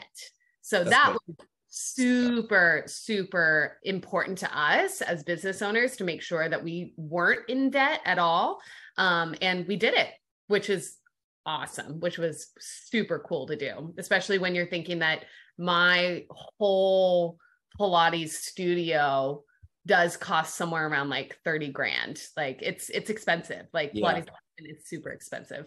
So 0.62 0.84
That's 0.84 0.89
that 0.91 1.08
good. 1.12 1.38
was 1.38 1.48
super 1.78 2.84
super 2.88 3.78
important 3.84 4.38
to 4.38 4.57
us 4.57 5.01
as 5.01 5.23
business 5.23 5.61
owners 5.61 5.97
to 5.97 6.05
make 6.05 6.21
sure 6.21 6.47
that 6.47 6.63
we 6.63 6.93
weren't 6.95 7.49
in 7.49 7.69
debt 7.69 7.99
at 8.05 8.17
all. 8.17 8.61
Um, 8.97 9.36
and 9.41 9.67
we 9.67 9.76
did 9.76 9.93
it, 9.93 10.07
which 10.47 10.69
is 10.69 10.97
awesome, 11.45 11.99
which 11.99 12.17
was 12.17 12.47
super 12.59 13.19
cool 13.28 13.45
to 13.47 13.57
do, 13.57 13.93
especially 13.97 14.38
when 14.38 14.55
you're 14.55 14.67
thinking 14.67 14.99
that 14.99 15.26
my 15.57 16.23
whole 16.30 17.38
Pilates 17.78 18.30
studio 18.30 19.43
does 19.86 20.15
cost 20.15 20.55
somewhere 20.55 20.88
around 20.88 21.09
like 21.09 21.38
30 21.43 21.73
grand. 21.73 22.23
Like 22.38 22.61
it's 22.61 22.89
it's 22.89 23.09
expensive. 23.09 23.65
Like 23.73 23.91
Yeah. 23.93 24.13
Pilates 24.13 24.28
is 24.59 24.88
super 24.88 25.09
expensive. 25.09 25.65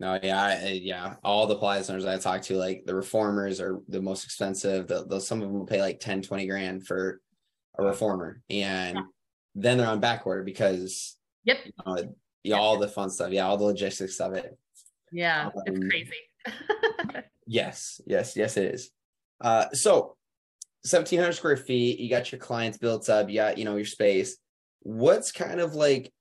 No, 0.00 0.18
yeah, 0.22 0.40
I, 0.40 0.80
yeah. 0.82 1.16
All 1.24 1.46
the 1.46 1.56
Pilates 1.56 1.90
owners 1.90 2.04
I 2.06 2.18
talk 2.18 2.42
to, 2.42 2.56
like 2.56 2.84
the 2.86 2.94
reformers 2.94 3.60
are 3.60 3.80
the 3.88 4.00
most 4.00 4.24
expensive. 4.24 4.86
The, 4.86 5.04
the 5.04 5.20
some 5.20 5.42
of 5.42 5.48
them 5.48 5.58
will 5.58 5.66
pay 5.66 5.80
like 5.80 5.98
10, 5.98 6.22
20 6.22 6.46
grand 6.46 6.86
for 6.86 7.20
a 7.78 7.82
reformer. 7.84 8.40
And 8.48 8.98
then 9.56 9.76
they're 9.78 9.88
on 9.88 10.00
back 10.00 10.26
order 10.26 10.44
because 10.44 11.16
Yep. 11.44 11.58
you 11.64 11.72
know, 11.84 12.14
yeah, 12.44 12.56
all 12.56 12.78
the 12.78 12.86
fun 12.88 13.10
stuff. 13.10 13.32
Yeah, 13.32 13.46
all 13.48 13.56
the 13.56 13.64
logistics 13.64 14.20
of 14.20 14.34
it. 14.34 14.56
Yeah, 15.10 15.50
it's 15.66 15.76
Um, 15.78 15.88
crazy. 15.88 16.12
Yes, 17.50 17.98
yes, 18.06 18.36
yes, 18.36 18.58
it 18.58 18.74
is. 18.74 18.90
Uh, 19.40 19.70
so 19.72 20.16
1700 20.82 21.32
square 21.32 21.56
feet, 21.56 21.98
you 21.98 22.10
got 22.10 22.30
your 22.30 22.38
clients 22.38 22.76
built 22.76 23.08
up, 23.08 23.30
you 23.30 23.36
got, 23.36 23.56
you 23.56 23.64
know, 23.64 23.76
your 23.76 23.86
space. 23.86 24.36
What's 24.80 25.32
kind 25.32 25.58
of 25.58 25.74
like 25.74 26.12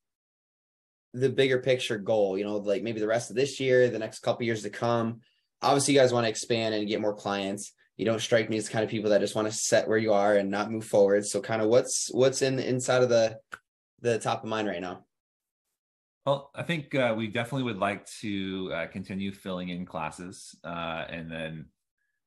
the 1.14 1.30
bigger 1.30 1.60
picture 1.60 1.98
goal, 1.98 2.38
you 2.38 2.44
know, 2.44 2.58
like 2.58 2.84
maybe 2.84 3.00
the 3.00 3.08
rest 3.08 3.30
of 3.30 3.36
this 3.36 3.60
year, 3.60 3.90
the 3.90 4.00
next 4.00 4.20
couple 4.20 4.46
years 4.46 4.64
to 4.64 4.70
come? 4.70 5.22
Obviously, 5.62 5.94
you 5.94 6.00
guys 6.00 6.14
want 6.14 6.26
to 6.26 6.30
expand 6.30 6.76
and 6.76 6.88
get 6.88 7.02
more 7.02 7.16
clients. 7.16 7.74
You 7.96 8.06
don't 8.06 8.22
strike 8.22 8.50
me 8.50 8.58
as 8.58 8.70
kind 8.70 8.84
of 8.84 8.92
people 8.92 9.10
that 9.10 9.22
just 9.22 9.36
want 9.36 9.48
to 9.48 9.54
set 9.54 9.88
where 9.88 9.98
you 9.98 10.14
are 10.14 10.36
and 10.36 10.52
not 10.52 10.72
move 10.72 10.86
forward. 10.86 11.26
So 11.26 11.42
kind 11.42 11.62
of 11.62 11.70
what's 11.70 12.10
what's 12.14 12.42
in 12.42 12.60
inside 12.60 13.02
of 13.02 13.10
the 13.10 13.40
the 14.02 14.20
top 14.20 14.44
of 14.44 14.50
mind 14.50 14.68
right 14.68 14.82
now? 14.82 15.06
Well, 16.26 16.52
I 16.54 16.64
think 16.64 16.94
uh, 16.94 17.16
we 17.18 17.28
definitely 17.28 17.64
would 17.64 17.80
like 17.80 18.06
to 18.20 18.72
uh, 18.74 18.88
continue 18.88 19.32
filling 19.32 19.70
in 19.70 19.86
classes, 19.86 20.56
uh, 20.64 21.06
and 21.10 21.32
then 21.32 21.68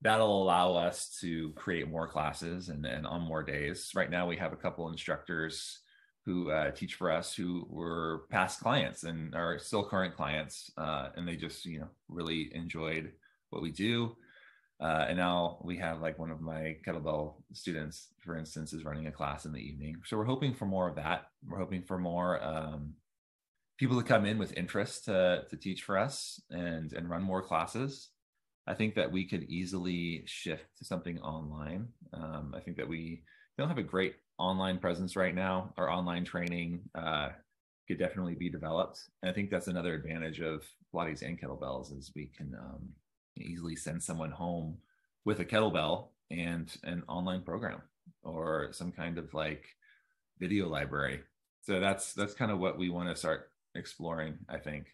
that'll 0.01 0.43
allow 0.43 0.75
us 0.75 1.19
to 1.21 1.53
create 1.53 1.87
more 1.87 2.09
classes 2.09 2.71
and, 2.71 2.87
and 2.87 3.07
on 3.07 3.21
more 3.21 3.43
days. 3.43 3.91
Right 3.95 4.11
now, 4.11 4.27
we 4.27 4.39
have 4.39 4.55
a 4.55 4.57
couple 4.57 4.89
instructors 4.89 5.81
who 6.27 6.51
uh, 6.51 6.71
teach 6.71 6.95
for 6.95 7.11
us 7.11 7.35
who 7.35 7.67
were 7.69 8.23
past 8.31 8.61
clients 8.61 9.05
and 9.05 9.35
are 9.35 9.59
still 9.59 9.85
current 9.85 10.15
clients, 10.15 10.71
uh, 10.77 11.09
and 11.17 11.27
they 11.27 11.37
just 11.37 11.65
you 11.65 11.81
know 11.81 11.89
really 12.09 12.51
enjoyed 12.55 13.13
what 13.51 13.63
we 13.63 13.71
do. 13.71 14.17
Uh, 14.81 15.05
and 15.09 15.19
now 15.19 15.59
we 15.63 15.77
have 15.77 16.01
like 16.01 16.19
one 16.19 16.31
of 16.31 16.41
my 16.41 16.75
kettlebell 16.87 17.35
students, 17.53 18.09
for 18.19 18.39
instance, 18.39 18.73
is 18.73 18.85
running 18.85 19.09
a 19.09 19.13
class 19.13 19.45
in 19.45 19.53
the 19.53 19.61
evening. 19.61 19.97
So 20.07 20.17
we're 20.17 20.25
hoping 20.25 20.55
for 20.55 20.65
more 20.65 20.89
of 20.89 20.97
that. 20.97 21.27
We're 21.47 21.59
hoping 21.59 21.83
for 21.83 21.99
more. 21.99 22.43
Um, 22.43 22.95
people 23.81 23.97
to 23.97 24.07
come 24.07 24.27
in 24.27 24.37
with 24.37 24.57
interest 24.59 25.07
to, 25.07 25.43
to 25.49 25.57
teach 25.57 25.83
for 25.83 25.97
us 25.97 26.39
and 26.51 26.93
and 26.93 27.09
run 27.09 27.23
more 27.23 27.41
classes 27.41 28.11
i 28.67 28.75
think 28.75 28.95
that 28.95 29.11
we 29.11 29.25
could 29.25 29.45
easily 29.45 30.23
shift 30.27 30.67
to 30.77 30.85
something 30.85 31.19
online 31.21 31.89
um, 32.13 32.55
i 32.55 32.61
think 32.61 32.77
that 32.77 32.87
we 32.87 33.23
don't 33.57 33.69
have 33.69 33.79
a 33.79 33.83
great 33.83 34.17
online 34.41 34.79
presence 34.79 35.17
right 35.17 35.35
now 35.35 35.73
our 35.77 35.91
online 35.91 36.25
training 36.25 36.81
uh, 36.95 37.29
could 37.87 37.99
definitely 37.99 38.35
be 38.35 38.49
developed. 38.49 39.01
And 39.23 39.31
i 39.31 39.35
think 39.35 39.51
that's 39.51 39.69
another 39.69 39.95
advantage 39.95 40.41
of 40.41 40.65
pilates 40.95 41.23
and 41.23 41.41
kettlebells 41.41 41.97
is 41.97 42.13
we 42.15 42.27
can 42.37 42.55
um, 42.59 42.89
easily 43.37 43.77
send 43.77 44.03
someone 44.03 44.31
home 44.31 44.77
with 45.25 45.41
a 45.41 45.45
kettlebell 45.45 46.09
and 46.31 46.75
an 46.85 47.03
online 47.09 47.43
program 47.43 47.83
or 48.23 48.69
some 48.73 48.93
kind 48.93 49.19
of 49.19 49.33
like 49.35 49.65
video 50.39 50.69
library. 50.69 51.21
So 51.63 51.79
that's 51.81 52.15
that's 52.15 52.35
kind 52.35 52.51
of 52.51 52.59
what 52.59 52.79
we 52.79 52.89
want 52.89 53.09
to 53.09 53.17
start 53.17 53.51
exploring 53.75 54.39
i 54.49 54.59
think 54.59 54.87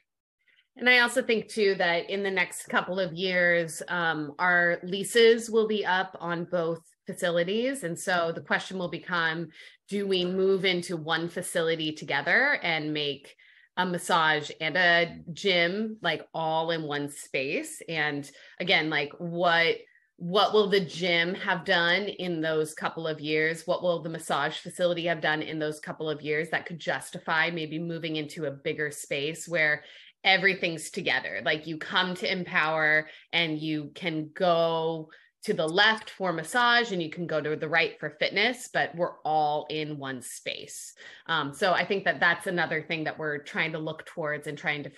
And 0.79 0.89
I 0.91 0.99
also 0.99 1.23
think 1.23 1.49
too 1.49 1.75
that 1.77 2.11
in 2.11 2.23
the 2.23 2.31
next 2.31 2.67
couple 2.67 3.01
of 3.01 3.15
years, 3.15 3.83
um, 3.89 4.35
our 4.39 4.79
leases 4.83 5.51
will 5.51 5.67
be 5.67 5.87
up 5.87 6.17
on 6.21 6.45
both 6.45 6.81
facilities. 7.07 7.83
And 7.83 7.99
so 7.99 8.33
the 8.35 8.43
question 8.43 8.79
will 8.79 8.89
become 8.89 9.49
do 9.89 10.07
we 10.07 10.25
move 10.25 10.65
into 10.65 10.97
one 10.97 11.29
facility 11.29 11.93
together 11.93 12.59
and 12.63 12.93
make 12.93 13.37
a 13.79 13.87
massage 13.87 14.51
and 14.61 14.77
a 14.77 15.19
gym 15.33 15.97
like 16.03 16.27
all 16.35 16.71
in 16.73 16.83
one 16.83 17.09
space? 17.09 17.81
And 17.89 18.31
again, 18.61 18.91
like 18.91 19.13
what 19.19 19.77
what 20.19 20.55
will 20.55 20.69
the 20.69 20.81
gym 20.81 21.35
have 21.35 21.63
done 21.67 22.05
in 22.05 22.41
those 22.41 22.73
couple 22.73 23.07
of 23.07 23.21
years 23.21 23.67
what 23.67 23.83
will 23.83 24.03
the 24.03 24.09
massage 24.09 24.57
facility 24.57 25.05
have 25.05 25.21
done 25.21 25.43
in 25.43 25.59
those 25.59 25.79
couple 25.79 26.09
of 26.09 26.23
years 26.23 26.49
that 26.49 26.65
could 26.65 26.79
justify 26.79 27.51
maybe 27.51 27.79
moving 27.79 28.17
into 28.17 28.47
a 28.47 28.51
bigger 28.51 28.91
space 28.91 29.47
where 29.47 29.85
everything's 30.27 30.91
together. 30.91 31.41
Like 31.45 31.67
you 31.67 31.79
come 31.79 32.15
to 32.17 32.31
empower 32.31 33.09
and 33.33 33.59
you 33.59 33.93
can 33.95 34.31
go 34.35 35.09
to 35.45 35.55
the 35.55 35.67
left 35.67 36.11
for 36.11 36.33
massage 36.33 36.91
and 36.91 37.01
you 37.01 37.09
can 37.09 37.29
go 37.29 37.41
to 37.41 37.55
the 37.55 37.69
right 37.69 38.01
for 38.01 38.11
fitness 38.19 38.69
but 38.73 38.93
we're 38.97 39.21
all 39.25 39.67
in 39.71 39.97
one 39.97 40.21
space. 40.21 40.93
Um, 41.29 41.55
so 41.55 41.73
i 41.73 41.85
think 41.85 42.05
that 42.05 42.19
that's 42.19 42.49
another 42.49 42.83
thing 42.83 43.05
that 43.05 43.17
we're 43.17 43.39
trying 43.39 43.73
to 43.73 43.79
look 43.79 44.05
towards 44.07 44.49
and 44.49 44.59
trying 44.59 44.83
to 44.83 44.91
f- 44.91 44.97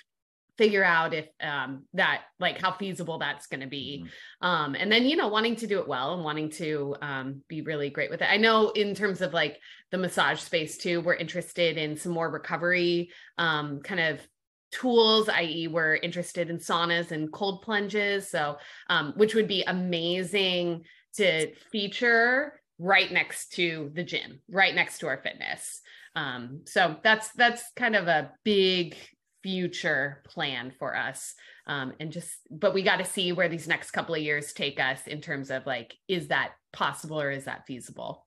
figure 0.57 0.83
out 0.83 1.13
if 1.13 1.27
um, 1.43 1.85
that 1.93 2.23
like 2.41 2.59
how 2.61 2.73
feasible 2.73 3.19
that's 3.19 3.47
going 3.47 3.61
to 3.61 3.67
be. 3.67 4.05
Mhm. 4.43 4.47
um, 4.47 4.75
and 4.75 4.91
then 4.91 5.05
you 5.05 5.17
know 5.17 5.29
wanting 5.29 5.57
to 5.57 5.67
do 5.67 5.81
it 5.81 5.87
well 5.87 6.15
and 6.15 6.25
wanting 6.25 6.49
to 6.53 6.97
um, 7.03 7.43
be 7.47 7.61
really 7.61 7.91
great 7.91 8.11
with 8.11 8.23
it. 8.23 8.29
I 8.33 8.39
know 8.39 8.71
in 8.71 8.95
terms 8.95 9.21
of 9.21 9.35
like 9.35 9.59
the 9.91 9.99
massage 9.99 10.41
space 10.41 10.79
too 10.79 11.03
we're 11.03 11.15
interested 11.15 11.77
in 11.77 11.97
some 11.97 12.13
more 12.13 12.31
recovery 12.31 13.11
um, 13.37 13.81
kind 13.81 14.01
of 14.01 14.27
tools 14.71 15.29
i.e 15.29 15.69
we're 15.69 15.97
interested 15.97 16.51
in 16.51 16.59
saunas 16.59 17.11
and 17.11 17.33
cold 17.33 17.63
plunges 17.63 18.31
so 18.31 18.57
um, 18.91 19.13
which 19.17 19.35
would 19.35 19.49
be 19.49 19.63
amazing 19.67 20.83
to 21.15 21.53
feature 21.73 22.61
right 22.79 23.13
next 23.13 23.53
to 23.53 23.91
the 23.95 24.05
gym 24.05 24.41
right 24.51 24.75
next 24.75 24.99
to 24.99 25.07
our 25.07 25.21
fitness 25.23 25.81
um, 26.17 26.63
so 26.65 26.97
that's 27.03 27.31
that's 27.33 27.63
kind 27.77 27.95
of 27.97 28.09
a 28.09 28.33
big 28.45 28.97
future 29.43 30.23
plan 30.27 30.73
for 30.79 30.97
us 30.97 31.35
um, 31.67 31.93
and 32.01 32.13
just 32.13 32.31
but 32.51 32.75
we 32.75 32.83
got 32.83 32.97
to 32.97 33.05
see 33.05 33.33
where 33.33 33.49
these 33.49 33.69
next 33.69 33.93
couple 33.93 34.15
of 34.15 34.21
years 34.21 34.53
take 34.53 34.81
us 34.81 35.07
in 35.07 35.21
terms 35.21 35.51
of 35.51 35.65
like 35.67 35.95
is 36.09 36.29
that 36.29 36.53
possible 36.73 37.21
or 37.21 37.31
is 37.31 37.45
that 37.45 37.67
feasible 37.67 38.27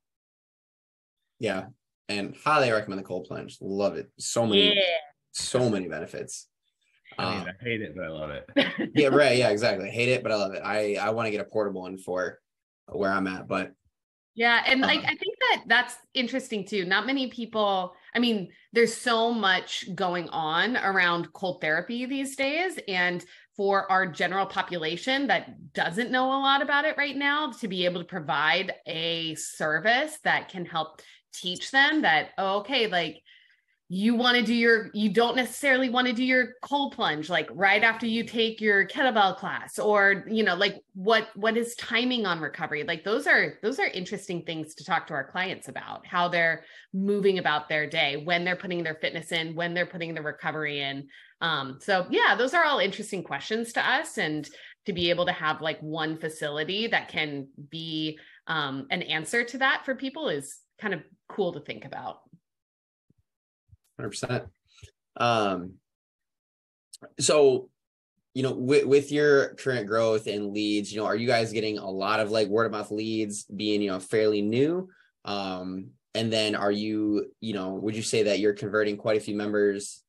Yeah. 1.39 1.65
And 2.07 2.35
highly 2.43 2.69
recommend 2.71 2.99
the 2.99 3.03
cold 3.03 3.25
plunge. 3.25 3.57
Love 3.61 3.95
it. 3.95 4.11
So 4.19 4.45
many, 4.45 4.75
yeah 4.75 4.81
so 5.31 5.69
many 5.69 5.87
benefits. 5.87 6.47
i 7.17 7.29
mean 7.29 7.47
Uh, 7.47 7.51
i 7.59 7.63
hate 7.63 7.81
it 7.81 7.93
but 7.95 8.05
i 8.05 8.09
love 8.09 8.29
it 8.29 8.49
yeah, 8.95 9.07
right. 9.07 9.37
Yeah, 9.37 9.49
exactly. 9.49 9.89
Hate 9.89 10.09
it, 10.09 10.23
but 10.23 10.31
I 10.31 10.35
love 10.35 10.53
it. 10.53 10.61
I 10.63 10.95
I 10.95 11.09
want 11.11 11.27
to 11.27 11.31
get 11.31 11.41
a 11.41 11.45
portable 11.45 11.81
one 11.81 11.97
for 11.97 12.39
where 12.87 13.11
I'm 13.11 13.27
at, 13.27 13.47
but 13.47 13.73
Yeah, 14.35 14.63
and 14.65 14.81
like 14.81 14.99
Um, 14.99 15.05
I 15.05 15.15
think 15.15 15.35
that 15.39 15.63
that's 15.67 15.95
interesting 16.13 16.65
too. 16.65 16.85
Not 16.85 17.05
many 17.05 17.27
people, 17.29 17.93
I 18.15 18.19
mean, 18.19 18.49
there's 18.73 18.93
so 18.95 19.31
much 19.33 19.93
going 19.95 20.29
on 20.29 20.77
around 20.77 21.31
cold 21.33 21.61
therapy 21.61 22.05
these 22.05 22.35
days 22.35 22.79
and 22.87 23.23
for 23.57 23.91
our 23.91 24.07
general 24.07 24.45
population 24.45 25.27
that 25.27 25.73
doesn't 25.73 26.11
know 26.11 26.27
a 26.27 26.39
lot 26.39 26.61
about 26.61 26.85
it 26.85 26.97
right 26.97 27.17
now 27.17 27.51
to 27.51 27.67
be 27.67 27.85
able 27.85 27.99
to 28.01 28.07
provide 28.07 28.73
a 28.87 29.35
service 29.35 30.17
that 30.23 30.49
can 30.49 30.65
help 30.65 31.01
teach 31.33 31.71
them 31.71 32.01
that 32.01 32.29
oh, 32.37 32.59
okay, 32.59 32.87
like 32.87 33.21
you 33.93 34.15
want 34.15 34.37
to 34.37 34.41
do 34.41 34.53
your 34.53 34.89
you 34.93 35.09
don't 35.09 35.35
necessarily 35.35 35.89
want 35.89 36.07
to 36.07 36.13
do 36.13 36.23
your 36.23 36.53
cold 36.61 36.95
plunge 36.95 37.29
like 37.29 37.49
right 37.51 37.83
after 37.83 38.05
you 38.05 38.23
take 38.23 38.61
your 38.61 38.87
kettlebell 38.87 39.35
class 39.35 39.77
or 39.77 40.23
you 40.29 40.45
know 40.45 40.55
like 40.55 40.81
what 40.93 41.27
what 41.35 41.57
is 41.57 41.75
timing 41.75 42.25
on 42.25 42.39
recovery? 42.39 42.85
Like 42.85 43.03
those 43.03 43.27
are 43.27 43.55
those 43.61 43.79
are 43.79 43.87
interesting 43.87 44.43
things 44.43 44.75
to 44.75 44.85
talk 44.85 45.07
to 45.07 45.13
our 45.13 45.29
clients 45.29 45.67
about 45.67 46.07
how 46.07 46.29
they're 46.29 46.63
moving 46.93 47.37
about 47.37 47.67
their 47.67 47.85
day 47.85 48.21
when 48.23 48.45
they're 48.45 48.55
putting 48.55 48.81
their 48.81 48.95
fitness 48.95 49.33
in 49.33 49.55
when 49.55 49.73
they're 49.73 49.85
putting 49.85 50.13
the 50.13 50.21
recovery 50.21 50.79
in. 50.79 51.09
Um 51.41 51.79
so 51.81 52.07
yeah 52.09 52.35
those 52.37 52.53
are 52.53 52.63
all 52.63 52.79
interesting 52.79 53.25
questions 53.25 53.73
to 53.73 53.85
us 53.85 54.17
and 54.17 54.49
to 54.85 54.93
be 54.93 55.09
able 55.09 55.25
to 55.25 55.33
have 55.33 55.59
like 55.59 55.81
one 55.81 56.17
facility 56.17 56.87
that 56.87 57.09
can 57.09 57.49
be 57.69 58.17
um 58.47 58.87
an 58.89 59.01
answer 59.01 59.43
to 59.43 59.57
that 59.57 59.81
for 59.83 59.95
people 59.95 60.29
is 60.29 60.59
kind 60.79 60.93
of 60.93 61.01
cool 61.27 61.51
to 61.51 61.59
think 61.59 61.83
about 61.83 62.19
100%. 63.99 64.47
Um, 65.17 65.73
so 67.19 67.69
you 68.33 68.43
know, 68.43 68.53
with, 68.53 68.85
with 68.85 69.11
your 69.11 69.55
current 69.55 69.87
growth 69.87 70.27
and 70.27 70.53
leads, 70.53 70.91
you 70.91 70.99
know, 70.99 71.05
are 71.05 71.15
you 71.15 71.27
guys 71.27 71.51
getting 71.51 71.77
a 71.77 71.89
lot 71.89 72.21
of 72.21 72.31
like 72.31 72.47
word 72.47 72.65
of 72.65 72.71
mouth 72.71 72.89
leads 72.91 73.43
being, 73.43 73.81
you 73.81 73.91
know, 73.91 73.99
fairly 73.99 74.41
new? 74.41 74.89
Um, 75.25 75.89
and 76.15 76.31
then 76.31 76.55
are 76.55 76.71
you, 76.71 77.25
you 77.41 77.53
know, 77.53 77.73
would 77.73 77.95
you 77.95 78.01
say 78.01 78.23
that 78.23 78.39
you're 78.39 78.53
converting 78.53 78.97
quite 78.97 79.17
a 79.17 79.21
few 79.21 79.35
members 79.35 80.03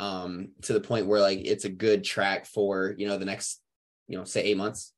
um 0.00 0.50
to 0.62 0.72
the 0.72 0.80
point 0.80 1.08
where 1.08 1.20
like 1.20 1.40
it's 1.44 1.64
a 1.64 1.68
good 1.68 2.04
track 2.04 2.46
for, 2.46 2.94
you 2.98 3.06
know, 3.06 3.16
the 3.16 3.24
next, 3.24 3.60
you 4.08 4.18
know, 4.18 4.24
say 4.24 4.42
eight 4.42 4.56
months? 4.56 4.92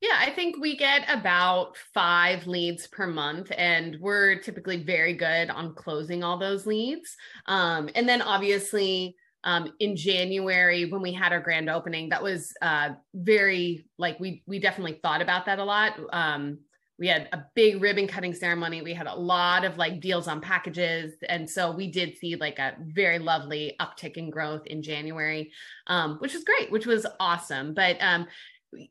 Yeah, 0.00 0.16
I 0.18 0.30
think 0.30 0.56
we 0.56 0.76
get 0.76 1.04
about 1.10 1.76
five 1.92 2.46
leads 2.46 2.86
per 2.86 3.06
month, 3.06 3.52
and 3.56 3.98
we're 4.00 4.38
typically 4.40 4.82
very 4.82 5.12
good 5.12 5.50
on 5.50 5.74
closing 5.74 6.24
all 6.24 6.38
those 6.38 6.66
leads. 6.66 7.14
Um, 7.46 7.90
and 7.94 8.08
then 8.08 8.22
obviously, 8.22 9.14
um, 9.44 9.72
in 9.78 9.96
January 9.96 10.86
when 10.86 11.02
we 11.02 11.12
had 11.12 11.32
our 11.32 11.40
grand 11.40 11.68
opening, 11.68 12.08
that 12.10 12.22
was 12.22 12.52
uh, 12.62 12.90
very 13.14 13.86
like 13.98 14.18
we 14.18 14.42
we 14.46 14.58
definitely 14.58 14.98
thought 15.02 15.20
about 15.20 15.44
that 15.46 15.58
a 15.58 15.64
lot. 15.64 15.98
Um, 16.12 16.60
we 16.98 17.08
had 17.08 17.28
a 17.32 17.44
big 17.54 17.82
ribbon 17.82 18.06
cutting 18.06 18.34
ceremony. 18.34 18.82
We 18.82 18.92
had 18.92 19.06
a 19.06 19.14
lot 19.14 19.64
of 19.64 19.78
like 19.78 20.00
deals 20.00 20.28
on 20.28 20.40
packages, 20.40 21.12
and 21.28 21.48
so 21.48 21.72
we 21.72 21.90
did 21.90 22.16
see 22.16 22.36
like 22.36 22.58
a 22.58 22.76
very 22.80 23.18
lovely 23.18 23.76
uptick 23.80 24.16
in 24.16 24.30
growth 24.30 24.66
in 24.66 24.82
January, 24.82 25.52
um, 25.88 26.16
which 26.20 26.32
was 26.32 26.44
great, 26.44 26.70
which 26.70 26.86
was 26.86 27.06
awesome. 27.18 27.74
But 27.74 27.96
um, 28.00 28.26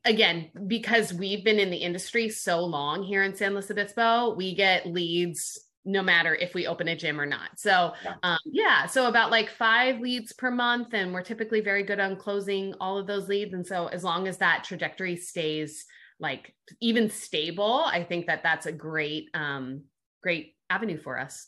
again, 0.05 0.49
because 0.67 1.13
we've 1.13 1.43
been 1.43 1.59
in 1.59 1.69
the 1.69 1.77
industry 1.77 2.29
so 2.29 2.59
long 2.59 3.03
here 3.03 3.23
in 3.23 3.35
San 3.35 3.53
Luis 3.53 3.71
Obispo, 3.71 4.35
we 4.35 4.55
get 4.55 4.85
leads 4.85 5.59
no 5.85 6.03
matter 6.03 6.35
if 6.35 6.53
we 6.53 6.67
open 6.67 6.89
a 6.89 6.95
gym 6.95 7.19
or 7.19 7.25
not. 7.25 7.51
So, 7.57 7.93
yeah. 8.03 8.15
Um, 8.23 8.37
yeah, 8.45 8.85
so 8.85 9.07
about 9.07 9.31
like 9.31 9.49
five 9.49 9.99
leads 9.99 10.33
per 10.33 10.51
month, 10.51 10.93
and 10.93 11.13
we're 11.13 11.23
typically 11.23 11.61
very 11.61 11.83
good 11.83 11.99
on 11.99 12.17
closing 12.17 12.73
all 12.79 12.97
of 12.97 13.07
those 13.07 13.27
leads. 13.27 13.53
And 13.53 13.65
so, 13.65 13.87
as 13.87 14.03
long 14.03 14.27
as 14.27 14.37
that 14.37 14.63
trajectory 14.63 15.15
stays 15.15 15.85
like 16.19 16.53
even 16.81 17.09
stable, 17.09 17.83
I 17.85 18.03
think 18.03 18.27
that 18.27 18.43
that's 18.43 18.65
a 18.65 18.71
great, 18.71 19.29
um, 19.33 19.83
great 20.21 20.55
avenue 20.69 20.97
for 20.97 21.17
us. 21.17 21.47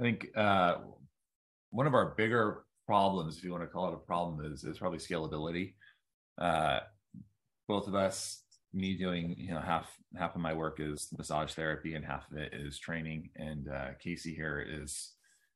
I 0.00 0.02
think 0.02 0.26
uh, 0.36 0.76
one 1.70 1.86
of 1.86 1.94
our 1.94 2.14
bigger 2.16 2.64
problems, 2.86 3.38
if 3.38 3.44
you 3.44 3.52
want 3.52 3.62
to 3.62 3.68
call 3.68 3.88
it 3.88 3.94
a 3.94 3.98
problem, 3.98 4.52
is 4.52 4.64
is 4.64 4.78
probably 4.78 4.98
scalability. 4.98 5.74
Uh, 6.36 6.80
both 7.68 7.86
of 7.86 7.94
us 7.94 8.42
me 8.72 8.94
doing 8.94 9.34
you 9.38 9.52
know 9.52 9.60
half 9.60 9.86
half 10.16 10.34
of 10.34 10.40
my 10.40 10.52
work 10.52 10.80
is 10.80 11.08
massage 11.16 11.52
therapy 11.52 11.94
and 11.94 12.04
half 12.04 12.30
of 12.30 12.38
it 12.38 12.52
is 12.54 12.78
training. 12.78 13.30
And 13.36 13.68
uh, 13.68 13.88
casey 14.02 14.34
here 14.34 14.64
is 14.66 15.12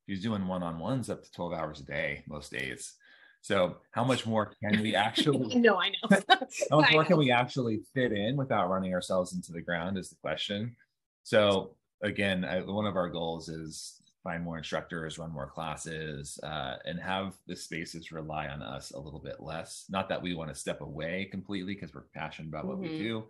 he's 0.07 0.23
doing 0.23 0.47
one-on-ones 0.47 1.11
up 1.11 1.23
to 1.23 1.33
12 1.33 1.53
hours 1.53 1.81
a 1.81 1.85
day 1.85 2.23
most 2.29 2.53
days. 2.53 2.95
So 3.41 3.79
how 3.91 4.05
much 4.05 4.27
more 4.27 4.53
can 4.63 4.81
we 4.83 4.95
actually 4.95 5.59
no 5.59 5.77
i 5.81 5.89
know. 5.89 6.19
how 6.71 6.81
much 6.81 6.93
more 6.93 7.05
can 7.05 7.17
we 7.17 7.33
actually 7.33 7.81
fit 7.95 8.13
in 8.13 8.37
without 8.37 8.69
running 8.69 8.95
ourselves 8.95 9.33
into 9.35 9.53
the 9.53 9.63
ground 9.63 9.99
is 9.99 10.11
the 10.11 10.17
question. 10.17 10.77
So 11.23 11.77
again 12.03 12.45
I, 12.45 12.61
one 12.61 12.87
of 12.87 12.97
our 12.97 13.09
goals 13.09 13.49
is 13.49 14.02
find 14.23 14.43
more 14.43 14.59
instructors, 14.59 15.19
run 15.19 15.33
more 15.33 15.49
classes, 15.49 16.39
uh, 16.43 16.77
and 16.85 17.01
have 17.01 17.35
the 17.47 17.57
spaces 17.57 18.13
rely 18.13 18.49
on 18.49 18.63
us 18.63 18.93
a 18.93 18.99
little 18.99 19.21
bit 19.21 19.41
less. 19.41 19.85
Not 19.91 20.09
that 20.09 20.23
we 20.23 20.35
want 20.35 20.51
to 20.51 20.55
step 20.55 20.81
away 20.81 21.29
completely 21.31 21.75
because 21.75 21.95
we're 21.95 22.05
passionate 22.15 22.49
about 22.49 22.67
what 22.67 22.81
mm-hmm. 22.81 22.93
we 22.93 22.99
do, 22.99 23.25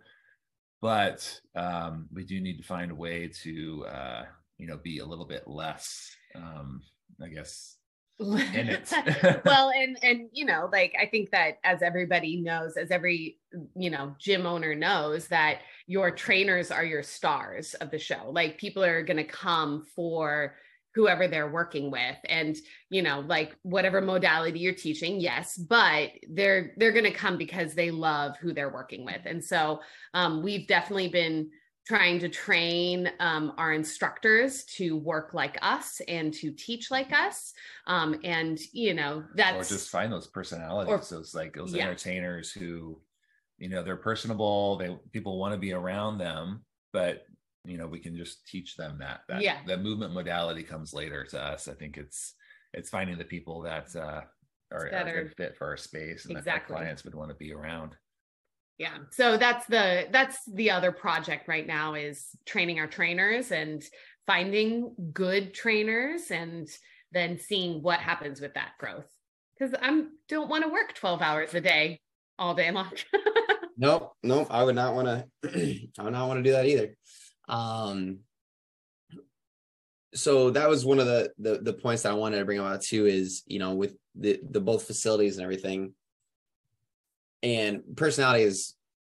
but 0.81 1.39
um, 1.55 2.07
we 2.13 2.23
do 2.23 2.39
need 2.39 2.57
to 2.57 2.63
find 2.63 2.91
a 2.91 2.95
way 2.95 3.31
to, 3.43 3.85
uh, 3.87 4.23
you 4.57 4.67
know, 4.67 4.77
be 4.77 4.99
a 4.99 5.05
little 5.05 5.25
bit 5.25 5.47
less, 5.47 6.15
um, 6.35 6.81
I 7.21 7.29
guess, 7.29 7.77
in 8.19 8.69
it. 8.69 8.93
well, 9.45 9.71
and 9.71 9.97
and 10.03 10.29
you 10.31 10.45
know, 10.45 10.69
like 10.71 10.93
I 10.99 11.07
think 11.07 11.31
that 11.31 11.57
as 11.63 11.81
everybody 11.81 12.39
knows, 12.39 12.77
as 12.77 12.91
every 12.91 13.39
you 13.75 13.89
know 13.89 14.15
gym 14.19 14.45
owner 14.45 14.75
knows 14.75 15.27
that 15.29 15.59
your 15.87 16.11
trainers 16.11 16.71
are 16.71 16.85
your 16.85 17.03
stars 17.03 17.73
of 17.75 17.91
the 17.91 17.99
show. 17.99 18.29
Like 18.29 18.57
people 18.57 18.83
are 18.83 19.03
going 19.03 19.17
to 19.17 19.23
come 19.23 19.85
for 19.95 20.55
whoever 20.95 21.27
they're 21.27 21.51
working 21.51 21.91
with. 21.91 22.17
And 22.25 22.55
you 22.89 23.01
know 23.01 23.21
like 23.21 23.55
whatever 23.63 24.01
modality 24.01 24.59
you're 24.59 24.73
teaching 24.73 25.19
yes 25.19 25.57
but 25.57 26.11
they're 26.29 26.73
they're 26.77 26.91
going 26.91 27.03
to 27.03 27.11
come 27.11 27.37
because 27.37 27.73
they 27.73 27.91
love 27.91 28.37
who 28.37 28.53
they're 28.53 28.73
working 28.73 29.05
with. 29.05 29.21
And 29.25 29.43
so 29.43 29.81
um, 30.13 30.43
we've 30.43 30.67
definitely 30.67 31.09
been 31.09 31.49
trying 31.85 32.19
to 32.19 32.29
train 32.29 33.11
um, 33.19 33.53
our 33.57 33.73
instructors 33.73 34.63
to 34.63 34.95
work 34.95 35.33
like 35.33 35.57
us 35.61 36.01
and 36.07 36.33
to 36.33 36.51
teach 36.51 36.89
like 36.89 37.11
us. 37.11 37.53
Um, 37.87 38.19
and 38.23 38.59
you 38.71 38.93
know 38.93 39.23
that's 39.35 39.69
or 39.71 39.75
just 39.75 39.89
find 39.89 40.11
those 40.11 40.27
personalities 40.27 40.91
or, 41.11 41.17
those 41.17 41.33
like 41.33 41.55
those 41.55 41.73
yeah. 41.73 41.83
entertainers 41.83 42.51
who 42.51 42.99
you 43.57 43.69
know 43.69 43.83
they're 43.83 43.97
personable 43.97 44.77
they 44.77 44.97
people 45.11 45.37
want 45.37 45.53
to 45.53 45.59
be 45.59 45.73
around 45.73 46.17
them 46.17 46.65
but 46.91 47.25
you 47.65 47.77
know 47.77 47.87
we 47.87 47.99
can 47.99 48.15
just 48.15 48.45
teach 48.47 48.75
them 48.75 48.97
that 48.99 49.21
that 49.29 49.41
yeah. 49.41 49.59
that 49.67 49.81
movement 49.81 50.13
modality 50.13 50.63
comes 50.63 50.93
later 50.93 51.23
to 51.23 51.41
us. 51.41 51.67
I 51.67 51.73
think 51.73 51.97
it's 51.97 52.33
it's 52.73 52.89
finding 52.89 53.17
the 53.17 53.23
people 53.23 53.61
that 53.61 53.95
uh 53.95 54.21
are, 54.71 54.87
are 54.87 54.87
a 54.87 55.23
good 55.23 55.35
fit 55.37 55.55
for 55.57 55.67
our 55.67 55.77
space 55.77 56.25
and 56.25 56.37
exactly. 56.37 56.73
that 56.73 56.79
clients 56.79 57.03
would 57.03 57.15
want 57.15 57.29
to 57.29 57.35
be 57.35 57.53
around. 57.53 57.95
Yeah 58.77 58.97
so 59.11 59.37
that's 59.37 59.65
the 59.67 60.07
that's 60.11 60.39
the 60.51 60.71
other 60.71 60.91
project 60.91 61.47
right 61.47 61.65
now 61.65 61.93
is 61.93 62.29
training 62.45 62.79
our 62.79 62.87
trainers 62.87 63.51
and 63.51 63.83
finding 64.25 64.93
good 65.13 65.53
trainers 65.53 66.31
and 66.31 66.67
then 67.11 67.37
seeing 67.37 67.81
what 67.83 67.99
happens 67.99 68.41
with 68.41 68.55
that 68.55 68.71
growth. 68.79 69.07
Because 69.57 69.73
i'm 69.81 70.09
don't 70.27 70.49
want 70.49 70.63
to 70.65 70.69
work 70.69 70.95
12 70.95 71.21
hours 71.21 71.53
a 71.53 71.61
day 71.61 72.01
all 72.37 72.55
day 72.55 72.71
long. 72.71 72.91
Nope 73.75 74.13
nope 74.21 74.47
i 74.51 74.63
would 74.63 74.75
not 74.75 74.93
want 74.93 75.07
to 75.43 75.87
i 75.97 76.03
would 76.03 76.13
not 76.13 76.27
want 76.27 76.37
to 76.37 76.43
do 76.43 76.51
that 76.51 76.67
either 76.67 76.95
um, 77.47 78.19
so 80.13 80.51
that 80.51 80.69
was 80.69 80.85
one 80.85 80.99
of 80.99 81.05
the, 81.05 81.31
the 81.37 81.59
the 81.59 81.73
points 81.73 82.03
that 82.03 82.11
I 82.11 82.15
wanted 82.15 82.39
to 82.39 82.45
bring 82.45 82.59
about 82.59 82.81
too. 82.81 83.05
Is 83.05 83.43
you 83.47 83.59
know 83.59 83.73
with 83.73 83.95
the 84.15 84.39
the 84.49 84.61
both 84.61 84.85
facilities 84.85 85.37
and 85.37 85.43
everything, 85.43 85.93
and 87.41 87.81
personality 87.95 88.43
is, 88.43 88.75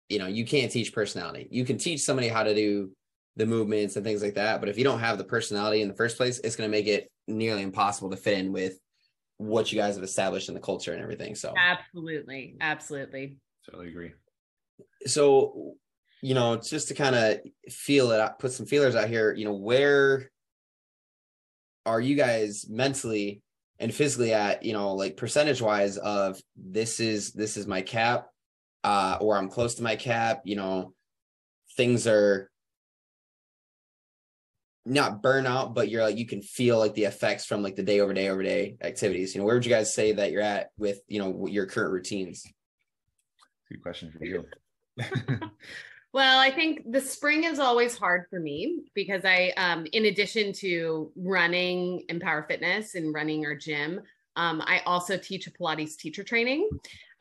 you 0.09 0.19
know, 0.19 0.27
you 0.27 0.45
can't 0.45 0.71
teach 0.71 0.93
personality. 0.93 1.47
You 1.51 1.65
can 1.65 1.77
teach 1.77 2.01
somebody 2.01 2.27
how 2.27 2.43
to 2.43 2.55
do 2.55 2.91
the 3.35 3.45
movements 3.45 3.97
and 3.97 4.05
things 4.05 4.23
like 4.23 4.35
that, 4.35 4.61
but 4.61 4.69
if 4.69 4.77
you 4.77 4.83
don't 4.83 4.99
have 4.99 5.17
the 5.17 5.23
personality 5.23 5.81
in 5.81 5.89
the 5.89 5.93
first 5.93 6.15
place, 6.15 6.39
it's 6.39 6.55
going 6.55 6.69
to 6.69 6.71
make 6.71 6.87
it 6.87 7.11
nearly 7.27 7.63
impossible 7.63 8.09
to 8.09 8.17
fit 8.17 8.37
in 8.37 8.53
with 8.53 8.79
what 9.37 9.71
you 9.71 9.77
guys 9.77 9.95
have 9.95 10.03
established 10.03 10.47
in 10.47 10.55
the 10.55 10.61
culture 10.61 10.93
and 10.93 11.01
everything. 11.01 11.35
So 11.35 11.53
absolutely, 11.57 12.55
absolutely, 12.61 13.35
totally 13.69 13.89
agree. 13.89 14.13
So 15.05 15.75
you 16.21 16.33
know, 16.33 16.57
just 16.57 16.87
to 16.87 16.93
kind 16.93 17.15
of 17.15 17.39
feel 17.69 18.11
it 18.11 18.19
out, 18.19 18.39
put 18.39 18.51
some 18.51 18.65
feelers 18.65 18.95
out 18.95 19.09
here, 19.09 19.33
you 19.33 19.45
know, 19.45 19.53
where 19.53 20.29
are 21.85 22.01
you 22.01 22.15
guys 22.15 22.65
mentally 22.69 23.41
and 23.79 23.93
physically 23.93 24.33
at, 24.33 24.63
you 24.63 24.73
know, 24.73 24.93
like 24.93 25.17
percentage 25.17 25.61
wise 25.61 25.97
of 25.97 26.41
this 26.55 26.99
is 26.99 27.33
this 27.33 27.57
is 27.57 27.67
my 27.67 27.81
cap, 27.81 28.27
uh, 28.83 29.17
or 29.21 29.37
I'm 29.37 29.49
close 29.49 29.75
to 29.75 29.83
my 29.83 29.95
cap, 29.95 30.41
you 30.45 30.55
know, 30.55 30.93
things 31.75 32.07
are 32.07 32.49
not 34.85 35.21
burnout, 35.21 35.73
but 35.73 35.89
you're 35.89 36.03
like 36.03 36.17
you 36.17 36.27
can 36.27 36.41
feel 36.41 36.77
like 36.77 36.93
the 36.93 37.05
effects 37.05 37.45
from 37.45 37.63
like 37.63 37.75
the 37.75 37.83
day 37.83 37.99
over 37.99 38.13
day 38.13 38.29
over 38.29 38.43
day 38.43 38.77
activities. 38.81 39.33
You 39.33 39.41
know, 39.41 39.45
where 39.45 39.55
would 39.55 39.65
you 39.65 39.71
guys 39.71 39.93
say 39.93 40.11
that 40.13 40.31
you're 40.31 40.41
at 40.41 40.69
with 40.77 40.99
you 41.07 41.19
know 41.19 41.47
your 41.47 41.65
current 41.65 41.91
routines? 41.91 42.45
Good 43.69 43.81
question 43.81 44.11
for 44.11 44.25
you. 44.25 44.45
Well, 46.15 46.39
I 46.39 46.49
think 46.49 46.89
the 46.93 47.01
spring 47.01 47.43
is 47.43 47.59
always 47.59 47.97
hard 47.97 48.27
for 48.29 48.39
me 48.39 48.85
because 48.93 49.25
I, 49.25 49.51
um, 49.57 49.85
in 49.91 50.05
addition 50.05 50.53
to 50.53 51.11
running 51.17 52.05
Empower 52.07 52.43
Fitness 52.43 52.95
and 52.95 53.13
running 53.13 53.45
our 53.45 53.53
gym, 53.53 53.99
um, 54.37 54.61
I 54.65 54.81
also 54.85 55.17
teach 55.17 55.45
a 55.47 55.51
Pilates 55.51 55.97
teacher 55.97 56.23
training, 56.23 56.69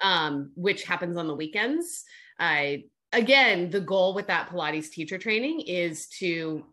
um, 0.01 0.53
which 0.55 0.84
happens 0.84 1.16
on 1.16 1.26
the 1.26 1.34
weekends. 1.34 2.05
I 2.38 2.84
again, 3.12 3.68
the 3.68 3.80
goal 3.80 4.14
with 4.14 4.28
that 4.28 4.51
Pilates 4.51 4.90
teacher 4.90 5.18
training 5.18 5.62
is 5.62 6.06
to 6.20 6.64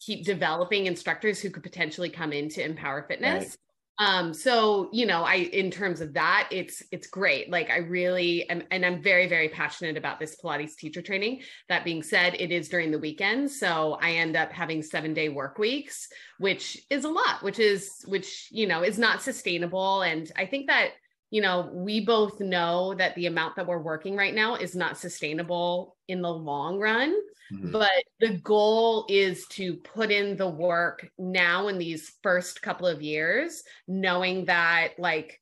keep 0.00 0.24
developing 0.24 0.86
instructors 0.86 1.42
who 1.42 1.50
could 1.50 1.62
potentially 1.62 2.08
come 2.08 2.32
into 2.32 2.64
Empower 2.64 3.02
Fitness. 3.02 3.44
Right 3.44 3.56
um 4.00 4.32
so 4.32 4.88
you 4.92 5.06
know 5.06 5.22
i 5.22 5.34
in 5.34 5.70
terms 5.70 6.00
of 6.00 6.14
that 6.14 6.48
it's 6.50 6.82
it's 6.90 7.06
great. 7.06 7.50
Like 7.50 7.70
i 7.70 7.76
really 7.76 8.48
am 8.48 8.62
and 8.70 8.84
i'm 8.84 9.00
very 9.00 9.28
very 9.28 9.48
passionate 9.48 9.96
about 9.96 10.18
this 10.18 10.36
pilates 10.42 10.74
teacher 10.74 11.02
training. 11.02 11.42
That 11.68 11.84
being 11.84 12.02
said 12.02 12.34
it 12.34 12.50
is 12.50 12.68
during 12.68 12.90
the 12.90 12.98
weekend 12.98 13.50
so 13.50 13.98
i 14.00 14.12
end 14.12 14.36
up 14.36 14.50
having 14.50 14.82
seven 14.82 15.14
day 15.14 15.28
work 15.28 15.58
weeks 15.58 16.08
which 16.38 16.82
is 16.88 17.04
a 17.04 17.08
lot 17.08 17.42
which 17.42 17.58
is 17.58 18.02
which 18.08 18.48
you 18.50 18.66
know 18.66 18.82
is 18.82 18.98
not 18.98 19.22
sustainable. 19.22 20.02
And 20.02 20.32
i 20.36 20.46
think 20.46 20.66
that 20.66 20.90
you 21.30 21.40
know 21.40 21.70
we 21.72 22.04
both 22.04 22.40
know 22.40 22.94
that 22.94 23.14
the 23.14 23.26
amount 23.26 23.56
that 23.56 23.66
we're 23.66 23.78
working 23.78 24.16
right 24.16 24.34
now 24.34 24.56
is 24.56 24.74
not 24.74 24.98
sustainable 24.98 25.96
in 26.08 26.20
the 26.20 26.32
long 26.32 26.78
run 26.78 27.14
Mm-hmm. 27.52 27.72
But 27.72 28.04
the 28.20 28.38
goal 28.38 29.06
is 29.08 29.46
to 29.48 29.74
put 29.76 30.10
in 30.10 30.36
the 30.36 30.48
work 30.48 31.08
now 31.18 31.68
in 31.68 31.78
these 31.78 32.12
first 32.22 32.62
couple 32.62 32.86
of 32.86 33.02
years, 33.02 33.62
knowing 33.88 34.44
that 34.46 34.90
like 34.98 35.40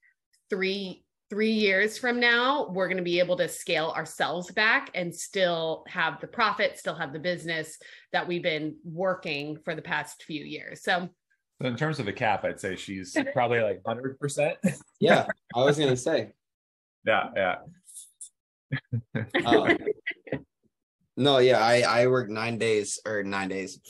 three 0.51 1.05
three 1.31 1.53
years 1.53 1.99
from 1.99 2.19
now, 2.19 2.71
we're 2.71 2.87
going 2.87 2.97
to 2.97 3.03
be 3.03 3.19
able 3.19 3.37
to 3.37 3.47
scale 3.47 3.93
ourselves 3.95 4.51
back 4.53 4.91
and 4.95 5.15
still 5.15 5.85
have 5.87 6.19
the 6.23 6.27
profit, 6.27 6.79
still 6.79 6.95
have 6.95 7.13
the 7.13 7.19
business 7.19 7.77
that 8.13 8.27
we've 8.27 8.43
been 8.43 8.75
working 8.83 9.59
for 9.63 9.75
the 9.75 9.83
past 9.83 10.23
few 10.23 10.43
years. 10.43 10.83
So, 10.83 11.11
so 11.61 11.69
in 11.69 11.77
terms 11.77 11.99
of 11.99 12.07
the 12.07 12.13
cap, 12.13 12.45
I'd 12.45 12.61
say 12.61 12.77
she's 12.77 13.17
probably 13.33 13.61
like 13.61 13.83
100%. 13.83 14.55
Yeah, 15.01 15.27
I 15.55 15.65
was 15.65 15.77
going 15.79 15.91
to 15.91 15.97
say. 15.97 16.33
Yeah, 17.07 17.29
yeah. 17.37 17.57
Um, 19.47 19.77
no, 21.17 21.39
yeah, 21.39 21.59
I 21.59 21.81
I 21.83 22.07
work 22.07 22.29
nine 22.29 22.59
days 22.59 23.01
or 23.07 23.23
nine 23.23 23.49
days. 23.49 23.81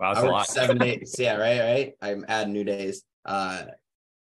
Wow, 0.00 0.14
that's 0.14 0.18
I 0.18 0.22
a 0.22 0.24
work 0.24 0.32
lot. 0.32 0.46
seven 0.48 0.78
days. 0.78 1.14
Yeah, 1.18 1.36
right, 1.36 1.60
right. 1.60 1.92
I'm 2.02 2.24
adding 2.28 2.52
new 2.52 2.64
days. 2.64 3.02
Uh, 3.24 3.64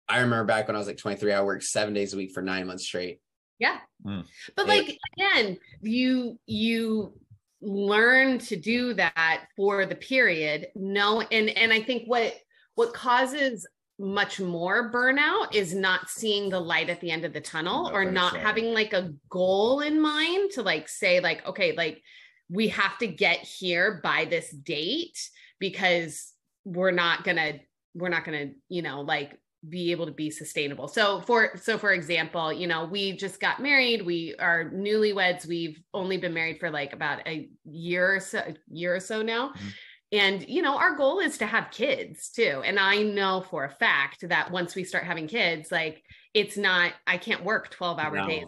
I 0.10 0.19
remember 0.19 0.45
back 0.45 0.68
when 0.68 0.76
I 0.76 0.80
was 0.80 0.88
like 0.88 0.98
23, 0.98 1.32
I 1.32 1.41
worked 1.44 1.64
seven 1.64 1.94
days 1.94 2.14
a 2.14 2.18
week 2.18 2.32
for 2.34 2.41
nine 2.41 2.68
months 2.68 2.84
straight. 2.84 3.19
yeah. 3.60 3.78
Mm. 4.06 4.26
But 4.56 4.64
It- 4.64 4.68
like 4.68 4.98
again, 5.18 5.57
you 5.82 6.40
you 6.48 7.14
learn 7.61 8.39
to 8.39 8.55
do 8.55 8.93
that 8.95 9.45
for 9.55 9.85
the 9.85 9.95
period. 9.95 10.67
No, 10.75 11.21
and 11.21 11.49
and 11.49 11.71
I 11.71 11.81
think 11.81 12.03
what 12.07 12.33
what 12.75 12.93
causes 12.93 13.67
much 13.99 14.39
more 14.39 14.91
burnout 14.91 15.53
is 15.53 15.75
not 15.75 16.09
seeing 16.09 16.49
the 16.49 16.59
light 16.59 16.89
at 16.89 16.99
the 17.01 17.11
end 17.11 17.23
of 17.23 17.33
the 17.33 17.41
tunnel 17.41 17.89
or 17.93 18.03
not 18.03 18.35
having 18.35 18.73
like 18.73 18.93
a 18.93 19.13
goal 19.29 19.81
in 19.81 20.01
mind 20.01 20.49
to 20.51 20.63
like 20.63 20.89
say 20.89 21.19
like 21.19 21.45
okay 21.45 21.75
like 21.75 22.01
we 22.49 22.67
have 22.67 22.97
to 22.97 23.05
get 23.05 23.38
here 23.39 24.01
by 24.03 24.25
this 24.25 24.49
date 24.49 25.19
because 25.59 26.33
we're 26.65 26.89
not 26.89 27.23
gonna 27.23 27.53
we're 27.93 28.09
not 28.09 28.25
gonna 28.25 28.47
you 28.69 28.81
know 28.81 29.01
like 29.01 29.38
be 29.69 29.91
able 29.91 30.07
to 30.07 30.11
be 30.11 30.31
sustainable. 30.31 30.88
So 30.88 31.21
for 31.21 31.51
so 31.55 31.77
for 31.77 31.91
example 31.91 32.51
you 32.51 32.65
know 32.67 32.85
we 32.85 33.15
just 33.15 33.39
got 33.39 33.61
married 33.61 34.03
we 34.03 34.33
are 34.39 34.71
newlyweds 34.73 35.45
we've 35.45 35.79
only 35.93 36.17
been 36.17 36.33
married 36.33 36.59
for 36.59 36.71
like 36.71 36.93
about 36.93 37.27
a 37.27 37.47
year 37.65 38.15
or 38.15 38.19
so 38.19 38.41
year 38.71 38.95
or 38.95 38.99
so 38.99 39.21
now. 39.21 39.49
Mhm. 39.49 39.73
and 40.13 40.49
you 40.49 40.61
know 40.63 40.75
our 40.77 40.95
goal 40.95 41.19
is 41.19 41.38
to 41.38 41.45
have 41.45 41.69
kids 41.71 42.29
too. 42.31 42.61
And 42.65 42.79
i 42.79 43.03
know 43.03 43.41
for 43.49 43.65
a 43.65 43.69
fact 43.69 44.27
that 44.27 44.49
once 44.51 44.73
we 44.75 44.83
start 44.83 45.03
having 45.03 45.27
kids 45.27 45.71
like 45.71 46.01
it's 46.33 46.57
not 46.57 46.93
i 47.05 47.17
can't 47.17 47.43
work 47.43 47.69
12 47.69 47.99
hour 47.99 48.15
No. 48.15 48.27
days. 48.27 48.45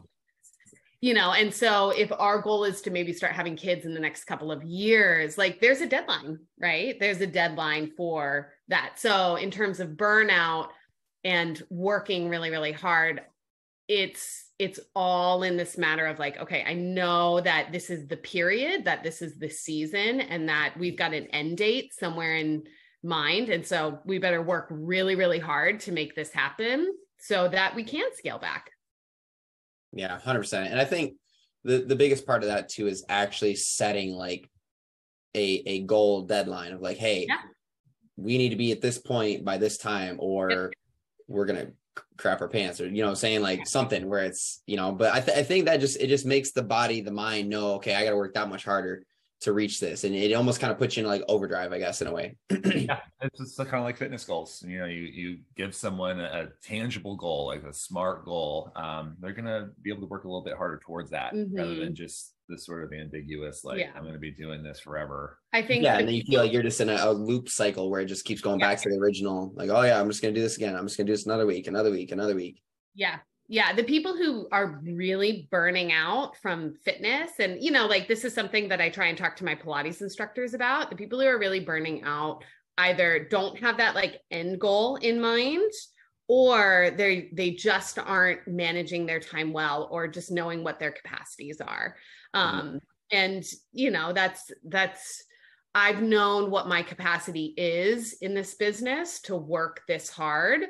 You 1.00 1.14
know 1.14 1.32
and 1.32 1.54
so 1.54 1.92
if 1.92 2.12
our 2.18 2.42
goal 2.42 2.64
is 2.64 2.82
to 2.82 2.90
maybe 2.90 3.14
start 3.14 3.34
having 3.34 3.56
kids 3.56 3.86
in 3.86 3.94
the 3.94 4.00
next 4.00 4.24
couple 4.24 4.52
of 4.52 4.64
years 4.64 5.38
like 5.38 5.60
there's 5.62 5.82
a 5.82 5.86
deadline 5.88 6.40
right? 6.60 7.00
There's 7.00 7.22
a 7.22 7.28
deadline 7.28 7.92
for 7.98 8.54
that. 8.70 8.94
So 8.98 9.36
in 9.36 9.52
terms 9.52 9.80
of 9.80 9.90
burnout 9.90 10.70
and 11.24 11.62
working 11.70 12.30
really 12.30 12.50
really 12.50 12.72
hard 12.72 13.22
it's 13.88 14.46
it's 14.60 14.80
all 14.96 15.44
in 15.44 15.58
this 15.58 15.78
matter 15.78 16.06
of 16.06 16.20
like 16.20 16.38
okay 16.40 16.64
i 16.66 16.74
know 16.74 17.42
that 17.42 17.72
this 17.72 17.90
is 17.90 18.08
the 18.08 18.18
period 18.18 18.86
that 18.86 19.04
this 19.04 19.22
is 19.22 19.38
the 19.38 19.50
season 19.50 20.22
and 20.22 20.48
that 20.50 20.74
we've 20.78 20.98
got 20.98 21.14
an 21.14 21.26
end 21.28 21.58
date 21.58 21.94
somewhere 21.94 22.36
in 22.36 22.64
mind 23.04 23.50
and 23.50 23.66
so 23.66 24.00
we 24.06 24.18
better 24.20 24.42
work 24.42 24.68
really 24.70 25.16
really 25.16 25.40
hard 25.40 25.80
to 25.82 25.92
make 25.92 26.16
this 26.16 26.32
happen 26.32 26.94
so 27.20 27.48
that 27.50 27.76
we 27.76 27.84
can 27.84 28.06
scale 28.16 28.40
back 28.40 28.70
Yeah, 29.92 30.18
hundred 30.20 30.40
percent. 30.40 30.72
And 30.72 30.80
I 30.80 30.86
think 30.86 31.16
the 31.64 31.80
the 31.80 31.96
biggest 31.96 32.26
part 32.26 32.44
of 32.44 32.50
that 32.50 32.70
too 32.70 32.88
is 32.88 33.06
actually 33.10 33.56
setting 33.56 34.12
like 34.14 34.50
a 35.36 35.62
a 35.66 35.82
goal 35.84 36.24
deadline 36.24 36.74
of 36.74 36.82
like, 36.82 36.98
hey, 36.98 37.26
Yeah. 37.28 37.38
we 38.18 38.38
need 38.38 38.50
to 38.50 38.56
be 38.56 38.72
at 38.72 38.82
this 38.82 38.98
point 38.98 39.46
by 39.46 39.58
this 39.58 39.78
time, 39.78 40.16
or 40.20 40.72
we're 41.28 41.46
gonna 41.46 41.72
crap 42.18 42.42
our 42.42 42.48
pants, 42.48 42.82
or 42.82 42.88
you 42.88 43.04
know, 43.04 43.10
I'm 43.10 43.16
saying 43.16 43.42
like 43.42 43.68
something 43.68 44.08
where 44.08 44.24
it's 44.24 44.62
you 44.66 44.78
know. 44.78 44.92
But 44.92 45.14
I 45.14 45.20
th- 45.20 45.38
I 45.38 45.44
think 45.44 45.66
that 45.66 45.78
just 45.80 46.00
it 46.00 46.08
just 46.08 46.26
makes 46.26 46.52
the 46.52 46.64
body, 46.64 47.02
the 47.02 47.12
mind 47.12 47.50
know, 47.50 47.74
okay, 47.76 47.96
I 47.96 48.04
got 48.04 48.12
to 48.12 48.18
work 48.18 48.34
that 48.34 48.50
much 48.50 48.66
harder 48.66 49.06
to 49.42 49.52
reach 49.52 49.80
this, 49.82 50.06
and 50.06 50.16
it 50.16 50.34
almost 50.34 50.60
kind 50.62 50.72
of 50.72 50.78
puts 50.80 50.96
you 50.96 51.04
in 51.04 51.10
like 51.10 51.22
overdrive, 51.28 51.74
I 51.74 51.80
guess, 51.80 52.02
in 52.02 52.08
a 52.08 52.14
way. 52.14 52.38
yeah, 52.66 53.02
it's 53.22 53.40
just 53.40 53.58
kind 53.58 53.76
of 53.76 53.84
like 53.84 53.98
fitness 53.98 54.24
goals. 54.24 54.64
You 54.66 54.80
know, 54.80 54.86
you 54.86 55.02
you 55.02 55.40
give 55.56 55.76
someone 55.76 56.20
a 56.20 56.50
tangible 56.64 57.16
goal, 57.18 57.48
like 57.48 57.64
a 57.64 57.74
smart 57.74 58.26
goal. 58.26 58.72
Um, 58.76 59.16
they're 59.20 59.34
gonna 59.34 59.70
be 59.82 59.90
able 59.92 60.02
to 60.02 60.08
work 60.08 60.24
a 60.24 60.28
little 60.28 60.44
bit 60.44 60.56
harder 60.58 60.80
towards 60.84 61.12
that, 61.12 61.34
rather 61.34 61.76
Mhm. 61.76 61.80
than 61.80 61.96
just 61.96 62.33
this 62.50 62.66
sort 62.66 62.84
of 62.84 62.92
ambiguous, 62.94 63.64
like 63.64 63.80
Yeah. 63.80 63.92
I'm 63.96 64.04
gonna 64.04 64.18
be 64.18 64.32
doing 64.32 64.64
this 64.64 64.80
forever. 64.80 65.40
i 65.54 65.62
think 65.62 65.84
yeah, 65.84 65.94
the 65.94 66.00
and 66.00 66.08
then 66.08 66.16
you 66.16 66.24
feel 66.24 66.42
like 66.42 66.52
you're 66.52 66.64
just 66.64 66.82
in 66.82 66.90
a, 66.90 66.96
a 66.96 67.12
loop 67.12 67.50
cycle 67.50 67.90
where 67.90 68.02
it 68.02 68.06
just 68.06 68.26
keeps 68.26 68.42
going 68.42 68.60
Yeah. 68.60 68.70
back 68.70 68.82
to 68.82 68.90
the 68.90 68.98
original. 68.98 69.54
Like, 69.56 69.70
oh 69.70 69.82
yeah, 69.82 70.00
I'm 70.00 70.10
just 70.10 70.22
gonna 70.22 70.34
do 70.34 70.42
this 70.42 70.58
again. 70.58 70.76
I'm 70.76 70.86
just 70.86 70.98
gonna 70.98 71.08
do 71.08 71.14
this 71.14 71.26
another 71.26 71.46
week, 71.46 71.68
another 71.68 71.92
week, 71.92 72.12
another 72.12 72.36
week. 72.36 72.62
Yeah. 72.96 73.20
Yeah. 73.48 73.74
The 73.74 73.84
people 73.84 74.16
who 74.16 74.48
are 74.52 74.80
really 74.84 75.48
burning 75.52 75.92
out 75.92 76.38
from 76.38 76.74
fitness, 76.86 77.32
and, 77.40 77.62
you 77.62 77.72
know, 77.72 77.86
like 77.88 78.08
this 78.08 78.24
is 78.26 78.34
something 78.34 78.70
that 78.70 78.82
I 78.82 78.90
try 78.90 79.08
and 79.08 79.18
talk 79.18 79.36
to 79.38 79.46
my 79.46 79.56
Pilates 79.56 80.02
instructors 80.02 80.54
about. 80.54 80.90
The 80.90 80.96
people 80.96 81.20
who 81.20 81.28
are 81.28 81.40
really 81.40 81.60
burning 81.60 82.04
out 82.04 82.44
either 82.78 83.28
don't 83.30 83.60
have 83.60 83.78
that 83.78 83.96
like 83.96 84.20
end 84.32 84.60
goal 84.60 84.96
in 84.98 85.22
mind 85.22 85.72
or 86.34 86.90
they 86.98 87.30
they 87.32 87.52
just 87.52 88.00
aren't 88.00 88.48
managing 88.48 89.06
their 89.06 89.20
time 89.20 89.54
well 89.54 89.88
or 89.92 90.08
just 90.08 90.32
knowing 90.32 90.64
what 90.64 90.80
their 90.80 90.92
capacities 90.92 91.62
are 91.62 91.96
um 92.34 92.80
and 93.12 93.46
you 93.72 93.92
know 93.92 94.14
that's 94.14 94.50
that's 94.68 95.24
i've 95.76 96.02
known 96.02 96.50
what 96.50 96.68
my 96.68 96.82
capacity 96.82 97.54
is 97.56 98.14
in 98.22 98.34
this 98.34 98.56
business 98.56 99.22
to 99.22 99.36
work 99.36 99.82
this 99.88 100.10
hard 100.10 100.62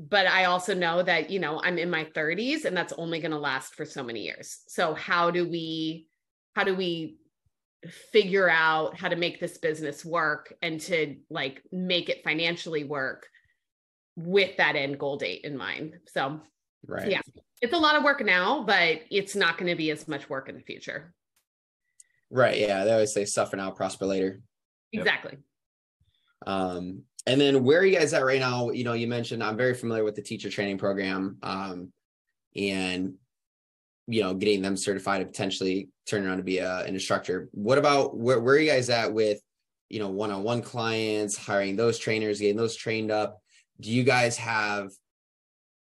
but 0.00 0.28
I 0.28 0.44
also 0.44 0.74
know 0.74 1.02
that, 1.02 1.28
you 1.28 1.40
know, 1.40 1.60
I'm 1.60 1.76
in 1.76 1.90
my 1.90 2.04
30s 2.04 2.66
and 2.66 2.76
that's 2.76 2.92
only 2.92 3.18
going 3.18 3.32
to 3.32 3.38
last 3.38 3.74
for 3.74 3.84
so 3.84 4.04
many 4.04 4.20
years. 4.20 4.60
So 4.68 4.94
how 4.94 5.32
do 5.32 5.48
we 5.48 6.06
how 6.54 6.62
do 6.62 6.76
we 6.76 7.16
figure 8.12 8.48
out 8.48 8.96
how 8.96 9.08
to 9.08 9.16
make 9.16 9.40
this 9.40 9.58
business 9.58 10.04
work 10.04 10.54
and 10.62 10.80
to 10.82 11.16
like 11.30 11.64
make 11.72 12.08
it 12.08 12.22
financially 12.22 12.84
work 12.84 13.26
with 14.18 14.56
that 14.56 14.76
end 14.76 14.98
goal 14.98 15.16
date 15.16 15.42
in 15.44 15.56
mind. 15.56 15.94
So 16.08 16.40
Right. 16.86 17.10
Yeah. 17.10 17.20
it's 17.60 17.72
a 17.72 17.78
lot 17.78 17.96
of 17.96 18.04
work 18.04 18.24
now, 18.24 18.62
but 18.62 19.00
it's 19.10 19.34
not 19.34 19.58
going 19.58 19.68
to 19.68 19.76
be 19.76 19.90
as 19.90 20.06
much 20.08 20.28
work 20.28 20.48
in 20.48 20.54
the 20.54 20.60
future. 20.62 21.14
Right. 22.30 22.58
Yeah. 22.58 22.84
They 22.84 22.92
always 22.92 23.12
say 23.12 23.24
suffer 23.24 23.56
now, 23.56 23.70
prosper 23.70 24.06
later. 24.06 24.40
Yep. 24.92 25.00
Exactly. 25.02 25.38
Um, 26.46 27.02
and 27.26 27.40
then 27.40 27.64
where 27.64 27.80
are 27.80 27.84
you 27.84 27.98
guys 27.98 28.12
at 28.12 28.24
right 28.24 28.40
now? 28.40 28.70
You 28.70 28.84
know, 28.84 28.92
you 28.92 29.06
mentioned 29.06 29.42
I'm 29.42 29.56
very 29.56 29.74
familiar 29.74 30.04
with 30.04 30.14
the 30.14 30.22
teacher 30.22 30.50
training 30.50 30.78
program. 30.78 31.38
Um, 31.42 31.92
and 32.56 33.14
you 34.06 34.22
know, 34.22 34.32
getting 34.32 34.62
them 34.62 34.76
certified 34.76 35.20
and 35.20 35.30
potentially 35.30 35.90
turning 36.06 36.26
around 36.26 36.38
to 36.38 36.42
be 36.42 36.58
a, 36.58 36.78
an 36.80 36.94
instructor. 36.94 37.50
What 37.52 37.76
about 37.76 38.16
where 38.16 38.40
where 38.40 38.54
are 38.54 38.58
you 38.58 38.70
guys 38.70 38.88
at 38.88 39.12
with 39.12 39.38
you 39.90 39.98
know 39.98 40.08
one-on-one 40.08 40.62
clients, 40.62 41.36
hiring 41.36 41.76
those 41.76 41.98
trainers, 41.98 42.40
getting 42.40 42.56
those 42.56 42.74
trained 42.74 43.10
up? 43.10 43.42
Do 43.80 43.90
you 43.90 44.02
guys 44.02 44.36
have 44.38 44.90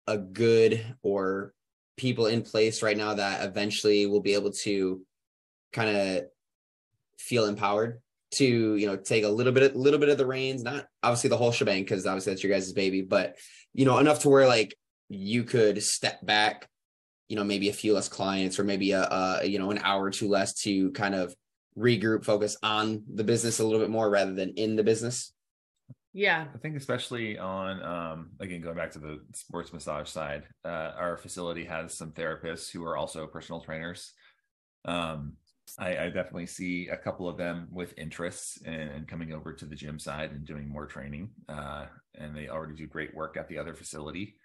a 0.07 0.19
good 0.19 0.85
or 1.03 1.53
people 1.97 2.27
in 2.27 2.43
place 2.43 2.83
right 2.83 2.97
now 2.97 3.15
that 3.15 3.45
eventually 3.45 4.07
will 4.07 4.21
be 4.21 4.35
able 4.35 4.53
to 4.53 5.03
kind 5.73 5.97
of 5.97 6.25
feel 7.19 7.47
empowered 7.47 8.01
to 8.31 8.77
you 8.77 8.87
know 8.87 8.97
take 8.97 9.25
a 9.25 9.29
little 9.29 9.53
bit 9.53 9.75
a 9.75 9.79
little 9.79 10.01
bit 10.01 10.09
of 10.09 10.19
the 10.19 10.27
reins? 10.27 10.63
Not 10.63 10.87
obviously 11.03 11.31
the 11.31 11.37
whole 11.37 11.53
shebang 11.53 11.83
because 11.83 12.07
obviously 12.07 12.33
that's 12.33 12.43
your 12.43 12.53
guys' 12.53 12.73
baby 12.73 13.03
but 13.03 13.37
you 13.75 13.85
know 13.85 13.99
enough 13.99 14.21
to 14.21 14.29
where 14.29 14.47
like 14.47 14.75
you 15.09 15.45
could 15.45 15.83
step 15.83 16.25
back 16.25 16.69
you 17.29 17.37
know 17.37 17.45
maybe 17.45 17.69
a 17.69 17.75
few 17.75 17.95
less 17.95 18.09
clients 18.09 18.59
or 18.59 18.65
maybe 18.65 18.93
a, 18.93 19.03
a 19.03 19.47
you 19.47 19.59
know 19.59 19.71
an 19.71 19.79
hour 19.79 20.05
or 20.05 20.11
two 20.11 20.29
less 20.29 20.55
to 20.55 20.91
kind 20.93 21.15
of 21.15 21.35
regroup 21.79 22.25
focus 22.25 22.57
on 22.63 23.05
the 23.15 23.25
business 23.25 23.61
a 23.61 23.65
little 23.65 23.81
bit 23.81 23.91
more 23.91 24.11
rather 24.11 24.35
than 24.35 24.51
in 24.51 24.77
the 24.77 24.83
business 24.83 25.33
Yeah. 26.13 26.47
I 26.55 26.59
think 26.59 26.77
especially 26.77 27.39
on 27.39 27.83
um, 27.83 28.31
again 28.41 28.61
going 28.61 28.77
back 28.77 28.91
to 28.93 28.99
the 28.99 29.21
sports 29.35 29.73
massage 29.73 30.09
side, 30.09 30.45
uh, 30.65 30.93
our 30.97 31.17
facility 31.17 31.65
has 31.65 31.95
some 31.95 32.13
therapists 32.13 32.71
who 32.71 32.85
are 32.85 32.97
also 32.97 33.27
personal 33.27 33.61
trainers. 33.61 34.13
Um, 34.85 35.35
I, 35.79 36.05
I 36.05 36.07
definitely 36.07 36.47
see 36.47 36.89
a 36.89 36.97
couple 36.97 37.29
of 37.29 37.37
them 37.37 37.69
with 37.71 37.93
interests 37.99 38.59
in, 38.63 38.73
in 38.73 39.05
coming 39.05 39.33
over 39.33 39.53
to 39.53 39.67
the 39.67 39.77
gym 39.77 39.99
side 39.99 40.31
and 40.31 40.47
doing 40.47 40.69
more 40.69 40.87
training, 40.87 41.31
uh, 41.49 41.87
and 42.15 42.35
they 42.35 42.49
already 42.49 42.75
do 42.75 42.87
great 42.87 43.15
work 43.15 43.37
at 43.37 43.49
the 43.49 43.59
other 43.59 43.75
facility. 43.75 44.37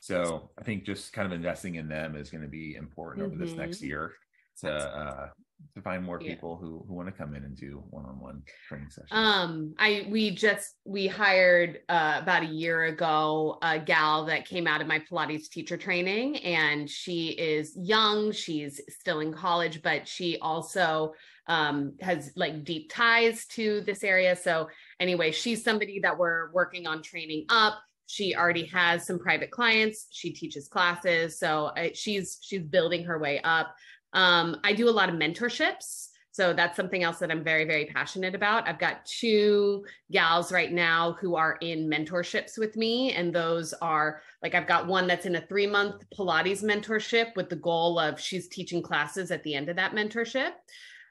So 0.00 0.50
I 0.56 0.62
think 0.62 0.84
just 0.84 1.12
kind 1.12 1.26
of 1.26 1.32
investing 1.32 1.74
in 1.74 1.88
them 1.88 2.14
is 2.14 2.30
going 2.30 2.44
to 2.44 2.48
be 2.48 2.76
important 2.76 3.26
over 3.26 3.34
this 3.34 3.56
next 3.56 3.82
year 3.82 4.12
to 4.60 4.70
uh, 4.72 5.28
to 5.74 5.82
find 5.82 6.04
more 6.04 6.18
Yeah. 6.20 6.34
people 6.34 6.56
who 6.56 6.84
who 6.86 6.94
want 6.94 7.08
to 7.08 7.12
come 7.12 7.34
in 7.34 7.44
and 7.44 7.56
do 7.56 7.82
one-on-one 7.90 8.42
training 8.68 8.90
sessions. 8.90 9.08
Um, 9.10 9.74
I 9.78 10.06
we 10.08 10.30
just 10.30 10.74
we 10.84 11.06
hired 11.06 11.80
uh, 11.88 12.18
about 12.22 12.42
a 12.42 12.46
year 12.46 12.84
ago 12.84 13.58
a 13.62 13.78
gal 13.78 14.24
that 14.26 14.46
came 14.46 14.66
out 14.66 14.80
of 14.80 14.86
my 14.86 14.98
Pilates 14.98 15.48
teacher 15.48 15.76
training, 15.76 16.38
and 16.38 16.88
she 16.88 17.28
is 17.28 17.76
young. 17.76 18.32
She's 18.32 18.80
still 18.88 19.20
in 19.20 19.32
college, 19.32 19.82
but 19.82 20.08
she 20.08 20.38
also 20.40 21.14
um, 21.46 21.94
has 22.00 22.32
like 22.36 22.64
deep 22.64 22.92
ties 22.92 23.46
to 23.46 23.80
this 23.82 24.04
area. 24.04 24.36
So 24.36 24.68
anyway, 24.98 25.32
she's 25.32 25.64
somebody 25.64 26.00
that 26.00 26.16
we're 26.18 26.50
working 26.52 26.86
on 26.86 27.02
training 27.02 27.46
up. 27.48 27.74
She 28.06 28.34
already 28.34 28.66
has 28.66 29.06
some 29.06 29.20
private 29.20 29.52
clients. 29.52 30.08
She 30.10 30.32
teaches 30.32 30.68
classes, 30.68 31.38
so 31.38 31.70
I, 31.76 31.92
she's 31.94 32.38
she's 32.42 32.62
building 32.62 33.04
her 33.04 33.18
way 33.20 33.40
up. 33.42 33.74
Um, 34.12 34.56
I 34.64 34.72
do 34.72 34.88
a 34.88 34.90
lot 34.90 35.08
of 35.08 35.14
mentorships. 35.14 36.08
So 36.32 36.52
that's 36.52 36.76
something 36.76 37.02
else 37.02 37.18
that 37.18 37.30
I'm 37.30 37.42
very, 37.42 37.64
very 37.64 37.86
passionate 37.86 38.36
about. 38.36 38.68
I've 38.68 38.78
got 38.78 39.04
two 39.04 39.84
gals 40.12 40.52
right 40.52 40.72
now 40.72 41.16
who 41.20 41.34
are 41.34 41.58
in 41.60 41.90
mentorships 41.90 42.56
with 42.56 42.76
me. 42.76 43.12
And 43.12 43.34
those 43.34 43.74
are 43.82 44.22
like, 44.42 44.54
I've 44.54 44.68
got 44.68 44.86
one 44.86 45.08
that's 45.08 45.26
in 45.26 45.36
a 45.36 45.46
three 45.46 45.66
month 45.66 46.04
Pilates 46.16 46.62
mentorship 46.62 47.34
with 47.34 47.48
the 47.50 47.56
goal 47.56 47.98
of 47.98 48.20
she's 48.20 48.48
teaching 48.48 48.80
classes 48.80 49.32
at 49.32 49.42
the 49.42 49.54
end 49.54 49.68
of 49.68 49.76
that 49.76 49.92
mentorship. 49.92 50.52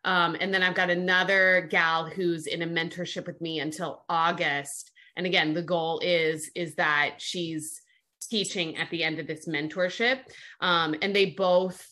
Um, 0.05 0.37
and 0.39 0.53
then 0.53 0.63
I've 0.63 0.75
got 0.75 0.89
another 0.89 1.67
gal 1.69 2.05
who's 2.05 2.47
in 2.47 2.61
a 2.61 2.67
mentorship 2.67 3.27
with 3.27 3.41
me 3.41 3.59
until 3.59 4.05
August. 4.07 4.91
And 5.17 5.25
again, 5.25 5.53
the 5.53 5.61
goal 5.61 5.99
is 5.99 6.49
is 6.55 6.75
that 6.75 7.15
she's 7.17 7.81
teaching 8.29 8.77
at 8.77 8.89
the 8.89 9.03
end 9.03 9.19
of 9.19 9.27
this 9.27 9.47
mentorship. 9.47 10.19
Um, 10.61 10.95
and 11.01 11.13
they 11.13 11.31
both 11.31 11.85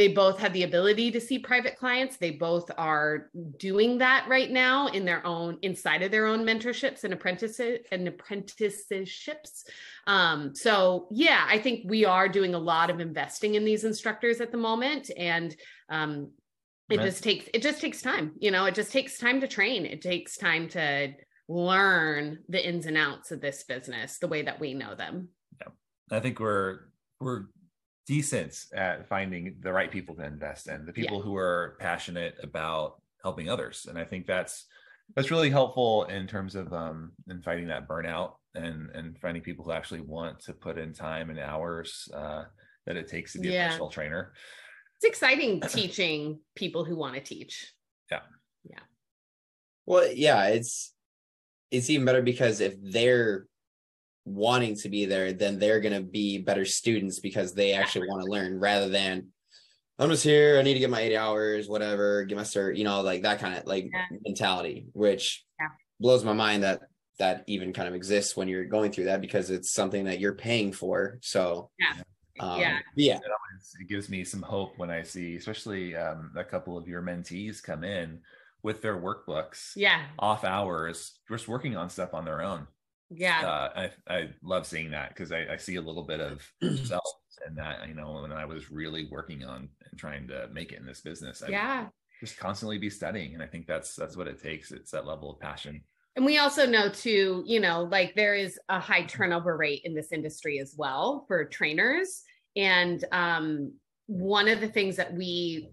they 0.00 0.08
both 0.08 0.38
have 0.38 0.54
the 0.54 0.62
ability 0.62 1.10
to 1.10 1.20
see 1.20 1.38
private 1.38 1.76
clients. 1.76 2.16
They 2.16 2.30
both 2.30 2.70
are 2.78 3.30
doing 3.58 3.98
that 3.98 4.24
right 4.28 4.50
now 4.50 4.86
in 4.86 5.04
their 5.04 5.24
own 5.26 5.58
inside 5.60 6.02
of 6.02 6.10
their 6.10 6.24
own 6.24 6.42
mentorships 6.42 7.04
and 7.04 7.12
apprentices 7.12 7.80
and 7.92 8.08
apprenticeships. 8.08 9.66
Um, 10.06 10.54
so 10.54 11.06
yeah 11.10 11.44
i 11.46 11.58
think 11.58 11.82
we 11.84 12.06
are 12.06 12.28
doing 12.28 12.54
a 12.54 12.58
lot 12.58 12.88
of 12.88 12.98
investing 12.98 13.56
in 13.56 13.64
these 13.66 13.84
instructors 13.84 14.40
at 14.40 14.52
the 14.52 14.56
moment. 14.56 15.10
And 15.14 15.54
um, 15.90 16.30
it 16.88 16.96
right. 16.96 17.04
just 17.04 17.22
takes 17.22 17.46
it 17.52 17.60
just 17.60 17.82
takes 17.82 18.00
time 18.00 18.32
you 18.38 18.50
know 18.50 18.64
it 18.64 18.74
just 18.74 18.90
takes 18.90 19.18
time 19.18 19.42
to 19.42 19.48
train. 19.48 19.84
It 19.84 20.00
takes 20.00 20.38
time 20.38 20.66
to 20.70 21.12
learn 21.46 22.38
the 22.48 22.66
ins 22.66 22.86
and 22.86 22.96
outs 22.96 23.32
of 23.32 23.42
this 23.42 23.64
business 23.64 24.18
the 24.18 24.28
way 24.28 24.40
that 24.42 24.60
we 24.60 24.72
know 24.72 24.94
them. 24.94 25.28
Yeah. 25.60 25.72
I 26.10 26.20
think 26.20 26.40
we're 26.40 26.88
we're 27.20 27.44
decent 28.10 28.64
at 28.74 29.08
finding 29.08 29.54
the 29.60 29.72
right 29.72 29.92
people 29.92 30.16
to 30.16 30.24
invest 30.24 30.66
in 30.66 30.84
the 30.84 30.92
people 30.92 31.18
yeah. 31.18 31.22
who 31.22 31.36
are 31.36 31.76
passionate 31.78 32.34
about 32.42 33.00
helping 33.22 33.48
others. 33.48 33.86
And 33.88 33.96
i 33.96 34.02
think 34.02 34.26
that's 34.26 34.66
that's 35.14 35.30
really 35.30 35.48
helpful 35.48 36.04
in 36.06 36.26
terms 36.26 36.56
of 36.56 36.72
um 36.72 37.12
in 37.28 37.40
fighting 37.40 37.68
that 37.68 37.86
burnout 37.86 38.32
and 38.56 38.90
and 38.96 39.16
finding 39.20 39.44
people 39.44 39.64
who 39.64 39.70
actually 39.70 40.00
want 40.00 40.40
to 40.40 40.52
put 40.52 40.76
in 40.76 40.92
time 40.92 41.30
and 41.30 41.38
hours 41.38 42.08
uh 42.12 42.42
that 42.84 42.96
it 42.96 43.06
takes 43.06 43.34
to 43.34 43.38
be 43.38 43.50
yeah. 43.50 43.66
a 43.66 43.68
personal 43.68 43.90
trainer. 43.90 44.32
It's 44.96 45.04
exciting 45.04 45.60
teaching 45.68 46.40
people 46.56 46.84
who 46.84 46.96
want 46.96 47.14
to 47.14 47.20
teach. 47.20 47.72
Yeah. 48.10 48.22
Yeah. 48.64 48.84
Well 49.86 50.10
yeah 50.12 50.46
it's 50.46 50.92
it's 51.70 51.88
even 51.90 52.06
better 52.06 52.22
because 52.22 52.58
if 52.60 52.74
they're 52.82 53.46
wanting 54.30 54.76
to 54.76 54.88
be 54.88 55.04
there, 55.04 55.32
then 55.32 55.58
they're 55.58 55.80
going 55.80 55.94
to 55.94 56.02
be 56.02 56.38
better 56.38 56.64
students 56.64 57.18
because 57.18 57.52
they 57.52 57.72
actually 57.72 58.08
want 58.08 58.24
to 58.24 58.30
learn 58.30 58.58
rather 58.58 58.88
than 58.88 59.28
I'm 59.98 60.08
just 60.08 60.24
here. 60.24 60.58
I 60.58 60.62
need 60.62 60.74
to 60.74 60.80
get 60.80 60.88
my 60.88 61.00
80 61.00 61.16
hours, 61.16 61.68
whatever, 61.68 62.24
get 62.24 62.36
my 62.36 62.42
cert, 62.42 62.76
you 62.76 62.84
know, 62.84 63.02
like 63.02 63.22
that 63.22 63.38
kind 63.38 63.54
of 63.54 63.66
like 63.66 63.90
yeah. 63.92 64.16
mentality, 64.24 64.86
which 64.92 65.44
yeah. 65.60 65.68
blows 65.98 66.24
my 66.24 66.32
mind 66.32 66.62
that 66.62 66.80
that 67.18 67.44
even 67.46 67.74
kind 67.74 67.86
of 67.86 67.94
exists 67.94 68.34
when 68.34 68.48
you're 68.48 68.64
going 68.64 68.90
through 68.90 69.04
that 69.04 69.20
because 69.20 69.50
it's 69.50 69.72
something 69.72 70.04
that 70.04 70.18
you're 70.18 70.34
paying 70.34 70.72
for. 70.72 71.18
So, 71.20 71.70
yeah. 71.78 72.02
Um, 72.40 72.58
yeah. 72.58 72.78
Yeah. 72.96 73.16
It, 73.16 73.22
it 73.80 73.88
gives 73.88 74.08
me 74.08 74.24
some 74.24 74.40
hope 74.40 74.78
when 74.78 74.90
I 74.90 75.02
see, 75.02 75.36
especially 75.36 75.94
um, 75.94 76.32
a 76.34 76.44
couple 76.44 76.78
of 76.78 76.88
your 76.88 77.02
mentees 77.02 77.62
come 77.62 77.84
in 77.84 78.20
with 78.62 78.80
their 78.80 78.96
workbooks. 78.96 79.72
Yeah. 79.76 80.00
Off 80.18 80.44
hours, 80.44 81.18
just 81.28 81.46
working 81.46 81.76
on 81.76 81.90
stuff 81.90 82.14
on 82.14 82.24
their 82.24 82.40
own 82.40 82.66
yeah. 83.10 83.40
Uh, 83.40 83.90
I, 84.08 84.14
I 84.14 84.28
love 84.42 84.66
seeing 84.66 84.90
that 84.92 85.10
because 85.10 85.32
I, 85.32 85.46
I 85.52 85.56
see 85.56 85.76
a 85.76 85.80
little 85.80 86.04
bit 86.04 86.20
of 86.20 86.46
self 86.84 87.04
and 87.46 87.56
that 87.58 87.88
you 87.88 87.94
know 87.94 88.20
when 88.20 88.32
i 88.32 88.44
was 88.44 88.70
really 88.70 89.08
working 89.10 89.44
on 89.44 89.68
and 89.90 89.98
trying 89.98 90.28
to 90.28 90.48
make 90.52 90.72
it 90.72 90.78
in 90.78 90.86
this 90.86 91.00
business 91.00 91.42
I 91.42 91.48
yeah. 91.48 91.86
just 92.20 92.36
constantly 92.36 92.78
be 92.78 92.90
studying 92.90 93.34
and 93.34 93.42
i 93.42 93.46
think 93.46 93.66
that's 93.66 93.94
that's 93.94 94.16
what 94.16 94.28
it 94.28 94.42
takes 94.42 94.70
it's 94.72 94.90
that 94.90 95.06
level 95.06 95.30
of 95.30 95.40
passion. 95.40 95.82
And 96.16 96.26
we 96.26 96.38
also 96.38 96.66
know 96.66 96.88
too 96.90 97.42
you 97.46 97.60
know 97.60 97.84
like 97.84 98.14
there 98.14 98.34
is 98.34 98.58
a 98.68 98.78
high 98.78 99.04
turnover 99.04 99.56
rate 99.56 99.82
in 99.84 99.94
this 99.94 100.12
industry 100.12 100.58
as 100.58 100.74
well 100.76 101.24
for 101.28 101.44
trainers. 101.44 102.22
And 102.56 103.04
um 103.12 103.72
one 104.06 104.48
of 104.48 104.60
the 104.60 104.68
things 104.68 104.96
that 104.96 105.14
we 105.14 105.70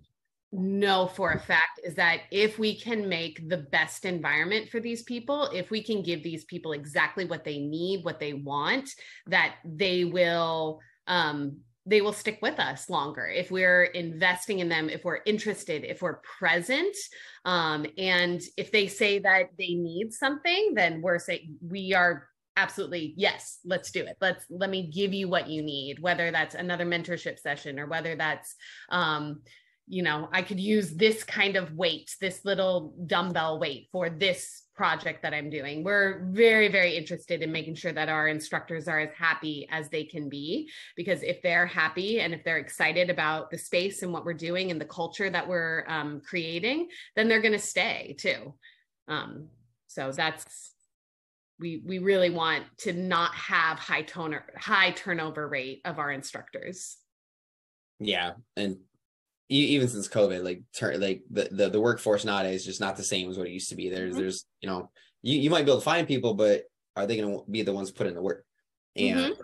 know 0.51 1.07
for 1.07 1.31
a 1.31 1.39
fact 1.39 1.79
is 1.83 1.95
that 1.95 2.21
if 2.31 2.57
we 2.57 2.79
can 2.79 3.09
make 3.09 3.47
the 3.49 3.57
best 3.57 4.05
environment 4.05 4.69
for 4.69 4.79
these 4.79 5.03
people, 5.03 5.49
if 5.53 5.69
we 5.69 5.83
can 5.83 6.01
give 6.01 6.23
these 6.23 6.45
people 6.45 6.71
exactly 6.71 7.25
what 7.25 7.43
they 7.43 7.59
need, 7.59 8.03
what 8.03 8.19
they 8.19 8.33
want, 8.33 8.89
that 9.27 9.55
they 9.65 10.05
will 10.05 10.79
um 11.07 11.57
they 11.85 12.01
will 12.01 12.13
stick 12.13 12.39
with 12.41 12.59
us 12.59 12.89
longer. 12.89 13.25
If 13.27 13.49
we're 13.49 13.85
investing 13.85 14.59
in 14.59 14.69
them 14.69 14.89
if 14.89 15.03
we're 15.05 15.21
interested 15.25 15.83
if 15.85 16.01
we're 16.01 16.21
present 16.39 16.95
um, 17.45 17.85
and 17.97 18.41
if 18.57 18.71
they 18.71 18.87
say 18.87 19.19
that 19.19 19.49
they 19.57 19.73
need 19.73 20.11
something 20.11 20.73
then 20.75 21.01
we're 21.01 21.19
saying 21.19 21.55
we 21.61 21.93
are 21.93 22.27
absolutely 22.57 23.13
yes 23.17 23.59
let's 23.63 23.91
do 23.91 24.01
it. 24.01 24.17
Let's 24.19 24.45
let 24.49 24.69
me 24.69 24.91
give 24.91 25.13
you 25.13 25.29
what 25.29 25.47
you 25.49 25.61
need 25.61 25.99
whether 25.99 26.31
that's 26.31 26.55
another 26.55 26.85
mentorship 26.85 27.39
session 27.39 27.79
or 27.79 27.87
whether 27.87 28.15
that's 28.15 28.55
um, 28.89 29.41
you 29.89 30.03
know, 30.03 30.27
I 30.33 30.41
could 30.41 30.59
use 30.59 30.91
this 30.91 31.23
kind 31.23 31.55
of 31.55 31.73
weight, 31.73 32.15
this 32.19 32.43
little 32.43 32.93
dumbbell 33.05 33.57
weight 33.57 33.87
for 33.91 34.09
this 34.09 34.63
project 34.75 35.23
that 35.23 35.33
I'm 35.33 35.49
doing. 35.49 35.83
We're 35.83 36.27
very, 36.31 36.67
very 36.67 36.95
interested 36.95 37.41
in 37.41 37.51
making 37.51 37.75
sure 37.75 37.93
that 37.93 38.09
our 38.09 38.27
instructors 38.27 38.89
are 38.89 38.99
as 38.99 39.13
happy 39.17 39.65
as 39.71 39.89
they 39.89 40.03
can 40.03 40.27
be. 40.27 40.69
Because 40.97 41.23
if 41.23 41.41
they're 41.41 41.65
happy 41.65 42.19
and 42.19 42.33
if 42.33 42.43
they're 42.43 42.57
excited 42.57 43.09
about 43.09 43.49
the 43.49 43.57
space 43.57 44.03
and 44.03 44.11
what 44.11 44.25
we're 44.25 44.33
doing 44.33 44.71
and 44.71 44.79
the 44.79 44.85
culture 44.85 45.29
that 45.29 45.47
we're 45.47 45.85
um, 45.87 46.21
creating, 46.21 46.89
then 47.15 47.29
they're 47.29 47.41
going 47.41 47.53
to 47.53 47.59
stay 47.59 48.15
too. 48.19 48.53
Um, 49.07 49.47
so 49.87 50.11
that's 50.11 50.73
we 51.59 51.81
we 51.83 51.97
really 51.99 52.29
want 52.29 52.65
to 52.79 52.93
not 52.93 53.33
have 53.33 53.79
high 53.79 54.03
toner 54.03 54.45
high 54.55 54.91
turnover 54.91 55.47
rate 55.47 55.81
of 55.85 55.97
our 55.97 56.11
instructors. 56.11 56.97
Yeah, 57.99 58.33
and 58.55 58.77
even 59.49 59.87
since 59.87 60.07
COVID, 60.07 60.43
like 60.43 60.61
turn 60.75 60.99
like 60.99 61.23
the, 61.29 61.47
the 61.51 61.69
the 61.69 61.81
workforce 61.81 62.25
nowadays 62.25 62.61
is 62.61 62.65
just 62.65 62.81
not 62.81 62.97
the 62.97 63.03
same 63.03 63.29
as 63.29 63.37
what 63.37 63.47
it 63.47 63.53
used 63.53 63.69
to 63.69 63.75
be. 63.75 63.89
There's 63.89 64.11
mm-hmm. 64.11 64.21
there's 64.21 64.45
you 64.61 64.69
know 64.69 64.89
you, 65.21 65.39
you 65.39 65.49
might 65.49 65.65
be 65.65 65.71
able 65.71 65.79
to 65.79 65.85
find 65.85 66.07
people, 66.07 66.33
but 66.33 66.63
are 66.95 67.05
they 67.05 67.17
going 67.17 67.31
to 67.31 67.43
be 67.49 67.61
the 67.61 67.73
ones 67.73 67.91
put 67.91 68.07
in 68.07 68.15
the 68.15 68.21
work? 68.21 68.45
And 68.95 69.19
mm-hmm. 69.19 69.41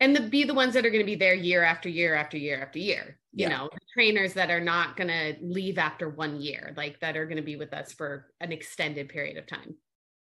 and 0.00 0.16
the, 0.16 0.20
be 0.20 0.44
the 0.44 0.54
ones 0.54 0.74
that 0.74 0.84
are 0.84 0.90
going 0.90 1.02
to 1.02 1.06
be 1.06 1.14
there 1.14 1.34
year 1.34 1.62
after 1.62 1.88
year 1.88 2.14
after 2.14 2.36
year 2.36 2.60
after 2.60 2.78
year. 2.78 3.18
You 3.32 3.48
yeah. 3.48 3.56
know, 3.56 3.70
trainers 3.92 4.34
that 4.34 4.50
are 4.50 4.60
not 4.60 4.96
going 4.96 5.08
to 5.08 5.36
leave 5.40 5.78
after 5.78 6.08
one 6.08 6.40
year, 6.40 6.72
like 6.76 7.00
that 7.00 7.16
are 7.16 7.24
going 7.24 7.36
to 7.36 7.42
be 7.42 7.56
with 7.56 7.72
us 7.72 7.92
for 7.92 8.26
an 8.40 8.52
extended 8.52 9.08
period 9.08 9.38
of 9.38 9.46
time. 9.46 9.74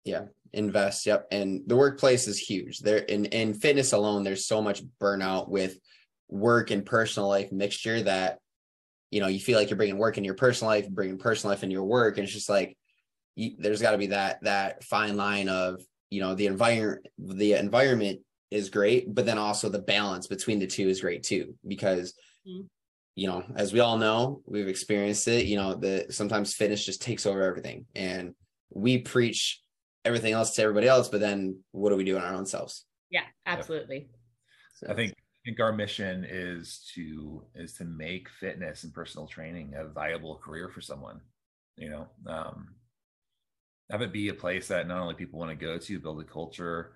Yeah, 0.04 0.24
invest. 0.54 1.06
Yep, 1.06 1.28
and 1.32 1.62
the 1.68 1.76
workplace 1.76 2.28
is 2.28 2.40
huge. 2.40 2.80
There 2.80 2.98
in 2.98 3.26
in 3.26 3.54
fitness 3.54 3.94
alone, 3.94 4.24
there's 4.24 4.48
so 4.48 4.62
much 4.62 4.82
burnout 5.00 5.50
with 5.50 5.78
work 6.30 6.72
and 6.72 6.86
personal 6.86 7.30
life 7.30 7.52
mixture 7.52 8.02
that 8.04 8.40
you 9.12 9.22
know 9.22 9.28
you 9.28 9.40
feel 9.40 9.58
like 9.58 9.70
you're 9.70 9.78
bringing 9.78 9.98
work 9.98 10.18
in 10.18 10.24
your 10.24 10.34
personal 10.34 10.72
life 10.72 10.90
bringing 10.90 11.18
personal 11.18 11.52
life 11.52 11.64
in 11.64 11.72
your 11.72 11.84
work 11.84 12.18
and 12.18 12.26
it's 12.26 12.34
just 12.34 12.50
like 12.50 12.78
you, 13.36 13.56
there's 13.58 13.82
got 13.82 13.92
to 13.92 13.98
be 13.98 14.08
that 14.08 14.42
that 14.44 14.84
fine 14.84 15.16
line 15.16 15.50
of 15.50 15.82
you 16.10 16.22
know 16.22 16.36
the 16.36 16.48
environment 16.48 17.06
the 17.18 17.54
environment 17.54 18.20
is 18.52 18.70
great 18.70 19.14
but 19.14 19.26
then 19.26 19.38
also 19.38 19.70
the 19.70 19.80
balance 19.80 20.28
between 20.28 20.60
the 20.60 20.68
two 20.68 20.88
is 20.88 21.02
great 21.02 21.24
too 21.24 21.56
because 21.68 22.14
mm-hmm. 22.48 22.66
you 23.16 23.28
know 23.28 23.44
as 23.56 23.74
we 23.74 23.80
all 23.80 23.98
know 23.98 24.42
we've 24.46 24.68
experienced 24.68 25.28
it 25.28 25.46
you 25.46 25.58
know 25.58 25.74
the 25.74 26.06
sometimes 26.10 26.54
fitness 26.54 26.86
just 26.86 27.02
takes 27.02 27.26
over 27.26 27.42
everything 27.44 27.86
and 27.96 28.34
we 28.70 28.98
preach 28.98 29.62
everything 30.06 30.34
else 30.34 30.56
to 30.56 30.62
everybody 30.62 30.88
else 30.88 31.10
but 31.10 31.20
then 31.20 31.60
what 31.72 31.90
do 31.90 31.96
we 31.96 32.04
do 32.04 32.16
in 32.16 32.22
our 32.22 32.34
own 32.34 32.46
selves? 32.46 32.86
Yeah 33.10 33.24
absolutely. 33.46 34.08
So, 34.76 34.88
i 34.90 34.94
think 34.94 35.14
think 35.48 35.62
our 35.62 35.72
mission 35.72 36.26
is 36.30 36.86
to 36.94 37.42
is 37.56 37.72
to 37.72 37.86
make 37.86 38.28
fitness 38.28 38.84
and 38.84 38.94
personal 38.94 39.26
training 39.26 39.74
a 39.78 39.86
viable 39.86 40.36
career 40.36 40.68
for 40.68 40.82
someone 40.82 41.22
you 41.78 41.90
know 41.90 42.06
um, 42.28 42.76
have 43.90 44.02
it 44.02 44.12
be 44.12 44.28
a 44.28 44.34
place 44.34 44.68
that 44.68 44.90
not 44.90 45.00
only 45.00 45.14
people 45.14 45.40
want 45.40 45.50
to 45.50 45.66
go 45.66 45.78
to 45.78 46.00
build 46.02 46.20
a 46.20 46.24
culture 46.26 46.92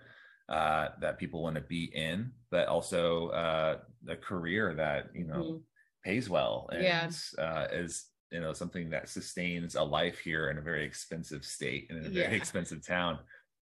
uh, 0.50 0.90
that 1.00 1.18
people 1.18 1.42
want 1.42 1.56
to 1.56 1.62
be 1.62 1.86
in 1.96 2.30
but 2.50 2.68
also 2.68 3.30
uh, 3.30 3.78
a 4.10 4.18
career 4.18 4.74
that 4.76 5.08
you 5.16 5.24
know 5.24 5.44
mm-hmm. 5.44 5.58
pays 6.04 6.30
well 6.30 6.70
and 6.74 6.84
yeah. 6.84 7.10
uh, 7.42 7.68
is 7.72 8.08
you 8.34 8.42
know 8.42 8.52
something 8.52 8.90
that 8.90 9.08
sustains 9.08 9.76
a 9.76 9.82
life 9.82 10.20
here 10.20 10.50
in 10.50 10.58
a 10.58 10.62
very 10.62 10.84
expensive 10.84 11.46
state 11.46 11.88
and 11.90 12.00
in 12.00 12.06
a 12.06 12.10
very 12.10 12.32
yeah. 12.32 12.38
expensive 12.42 12.86
town 12.86 13.18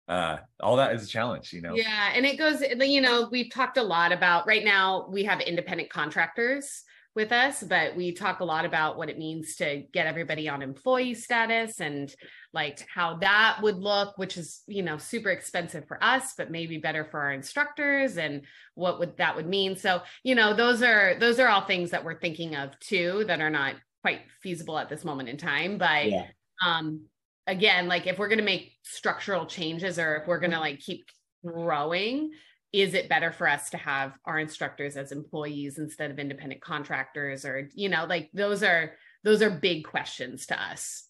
uh, 0.08 0.38
all 0.62 0.78
that 0.78 0.96
is 0.96 1.04
a 1.04 1.08
challenge, 1.08 1.52
you 1.52 1.62
know? 1.62 1.76
Yeah. 1.76 2.12
And 2.16 2.26
it 2.26 2.38
goes, 2.38 2.62
you 2.62 3.02
know, 3.02 3.28
we've 3.32 3.52
talked 3.52 3.78
a 3.78 3.84
lot 3.84 4.12
about 4.12 4.48
right 4.48 4.64
now, 4.64 5.08
we 5.10 5.24
have 5.26 5.42
independent 5.42 5.90
contractors 5.90 6.84
with 7.14 7.32
us, 7.32 7.64
but 7.64 7.96
we 7.96 8.12
talk 8.12 8.42
a 8.42 8.46
lot 8.46 8.64
about 8.64 8.96
what 8.96 9.10
it 9.10 9.18
means 9.18 9.56
to 9.56 9.84
get 9.92 10.06
everybody 10.06 10.48
on 10.48 10.62
employee 10.62 11.16
status 11.16 11.82
and 11.82 12.16
like 12.54 12.88
how 12.94 13.18
that 13.18 13.58
would 13.64 13.78
look, 13.78 14.18
which 14.20 14.38
is, 14.38 14.62
you 14.68 14.84
know, 14.84 14.98
super 14.98 15.30
expensive 15.30 15.88
for 15.88 16.02
us, 16.02 16.36
but 16.38 16.52
maybe 16.52 16.78
better 16.78 17.04
for 17.04 17.20
our 17.20 17.32
instructors 17.32 18.18
and 18.18 18.44
what 18.76 19.00
would 19.00 19.18
that 19.18 19.36
would 19.36 19.48
mean. 19.48 19.76
So, 19.76 20.04
you 20.24 20.36
know, 20.36 20.54
those 20.54 20.84
are 20.84 21.16
those 21.20 21.40
are 21.40 21.48
all 21.48 21.66
things 21.66 21.90
that 21.90 22.06
we're 22.06 22.20
thinking 22.20 22.56
of 22.56 22.80
too 22.80 23.26
that 23.28 23.42
are 23.42 23.50
not 23.50 23.76
quite 24.04 24.22
feasible 24.44 24.78
at 24.78 24.88
this 24.88 25.04
moment 25.04 25.28
in 25.28 25.38
time. 25.38 25.80
But 25.80 26.10
yeah. 26.10 26.28
um 26.66 27.08
again, 27.48 27.88
like 27.88 28.06
if 28.07 28.19
we're 28.19 28.28
gonna 28.28 28.44
make 28.44 28.74
structural 28.84 29.45
changes 29.45 29.98
or 29.98 30.18
if 30.18 30.28
we're 30.28 30.40
gonna 30.40 30.60
like 30.60 30.80
keep 30.80 31.06
growing, 31.44 32.32
is 32.74 32.94
it 32.94 33.10
better 33.10 33.32
for 33.32 33.48
us 33.48 33.69
to 33.72 33.78
have 33.78 34.14
our 34.26 34.38
instructors 34.38 34.98
as 34.98 35.11
employees 35.11 35.80
instead 35.80 36.11
of 36.11 36.19
independent 36.19 36.61
contractors 36.61 37.45
or 37.45 37.69
you 37.74 37.90
know 37.90 38.06
like 38.06 38.30
those 38.34 38.61
are 38.61 38.94
those 39.24 39.41
are 39.41 39.49
big 39.49 39.86
questions 39.86 40.45
to 40.48 40.61
us. 40.61 41.07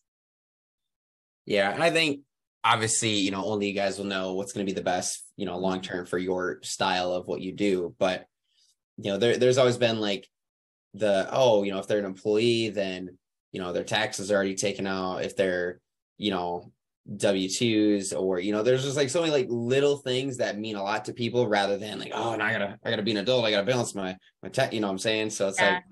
Yeah 1.45 1.71
and 1.71 1.81
i 1.81 1.89
think 1.89 2.21
obviously 2.63 3.11
you 3.11 3.31
know 3.31 3.45
only 3.45 3.67
you 3.67 3.73
guys 3.73 3.97
will 3.97 4.05
know 4.05 4.33
what's 4.33 4.51
going 4.51 4.65
to 4.65 4.69
be 4.71 4.75
the 4.75 4.83
best 4.83 5.25
you 5.37 5.45
know 5.45 5.57
long 5.57 5.79
term 5.79 6.05
for 6.05 6.17
your 6.17 6.59
style 6.61 7.13
of 7.13 7.25
what 7.25 7.39
you 7.39 7.53
do 7.53 7.95
but 7.97 8.25
you 8.97 9.09
know 9.09 9.17
there, 9.17 9.37
there's 9.37 9.57
always 9.57 9.77
been 9.77 10.01
like 10.01 10.27
the 10.93 11.27
oh 11.31 11.63
you 11.63 11.71
know 11.71 11.79
if 11.79 11.87
they're 11.87 11.99
an 11.99 12.05
employee 12.05 12.69
then 12.69 13.17
you 13.51 13.61
know 13.61 13.73
their 13.73 13.83
taxes 13.83 14.31
are 14.31 14.35
already 14.35 14.55
taken 14.55 14.85
out. 14.85 15.23
If 15.23 15.35
they're 15.35 15.79
you 16.17 16.31
know 16.31 16.71
W 17.15 17.47
twos 17.49 18.11
or 18.11 18.39
you 18.39 18.51
know, 18.51 18.63
there's 18.63 18.83
just 18.83 18.97
like 18.97 19.09
so 19.09 19.21
many 19.21 19.31
like 19.31 19.47
little 19.49 19.97
things 19.97 20.37
that 20.37 20.57
mean 20.57 20.75
a 20.75 20.83
lot 20.83 21.05
to 21.05 21.13
people 21.13 21.47
rather 21.47 21.77
than 21.77 21.99
like, 21.99 22.11
oh, 22.13 22.33
and 22.33 22.43
I 22.43 22.51
gotta 22.51 22.77
I 22.83 22.89
gotta 22.89 23.03
be 23.03 23.11
an 23.11 23.17
adult, 23.17 23.45
I 23.45 23.51
gotta 23.51 23.65
balance 23.65 23.95
my 23.95 24.17
my 24.43 24.49
tech, 24.49 24.73
you 24.73 24.81
know 24.81 24.87
what 24.87 24.93
I'm 24.93 24.99
saying? 24.99 25.29
So 25.29 25.47
it's 25.47 25.59
yeah. 25.59 25.75
like 25.75 25.83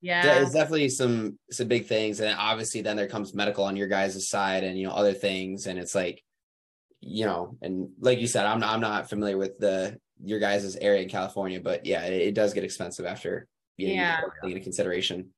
yeah, 0.00 0.40
it's 0.40 0.52
definitely 0.52 0.88
some 0.88 1.38
some 1.50 1.68
big 1.68 1.86
things. 1.86 2.20
And 2.20 2.34
obviously 2.38 2.80
then 2.80 2.96
there 2.96 3.06
comes 3.06 3.34
medical 3.34 3.64
on 3.64 3.76
your 3.76 3.86
guys' 3.86 4.28
side 4.28 4.64
and 4.64 4.78
you 4.78 4.86
know 4.86 4.92
other 4.92 5.12
things. 5.12 5.66
And 5.66 5.78
it's 5.78 5.94
like, 5.94 6.22
you 7.00 7.26
know, 7.26 7.58
and 7.60 7.90
like 8.00 8.18
you 8.18 8.26
said, 8.26 8.46
I'm 8.46 8.60
not 8.60 8.74
I'm 8.74 8.80
not 8.80 9.10
familiar 9.10 9.36
with 9.36 9.58
the 9.58 9.98
your 10.24 10.40
guys' 10.40 10.76
area 10.76 11.02
in 11.02 11.08
California, 11.08 11.60
but 11.60 11.84
yeah, 11.84 12.02
it, 12.04 12.28
it 12.28 12.34
does 12.34 12.54
get 12.54 12.64
expensive 12.64 13.04
after 13.04 13.46
know, 13.88 13.92
yeah. 13.92 14.20
into 14.42 14.60
consideration 14.60 15.30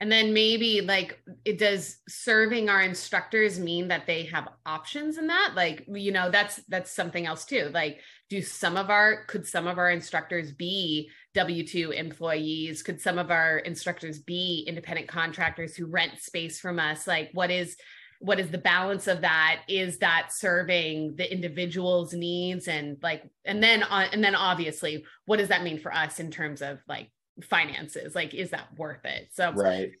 and 0.00 0.12
then 0.12 0.34
maybe 0.34 0.82
like 0.82 1.18
it 1.44 1.58
does 1.58 1.98
serving 2.06 2.68
our 2.68 2.82
instructors 2.82 3.58
mean 3.58 3.88
that 3.88 4.06
they 4.06 4.24
have 4.24 4.48
options 4.66 5.16
in 5.16 5.26
that? 5.28 5.52
Like 5.56 5.84
you 5.88 6.12
know 6.12 6.30
that's 6.30 6.56
that's 6.68 6.90
something 6.90 7.26
else 7.26 7.44
too. 7.44 7.70
Like 7.72 8.00
do 8.28 8.42
some 8.42 8.76
of 8.76 8.90
our 8.90 9.24
could 9.24 9.46
some 9.46 9.66
of 9.66 9.78
our 9.78 9.90
instructors 9.90 10.52
be 10.52 11.10
w2 11.34 11.94
employees? 11.94 12.82
Could 12.82 13.00
some 13.00 13.18
of 13.18 13.30
our 13.30 13.58
instructors 13.58 14.18
be 14.18 14.64
independent 14.68 15.08
contractors 15.08 15.74
who 15.74 15.86
rent 15.86 16.18
space 16.18 16.60
from 16.60 16.78
us? 16.78 17.06
Like 17.06 17.30
what 17.32 17.50
is 17.50 17.76
what 18.20 18.40
is 18.40 18.50
the 18.50 18.58
balance 18.58 19.08
of 19.08 19.22
that? 19.22 19.62
Is 19.68 19.98
that 19.98 20.28
serving 20.30 21.16
the 21.16 21.30
individual's 21.30 22.12
needs? 22.12 22.68
And 22.68 22.98
like 23.02 23.22
and 23.46 23.62
then 23.62 23.82
on 23.82 24.08
and 24.12 24.22
then 24.22 24.34
obviously 24.34 25.04
what 25.24 25.38
does 25.38 25.48
that 25.48 25.62
mean 25.62 25.78
for 25.78 25.92
us 25.92 26.20
in 26.20 26.30
terms 26.30 26.60
of 26.60 26.80
like 26.86 27.10
finances 27.42 28.14
like 28.14 28.34
is 28.34 28.50
that 28.50 28.68
worth 28.76 29.04
it? 29.04 29.28
So 29.32 29.52
right. 29.52 29.92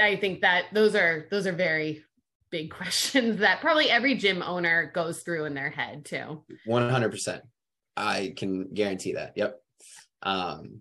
I 0.00 0.16
think 0.16 0.40
that 0.42 0.66
those 0.72 0.94
are 0.94 1.26
those 1.30 1.46
are 1.46 1.52
very 1.52 2.04
big 2.50 2.70
questions 2.74 3.40
that 3.40 3.60
probably 3.60 3.90
every 3.90 4.16
gym 4.16 4.42
owner 4.42 4.90
goes 4.94 5.22
through 5.22 5.44
in 5.46 5.54
their 5.54 5.70
head 5.70 6.04
too. 6.04 6.44
100% 6.68 7.40
i 7.96 8.32
can 8.36 8.72
guarantee 8.72 9.14
that. 9.14 9.32
Yep. 9.36 9.60
Um 10.22 10.80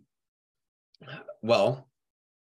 well 1.42 1.88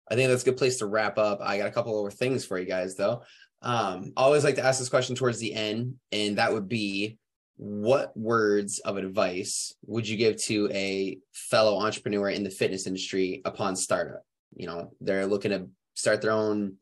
i 0.10 0.16
think 0.16 0.30
that's 0.30 0.42
a 0.42 0.46
good 0.46 0.58
place 0.58 0.78
to 0.80 0.86
wrap 0.86 1.18
up. 1.18 1.40
I 1.42 1.58
got 1.58 1.68
a 1.68 1.72
couple 1.72 1.94
more 1.94 2.12
things 2.12 2.46
for 2.46 2.60
you 2.60 2.66
guys 2.66 2.96
though. 2.96 3.24
Um 3.62 4.14
I 4.18 4.24
always 4.24 4.44
like 4.44 4.56
to 4.56 4.66
ask 4.66 4.80
this 4.80 4.90
question 4.90 5.16
towards 5.16 5.40
the 5.40 5.54
end 5.54 5.96
and 6.12 6.38
that 6.38 6.54
would 6.54 6.68
be 6.68 7.18
what 7.62 8.18
words 8.18 8.80
of 8.80 8.98
advice 8.98 9.76
would 9.86 10.10
you 10.10 10.18
give 10.18 10.36
to 10.36 10.68
a 10.74 11.20
fellow 11.32 11.78
entrepreneur 11.78 12.28
in 12.28 12.44
the 12.44 12.50
fitness 12.50 12.88
industry 12.88 13.40
upon 13.46 13.76
startup? 13.76 14.26
You 14.56 14.66
know, 14.66 14.94
they're 15.00 15.28
looking 15.28 15.52
to 15.52 15.68
start 15.94 16.24
their 16.24 16.32
own. 16.32 16.78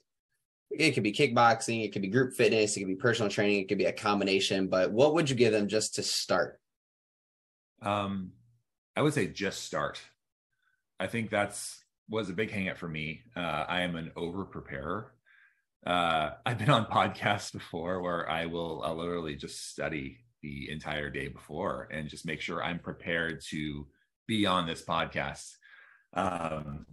It 0.72 0.91
could 0.91 1.03
be 1.03 1.11
kickboxing, 1.11 1.84
it 1.84 1.91
could 1.91 2.01
be 2.01 2.07
group 2.07 2.34
fitness, 2.34 2.77
it 2.77 2.80
could 2.80 2.88
be 2.88 2.95
personal 2.95 3.30
training, 3.30 3.60
it 3.60 3.68
could 3.68 3.77
be 3.77 3.85
a 3.85 3.91
combination. 3.91 4.68
But 4.69 4.93
what 4.93 5.15
would 5.15 5.30
you 5.30 5.35
give 5.35 5.51
them 5.51 5.68
just 5.68 5.95
to 5.95 6.03
start? 6.03 6.61
Um, 7.81 8.31
I 8.95 9.01
would 9.01 9.14
say 9.14 9.27
just 9.27 9.64
start. 9.64 9.99
I 10.97 11.07
think 11.07 11.30
that's 11.30 11.84
was 12.07 12.30
a 12.30 12.34
big 12.34 12.51
hangup 12.51 12.77
for 12.77 12.88
me. 12.88 13.23
Uh, 13.35 13.65
I 13.68 13.81
am 13.81 13.97
an 13.97 14.14
over 14.15 14.45
preparer. 14.45 15.11
Uh, 15.85 16.30
I've 16.45 16.57
been 16.57 16.69
on 16.69 16.85
podcasts 16.89 17.51
before 17.51 18.01
where 18.01 18.30
I 18.30 18.45
will 18.45 18.81
I'll 18.85 18.95
literally 18.95 19.35
just 19.35 19.69
study 19.69 20.19
the 20.41 20.70
entire 20.70 21.10
day 21.10 21.28
before 21.28 21.90
and 21.91 22.10
just 22.10 22.26
make 22.26 22.41
sure 22.41 22.64
I'm 22.64 22.80
prepared 22.80 23.41
to 23.49 23.88
be 24.28 24.45
on 24.45 24.68
this 24.68 24.84
podcast. 24.84 25.52
Um, 26.14 26.86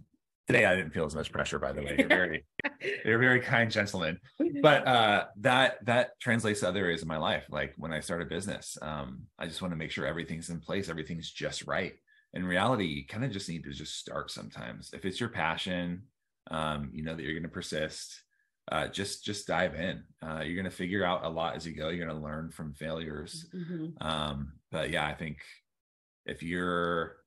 today 0.47 0.65
I 0.65 0.75
didn't 0.75 0.93
feel 0.93 1.05
as 1.05 1.15
much 1.15 1.31
pressure, 1.31 1.59
by 1.59 1.71
the 1.71 1.81
way. 1.81 1.95
You're 1.97 2.07
very, 2.07 2.45
you're 3.05 3.19
very 3.19 3.39
kind 3.41 3.71
gentlemen. 3.71 4.19
But 4.61 4.87
uh, 4.87 5.25
that 5.41 5.85
that 5.85 6.19
translates 6.19 6.61
to 6.61 6.69
other 6.69 6.79
areas 6.79 7.03
of 7.03 7.07
my 7.07 7.17
life. 7.17 7.45
Like 7.49 7.75
when 7.77 7.93
I 7.93 7.99
start 7.99 8.23
a 8.23 8.25
business, 8.25 8.75
um, 8.81 9.23
I 9.37 9.45
just 9.45 9.61
want 9.61 9.71
to 9.71 9.77
make 9.77 9.91
sure 9.91 10.07
everything's 10.07 10.49
in 10.49 10.59
place, 10.59 10.89
everything's 10.89 11.29
just 11.29 11.67
right. 11.67 11.93
In 12.33 12.43
reality, 12.43 12.85
you 12.85 13.05
kind 13.05 13.23
of 13.23 13.31
just 13.31 13.49
need 13.49 13.65
to 13.65 13.71
just 13.71 13.99
start 13.99 14.31
sometimes. 14.31 14.89
If 14.93 15.05
it's 15.05 15.19
your 15.19 15.29
passion, 15.29 16.03
um, 16.49 16.89
you 16.91 17.03
know 17.03 17.13
that 17.13 17.21
you're 17.21 17.33
going 17.33 17.43
to 17.43 17.49
persist 17.49 18.23
uh, 18.71 18.87
just 18.87 19.23
just 19.23 19.47
dive 19.47 19.75
in. 19.75 20.03
Uh, 20.21 20.41
you're 20.43 20.55
going 20.55 20.65
to 20.65 20.71
figure 20.71 21.05
out 21.05 21.23
a 21.23 21.29
lot 21.29 21.55
as 21.55 21.65
you 21.65 21.73
go. 21.73 21.89
You're 21.89 22.05
going 22.05 22.17
to 22.17 22.23
learn 22.23 22.51
from 22.51 22.73
failures. 22.73 23.45
Mm-hmm. 23.55 24.05
Um, 24.05 24.53
but 24.71 24.89
yeah, 24.89 25.05
I 25.05 25.13
think 25.13 25.37
if 26.25 26.43
you're 26.43 27.17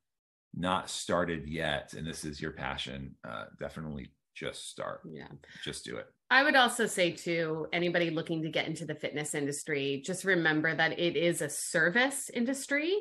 not 0.53 0.89
started 0.89 1.47
yet 1.47 1.93
and 1.93 2.05
this 2.05 2.25
is 2.25 2.41
your 2.41 2.51
passion, 2.51 3.15
uh, 3.27 3.45
definitely 3.59 4.11
just 4.35 4.69
start. 4.69 5.01
Yeah, 5.09 5.27
just 5.63 5.85
do 5.85 5.97
it. 5.97 6.07
I 6.29 6.43
would 6.43 6.55
also 6.55 6.85
say 6.85 7.11
to 7.11 7.67
anybody 7.73 8.09
looking 8.09 8.41
to 8.43 8.49
get 8.49 8.67
into 8.67 8.85
the 8.85 8.95
fitness 8.95 9.35
industry, 9.35 10.01
just 10.05 10.23
remember 10.23 10.73
that 10.75 10.97
it 10.97 11.17
is 11.17 11.41
a 11.41 11.49
service 11.49 12.29
industry, 12.33 12.95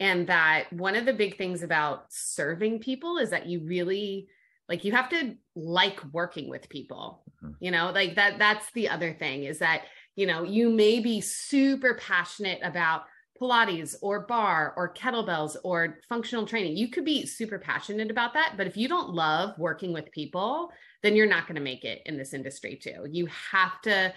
and 0.00 0.26
that 0.26 0.72
one 0.72 0.96
of 0.96 1.06
the 1.06 1.12
big 1.12 1.38
things 1.38 1.62
about 1.62 2.06
serving 2.10 2.80
people 2.80 3.18
is 3.18 3.30
that 3.30 3.46
you 3.46 3.60
really 3.64 4.26
like 4.68 4.84
you 4.84 4.92
have 4.92 5.08
to 5.10 5.36
like 5.54 6.02
working 6.12 6.48
with 6.48 6.68
people 6.68 7.24
mm-hmm. 7.44 7.54
you 7.60 7.70
know? 7.70 7.90
Like 7.92 8.16
that 8.16 8.38
that's 8.38 8.70
the 8.72 8.88
other 8.88 9.12
thing 9.12 9.44
is 9.44 9.58
that 9.58 9.82
you 10.16 10.26
know 10.26 10.42
you 10.42 10.70
may 10.70 11.00
be 11.00 11.20
super 11.20 11.94
passionate 11.94 12.60
about 12.62 13.02
pilates 13.40 13.96
or 14.00 14.26
barre 14.26 14.72
or 14.76 14.94
kettlebells 14.94 15.56
or 15.64 15.98
functional 16.08 16.46
training. 16.46 16.76
You 16.76 16.88
could 16.88 17.04
be 17.04 17.26
super 17.26 17.58
passionate 17.58 18.10
about 18.10 18.34
that 18.34 18.54
but 18.56 18.66
if 18.66 18.76
you 18.76 18.88
don't 18.88 19.10
love 19.10 19.58
working 19.58 19.92
with 19.92 20.10
people 20.12 20.70
then 21.02 21.16
you're 21.16 21.26
not 21.26 21.46
going 21.46 21.56
to 21.56 21.60
make 21.60 21.84
it 21.84 22.00
in 22.06 22.16
this 22.16 22.32
industry 22.32 22.78
too. 22.82 23.06
You 23.10 23.28
have 23.52 23.80
to 23.82 24.12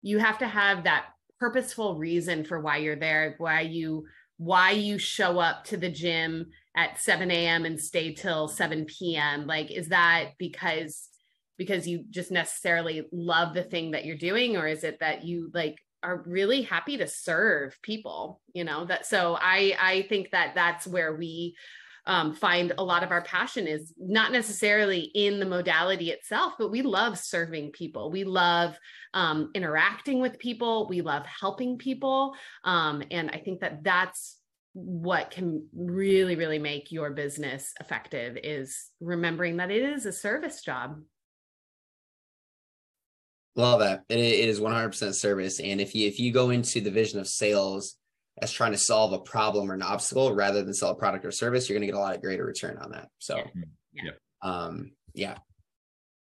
you 0.00 0.18
have 0.18 0.38
to 0.38 0.46
have 0.46 0.84
that 0.84 1.06
purposeful 1.38 1.96
reason 1.96 2.44
for 2.44 2.60
why 2.60 2.78
you're 2.78 2.96
there 2.96 3.34
why 3.38 3.60
you 3.60 4.06
why 4.38 4.70
you 4.70 4.98
show 4.98 5.38
up 5.38 5.64
to 5.64 5.76
the 5.76 5.90
gym 5.90 6.46
at 6.76 7.00
7 7.00 7.30
a.m. 7.30 7.64
and 7.64 7.80
stay 7.80 8.14
till 8.14 8.48
7 8.48 8.86
p.m. 8.86 9.46
Like, 9.46 9.70
is 9.70 9.88
that 9.88 10.30
because 10.38 11.08
because 11.58 11.86
you 11.86 12.04
just 12.10 12.30
necessarily 12.30 13.06
love 13.12 13.54
the 13.54 13.62
thing 13.62 13.92
that 13.92 14.04
you're 14.04 14.16
doing, 14.16 14.56
or 14.56 14.66
is 14.66 14.84
it 14.84 14.98
that 15.00 15.24
you 15.24 15.50
like 15.52 15.76
are 16.02 16.22
really 16.26 16.62
happy 16.62 16.96
to 16.96 17.06
serve 17.06 17.78
people? 17.82 18.40
You 18.54 18.64
know 18.64 18.84
that. 18.86 19.06
So 19.06 19.36
I 19.40 19.76
I 19.80 20.06
think 20.08 20.30
that 20.30 20.52
that's 20.54 20.86
where 20.86 21.14
we 21.14 21.54
um, 22.06 22.34
find 22.34 22.72
a 22.78 22.82
lot 22.82 23.04
of 23.04 23.12
our 23.12 23.22
passion 23.22 23.66
is 23.66 23.94
not 23.96 24.32
necessarily 24.32 25.00
in 25.14 25.38
the 25.38 25.46
modality 25.46 26.10
itself, 26.10 26.54
but 26.58 26.70
we 26.70 26.82
love 26.82 27.18
serving 27.18 27.70
people. 27.70 28.10
We 28.10 28.24
love 28.24 28.76
um, 29.14 29.50
interacting 29.54 30.20
with 30.20 30.38
people. 30.38 30.88
We 30.88 31.00
love 31.00 31.24
helping 31.26 31.78
people. 31.78 32.34
Um, 32.64 33.04
and 33.10 33.30
I 33.30 33.38
think 33.38 33.60
that 33.60 33.84
that's 33.84 34.38
what 34.74 35.30
can 35.30 35.66
really 35.74 36.36
really 36.36 36.58
make 36.58 36.90
your 36.90 37.10
business 37.10 37.72
effective 37.80 38.38
is 38.42 38.90
remembering 39.00 39.58
that 39.58 39.70
it 39.70 39.82
is 39.82 40.06
a 40.06 40.12
service 40.12 40.62
job. 40.62 41.00
Love 43.54 43.80
that. 43.80 44.04
It, 44.08 44.18
it 44.18 44.48
is 44.48 44.60
100% 44.60 45.14
service. 45.14 45.60
And 45.60 45.78
if 45.78 45.94
you 45.94 46.08
if 46.08 46.18
you 46.18 46.32
go 46.32 46.50
into 46.50 46.80
the 46.80 46.90
vision 46.90 47.20
of 47.20 47.28
sales 47.28 47.96
as 48.40 48.50
trying 48.50 48.72
to 48.72 48.78
solve 48.78 49.12
a 49.12 49.18
problem 49.18 49.70
or 49.70 49.74
an 49.74 49.82
obstacle 49.82 50.34
rather 50.34 50.62
than 50.62 50.72
sell 50.72 50.90
a 50.90 50.94
product 50.94 51.26
or 51.26 51.30
service 51.30 51.68
you're 51.68 51.78
going 51.78 51.86
to 51.86 51.92
get 51.92 51.98
a 51.98 52.02
lot 52.02 52.14
of 52.14 52.22
greater 52.22 52.44
return 52.44 52.78
on 52.78 52.92
that. 52.92 53.08
So 53.18 53.36
yeah. 53.36 53.62
yeah. 53.92 54.10
um 54.42 54.92
yeah 55.14 55.36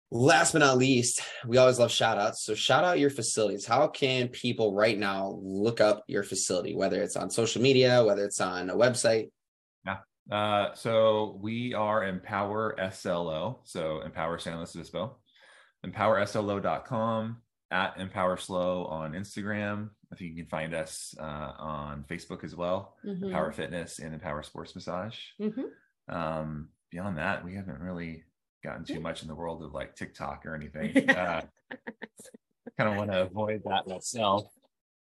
Last 0.09 0.53
but 0.53 0.59
not 0.59 0.77
least, 0.77 1.21
we 1.45 1.57
always 1.57 1.79
love 1.79 1.91
shout 1.91 2.17
outs. 2.17 2.41
So 2.43 2.55
shout 2.55 2.85
out 2.85 2.97
your 2.99 3.09
facilities. 3.09 3.65
How 3.65 3.87
can 3.87 4.29
people 4.29 4.73
right 4.73 4.97
now 4.97 5.37
look 5.41 5.81
up 5.81 6.03
your 6.07 6.23
facility, 6.23 6.75
whether 6.75 7.01
it's 7.01 7.17
on 7.17 7.29
social 7.29 7.61
media, 7.61 8.03
whether 8.05 8.23
it's 8.23 8.39
on 8.39 8.69
a 8.69 8.75
website? 8.75 9.31
Yeah. 9.85 9.97
Uh, 10.31 10.73
so 10.75 11.37
we 11.41 11.73
are 11.73 12.05
Empower 12.05 12.75
SLO. 12.91 13.59
So 13.65 13.99
Empower 14.01 14.39
San 14.39 14.57
Luis 14.57 14.73
Obispo. 14.75 15.17
EmpowerSLO.com 15.85 17.37
at 17.71 17.97
Empower 17.99 18.37
SLO 18.37 18.85
on 18.85 19.11
Instagram. 19.11 19.89
I 20.11 20.15
think 20.15 20.31
you 20.31 20.37
can 20.43 20.49
find 20.49 20.73
us 20.73 21.13
uh, 21.19 21.51
on 21.59 22.05
Facebook 22.09 22.43
as 22.45 22.55
well. 22.55 22.95
Mhm. 23.05 23.23
Empower 23.25 23.51
Fitness 23.51 23.99
and 23.99 24.13
Empower 24.13 24.41
Sports 24.43 24.73
Massage. 24.73 25.17
Mhm. 25.39 25.65
Um, 26.07 26.69
beyond 26.91 27.17
that, 27.17 27.43
we 27.43 27.55
haven't 27.55 27.81
really 27.81 28.23
gotten 28.63 28.83
too 28.83 28.99
much 28.99 29.21
in 29.21 29.27
the 29.27 29.35
world 29.35 29.63
of 29.63 29.73
like 29.73 29.95
TikTok 29.95 30.45
or 30.45 30.55
anything. 30.61 31.09
Uh, 31.09 31.41
kind 32.77 32.89
of 32.89 32.95
want 32.95 33.11
to 33.11 33.23
avoid 33.23 33.61
that 33.65 33.87
myself. 33.87 34.51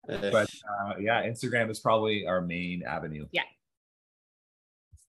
But 0.06 0.35
uh, 0.35 0.94
yeah, 1.01 1.24
Instagram 1.24 1.70
is 1.70 1.81
probably 1.81 2.26
our 2.26 2.40
main 2.40 2.82
avenue. 2.86 3.26
Yeah. 3.32 3.43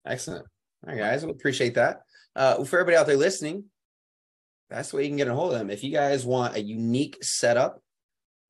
Excellent. 0.06 0.46
All 0.86 0.92
right, 0.92 0.98
guys. 0.98 1.24
We 1.24 1.32
appreciate 1.32 1.74
that. 1.74 2.02
Uh, 2.34 2.64
for 2.64 2.78
everybody 2.78 2.96
out 2.96 3.06
there 3.06 3.16
listening, 3.16 3.64
that's 4.70 4.90
the 4.90 4.96
way 4.96 5.02
you 5.04 5.08
can 5.08 5.16
get 5.16 5.28
a 5.28 5.34
hold 5.34 5.52
of 5.52 5.58
them. 5.58 5.70
If 5.70 5.84
you 5.84 5.92
guys 5.92 6.24
want 6.24 6.56
a 6.56 6.62
unique 6.62 7.18
setup 7.22 7.80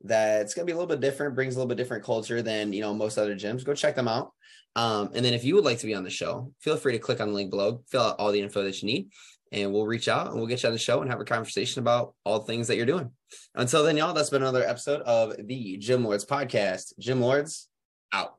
that's 0.02 0.54
going 0.54 0.66
to 0.66 0.70
be 0.70 0.72
a 0.72 0.76
little 0.76 0.88
bit 0.88 1.00
different, 1.00 1.34
brings 1.34 1.54
a 1.54 1.58
little 1.58 1.68
bit 1.68 1.78
different 1.78 2.04
culture 2.04 2.42
than 2.42 2.72
you 2.72 2.80
know 2.80 2.94
most 2.94 3.18
other 3.18 3.34
gyms, 3.34 3.64
go 3.64 3.74
check 3.74 3.96
them 3.96 4.08
out. 4.08 4.32
Um, 4.76 5.10
and 5.14 5.24
then 5.24 5.32
if 5.32 5.42
you 5.42 5.54
would 5.54 5.64
like 5.64 5.78
to 5.78 5.86
be 5.86 5.94
on 5.94 6.04
the 6.04 6.10
show, 6.10 6.52
feel 6.60 6.76
free 6.76 6.92
to 6.92 6.98
click 6.98 7.20
on 7.20 7.28
the 7.28 7.34
link 7.34 7.50
below, 7.50 7.82
fill 7.88 8.02
out 8.02 8.16
all 8.18 8.30
the 8.30 8.40
info 8.40 8.62
that 8.62 8.82
you 8.82 8.86
need, 8.86 9.08
and 9.52 9.72
we'll 9.72 9.86
reach 9.86 10.08
out 10.08 10.28
and 10.28 10.36
we'll 10.36 10.46
get 10.46 10.62
you 10.62 10.68
on 10.68 10.72
the 10.72 10.78
show 10.78 11.00
and 11.00 11.10
have 11.10 11.20
a 11.20 11.24
conversation 11.24 11.80
about 11.80 12.14
all 12.24 12.40
the 12.40 12.46
things 12.46 12.68
that 12.68 12.76
you're 12.76 12.86
doing. 12.86 13.10
Until 13.54 13.84
then, 13.84 13.96
y'all, 13.96 14.12
that's 14.12 14.30
been 14.30 14.42
another 14.42 14.64
episode 14.66 15.02
of 15.02 15.34
the 15.46 15.76
Gym 15.78 16.04
Lords 16.04 16.24
podcast. 16.24 16.92
Gym 16.98 17.20
Lords 17.20 17.68
out. 18.12 18.36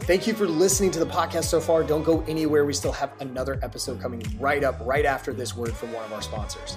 Thank 0.00 0.26
you 0.26 0.34
for 0.34 0.46
listening 0.46 0.90
to 0.92 0.98
the 0.98 1.06
podcast 1.06 1.44
so 1.44 1.60
far. 1.60 1.82
Don't 1.82 2.02
go 2.02 2.22
anywhere. 2.28 2.64
We 2.64 2.74
still 2.74 2.92
have 2.92 3.12
another 3.20 3.58
episode 3.62 4.00
coming 4.00 4.22
right 4.38 4.62
up, 4.62 4.76
right 4.84 5.06
after 5.06 5.32
this 5.32 5.56
word 5.56 5.72
from 5.72 5.92
one 5.92 6.04
of 6.04 6.12
our 6.12 6.22
sponsors. 6.22 6.76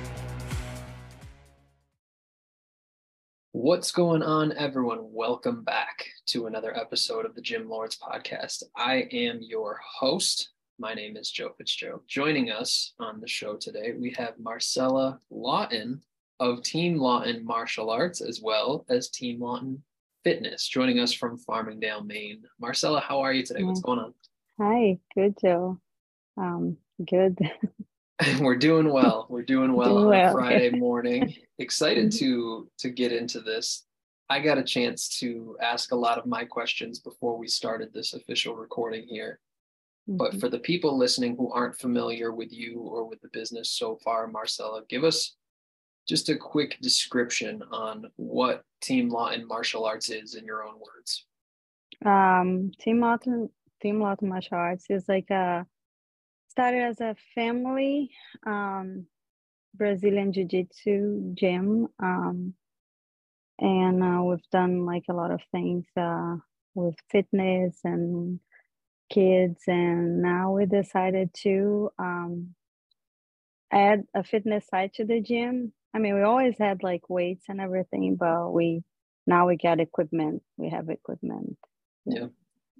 What's 3.63 3.91
going 3.91 4.23
on, 4.23 4.57
everyone? 4.57 5.01
Welcome 5.03 5.63
back 5.63 6.07
to 6.29 6.47
another 6.47 6.75
episode 6.75 7.27
of 7.27 7.35
the 7.35 7.43
Gym 7.43 7.69
Lords 7.69 7.95
podcast. 7.95 8.63
I 8.75 9.07
am 9.11 9.37
your 9.39 9.79
host. 9.99 10.49
My 10.79 10.95
name 10.95 11.15
is 11.15 11.29
Joe 11.29 11.51
Fitzgerald. 11.55 12.01
Joining 12.07 12.49
us 12.49 12.93
on 12.99 13.21
the 13.21 13.27
show 13.27 13.57
today, 13.57 13.93
we 13.95 14.15
have 14.17 14.33
Marcela 14.39 15.19
Lawton 15.29 16.01
of 16.39 16.63
Team 16.63 16.97
Lawton 16.97 17.45
Martial 17.45 17.91
Arts 17.91 18.19
as 18.19 18.41
well 18.41 18.83
as 18.89 19.09
Team 19.11 19.39
Lawton 19.39 19.83
Fitness, 20.23 20.67
joining 20.67 20.97
us 20.97 21.13
from 21.13 21.37
Farmingdale, 21.37 22.03
Maine. 22.03 22.41
Marcela, 22.59 22.99
how 22.99 23.19
are 23.19 23.31
you 23.31 23.45
today? 23.45 23.61
What's 23.61 23.81
going 23.81 23.99
on? 23.99 24.15
Hi, 24.59 24.97
good, 25.13 25.35
Joe. 25.39 25.79
Um, 26.35 26.77
good. 27.07 27.37
We're 28.39 28.55
doing 28.55 28.91
well. 28.91 29.25
We're 29.29 29.41
doing 29.43 29.73
well 29.73 29.89
Doing 29.89 30.03
on 30.03 30.09
well. 30.09 30.29
a 30.29 30.33
Friday 30.33 30.69
morning. 30.71 31.33
Excited 31.59 32.11
to 32.13 32.69
to 32.79 32.89
get 32.89 33.11
into 33.11 33.39
this. 33.41 33.85
I 34.29 34.39
got 34.39 34.57
a 34.57 34.63
chance 34.63 35.09
to 35.19 35.57
ask 35.61 35.91
a 35.91 35.95
lot 35.95 36.17
of 36.17 36.25
my 36.25 36.45
questions 36.45 36.99
before 36.99 37.37
we 37.37 37.47
started 37.47 37.93
this 37.93 38.13
official 38.13 38.55
recording 38.55 39.05
here. 39.07 39.39
But 40.07 40.33
Mhm. 40.33 40.39
for 40.39 40.49
the 40.49 40.59
people 40.59 40.97
listening 40.97 41.35
who 41.35 41.51
aren't 41.51 41.77
familiar 41.79 42.31
with 42.31 42.51
you 42.51 42.79
or 42.79 43.05
with 43.05 43.21
the 43.21 43.27
business 43.29 43.69
so 43.69 43.97
far, 43.97 44.27
Marcela, 44.27 44.83
give 44.89 45.03
us 45.03 45.35
just 46.07 46.29
a 46.29 46.35
quick 46.37 46.77
description 46.81 47.61
on 47.71 48.05
what 48.15 48.63
Team 48.81 49.09
Lawton 49.09 49.45
Martial 49.47 49.85
Arts 49.85 50.09
is 50.09 50.35
in 50.35 50.45
your 50.45 50.65
own 50.65 50.79
words. 50.79 51.27
Um, 52.05 52.71
Team 52.79 52.99
law, 52.99 53.17
Team 53.17 53.99
Lawton 54.01 54.29
Martial 54.29 54.57
Arts 54.57 54.85
is 54.89 55.07
like 55.07 55.29
a 55.29 55.67
started 56.51 56.83
as 56.83 56.99
a 56.99 57.15
family 57.33 58.11
um, 58.45 59.05
Brazilian 59.73 60.33
Jiu-Jitsu 60.33 61.33
gym, 61.33 61.87
um, 62.03 62.53
and 63.57 64.03
uh, 64.03 64.21
we've 64.23 64.49
done 64.51 64.85
like 64.85 65.05
a 65.09 65.13
lot 65.13 65.31
of 65.31 65.39
things 65.53 65.85
uh, 65.95 66.35
with 66.75 66.95
fitness 67.09 67.79
and 67.85 68.39
kids, 69.09 69.61
and 69.67 70.21
now 70.21 70.51
we 70.51 70.65
decided 70.65 71.33
to 71.43 71.89
um, 71.97 72.53
add 73.71 74.03
a 74.13 74.23
fitness 74.23 74.67
side 74.67 74.93
to 74.95 75.05
the 75.05 75.21
gym. 75.21 75.71
I 75.93 75.99
mean, 75.99 76.15
we 76.15 76.21
always 76.21 76.57
had 76.59 76.83
like 76.83 77.09
weights 77.09 77.45
and 77.47 77.61
everything, 77.61 78.17
but 78.17 78.51
we 78.51 78.83
now 79.25 79.47
we 79.47 79.55
got 79.55 79.79
equipment. 79.79 80.43
We 80.57 80.69
have 80.69 80.89
equipment. 80.89 81.57
Yeah. 82.05 82.27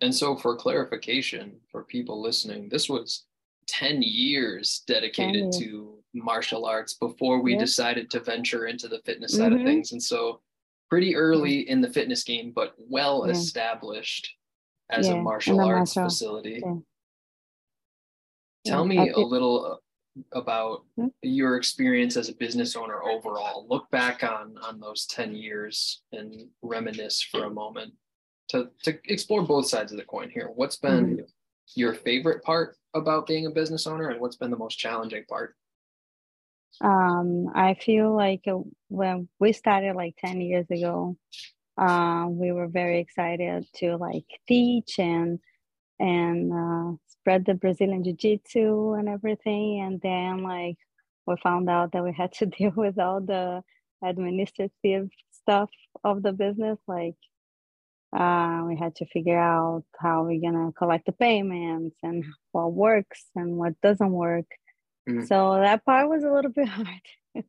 And 0.01 0.13
so, 0.13 0.35
for 0.35 0.57
clarification 0.57 1.61
for 1.71 1.83
people 1.83 2.21
listening, 2.21 2.67
this 2.67 2.89
was 2.89 3.25
10 3.71 4.01
years 4.01 4.83
dedicated 4.85 5.43
years. 5.43 5.57
to 5.59 5.97
martial 6.13 6.65
arts 6.65 6.93
before 6.95 7.41
we 7.41 7.53
Yeah. 7.53 7.59
decided 7.59 8.11
to 8.11 8.19
venture 8.19 8.65
into 8.67 8.87
the 8.89 8.99
fitness 9.05 9.35
side 9.37 9.53
of 9.53 9.59
Mhm. 9.59 9.65
things. 9.65 9.91
And 9.93 10.03
so, 10.03 10.41
pretty 10.89 11.15
early 11.15 11.69
in 11.69 11.79
the 11.79 11.89
fitness 11.89 12.23
game, 12.25 12.51
but 12.51 12.75
well 12.77 13.23
Yeah. 13.25 13.31
established 13.31 14.35
as 14.89 15.07
Yeah, 15.07 15.13
a 15.13 15.21
martial 15.21 15.61
arts 15.61 15.95
martial- 15.95 16.09
facility. 16.09 16.61
Tell 18.65 18.85
me 18.85 19.09
a 19.09 19.17
little 19.19 19.65
uh, 19.65 19.77
about 20.33 20.85
Hmm? 20.97 21.07
your 21.21 21.55
experience 21.55 22.17
as 22.17 22.27
a 22.27 22.35
business 22.35 22.75
owner 22.75 23.01
overall. 23.01 23.65
Look 23.69 23.89
back 23.89 24.21
on 24.23 24.57
on 24.57 24.79
those 24.81 25.05
10 25.05 25.33
years 25.33 26.03
and 26.11 26.51
reminisce 26.61 27.21
for 27.21 27.45
a 27.45 27.49
moment 27.49 27.93
to 28.49 28.69
to 28.83 28.99
explore 29.05 29.41
both 29.43 29.67
sides 29.67 29.93
of 29.93 29.97
the 29.97 30.03
coin 30.05 30.29
here. 30.29 30.49
What's 30.49 30.75
been 30.75 31.05
Mm-hmm. 31.17 31.25
your 31.75 31.93
favorite 31.93 32.43
part 32.43 32.77
about 32.93 33.27
being 33.27 33.45
a 33.45 33.51
business 33.51 33.87
owner 33.87 34.09
and 34.09 34.19
what's 34.19 34.35
been 34.35 34.51
the 34.51 34.57
most 34.57 34.75
challenging 34.75 35.25
part? 35.25 35.55
Um, 36.79 37.49
I 37.53 37.75
feel 37.75 38.15
like 38.15 38.41
uh, 38.47 38.59
when 38.87 39.27
we 39.39 39.53
started 39.53 39.95
like 39.95 40.15
10 40.17 40.41
years 40.41 40.65
ago, 40.69 41.17
uh, 41.77 42.27
we 42.29 42.51
were 42.51 42.67
very 42.67 42.99
excited 42.99 43.65
to 43.75 43.97
like 43.97 44.25
teach 44.47 44.99
and 44.99 45.39
and 45.99 46.51
uh, 46.51 46.97
spread 47.07 47.45
the 47.45 47.53
Brazilian 47.53 48.03
Jiu-Jitsu 48.03 48.93
and 48.93 49.07
everything. 49.07 49.81
And 49.81 50.01
then 50.01 50.43
like 50.43 50.77
we 51.27 51.35
found 51.43 51.69
out 51.69 51.91
that 51.91 52.03
we 52.03 52.13
had 52.13 52.33
to 52.33 52.45
deal 52.57 52.73
with 52.75 52.97
all 52.99 53.21
the 53.21 53.61
administrative 54.03 55.09
stuff 55.31 55.69
of 56.03 56.23
the 56.23 56.33
business, 56.33 56.79
like 56.87 57.15
uh, 58.13 58.63
we 58.67 58.75
had 58.75 58.95
to 58.95 59.05
figure 59.05 59.39
out 59.39 59.83
how 59.99 60.23
we're 60.23 60.41
gonna 60.41 60.71
collect 60.73 61.05
the 61.05 61.11
payments 61.13 61.97
and 62.03 62.25
what 62.51 62.73
works 62.73 63.25
and 63.35 63.57
what 63.57 63.79
doesn't 63.81 64.11
work. 64.11 64.47
Mhm. 65.07 65.27
So 65.27 65.55
that 65.55 65.85
part 65.85 66.09
was 66.09 66.23
a 66.23 66.31
little 66.31 66.51
bit 66.55 66.67
hard. 66.67 67.45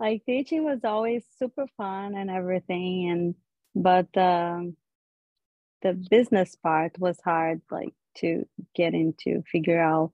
like 0.00 0.24
teaching 0.26 0.64
was 0.64 0.84
always 0.84 1.24
super 1.38 1.66
fun 1.76 2.14
and 2.14 2.30
everything, 2.30 3.10
and 3.10 3.34
but 3.74 4.14
um, 4.16 4.76
the 5.82 5.94
business 6.10 6.56
part 6.56 6.98
was 6.98 7.18
hard, 7.24 7.62
like 7.70 7.94
to 8.16 8.46
get 8.74 8.94
into, 8.94 9.42
figure 9.50 9.80
out 9.80 10.12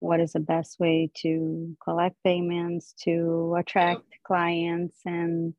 what 0.00 0.20
is 0.20 0.32
the 0.32 0.40
best 0.40 0.78
way 0.78 1.10
to 1.22 1.76
collect 1.82 2.16
payments, 2.22 2.92
to 3.04 3.54
attract 3.58 4.02
clients, 4.24 4.98
and 5.04 5.54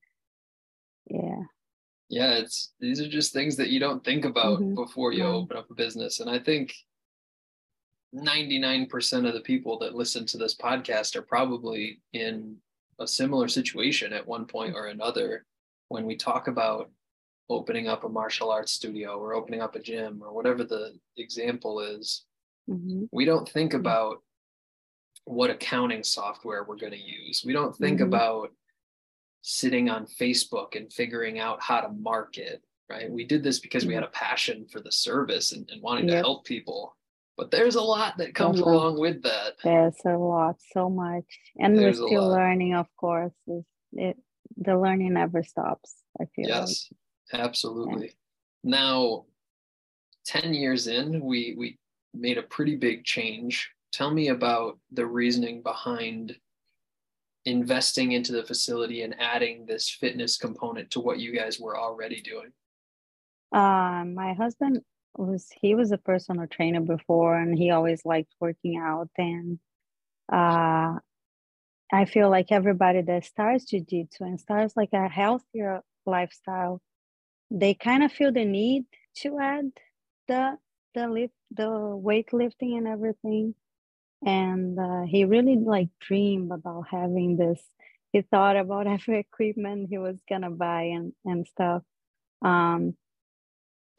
yeah. 1.09 1.43
Yeah, 2.09 2.35
it's 2.35 2.73
these 2.79 3.01
are 3.01 3.07
just 3.09 3.33
things 3.33 3.55
that 3.57 3.69
you 3.69 3.79
don't 3.79 4.03
think 4.03 4.23
about 4.25 4.59
Mhm. 4.61 4.75
before 4.75 5.11
you 5.11 5.23
open 5.25 5.57
up 5.57 5.69
a 5.69 5.73
business. 5.73 6.19
And 6.19 6.29
I 6.29 6.39
think 6.39 6.73
99% 8.13 9.25
of 9.27 9.33
the 9.33 9.41
people 9.41 9.77
that 9.79 9.95
listen 9.95 10.25
to 10.27 10.37
this 10.37 10.55
podcast 10.55 11.15
are 11.15 11.21
probably 11.21 12.01
in 12.13 12.57
a 12.99 13.07
similar 13.07 13.47
situation 13.47 14.13
at 14.13 14.25
one 14.25 14.45
point 14.45 14.75
or 14.75 14.87
another 14.87 15.45
when 15.89 16.05
we 16.05 16.15
talk 16.15 16.47
about 16.47 16.89
opening 17.49 17.87
up 17.87 18.03
a 18.03 18.09
martial 18.09 18.49
arts 18.49 18.71
studio 18.71 19.17
or 19.19 19.33
opening 19.33 19.61
up 19.61 19.75
a 19.75 19.79
gym 19.79 20.21
or 20.23 20.33
whatever 20.33 20.63
the 20.63 20.97
example 21.17 21.79
is 21.81 22.25
hmm 22.67 23.03
we 23.11 23.23
don't 23.25 23.47
think 23.49 23.73
about 23.73 24.21
what 25.25 25.49
accounting 25.49 26.03
software 26.03 26.63
we're 26.63 26.75
going 26.77 26.91
to 26.91 26.97
use 26.97 27.43
we 27.45 27.53
don't 27.53 27.75
think 27.75 27.99
Mhm. 27.99 28.07
about 28.07 28.51
sitting 29.49 29.89
on 29.89 30.05
facebook 30.05 30.75
and 30.75 30.91
figuring 30.91 31.39
out 31.39 31.61
how 31.61 31.79
to 31.79 31.87
market 31.89 32.61
right 32.89 33.09
we 33.09 33.23
did 33.23 33.43
this 33.43 33.59
because 33.59 33.85
we 33.85 33.93
had 33.93 34.03
a 34.03 34.07
passion 34.07 34.65
for 34.69 34.81
the 34.81 34.91
service 34.91 35.53
and, 35.53 35.69
and 35.71 35.81
wanting 35.81 36.05
to 36.05 36.17
help 36.17 36.43
people 36.45 36.93
but 37.37 37.49
there's 37.51 37.75
a 37.75 37.81
lot 37.81 38.17
that 38.17 38.35
comes 38.35 38.59
along 38.59 38.99
with 38.99 39.21
that 39.23 39.53
There's 39.63 39.95
a 40.05 40.17
lot, 40.17 40.55
so 40.73 40.89
much, 40.89 41.23
and 41.59 41.77
There's 41.77 41.99
we're 41.99 42.07
still 42.07 42.27
learning. 42.29 42.73
Of 42.73 42.87
course, 42.97 43.31
It's- 43.47 43.63
it 43.93 44.17
the 44.57 44.75
learning 44.75 45.13
never 45.13 45.43
stops. 45.43 45.93
I 46.19 46.25
feel 46.25 46.49
like. 46.49 46.61
Yes, 46.61 46.91
absolutely. 47.31 48.17
Now, 48.63 49.25
10 50.25 50.55
years 50.55 50.87
in, 50.87 51.21
we 51.21 51.53
we 51.55 51.77
made 52.13 52.39
a 52.39 52.43
pretty 52.43 52.75
big 52.75 53.05
change. 53.05 53.69
Tell 53.91 54.11
me 54.11 54.29
about 54.29 54.79
the 54.91 55.05
reasoning 55.05 55.61
behind 55.61 56.35
investing 57.47 58.11
into 58.11 58.33
the 58.33 58.43
facility 58.43 59.03
and 59.03 59.15
adding 59.19 59.65
this 59.65 59.89
fitness 59.89 60.37
component 60.37 60.91
to 60.91 60.99
what 60.99 61.19
you 61.19 61.31
guys 61.33 61.59
were 61.59 61.79
already 61.79 62.21
doing. 62.21 62.51
Uh, 63.53 64.03
my 64.05 64.33
husband 64.33 64.81
was 65.15 65.47
he 65.61 65.73
was 65.73 65.91
a 65.91 65.97
personal 65.97 66.45
trainer 66.47 66.81
before, 66.81 67.39
and 67.39 67.57
he 67.57 67.71
always 67.71 68.01
liked 68.03 68.33
working 68.41 68.77
out. 68.77 69.09
And 69.17 69.59
uh, 70.31 70.99
I 71.91 72.05
feel 72.05 72.29
like 72.29 72.51
everybody 72.51 73.01
that 73.03 73.23
starts 73.23 73.63
jiu-jitsu 73.65 74.25
and 74.25 74.39
starts 74.39 74.75
like 74.75 74.91
a 74.91 75.07
healthier 75.07 75.81
lifestyle, 76.05 76.81
they 77.49 77.73
kind 77.73 78.03
of 78.03 78.11
feel 78.11 78.33
the 78.33 78.43
need 78.43 78.83
to 79.21 79.39
add 79.39 79.71
the 80.27 80.57
the 80.93 81.07
lift, 81.07 81.33
the 81.51 81.63
weightlifting 81.63 82.77
and 82.77 82.87
everything. 82.87 83.55
And 84.25 84.79
uh, 84.79 85.03
he 85.03 85.25
really 85.25 85.57
like 85.57 85.89
dreamed 86.01 86.51
about 86.51 86.85
having 86.89 87.37
this. 87.37 87.61
He 88.11 88.21
thought 88.21 88.57
about 88.57 88.87
every 88.95 89.19
equipment 89.19 89.89
he 89.89 89.97
was 89.97 90.17
gonna 90.29 90.51
buy 90.51 90.83
and 90.83 91.13
and 91.25 91.47
stuff. 91.47 91.83
Um, 92.41 92.95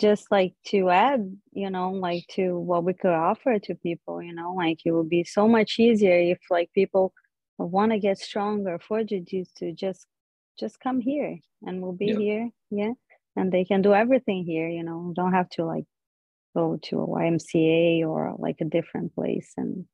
just 0.01 0.31
like 0.31 0.55
to 0.67 0.91
add, 0.91 1.37
you 1.53 1.71
know, 1.71 1.91
like 1.91 2.25
to 2.31 2.59
what 2.59 2.85
we 2.85 2.95
could 2.95 3.11
offer 3.13 3.59
to 3.59 3.75
people, 3.75 4.23
you 4.23 4.33
know, 4.35 4.55
like 4.55 4.81
it 4.85 4.93
would 4.93 5.09
be 5.09 5.25
so 5.25 5.49
much 5.49 5.79
easier 5.79 6.19
if 6.19 6.39
like 6.51 6.71
people 6.73 7.13
want 7.59 7.93
to 7.93 7.99
get 7.99 8.19
stronger 8.19 8.79
for 8.79 9.03
jujitsu, 9.03 9.75
just 9.75 10.07
just 10.59 10.81
come 10.81 11.01
here 11.01 11.39
and 11.63 11.83
we'll 11.83 11.93
be 11.93 12.09
Yeah. 12.09 12.17
here, 12.17 12.51
yeah, 12.71 12.93
and 13.37 13.53
they 13.53 13.65
can 13.65 13.83
do 13.83 13.93
everything 13.95 14.45
here, 14.45 14.69
you 14.69 14.83
know, 14.85 15.13
don't 15.17 15.33
have 15.33 15.49
to 15.51 15.65
like 15.65 15.85
go 16.57 16.79
to 16.85 17.01
a 17.01 17.07
YMCA 17.07 18.07
or 18.09 18.35
like 18.39 18.57
a 18.61 18.65
different 18.65 19.15
place 19.15 19.53
and 19.57 19.87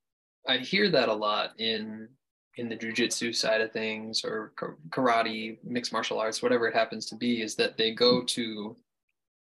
I 0.47 0.59
hear 0.59 0.91
that 0.91 1.09
a 1.09 1.15
lot 1.15 1.59
in 1.59 2.09
in 2.57 2.69
the 2.69 2.77
jujitsu 2.77 3.35
side 3.35 3.61
of 3.61 3.73
things 3.73 4.25
or 4.25 4.53
karate, 4.57 5.59
mixed 5.65 5.93
martial 5.93 6.21
arts, 6.21 6.41
whatever 6.41 6.69
it 6.69 6.75
happens 6.75 7.07
to 7.07 7.17
be, 7.17 7.43
is 7.43 7.57
that 7.57 7.77
they 7.77 7.93
go 7.93 8.23
to 8.23 8.77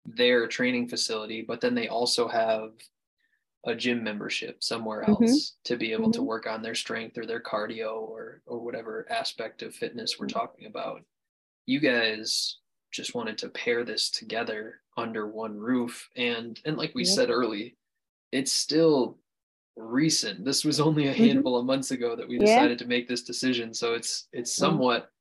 their 0.07 0.49
training 0.49 0.89
facility, 0.89 1.43
but 1.43 1.61
then 1.61 1.75
they 1.75 1.89
also 1.89 2.29
have 2.29 2.73
a 3.67 3.75
gym 3.75 4.03
membership 4.05 4.63
somewhere 4.63 5.05
Mhm. 5.07 5.43
else 5.43 5.57
to 5.65 5.77
be 5.77 5.93
able 5.93 6.11
to 6.13 6.23
Mhm. 6.23 6.25
work 6.25 6.47
on 6.47 6.63
their 6.63 6.75
strength 6.75 7.19
or 7.19 7.27
their 7.27 7.41
cardio 7.43 7.95
or 8.01 8.43
or 8.47 8.61
whatever 8.61 9.07
aspect 9.11 9.63
of 9.63 9.75
fitness 9.75 10.19
we're 10.19 10.29
talking 10.29 10.67
about. 10.67 11.05
You 11.67 11.81
guys 11.81 12.59
just 12.93 13.15
wanted 13.15 13.39
to 13.39 13.51
pair 13.51 13.85
this 13.85 14.11
together 14.11 14.83
under 14.97 15.27
one 15.29 15.57
roof 15.59 16.11
and 16.17 16.61
and 16.65 16.77
like 16.79 16.95
we 16.95 17.05
Yep. 17.05 17.07
said 17.07 17.31
early, 17.31 17.77
it's 18.33 18.53
still 18.53 19.19
recent. 19.77 20.45
This 20.45 20.65
was 20.65 20.81
only 20.81 21.07
a 21.09 21.15
Mhm. 21.15 21.17
handful 21.17 21.59
of 21.59 21.67
months 21.67 21.91
ago 21.91 22.17
that 22.17 22.27
we 22.29 22.37
Yeah. 22.39 22.47
decided 22.47 22.79
to 22.81 22.87
make 22.87 23.07
this 23.09 23.23
decision, 23.23 23.75
so 23.75 23.95
it's 23.95 24.29
it's 24.33 24.57
Yeah. 24.59 24.61
somewhat 24.67 25.13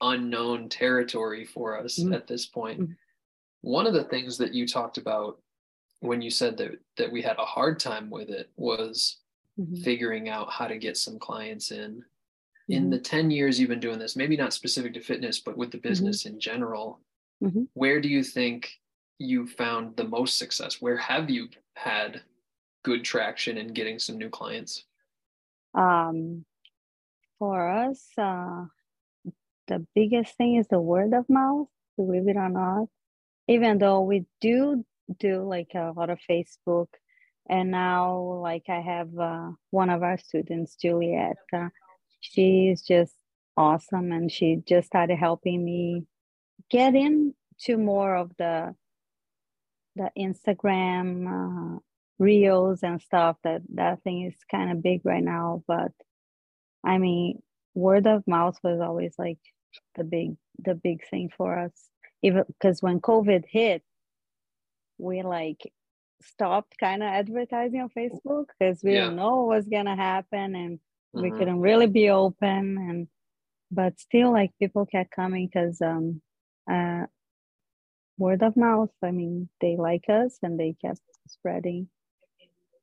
unknown 0.00 0.68
territory 0.68 1.44
for 1.44 1.78
us 1.78 1.98
Mhm. 1.98 2.14
at 2.14 2.26
this 2.26 2.46
point. 2.46 2.80
Mhm. 2.80 2.96
One 3.60 3.86
of 3.86 3.94
the 3.94 4.04
things 4.04 4.38
that 4.38 4.52
you 4.54 4.66
talked 4.66 4.98
about 4.98 5.40
when 6.00 6.20
you 6.20 6.30
said 6.30 6.56
that 6.58 6.78
that 6.96 7.12
we 7.12 7.22
had 7.22 7.38
a 7.38 7.44
hard 7.44 7.78
time 7.78 8.10
with 8.10 8.30
it 8.30 8.50
was 8.56 9.20
Mhm. 9.58 9.82
figuring 9.82 10.28
out 10.28 10.50
how 10.50 10.66
to 10.66 10.76
get 10.78 10.96
some 10.96 11.18
clients 11.18 11.70
in. 11.70 12.04
In 12.68 12.88
the 12.88 12.98
10 12.98 13.30
years 13.30 13.60
you've 13.60 13.68
been 13.68 13.78
doing 13.80 13.98
this, 13.98 14.16
maybe 14.16 14.36
not 14.38 14.54
specific 14.54 14.94
to 14.94 15.00
fitness, 15.00 15.38
but 15.38 15.56
with 15.56 15.70
the 15.70 15.76
Mm-hmm. 15.78 15.88
business 15.88 16.24
in 16.26 16.40
general, 16.40 17.00
where 17.74 18.00
do 18.00 18.08
you 18.08 18.24
think 18.24 18.80
you 19.18 19.46
found 19.46 19.96
the 19.96 20.04
most 20.08 20.38
success? 20.38 20.80
Where 20.80 20.96
have 20.96 21.28
you 21.30 21.50
had 21.74 22.22
good 22.84 23.02
traction 23.02 23.58
and 23.58 23.74
getting 23.74 23.98
some 23.98 24.16
new 24.16 24.30
clients? 24.30 24.84
Um, 25.74 26.44
for 27.38 27.68
us, 27.68 28.06
uh, 28.16 28.66
the 29.66 29.84
biggest 29.94 30.36
thing 30.36 30.56
is 30.56 30.68
the 30.68 30.80
word 30.80 31.12
of 31.12 31.28
mouth, 31.28 31.68
believe 31.96 32.28
it 32.28 32.36
or 32.36 32.48
not. 32.48 32.86
Even 33.48 33.78
though 33.78 34.02
we 34.02 34.26
do 34.40 34.84
do 35.18 35.42
like 35.42 35.72
a 35.74 35.92
lot 35.94 36.10
of 36.10 36.18
Facebook, 36.30 36.86
and 37.48 37.70
now 37.70 38.40
like 38.42 38.64
I 38.68 38.80
have 38.80 39.08
uh, 39.18 39.50
one 39.70 39.90
of 39.90 40.02
our 40.02 40.16
students, 40.16 40.76
Juliet. 40.76 41.36
Uh, 41.52 41.68
she's 42.20 42.82
just 42.82 43.14
awesome, 43.56 44.12
and 44.12 44.30
she 44.30 44.62
just 44.66 44.86
started 44.86 45.16
helping 45.16 45.64
me 45.64 46.04
get 46.70 46.94
into 46.94 47.76
more 47.76 48.14
of 48.14 48.30
the 48.38 48.74
the 49.96 50.10
Instagram 50.18 51.76
uh, 51.76 51.78
reels 52.18 52.82
and 52.82 53.00
stuff. 53.02 53.36
That 53.44 53.62
that 53.74 54.02
thing 54.02 54.22
is 54.26 54.36
kind 54.50 54.70
of 54.72 54.82
big 54.82 55.02
right 55.04 55.22
now, 55.22 55.62
but 55.66 55.92
I 56.84 56.98
mean, 56.98 57.42
word 57.74 58.06
of 58.06 58.26
mouth 58.26 58.58
was 58.62 58.80
always 58.80 59.14
like 59.18 59.38
the 59.96 60.04
big 60.04 60.36
the 60.58 60.74
big 60.74 61.08
thing 61.08 61.30
for 61.36 61.58
us. 61.58 61.72
Even 62.22 62.44
because 62.48 62.82
when 62.82 63.00
COVID 63.00 63.44
hit, 63.48 63.82
we 64.98 65.22
like 65.22 65.72
stopped 66.22 66.76
kind 66.78 67.02
of 67.02 67.08
advertising 67.08 67.80
on 67.80 67.90
Facebook 67.90 68.46
because 68.58 68.82
we 68.82 68.92
Yeah. 68.92 69.00
didn't 69.02 69.16
know 69.16 69.36
what 69.42 69.56
was 69.56 69.68
gonna 69.68 69.96
happen 69.96 70.54
and 70.54 70.80
we 71.12 71.30
Mhm. 71.30 71.38
couldn't 71.38 71.60
really 71.60 71.86
be 71.86 72.10
open 72.10 72.78
and 72.78 73.08
but 73.70 73.98
still 74.00 74.32
like 74.32 74.52
people 74.58 74.86
kept 74.86 75.10
coming 75.10 75.46
because 75.48 75.80
um 75.82 76.22
uh 76.70 77.06
word 78.18 78.42
of 78.42 78.56
mouth 78.56 78.90
i 79.02 79.10
mean 79.10 79.48
they 79.60 79.76
like 79.76 80.04
us 80.08 80.38
and 80.42 80.58
they 80.58 80.74
kept 80.80 81.00
spreading 81.28 81.88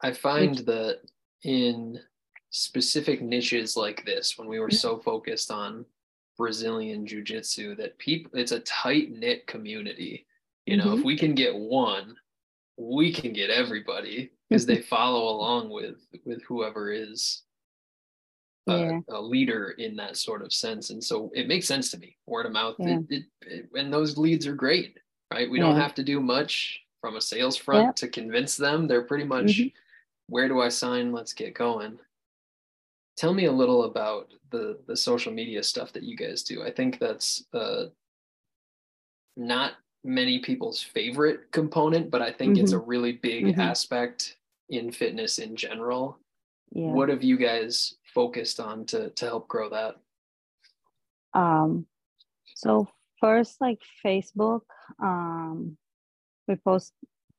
I 0.04 0.12
find 0.12 0.58
that 0.60 1.00
in 1.44 2.00
specific 2.50 3.22
niches 3.22 3.78
like 3.78 4.04
this, 4.06 4.38
when 4.38 4.48
we 4.48 4.60
were 4.60 4.72
so 4.72 4.98
focused 4.98 5.52
on 5.52 5.86
Brazilian 6.38 7.06
Jiu 7.06 7.24
Jitsu, 7.24 7.76
that 7.76 7.98
people, 7.98 8.32
it's 8.34 8.52
a 8.52 8.60
tight 8.62 9.12
knit 9.12 9.46
community. 9.48 10.26
You 10.66 10.78
know, 10.78 10.96
if 10.98 11.04
we 11.04 11.18
can 11.18 11.36
get 11.36 11.56
one, 11.56 12.16
we 12.78 13.12
can 13.14 13.34
get 13.34 13.50
everybody 13.50 14.32
because 14.50 14.66
they 14.66 14.82
follow 14.82 15.30
along 15.36 15.70
with 15.70 15.98
with 16.26 16.42
whoever 16.44 16.92
is 16.92 17.44
a, 18.68 18.78
Yeah. 18.80 19.00
a 19.10 19.22
leader 19.22 19.72
in 19.78 19.96
that 19.98 20.18
sort 20.18 20.42
of 20.44 20.54
sense. 20.54 20.90
And 20.92 21.04
so 21.04 21.32
it 21.34 21.48
makes 21.48 21.68
sense 21.68 21.90
to 21.92 21.98
me. 21.98 22.18
Word 22.28 22.46
of 22.46 22.52
mouth, 22.54 22.76
Yeah. 22.80 23.00
it, 23.10 23.24
it, 23.42 23.70
and 23.76 23.92
those 23.94 24.18
leads 24.18 24.46
are 24.48 24.56
great, 24.56 24.98
right? 25.34 25.50
We 25.50 25.60
don't 25.60 25.76
have 25.76 25.96
to 25.96 26.04
do 26.04 26.20
much 26.20 26.80
from 27.02 27.16
a 27.16 27.22
sales 27.22 27.58
front 27.58 27.96
to 27.98 28.08
convince 28.08 28.56
them. 28.56 28.88
They're 28.88 29.02
pretty 29.04 29.26
much 29.26 29.46
Mhm. 29.60 29.74
Where 30.32 30.48
do 30.48 30.62
I 30.62 30.70
sign? 30.70 31.12
Let's 31.12 31.34
get 31.34 31.54
going. 31.54 32.00
Tell 33.18 33.34
me 33.34 33.46
a 33.46 33.52
little 33.52 33.84
about 33.84 34.34
the 34.50 34.80
the 34.88 34.96
social 34.96 35.34
media 35.34 35.62
stuff 35.62 35.92
that 35.92 36.04
you 36.04 36.16
guys 36.16 36.42
do. 36.44 36.64
I 36.64 36.72
think 36.72 37.00
that's 37.00 37.44
uh, 37.54 37.88
not 39.36 39.74
many 40.06 40.40
people's 40.40 40.82
favorite 40.82 41.52
component, 41.52 42.10
but 42.10 42.22
I 42.22 42.32
think 42.32 42.58
it's 42.58 42.72
a 42.72 42.80
really 42.80 43.12
big 43.12 43.46
Mhm. 43.46 43.58
aspect 43.60 44.38
in 44.70 44.92
fitness 44.92 45.38
in 45.38 45.56
general. 45.56 46.18
yeah 46.72 46.94
What 46.94 47.10
have 47.10 47.24
you 47.24 47.36
guys 47.38 47.98
focused 48.14 48.60
on 48.62 48.86
to 48.86 49.10
to 49.10 49.26
help 49.26 49.50
grow 49.50 49.70
that? 49.70 50.00
Um, 51.34 51.86
so 52.56 52.88
first, 53.20 53.60
like 53.60 53.80
Facebook, 54.06 54.62
um, 55.04 55.78
we 56.48 56.56
post 56.56 56.94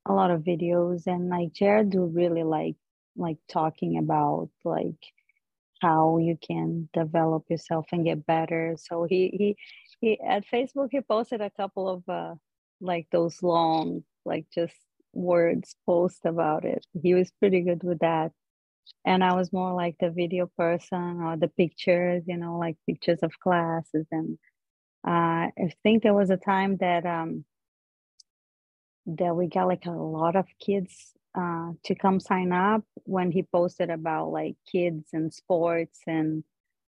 a 0.07 0.13
lot 0.13 0.31
of 0.31 0.43
videos, 0.43 1.07
and 1.07 1.29
like 1.31 1.53
Jared 1.53 1.91
do 1.91 2.05
really 2.05 2.43
like 2.43 2.77
like 3.17 3.39
talking 3.49 3.99
about 3.99 4.51
like 4.65 5.01
how 5.81 6.19
you 6.19 6.37
can 6.41 6.89
develop 6.95 7.45
yourself 7.51 7.87
and 7.93 8.05
get 8.05 8.27
better. 8.27 8.77
So 8.79 9.05
he 9.05 9.31
he 9.39 9.57
he 10.01 10.21
at 10.21 10.45
Facebook 10.53 10.89
he 10.93 11.01
posted 11.01 11.41
a 11.41 11.51
couple 11.51 11.89
of 11.89 12.09
uh 12.09 12.35
like 12.81 13.09
those 13.13 13.43
long 13.43 14.05
like 14.25 14.47
just 14.55 14.75
words 15.13 15.77
post 15.87 16.21
about 16.25 16.65
it. 16.65 16.87
He 17.03 17.15
was 17.15 17.31
pretty 17.41 17.63
good 17.63 17.83
with 17.85 18.01
that. 18.01 18.33
and 19.05 19.25
I 19.25 19.35
was 19.35 19.53
more 19.53 19.75
like 19.75 19.97
the 20.01 20.11
video 20.11 20.47
person 20.59 21.21
or 21.23 21.37
the 21.37 21.49
pictures, 21.49 22.25
you 22.27 22.37
know, 22.37 22.59
like 22.59 22.77
pictures 22.89 23.21
of 23.23 23.39
classes. 23.41 24.07
And 24.13 24.39
uh, 25.07 25.51
I 25.59 25.75
think 25.83 26.03
there 26.03 26.15
was 26.15 26.31
a 26.31 26.37
time 26.37 26.77
that 26.79 27.07
um, 27.07 27.45
that 29.07 29.35
we 29.37 29.49
got 29.49 29.67
like 29.69 29.87
a 29.87 29.91
lot 29.91 30.37
of 30.37 30.47
kids 30.61 31.13
uh, 31.35 31.71
to 31.85 31.95
come 31.95 32.21
sign 32.21 32.53
up 32.53 32.83
when 33.05 33.31
he 33.33 33.43
posted 33.43 33.91
about 33.91 34.31
like 34.33 34.57
kids 34.71 35.09
and 35.13 35.33
sports 35.33 36.01
and 36.07 36.45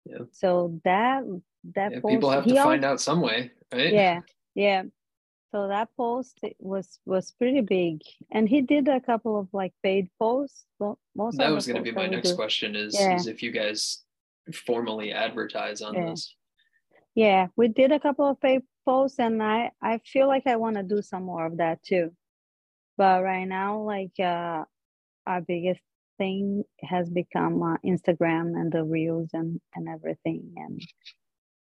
Yeah. 0.06 0.26
so 0.32 0.80
that 0.84 1.24
that 1.76 1.92
Yeah, 1.92 2.00
post, 2.00 2.12
people 2.14 2.32
have 2.32 2.46
to 2.48 2.56
find 2.56 2.84
out 2.84 3.00
some 3.00 3.22
way, 3.22 3.52
right? 3.72 3.94
yeah 3.94 4.22
yeah 4.56 4.84
so 5.52 5.68
that 5.68 5.90
post 5.96 6.40
was 6.60 7.00
was 7.06 7.32
pretty 7.38 7.62
big 7.62 8.02
and 8.32 8.50
he 8.50 8.62
did 8.62 8.88
a 8.88 9.00
couple 9.00 9.38
of 9.40 9.48
like 9.54 9.74
paid 9.84 10.10
posts 10.18 10.66
Mo- 10.80 10.98
most 11.16 11.38
That 11.38 11.52
was 11.52 11.68
going 11.68 11.78
to 11.78 11.84
be 11.84 11.92
my 11.96 12.08
next 12.08 12.32
do- 12.32 12.36
question 12.36 12.76
is, 12.76 12.96
Yeah. 12.96 13.16
is 13.16 13.28
if 13.28 13.44
you 13.44 13.52
guys 13.52 14.04
formally 14.66 15.12
advertise 15.14 15.82
on 15.84 15.94
this. 15.94 16.36
yeah 17.16 17.48
we 17.56 17.68
did 17.68 17.92
a 17.92 18.00
couple 18.00 18.26
of 18.28 18.40
paid 18.42 18.62
posts 18.86 19.20
and 19.20 19.44
i 19.44 19.70
i 19.82 20.00
feel 20.00 20.28
like 20.28 20.48
i 20.48 20.56
want 20.56 20.76
to 20.78 20.84
do 20.84 21.02
some 21.02 21.24
more 21.24 21.46
of 21.46 21.58
that 21.58 21.78
too 21.84 22.10
but 22.98 23.24
right 23.24 23.46
now 23.46 23.82
like 23.82 24.18
uh 24.20 24.64
our 25.28 25.42
biggest 25.42 25.82
thing 26.18 26.64
has 26.82 27.10
become 27.10 27.62
uh, 27.64 27.78
instagram 27.86 28.60
and 28.60 28.72
the 28.72 28.84
reels 28.84 29.30
and 29.34 29.60
and 29.76 29.88
everything 29.90 30.54
and 30.58 30.82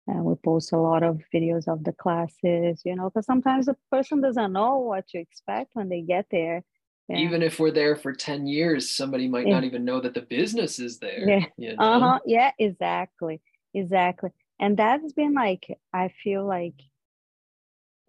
uh, 0.09 0.23
we 0.23 0.33
post 0.43 0.71
a 0.73 0.77
lot 0.77 1.03
of 1.03 1.19
videos 1.33 1.67
of 1.67 1.83
the 1.83 1.93
classes 1.93 2.81
you 2.85 2.95
know 2.95 3.09
because 3.09 3.25
sometimes 3.25 3.67
a 3.67 3.75
person 3.91 4.21
doesn't 4.21 4.53
know 4.53 4.77
what 4.79 5.07
to 5.07 5.19
expect 5.19 5.71
when 5.73 5.89
they 5.89 6.01
get 6.01 6.25
there 6.31 6.63
Yeah. 7.09 7.17
Even 7.25 7.41
if 7.41 7.59
we're 7.59 7.71
there 7.71 7.95
for 7.95 8.13
10 8.13 8.45
years, 8.47 8.89
somebody 8.89 9.27
might 9.27 9.47
Yeah. 9.47 9.55
not 9.55 9.63
even 9.63 9.83
know 9.83 9.99
that 9.99 10.13
the 10.13 10.21
business 10.21 10.77
is 10.79 10.99
there. 10.99 11.27
Yeah. 11.27 11.45
You 11.57 11.75
know? 11.75 11.83
uh-huh 11.85 12.19
yeah 12.25 12.51
exactly 12.59 13.41
exactly 13.73 14.29
and 14.59 14.77
that's 14.77 15.13
been 15.13 15.33
like 15.33 15.65
i 15.93 16.09
feel 16.23 16.45
like 16.45 16.75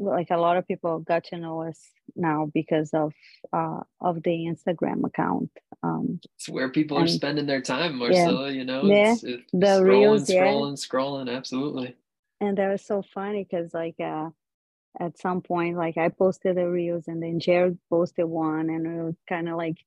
like 0.00 0.30
a 0.30 0.36
lot 0.36 0.56
of 0.56 0.66
people 0.66 0.98
got 1.00 1.24
to 1.24 1.36
know 1.36 1.62
us 1.62 1.78
now 2.16 2.50
because 2.52 2.90
of 2.94 3.12
uh 3.52 3.80
of 4.00 4.22
the 4.22 4.36
instagram 4.52 5.04
account 5.04 5.50
um 5.82 6.18
It's 6.36 6.48
where 6.48 6.68
people 6.70 6.96
are 6.98 7.06
spending 7.06 7.46
their 7.46 7.60
time, 7.60 7.92
Yeah. 7.92 7.98
Marcela, 7.98 8.50
you 8.50 8.64
know? 8.64 8.82
Yeah. 8.84 9.12
It's, 9.12 9.22
it's 9.24 9.42
The 9.52 9.66
scrolling, 9.66 9.84
reels, 9.88 10.30
yeah. 10.30 10.44
scrolling, 10.46 10.76
scrolling. 10.88 11.36
Absolutely. 11.36 11.94
and 12.40 12.56
that 12.58 12.68
was 12.72 12.82
so 12.84 13.02
funny 13.02 13.44
because 13.44 13.72
like 13.74 13.96
uh 14.00 14.30
at 14.98 15.18
some 15.18 15.40
point 15.40 15.76
like 15.76 15.96
i 15.96 16.08
posted 16.08 16.56
the 16.56 16.68
reels 16.68 17.06
and 17.06 17.22
then 17.22 17.38
jared 17.38 17.78
posted 17.88 18.24
one 18.26 18.68
and 18.70 18.82
we 18.88 18.94
were 19.02 19.16
kind 19.28 19.48
of 19.48 19.56
like 19.56 19.78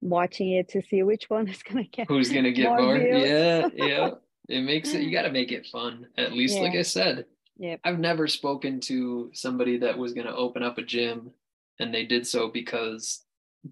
watching 0.00 0.50
it 0.52 0.68
to 0.70 0.80
see 0.88 1.02
which 1.02 1.28
one 1.28 1.46
is 1.48 1.62
gonna 1.62 1.84
get 1.84 2.08
Who's 2.08 2.30
going 2.30 2.44
to 2.50 2.52
get 2.52 2.68
More 2.70 2.80
more? 2.80 2.96
Yeah. 2.98 3.68
Yeah. 3.74 4.10
It 4.48 4.62
makes 4.62 4.92
it, 4.94 5.02
you 5.02 5.12
got 5.12 5.22
to 5.22 5.30
make 5.30 5.52
it 5.52 5.66
fun. 5.66 6.06
At 6.18 6.32
least, 6.32 6.58
like 6.58 6.74
I 6.74 6.82
said, 6.82 7.26
Yep. 7.60 7.80
I've 7.84 7.98
never 8.00 8.26
spoken 8.26 8.80
to 8.80 9.30
somebody 9.32 9.76
that 9.78 9.96
was 9.96 10.12
going 10.14 10.26
to 10.26 10.34
open 10.34 10.62
up 10.62 10.78
a 10.78 10.82
gym 10.82 11.30
and 11.78 11.94
they 11.94 12.04
did 12.06 12.26
so 12.26 12.48
because 12.48 13.22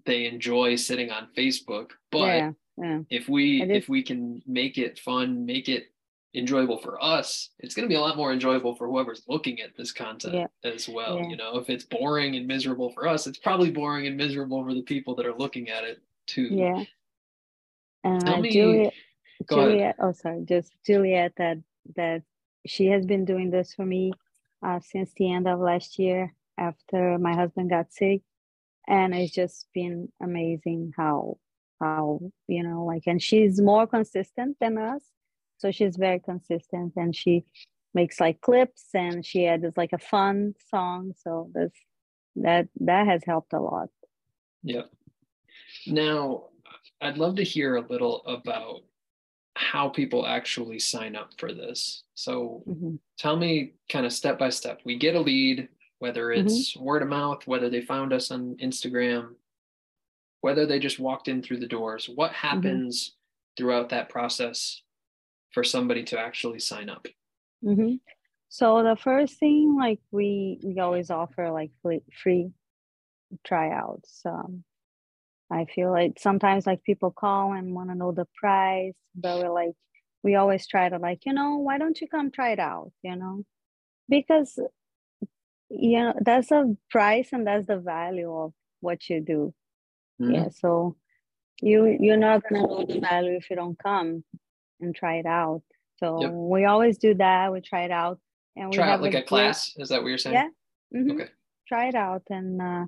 they 0.05 0.25
enjoy 0.25 0.75
sitting 0.75 1.09
on 1.11 1.27
Facebook. 1.37 1.91
But 2.11 2.25
yeah 2.25 2.51
yeah 2.77 2.99
if 3.09 3.27
we 3.27 3.61
if 3.63 3.89
we 3.89 4.01
can 4.01 4.41
make 4.47 4.77
it 4.77 4.97
fun 4.99 5.45
make 5.45 5.67
it 5.67 5.91
enjoyable 6.33 6.77
for 6.77 7.03
us 7.03 7.49
it's 7.59 7.75
going 7.75 7.83
to 7.83 7.89
be 7.91 7.95
a 7.95 7.99
lot 7.99 8.15
more 8.15 8.31
enjoyable 8.31 8.73
for 8.73 8.87
whoever's 8.87 9.23
looking 9.27 9.59
at 9.59 9.75
this 9.75 9.91
content 9.91 10.33
Yeah. 10.33 10.47
as 10.63 10.87
well 10.87 11.17
Yeah. 11.17 11.27
you 11.27 11.35
know 11.35 11.57
if 11.57 11.69
it's 11.69 11.83
boring 11.83 12.37
and 12.37 12.47
miserable 12.47 12.89
for 12.93 13.05
us 13.05 13.27
it's 13.27 13.37
probably 13.37 13.69
boring 13.69 14.07
and 14.07 14.15
miserable 14.15 14.63
for 14.63 14.73
the 14.73 14.81
people 14.83 15.13
that 15.15 15.25
are 15.25 15.35
looking 15.35 15.67
at 15.69 15.83
it 15.83 16.01
too 16.25 16.43
yeah 16.43 16.83
and 18.05 18.21
Tell 18.25 18.35
uh, 18.35 18.41
me- 18.41 18.51
juliet 18.51 18.93
go 19.45 19.57
ahead. 19.59 19.71
Juliet, 19.71 19.95
oh 19.99 20.11
sorry, 20.13 20.45
just 20.47 20.71
Juliet 20.85 21.33
that 21.35 21.57
that 21.97 22.21
she 22.65 22.87
has 22.87 23.05
been 23.05 23.25
doing 23.25 23.49
this 23.51 23.73
for 23.73 23.85
me 23.85 24.13
uh, 24.65 24.79
since 24.81 25.11
the 25.15 25.31
end 25.31 25.47
of 25.47 25.59
last 25.59 25.99
year 25.99 26.33
after 26.57 27.17
my 27.17 27.33
husband 27.33 27.69
got 27.69 27.93
sick, 27.93 28.21
and 28.87 29.15
it's 29.15 29.33
just 29.33 29.67
been 29.73 30.09
amazing 30.21 30.93
how 30.97 31.37
how 31.79 32.19
you 32.47 32.61
know 32.61 32.83
like 32.83 33.03
and 33.07 33.21
she's 33.21 33.61
more 33.61 33.87
consistent 33.87 34.57
than 34.59 34.77
us, 34.77 35.03
so 35.57 35.71
she's 35.71 35.95
very 35.95 36.19
consistent 36.19 36.93
and 36.95 37.15
she 37.15 37.45
makes 37.93 38.19
like 38.19 38.41
clips 38.41 38.87
and 38.93 39.25
she 39.25 39.47
adds 39.47 39.65
like 39.77 39.93
a 39.93 39.97
fun 39.97 40.53
song, 40.69 41.13
so 41.17 41.49
this 41.53 41.71
that 42.35 42.67
that 42.79 43.07
has 43.07 43.23
helped 43.25 43.53
a 43.53 43.59
lot. 43.59 43.89
yeah 44.63 44.83
now 45.87 46.43
i'd 47.01 47.17
love 47.17 47.35
to 47.35 47.43
hear 47.43 47.75
a 47.75 47.87
little 47.87 48.21
about 48.25 48.81
how 49.59 49.89
people 49.89 50.25
actually 50.25 50.79
sign 50.79 51.15
up 51.17 51.31
for 51.37 51.53
this 51.53 52.03
so 52.13 52.63
Mhm. 52.65 52.97
tell 53.17 53.35
me 53.35 53.73
kind 53.89 54.05
of 54.05 54.13
step 54.13 54.39
by 54.39 54.49
step. 54.49 54.79
We 54.85 54.97
get 54.97 55.15
a 55.15 55.19
lead, 55.19 55.67
whether 55.99 56.27
Mm-hmm. 56.29 56.47
it's 56.47 56.77
word 56.77 57.01
of 57.01 57.09
mouth, 57.09 57.45
whether 57.45 57.69
they 57.69 57.81
found 57.81 58.13
us 58.13 58.31
on 58.31 58.55
Instagram, 58.55 59.35
whether 60.39 60.65
they 60.65 60.79
just 60.79 60.99
walked 60.99 61.27
in 61.27 61.41
through 61.43 61.59
the 61.59 61.67
doors. 61.67 62.07
What 62.07 62.31
Mm-hmm. 62.31 62.47
happens 62.47 63.17
throughout 63.57 63.89
that 63.89 64.07
process 64.07 64.81
for 65.51 65.65
somebody 65.65 66.03
to 66.05 66.19
actually 66.19 66.59
sign 66.59 66.89
up? 66.89 67.05
hmm 67.61 67.95
So 68.47 68.81
the 68.83 68.95
first 68.95 69.37
thing, 69.39 69.75
like 69.75 69.99
we 70.11 70.59
we 70.63 70.79
always 70.79 71.11
offer 71.11 71.51
like 71.51 71.71
free, 71.81 72.01
free 72.23 72.51
tryouts. 73.43 74.21
Um, 74.25 74.63
I 75.51 75.65
feel 75.65 75.91
like 75.91 76.13
sometimes 76.19 76.65
like 76.67 76.83
people 76.83 77.11
call 77.11 77.53
and 77.53 77.73
want 77.73 77.89
to 77.89 77.95
know 77.95 78.11
the 78.11 78.27
price, 78.35 78.93
but 79.15 79.39
we're 79.39 79.51
like 79.51 79.73
we 80.23 80.35
always 80.35 80.67
try 80.67 80.89
to 80.89 80.97
like 80.97 81.25
you 81.25 81.33
know 81.33 81.57
why 81.57 81.77
don't 81.77 81.99
you 82.01 82.07
come 82.07 82.29
try 82.31 82.51
it 82.51 82.59
out, 82.59 82.91
you 83.03 83.15
know, 83.15 83.43
because 84.07 84.59
you 85.69 85.99
know 85.99 86.13
that's 86.21 86.49
the 86.49 86.75
price 86.89 87.29
and 87.31 87.45
that's 87.47 87.67
the 87.67 87.77
value 87.77 88.31
of 88.33 88.53
what 88.81 89.09
you 89.09 89.21
do. 89.21 89.53
Mm-hmm. 90.21 90.33
Yeah, 90.35 90.49
so 90.49 90.95
you 91.61 91.97
you're 91.99 92.17
not 92.17 92.43
gonna 92.47 92.67
know 92.67 92.85
the 92.85 92.99
value 92.99 93.35
if 93.37 93.49
you 93.49 93.55
don't 93.55 93.77
come 93.79 94.23
and 94.81 94.95
try 94.95 95.15
it 95.15 95.25
out. 95.25 95.63
So 95.97 96.21
Yep. 96.21 96.31
we 96.33 96.65
always 96.65 96.97
do 96.97 97.13
that. 97.15 97.51
We 97.51 97.61
try 97.61 97.83
it 97.83 97.91
out, 97.91 98.19
and 98.55 98.69
we 98.69 98.75
Try 98.77 98.85
have 98.85 98.99
out 98.99 99.03
like 99.03 99.13
a 99.13 99.17
great- 99.17 99.27
class. 99.27 99.75
Is 99.77 99.89
that 99.89 100.01
what 100.01 100.09
you're 100.09 100.17
saying? 100.17 100.35
Yeah. 100.35 100.49
mhm, 100.93 101.13
Okay. 101.13 101.29
Try 101.67 101.87
it 101.89 101.95
out, 101.95 102.23
and 102.29 102.61
uh, 102.61 102.85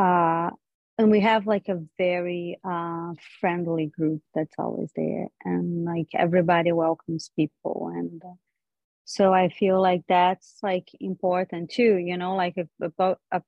uh, 0.00 0.50
and 0.98 1.10
we 1.10 1.20
have 1.20 1.46
like 1.46 1.68
a 1.68 1.82
very 1.98 2.58
uh 2.64 3.12
friendly 3.40 3.86
group 3.86 4.22
that's 4.34 4.54
always 4.58 4.90
there, 4.96 5.28
and 5.44 5.84
like 5.84 6.08
everybody 6.14 6.72
welcomes 6.72 7.30
people, 7.36 7.90
and 7.94 8.22
uh, 8.24 8.34
so 9.04 9.32
I 9.32 9.48
feel 9.48 9.80
like 9.80 10.02
that's 10.08 10.58
like 10.62 10.88
important 11.00 11.70
too. 11.70 11.96
You 11.96 12.16
know, 12.16 12.36
like 12.36 12.54
if 12.56 12.68
a, 12.98 13.16
a 13.30 13.42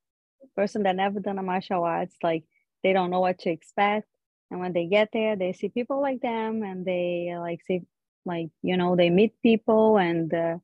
person 0.56 0.82
that 0.84 0.96
never 0.96 1.20
done 1.20 1.38
a 1.38 1.42
martial 1.42 1.84
arts, 1.84 2.16
like 2.22 2.44
they 2.82 2.92
don't 2.92 3.10
know 3.10 3.20
what 3.20 3.38
to 3.40 3.50
expect. 3.50 4.08
And 4.50 4.60
when 4.60 4.72
they 4.72 4.86
get 4.86 5.08
there, 5.12 5.36
they 5.36 5.52
see 5.52 5.68
people 5.68 6.00
like 6.00 6.20
them 6.20 6.62
and 6.62 6.84
they 6.84 7.34
like 7.38 7.60
see, 7.66 7.80
like, 8.24 8.48
you 8.62 8.76
know, 8.76 8.96
they 8.96 9.10
meet 9.10 9.34
people 9.42 9.98
and, 9.98 10.32
uh, 10.32 10.58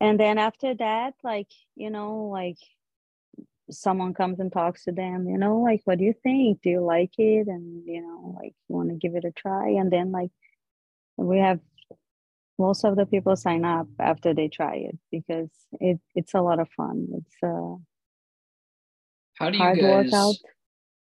and 0.00 0.18
then 0.18 0.38
after 0.38 0.74
that, 0.74 1.14
like, 1.22 1.50
you 1.76 1.90
know, 1.90 2.30
like 2.32 2.56
someone 3.70 4.14
comes 4.14 4.40
and 4.40 4.52
talks 4.52 4.84
to 4.84 4.92
them, 4.92 5.28
you 5.28 5.38
know, 5.38 5.58
like, 5.58 5.82
what 5.84 5.98
do 5.98 6.04
you 6.04 6.14
think? 6.22 6.62
Do 6.62 6.70
you 6.70 6.80
like 6.80 7.12
it? 7.18 7.46
And, 7.46 7.82
you 7.86 8.02
know, 8.02 8.36
like, 8.40 8.54
you 8.68 8.76
want 8.76 8.90
to 8.90 8.96
give 8.96 9.14
it 9.14 9.24
a 9.24 9.30
try? 9.30 9.70
And 9.70 9.90
then, 9.90 10.12
like, 10.12 10.30
we 11.16 11.38
have 11.38 11.60
most 12.58 12.84
of 12.84 12.96
the 12.96 13.06
people 13.06 13.34
sign 13.36 13.64
up 13.64 13.86
after 13.98 14.34
they 14.34 14.48
try 14.48 14.76
it 14.76 14.98
because 15.10 15.50
it, 15.80 16.00
it's 16.14 16.34
a 16.34 16.40
lot 16.40 16.60
of 16.60 16.68
fun. 16.70 17.08
It's 17.14 17.36
uh, 17.42 17.76
How 19.34 19.50
do 19.50 19.58
you 19.58 19.64
hard 19.64 19.80
guys? 19.80 20.12
workout. 20.12 20.34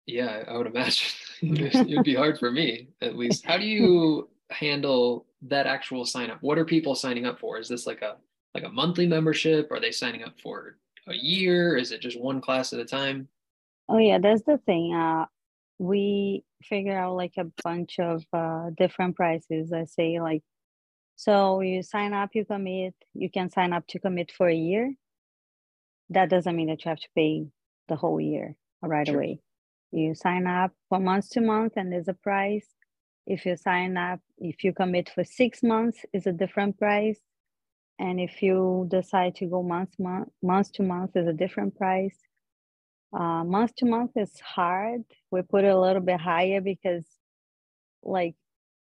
Yeah, 0.06 0.44
I 0.48 0.56
would 0.56 0.66
imagine 0.66 1.06
it'd 1.42 2.04
be 2.04 2.14
hard 2.14 2.38
for 2.38 2.50
me 2.50 2.88
at 3.00 3.16
least. 3.20 3.44
How 3.44 3.56
do 3.56 3.64
you 3.64 4.28
handle 4.50 5.26
that 5.42 5.66
actual 5.66 6.04
sign 6.04 6.30
up? 6.30 6.38
What 6.40 6.58
are 6.58 6.64
people 6.64 6.94
signing 6.94 7.26
up 7.26 7.38
for? 7.38 7.58
Is 7.58 7.68
this 7.68 7.86
like 7.86 8.02
a 8.02 8.16
like 8.54 8.64
a 8.64 8.68
monthly 8.68 9.06
membership? 9.06 9.70
Are 9.72 9.80
they 9.80 9.90
signing 9.90 10.22
up 10.22 10.38
for 10.40 10.76
a 11.06 11.14
year? 11.14 11.76
Is 11.76 11.92
it 11.92 12.00
just 12.00 12.20
one 12.20 12.40
class 12.40 12.72
at 12.72 12.80
a 12.80 12.84
time? 12.84 13.28
Oh 13.88 13.98
yeah, 13.98 14.18
that's 14.18 14.42
the 14.42 14.58
thing. 14.58 14.94
Uh, 14.94 15.26
we 15.78 16.44
figure 16.62 16.96
out 16.96 17.16
like 17.16 17.34
a 17.36 17.46
bunch 17.62 17.98
of 17.98 18.24
uh, 18.32 18.70
different 18.76 19.16
prices. 19.16 19.72
I 19.72 19.84
say 19.84 20.20
like, 20.20 20.42
so 21.16 21.60
you 21.60 21.82
sign 21.82 22.12
up, 22.12 22.30
you 22.34 22.44
commit. 22.44 22.94
You 23.14 23.30
can 23.30 23.50
sign 23.50 23.72
up 23.72 23.86
to 23.88 23.98
commit 23.98 24.32
for 24.32 24.48
a 24.48 24.54
year. 24.54 24.94
That 26.10 26.30
doesn't 26.30 26.56
mean 26.56 26.68
that 26.68 26.84
you 26.84 26.88
have 26.88 27.00
to 27.00 27.08
pay 27.14 27.46
the 27.88 27.96
whole 27.96 28.20
year 28.20 28.56
right 28.82 29.06
Sure. 29.06 29.16
away. 29.16 29.40
You 29.92 30.14
sign 30.14 30.46
up 30.46 30.72
for 30.88 30.98
month 30.98 31.30
to 31.30 31.40
month, 31.40 31.74
and 31.76 31.92
there's 31.92 32.08
a 32.08 32.14
price. 32.14 32.66
If 33.26 33.46
you 33.46 33.56
sign 33.56 33.96
up, 33.96 34.20
if 34.38 34.64
you 34.64 34.72
commit 34.72 35.10
for 35.14 35.24
six 35.24 35.62
months, 35.62 35.98
is 36.12 36.26
a 36.26 36.32
different 36.32 36.78
price. 36.78 37.20
And 37.98 38.20
if 38.20 38.42
you 38.42 38.86
decide 38.90 39.36
to 39.36 39.46
go 39.46 39.62
month 39.62 39.94
month 39.98 40.28
month 40.42 40.72
to 40.72 40.82
month, 40.82 41.16
is 41.16 41.28
a 41.28 41.32
different 41.32 41.76
price. 41.76 42.18
Uh, 43.12 43.44
month 43.44 43.74
to 43.76 43.86
month 43.86 44.12
is 44.16 44.38
hard. 44.40 45.04
We 45.30 45.42
put 45.42 45.64
it 45.64 45.68
a 45.68 45.80
little 45.80 46.02
bit 46.02 46.20
higher 46.20 46.60
because, 46.60 47.04
like, 48.02 48.34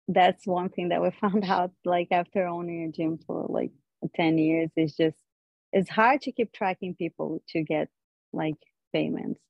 that's 0.07 0.47
one 0.47 0.69
thing 0.69 0.91
that 0.91 1.03
we 1.03 1.11
found 1.21 1.45
out. 1.45 1.73
Like 1.85 2.09
after 2.11 2.47
owning 2.47 2.85
a 2.85 2.93
gym 2.93 3.19
for 3.27 3.47
like 3.49 3.73
ten 4.15 4.39
years, 4.39 4.71
it's 4.77 4.97
just 4.97 5.17
it's 5.73 5.91
hard 5.91 6.23
to 6.23 6.33
keep 6.33 6.53
tracking 6.53 6.95
people 6.95 7.43
to 7.51 7.63
get 7.63 7.89
like 8.33 8.57
payments. 8.93 9.41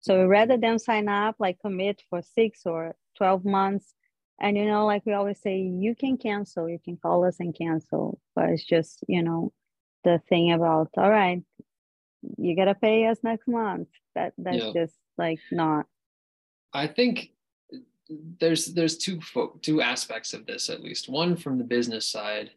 So 0.00 0.26
rather 0.26 0.56
than 0.56 0.78
sign 0.78 1.08
up, 1.08 1.36
like 1.38 1.58
commit 1.60 2.02
for 2.08 2.22
six 2.22 2.62
or 2.64 2.96
twelve 3.16 3.44
months, 3.44 3.94
and 4.40 4.56
you 4.56 4.66
know, 4.66 4.86
like 4.86 5.04
we 5.04 5.12
always 5.12 5.40
say, 5.40 5.58
you 5.58 5.94
can 5.94 6.16
cancel, 6.16 6.68
you 6.68 6.78
can 6.82 6.96
call 6.96 7.24
us 7.24 7.40
and 7.40 7.54
cancel, 7.56 8.18
but 8.34 8.50
it's 8.50 8.64
just 8.64 9.04
you 9.08 9.22
know 9.22 9.52
the 10.04 10.20
thing 10.28 10.52
about 10.52 10.88
all 10.96 11.10
right 11.10 11.42
you 12.38 12.56
gotta 12.56 12.74
pay 12.74 13.06
us 13.06 13.18
next 13.22 13.48
month. 13.48 13.88
That 14.14 14.32
that's 14.38 14.56
yeah. 14.56 14.72
just 14.74 14.94
like 15.18 15.40
not. 15.50 15.86
I 16.72 16.86
think 16.86 17.30
there's 18.40 18.66
there's 18.66 18.98
two 18.98 19.20
fo- 19.20 19.58
two 19.62 19.80
aspects 19.80 20.34
of 20.34 20.46
this 20.46 20.68
at 20.68 20.82
least. 20.82 21.08
One 21.08 21.36
from 21.36 21.58
the 21.58 21.64
business 21.64 22.06
side. 22.06 22.50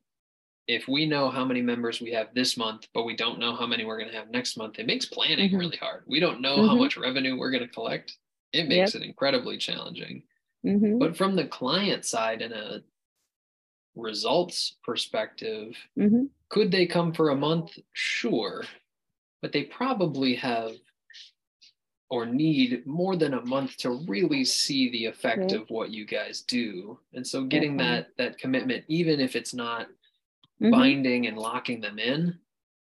If 0.65 0.87
we 0.87 1.05
know 1.05 1.29
how 1.29 1.43
many 1.43 1.61
members 1.61 1.99
we 1.99 2.13
have 2.13 2.27
this 2.33 2.55
month, 2.55 2.87
but 2.93 3.03
we 3.03 3.17
don't 3.17 3.37
know 3.37 3.53
how 3.53 3.65
many 3.67 3.83
we're 3.83 3.97
going 3.97 4.09
to 4.09 4.17
have 4.17 4.29
next 4.29 4.55
month, 4.55 4.79
it 4.79 4.87
makes 4.87 5.05
planning 5.05 5.49
mm-hmm. 5.49 5.57
really 5.57 5.75
hard. 5.75 6.03
We 6.07 6.21
don't 6.21 6.39
know 6.39 6.55
mm-hmm. 6.55 6.67
how 6.67 6.75
much 6.75 6.95
revenue 6.95 7.37
we're 7.37 7.51
going 7.51 7.67
to 7.67 7.73
collect. 7.73 8.15
It 8.53 8.69
makes 8.69 8.93
yep. 8.93 9.03
it 9.03 9.05
incredibly 9.05 9.57
challenging. 9.57 10.23
Mm-hmm. 10.65 10.99
But 10.99 11.17
from 11.17 11.35
the 11.35 11.45
client 11.45 12.05
side 12.05 12.41
and 12.41 12.53
a 12.53 12.81
results 13.95 14.77
perspective, 14.83 15.75
mm-hmm. 15.97 16.25
could 16.49 16.71
they 16.71 16.85
come 16.85 17.13
for 17.13 17.29
a 17.29 17.35
month? 17.35 17.77
Sure 17.91 18.63
but 19.43 19.51
they 19.51 19.63
probably 19.63 20.33
have 20.33 20.71
or 22.09 22.25
need 22.25 22.87
more 22.87 23.15
than 23.15 23.33
a 23.33 23.45
month 23.45 23.75
to 23.77 23.91
really 24.07 24.45
see 24.45 24.89
the 24.91 25.05
effect 25.05 25.51
of 25.51 25.69
what 25.69 25.89
you 25.89 26.05
guys 26.05 26.41
do 26.41 26.97
and 27.13 27.27
so 27.27 27.43
getting 27.43 27.75
that 27.75 28.07
that 28.17 28.37
commitment 28.37 28.83
even 28.87 29.19
if 29.19 29.35
it's 29.35 29.53
not 29.53 29.87
mm-hmm. 30.61 30.71
binding 30.71 31.27
and 31.27 31.37
locking 31.37 31.81
them 31.81 31.99
in 31.99 32.33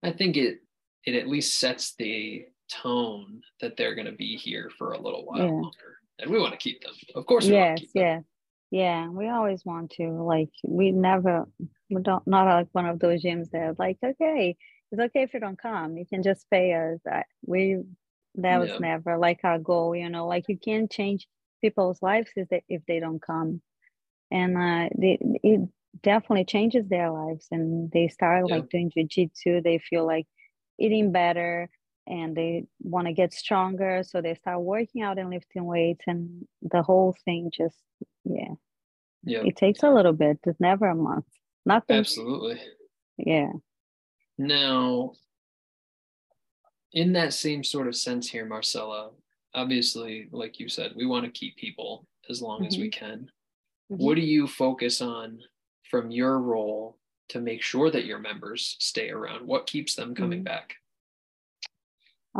i 0.03 0.11
think 0.11 0.35
it 0.35 0.61
it 1.05 1.15
at 1.15 1.27
least 1.27 1.59
sets 1.59 1.95
the 1.99 2.45
tone 2.67 3.41
that 3.61 3.77
they're 3.77 3.95
going 3.95 4.05
to 4.05 4.11
be 4.11 4.35
here 4.35 4.71
for 4.77 4.93
a 4.93 4.99
little 4.99 5.25
while 5.25 5.37
yeah. 5.37 5.45
longer 5.45 5.98
and 6.19 6.29
we 6.29 6.39
want 6.39 6.53
to 6.53 6.57
keep 6.57 6.81
them. 6.83 6.93
Of 7.15 7.25
course 7.25 7.45
yes 7.45 7.81
yeah. 7.93 8.19
Yeah 8.71 9.07
we 9.09 9.29
always 9.29 9.65
want 9.65 9.91
to 9.91 10.09
like 10.23 10.51
we 10.63 10.91
never 10.91 11.45
we 11.89 12.01
don't 12.01 12.25
not 12.27 12.45
like 12.45 12.67
one 12.71 12.85
of 12.85 12.99
those 12.99 13.23
gyms 13.23 13.49
that 13.51 13.79
like 13.79 13.97
okay 14.03 14.55
it's 14.91 15.01
okay 15.01 15.21
if 15.23 15.33
you 15.33 15.39
don't 15.39 15.61
come. 15.61 15.97
You 15.97 16.05
can 16.05 16.23
just 16.23 16.49
pay 16.49 16.73
us. 16.73 16.99
We 17.45 17.81
that 18.35 18.59
was 18.59 18.69
yeah. 18.69 18.77
never 18.79 19.17
like 19.17 19.39
our 19.43 19.59
goal 19.59 19.95
you 19.95 20.09
know 20.09 20.27
like 20.27 20.45
you 20.47 20.57
can't 20.57 20.91
change 20.91 21.27
people's 21.61 22.01
lives 22.01 22.29
if 22.35 22.47
they, 22.49 22.63
if 22.69 22.81
they 22.87 22.99
don't 22.99 23.21
come. 23.21 23.61
And 24.31 24.57
uh 24.57 24.89
they, 24.97 25.17
it 25.43 25.61
definitely 26.03 26.45
changes 26.45 26.87
their 26.87 27.09
lives 27.09 27.47
and 27.51 27.91
they 27.91 28.07
start 28.07 28.45
yeah. 28.47 28.55
like 28.55 28.69
doing 28.69 28.91
jiu-jitsu 28.91 29.61
they 29.61 29.79
feel 29.79 30.05
like 30.05 30.27
eating 30.79 31.11
better 31.11 31.69
and 32.10 32.36
they 32.36 32.65
want 32.81 33.07
to 33.07 33.14
get 33.14 33.34
stronger 33.34 34.03
so 34.03 34.22
they 34.22 34.36
start 34.36 34.61
working 34.61 35.02
out 35.02 35.18
and 35.18 35.30
lifting 35.30 35.64
weights 35.64 36.03
and 36.07 36.45
the 36.61 36.81
whole 36.81 37.15
thing 37.26 37.52
just 37.56 37.77
yeah 38.26 38.53
yeah 39.23 39.41
it 39.45 39.56
takes 39.56 39.84
a 39.84 39.90
little 39.90 40.14
bit 40.14 40.40
it's 40.45 40.60
never 40.60 40.88
a 40.88 40.95
month 40.95 41.26
nothing 41.65 41.98
absolutely 41.98 42.60
yeah 43.18 43.52
now, 44.40 45.11
in 46.94 47.11
that 47.14 47.34
same 47.34 47.61
sort 47.61 47.90
of 47.90 47.95
sense 47.95 48.27
here, 48.30 48.45
Marcela, 48.45 49.11
obviously, 49.53 50.30
like 50.31 50.61
you 50.61 50.69
said, 50.69 50.94
we 50.95 51.06
want 51.06 51.26
to 51.26 51.31
keep 51.31 51.57
people 51.57 52.07
as 52.30 52.41
long 52.41 52.60
mm-hmm. 52.60 52.68
as 52.68 52.77
we 52.77 52.90
mm-hmm. 52.90 53.06
can. 53.06 53.19
Mm-hmm. 53.91 54.03
What 54.03 54.15
do 54.15 54.22
you 54.22 54.48
focus 54.48 55.02
on 55.02 55.40
from 55.91 56.10
your 56.10 56.40
role 56.40 56.98
to 57.30 57.41
make 57.41 57.61
sure 57.61 57.91
that 57.91 58.06
your 58.06 58.19
members 58.19 58.77
stay 58.80 59.10
around? 59.10 59.45
What 59.45 59.68
keeps 59.68 59.94
them 59.94 60.15
coming 60.15 60.40
mm-hmm. 60.40 60.45
back? 60.45 60.76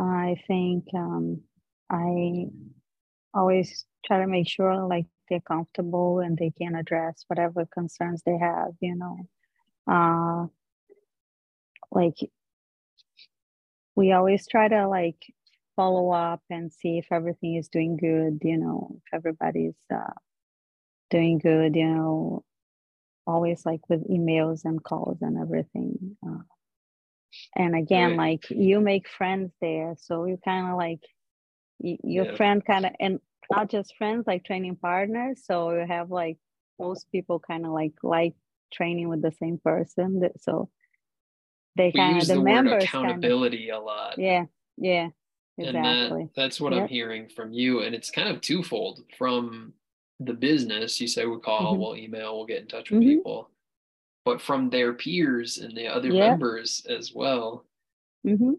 I 0.02 0.42
think 0.46 0.84
um, 0.94 1.42
I 1.90 2.46
always 3.34 3.84
try 4.04 4.20
to 4.20 4.26
make 4.26 4.48
sure 4.48 4.86
like 4.86 5.06
they're 5.28 5.40
comfortable 5.40 6.20
and 6.20 6.36
they 6.36 6.50
can 6.50 6.74
address 6.74 7.24
whatever 7.28 7.66
concerns 7.66 8.22
they 8.24 8.38
have, 8.38 8.72
you 8.80 8.96
know. 8.96 9.18
Uh, 9.86 10.46
like 11.92 12.16
we 13.96 14.12
always 14.12 14.46
try 14.46 14.68
to 14.68 14.88
like 14.88 15.22
follow 15.76 16.10
up 16.10 16.42
and 16.50 16.72
see 16.72 16.98
if 16.98 17.06
everything 17.10 17.56
is 17.56 17.68
doing 17.68 17.96
good 17.96 18.38
you 18.42 18.56
know 18.56 18.96
if 18.96 19.14
everybody's 19.14 19.74
uh, 19.92 20.12
doing 21.10 21.38
good 21.38 21.74
you 21.74 21.86
know 21.86 22.44
always 23.26 23.64
like 23.66 23.80
with 23.88 24.08
emails 24.08 24.64
and 24.64 24.82
calls 24.82 25.18
and 25.20 25.38
everything 25.38 26.16
uh, 26.26 26.42
and 27.56 27.74
again 27.74 28.16
right. 28.16 28.40
like 28.40 28.50
you 28.50 28.80
make 28.80 29.08
friends 29.08 29.52
there 29.60 29.94
so 29.98 30.24
you 30.24 30.38
kind 30.44 30.68
of 30.68 30.76
like 30.76 31.00
your 31.78 32.26
yeah. 32.26 32.36
friend 32.36 32.64
kind 32.64 32.86
of 32.86 32.92
and 33.00 33.20
not 33.50 33.70
just 33.70 33.96
friends 33.96 34.26
like 34.26 34.44
training 34.44 34.76
partners 34.76 35.42
so 35.44 35.70
you 35.72 35.86
have 35.86 36.10
like 36.10 36.38
most 36.78 37.10
people 37.10 37.38
kind 37.38 37.64
of 37.64 37.72
like 37.72 37.94
like 38.02 38.34
training 38.72 39.08
with 39.08 39.22
the 39.22 39.32
same 39.32 39.58
person 39.62 40.20
that 40.20 40.32
so 40.40 40.70
they 41.76 41.92
kind 41.92 42.20
of 42.20 42.26
the, 42.26 42.34
the 42.34 42.40
members 42.40 42.84
accountability 42.84 43.68
kind 43.68 43.76
of, 43.76 43.82
a 43.82 43.86
lot. 43.86 44.18
Yeah, 44.18 44.44
yeah, 44.76 45.08
exactly. 45.56 46.20
And 46.20 46.30
that, 46.30 46.34
that's 46.36 46.60
what 46.60 46.72
yep. 46.72 46.82
I'm 46.82 46.88
hearing 46.88 47.28
from 47.28 47.52
you, 47.52 47.82
and 47.82 47.94
it's 47.94 48.10
kind 48.10 48.28
of 48.28 48.40
twofold. 48.40 49.00
From 49.16 49.72
the 50.18 50.34
business, 50.34 51.00
you 51.00 51.08
say 51.08 51.26
we 51.26 51.38
call, 51.38 51.72
mm-hmm. 51.72 51.80
we'll 51.80 51.96
email, 51.96 52.36
we'll 52.36 52.46
get 52.46 52.60
in 52.60 52.68
touch 52.68 52.90
with 52.90 53.00
mm-hmm. 53.00 53.08
people, 53.10 53.49
but 54.30 54.40
from 54.40 54.70
their 54.70 54.92
peers 54.92 55.58
and 55.58 55.76
the 55.76 55.88
other 55.88 56.08
yep. 56.08 56.30
members 56.30 56.86
as 56.88 57.12
well. 57.12 57.66
Mm-hmm. 58.24 58.52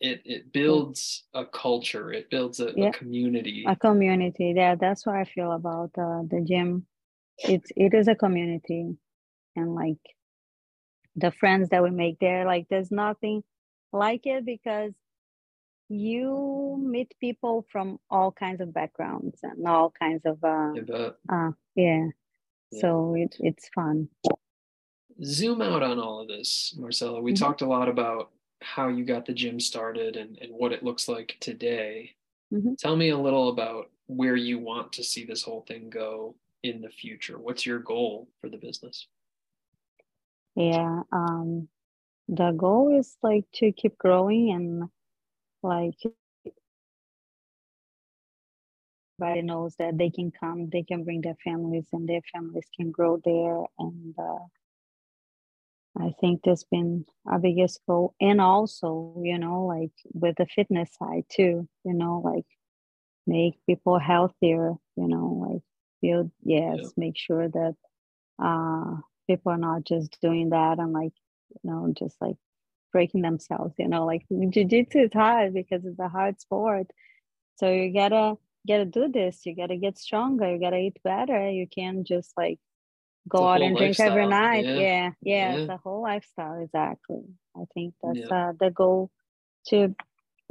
It, 0.00 0.22
it 0.24 0.52
builds 0.52 1.24
a 1.34 1.44
culture 1.44 2.12
it 2.12 2.28
builds 2.28 2.58
a, 2.58 2.68
a, 2.68 2.90
community 2.90 3.64
a 3.68 3.76
community 3.76 4.52
yeah 4.56 4.74
that's 4.74 5.06
what 5.06 5.14
i 5.14 5.22
feel 5.22 5.52
about 5.52 5.90
uh, 5.96 6.22
the 6.28 6.44
gym 6.44 6.86
it's 7.38 7.70
it 7.76 7.94
is 7.94 8.08
a 8.08 8.16
community 8.16 8.96
and 9.54 9.74
like 9.76 10.02
the 11.14 11.30
friends 11.30 11.68
that 11.68 11.84
we 11.84 11.90
make 11.90 12.18
there 12.18 12.44
like 12.44 12.66
there's 12.68 12.90
nothing 12.90 13.44
like 13.92 14.26
it 14.26 14.44
because 14.44 14.90
you 15.88 16.84
meet 16.84 17.14
people 17.20 17.64
from 17.70 17.98
all 18.10 18.32
kinds 18.32 18.60
of 18.60 18.74
backgrounds 18.74 19.38
and 19.44 19.68
all 19.68 19.92
kinds 19.96 20.22
of 20.24 20.42
uh, 20.42 20.72
uh 21.32 21.50
yeah. 21.76 22.08
yeah. 22.72 22.80
so 22.80 23.14
it, 23.16 23.36
it's 23.38 23.68
fun 23.72 24.08
zoom 25.24 25.62
out 25.62 25.82
on 25.82 25.98
all 25.98 26.20
of 26.20 26.28
this 26.28 26.74
marcela 26.78 27.20
we 27.20 27.32
mm-hmm. 27.32 27.44
talked 27.44 27.62
a 27.62 27.66
lot 27.66 27.88
about 27.88 28.30
how 28.60 28.88
you 28.88 29.04
got 29.04 29.26
the 29.26 29.32
gym 29.32 29.58
started 29.58 30.16
and, 30.16 30.38
and 30.38 30.52
what 30.52 30.72
it 30.72 30.82
looks 30.82 31.08
like 31.08 31.36
today 31.40 32.12
mm-hmm. 32.52 32.74
tell 32.78 32.96
me 32.96 33.10
a 33.10 33.18
little 33.18 33.48
about 33.48 33.90
where 34.06 34.36
you 34.36 34.58
want 34.58 34.92
to 34.92 35.02
see 35.02 35.24
this 35.24 35.42
whole 35.42 35.64
thing 35.66 35.90
go 35.90 36.34
in 36.62 36.80
the 36.80 36.88
future 36.88 37.38
what's 37.38 37.66
your 37.66 37.78
goal 37.78 38.28
for 38.40 38.48
the 38.48 38.56
business 38.56 39.06
yeah 40.54 41.02
um 41.12 41.68
the 42.28 42.52
goal 42.52 42.96
is 42.96 43.16
like 43.22 43.44
to 43.52 43.72
keep 43.72 43.98
growing 43.98 44.52
and 44.52 44.88
like 45.62 45.98
everybody 49.20 49.42
knows 49.42 49.74
that 49.76 49.96
they 49.98 50.10
can 50.10 50.30
come 50.30 50.68
they 50.70 50.82
can 50.82 51.04
bring 51.04 51.20
their 51.20 51.36
families 51.44 51.86
and 51.92 52.08
their 52.08 52.20
families 52.32 52.66
can 52.76 52.90
grow 52.90 53.20
there 53.24 53.64
and 53.78 54.14
uh, 54.18 54.44
i 55.98 56.12
think 56.20 56.40
that's 56.44 56.64
been 56.64 57.04
our 57.26 57.38
biggest 57.38 57.80
goal. 57.86 58.14
And 58.20 58.40
also 58.40 59.14
you 59.22 59.38
know 59.38 59.66
like 59.66 59.92
with 60.12 60.36
the 60.36 60.46
fitness 60.46 60.90
side 60.98 61.24
too 61.30 61.68
you 61.84 61.94
know 61.94 62.22
like 62.24 62.46
make 63.26 63.54
people 63.66 63.98
healthier 63.98 64.74
you 64.96 65.08
know 65.08 65.48
like 65.48 65.62
build 66.00 66.30
yes 66.42 66.78
yeah. 66.80 66.88
make 66.96 67.16
sure 67.16 67.48
that 67.48 67.74
uh 68.42 68.96
people 69.28 69.52
are 69.52 69.58
not 69.58 69.84
just 69.84 70.18
doing 70.20 70.50
that 70.50 70.78
and 70.78 70.92
like 70.92 71.12
you 71.50 71.70
know 71.70 71.92
just 71.96 72.16
like 72.20 72.36
breaking 72.92 73.22
themselves 73.22 73.74
you 73.78 73.88
know 73.88 74.04
like 74.04 74.24
jiu-jitsu 74.50 74.98
is 74.98 75.12
hard 75.12 75.54
because 75.54 75.84
it's 75.84 75.98
a 75.98 76.08
hard 76.08 76.40
sport. 76.40 76.86
So 77.56 77.70
you 77.70 77.92
gotta 77.92 78.36
gotta 78.66 78.84
do 78.84 79.08
this. 79.08 79.44
You 79.44 79.54
gotta 79.54 79.76
get 79.76 79.98
stronger. 79.98 80.52
You 80.52 80.60
gotta 80.60 80.78
eat 80.78 80.98
better. 81.04 81.50
You 81.50 81.66
can't 81.66 82.06
just 82.06 82.32
like 82.36 82.58
go 83.28 83.46
out 83.46 83.62
and 83.62 83.76
drink 83.76 83.98
every 84.00 84.26
night. 84.26 84.64
Yeah. 84.64 84.74
Yeah, 84.74 85.10
yeah, 85.22 85.56
yeah. 85.56 85.66
the 85.66 85.76
whole 85.76 86.02
lifestyle 86.02 86.60
exactly. 86.60 87.22
I 87.56 87.64
think 87.74 87.94
that's 88.02 88.18
yeah. 88.18 88.48
uh, 88.48 88.52
the 88.58 88.70
goal 88.70 89.10
to 89.68 89.94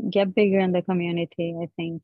get 0.09 0.33
bigger 0.33 0.59
in 0.59 0.71
the 0.71 0.81
community 0.81 1.55
i 1.61 1.69
think. 1.75 2.03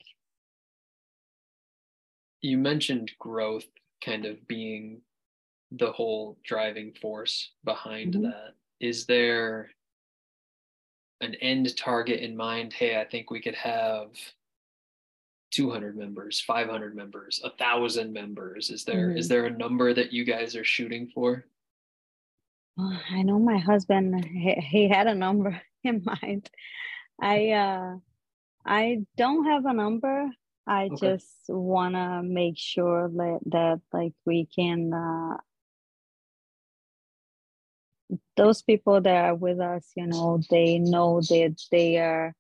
You 2.42 2.58
mentioned 2.58 3.12
growth 3.20 3.66
kind 4.04 4.26
of 4.26 4.48
being 4.48 5.02
the 5.72 5.92
whole 5.92 6.38
driving 6.46 6.94
force 6.94 7.52
behind 7.64 8.14
mm-hmm. 8.14 8.24
that. 8.24 8.54
Is 8.80 9.06
there 9.06 9.72
an 11.22 11.34
end 11.36 11.76
target 11.76 12.20
in 12.20 12.38
mind? 12.38 12.74
Hey 12.74 13.00
i 13.00 13.06
think 13.06 13.32
we 13.32 13.42
could 13.42 13.56
have 13.56 14.10
200 15.52 15.96
members 15.98 16.40
500 16.42 16.96
members 16.96 17.42
a 17.44 17.50
thousand 17.52 18.12
members 18.14 18.70
is 18.70 18.84
there 18.84 19.12
Mhm. 19.12 19.18
is 19.18 19.28
there 19.28 19.46
a 19.46 19.58
number 19.58 19.94
that 19.94 20.12
you 20.12 20.24
guys 20.26 20.56
are 20.56 20.64
shooting 20.64 21.08
for 21.14 21.46
I 23.12 23.24
know 23.24 23.40
my 23.40 23.58
husband, 23.58 24.24
he, 24.26 24.54
he 24.54 24.90
had 24.90 25.08
a 25.08 25.16
number 25.16 25.62
in 25.84 26.04
mind. 26.06 26.50
I 27.22 27.52
uh 27.52 27.96
I 28.66 29.06
don't 29.16 29.46
have 29.46 29.66
a 29.66 29.74
number. 29.74 30.30
I 30.68 30.90
Okay. 30.92 31.08
just 31.08 31.46
wanna 31.48 32.22
make 32.24 32.58
sure 32.58 33.10
that, 33.10 33.40
that 33.48 33.82
like 33.94 34.14
we 34.26 34.46
can 34.46 34.94
uh 34.94 35.38
those 38.36 38.62
people 38.62 39.02
that 39.02 39.26
are 39.26 39.36
with 39.36 39.60
us, 39.60 39.92
you 39.96 40.08
know, 40.08 40.40
they 40.50 40.80
know 40.80 41.22
that 41.22 41.56
they 41.72 41.98
are 41.98 42.34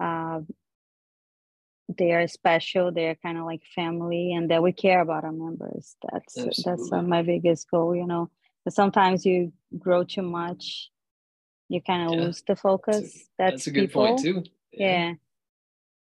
uh 0.00 0.40
they 1.98 2.12
are 2.12 2.26
special, 2.28 2.92
they're 2.92 3.16
kind 3.16 3.38
of 3.38 3.44
like 3.44 3.62
family 3.74 4.32
and 4.32 4.50
that 4.50 4.62
we 4.62 4.72
care 4.72 5.00
about 5.00 5.24
our 5.24 5.32
members. 5.32 5.96
That's 6.10 6.34
that's 6.64 6.92
uh, 6.92 7.02
my 7.02 7.22
biggest 7.22 7.70
goal, 7.70 7.94
you 7.94 8.06
know. 8.06 8.30
But 8.64 8.74
sometimes 8.74 9.26
you 9.26 9.52
grow 9.78 10.04
too 10.04 10.22
much, 10.22 10.90
you 11.68 11.82
kind 11.82 12.08
of 12.08 12.14
Yeah, 12.14 12.24
lose 12.24 12.42
the 12.46 12.56
focus. 12.56 13.28
That's, 13.38 13.50
that's 13.50 13.66
a 13.66 13.70
good 13.70 13.88
people. 13.88 14.06
point 14.06 14.20
too 14.20 14.44
Yeah. 14.72 15.14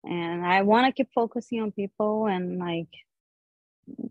And 0.03 0.45
I 0.45 0.63
want 0.63 0.87
to 0.87 0.91
keep 0.91 1.09
focusing 1.13 1.61
on 1.61 1.71
people 1.71 2.25
and 2.25 2.57
like 2.57 2.89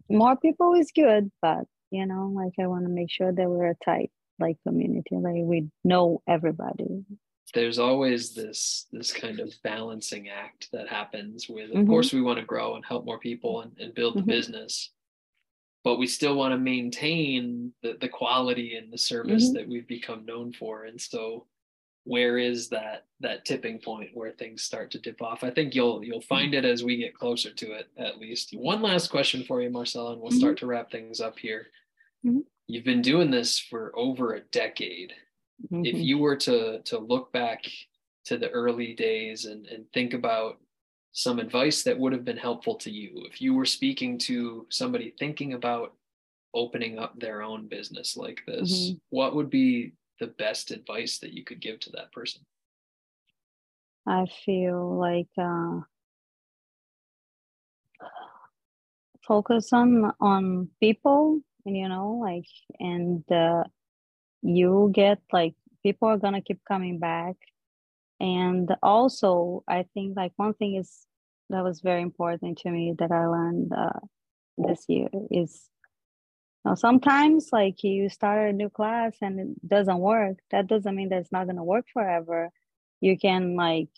more 0.09 0.37
people 0.37 0.75
is 0.75 0.93
good, 0.95 1.31
but 1.43 1.65
you 1.91 2.07
know, 2.07 2.33
like 2.35 2.53
I 2.61 2.67
want 2.69 2.85
to 2.85 2.91
make 2.91 3.11
sure 3.11 3.33
that 3.33 3.51
we're 3.51 3.71
a 3.71 3.75
tight 3.85 4.11
like 4.39 4.57
community, 4.67 5.17
like 5.17 5.43
we 5.43 5.69
know 5.85 6.23
everybody. 6.27 7.05
There's 7.53 7.79
always 7.79 8.35
this 8.35 8.87
this 8.93 9.13
kind 9.13 9.41
of 9.41 9.53
balancing 9.63 10.29
act 10.29 10.69
that 10.73 10.89
happens 10.89 11.49
with 11.49 11.71
of 11.71 11.77
Mhm. 11.79 11.87
course 11.87 12.13
we 12.13 12.23
want 12.23 12.39
to 12.39 12.45
grow 12.45 12.77
and 12.77 12.85
help 12.85 13.05
more 13.05 13.19
people 13.19 13.63
and, 13.63 13.77
and 13.79 13.95
build 13.95 14.15
the 14.17 14.23
Mhm. 14.23 14.27
business 14.27 14.91
but 15.83 15.97
we 15.97 16.07
still 16.07 16.37
want 16.37 16.53
to 16.53 16.59
maintain 16.59 17.73
the, 17.83 17.97
the 18.03 18.09
quality 18.09 18.75
and 18.77 18.93
the 18.93 18.99
service 18.99 19.49
Mhm. 19.49 19.55
that 19.55 19.69
we've 19.69 19.87
become 19.89 20.25
known 20.27 20.53
for 20.53 20.85
and 20.85 21.01
so 21.01 21.47
where 22.05 22.39
is 22.39 22.69
that 22.69 23.07
that 23.21 23.45
tipping 23.45 23.79
point 23.79 24.15
where 24.15 24.33
things 24.33 24.63
start 24.63 24.91
to 24.91 24.99
dip 24.99 25.21
off 25.23 25.43
i 25.45 25.51
think 25.51 25.75
you'll 25.75 26.05
you'll 26.05 26.21
find 26.21 26.55
it 26.55 26.65
as 26.65 26.83
we 26.85 26.97
get 26.97 27.15
closer 27.15 27.53
to 27.53 27.73
it 27.73 27.89
at 27.97 28.19
least 28.19 28.55
one 28.57 28.81
last 28.83 29.09
question 29.11 29.43
for 29.45 29.61
you 29.63 29.71
marcela 29.71 30.13
and 30.13 30.21
we'll 30.21 30.31
start 30.31 30.57
to 30.59 30.67
wrap 30.67 30.91
things 30.91 31.21
up 31.21 31.39
here 31.39 31.71
Mhm. 32.25 32.45
you've 32.69 32.85
been 32.85 33.03
doing 33.03 33.31
this 33.31 33.59
for 33.59 33.93
over 33.99 34.35
a 34.35 34.41
decade 34.41 35.15
if 35.83 35.95
Mhm. 35.97 36.05
you 36.05 36.19
were 36.19 36.37
to 36.37 36.81
to 36.83 36.99
look 36.99 37.33
back 37.33 37.65
to 38.25 38.37
the 38.39 38.51
early 38.51 38.95
days 38.95 39.45
and 39.47 39.67
and 39.67 39.91
think 39.93 40.15
about 40.15 40.61
some 41.13 41.39
advice 41.41 41.83
that 41.83 41.99
would 41.99 42.13
have 42.13 42.25
been 42.25 42.37
helpful 42.37 42.77
to 42.77 42.91
you 42.91 43.11
if 43.27 43.41
you 43.41 43.55
were 43.55 43.67
speaking 43.67 44.19
to 44.19 44.67
somebody 44.71 45.11
thinking 45.19 45.55
about 45.55 45.95
opening 46.55 46.99
up 46.99 47.19
their 47.19 47.43
own 47.43 47.69
business 47.69 48.17
like 48.17 48.43
this 48.47 48.93
Mhm. 48.93 49.01
what 49.11 49.35
would 49.35 49.51
be 49.51 49.93
the 50.21 50.27
best 50.27 50.71
advice 50.71 51.19
that 51.19 51.33
you 51.33 51.45
could 51.45 51.61
give 51.61 51.81
to 51.81 51.91
that 51.91 52.13
person 52.13 52.43
I 54.07 54.27
feel 54.45 54.99
like 54.99 55.29
uh, 55.39 55.81
focus 59.27 59.73
on 59.73 60.13
on 60.21 60.69
people, 60.81 61.41
and 61.67 61.77
you 61.77 61.89
know, 61.89 62.13
like 62.21 62.47
and 62.81 63.25
uh, 63.31 63.65
you 64.43 64.91
get 64.95 65.21
like 65.33 65.55
people 65.83 66.09
are 66.09 66.19
gonna 66.19 66.43
keep 66.43 66.61
coming 66.67 66.99
back, 66.99 67.37
and 68.19 68.71
also 68.83 69.65
I 69.69 69.87
think 69.95 70.17
like 70.17 70.33
one 70.37 70.55
thing 70.55 70.77
is 70.77 71.07
that 71.51 71.65
was 71.65 71.81
very 71.81 72.03
important 72.03 72.59
to 72.59 72.71
me 72.71 72.95
that 72.99 73.11
I 73.11 73.27
learned 73.27 73.73
uh, 73.73 74.01
this 74.59 74.85
year 74.89 75.09
is. 75.31 75.69
Now, 76.63 76.75
sometimes, 76.75 77.49
like 77.53 77.83
you 77.83 78.11
start 78.11 78.51
a 78.51 78.53
new 78.53 78.69
class 78.69 79.17
and 79.23 79.41
it 79.41 79.69
doesn't 79.69 79.99
work. 79.99 80.37
That 80.51 80.67
doesn't 80.67 80.95
mean 80.95 81.09
that 81.09 81.21
it's 81.21 81.33
not 81.33 81.47
gonna 81.47 81.65
work 81.65 81.87
forever. 81.93 82.51
You 83.01 83.19
can 83.19 83.57
like 83.57 83.89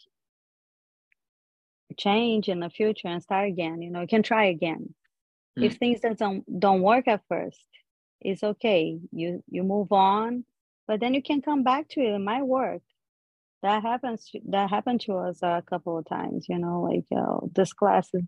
change 1.97 2.48
in 2.48 2.60
the 2.60 2.70
future 2.70 3.09
and 3.09 3.23
start 3.23 3.48
again 3.48 3.82
you 3.82 3.90
know 3.90 4.01
you 4.01 4.06
can 4.06 4.23
try 4.23 4.47
again 4.47 4.94
if 5.56 5.77
things 5.77 6.01
don't 6.16 6.60
don't 6.60 6.82
work 6.82 7.06
at 7.09 7.20
first 7.28 7.66
it's 8.24 8.44
okay 8.44 8.98
you 9.12 9.42
you 9.50 9.64
move 9.64 9.92
on 9.92 10.44
but 10.88 11.00
then 11.00 11.14
you 11.14 11.22
can 11.22 11.42
come 11.42 11.64
back 11.64 11.88
to 11.88 12.00
it 12.00 12.14
it 12.14 12.20
might 12.20 12.44
work 12.44 12.82
that 13.62 13.82
happens 13.82 14.30
that 14.48 14.70
happened 14.70 15.00
to 15.00 15.14
us 15.14 15.38
a 15.42 15.62
couple 15.68 15.98
of 15.98 16.06
times 16.08 16.46
you 16.48 16.58
know 16.58 16.82
like 16.82 17.04
oh 17.18 17.50
this 17.54 17.72
class 17.72 18.08
is 18.14 18.22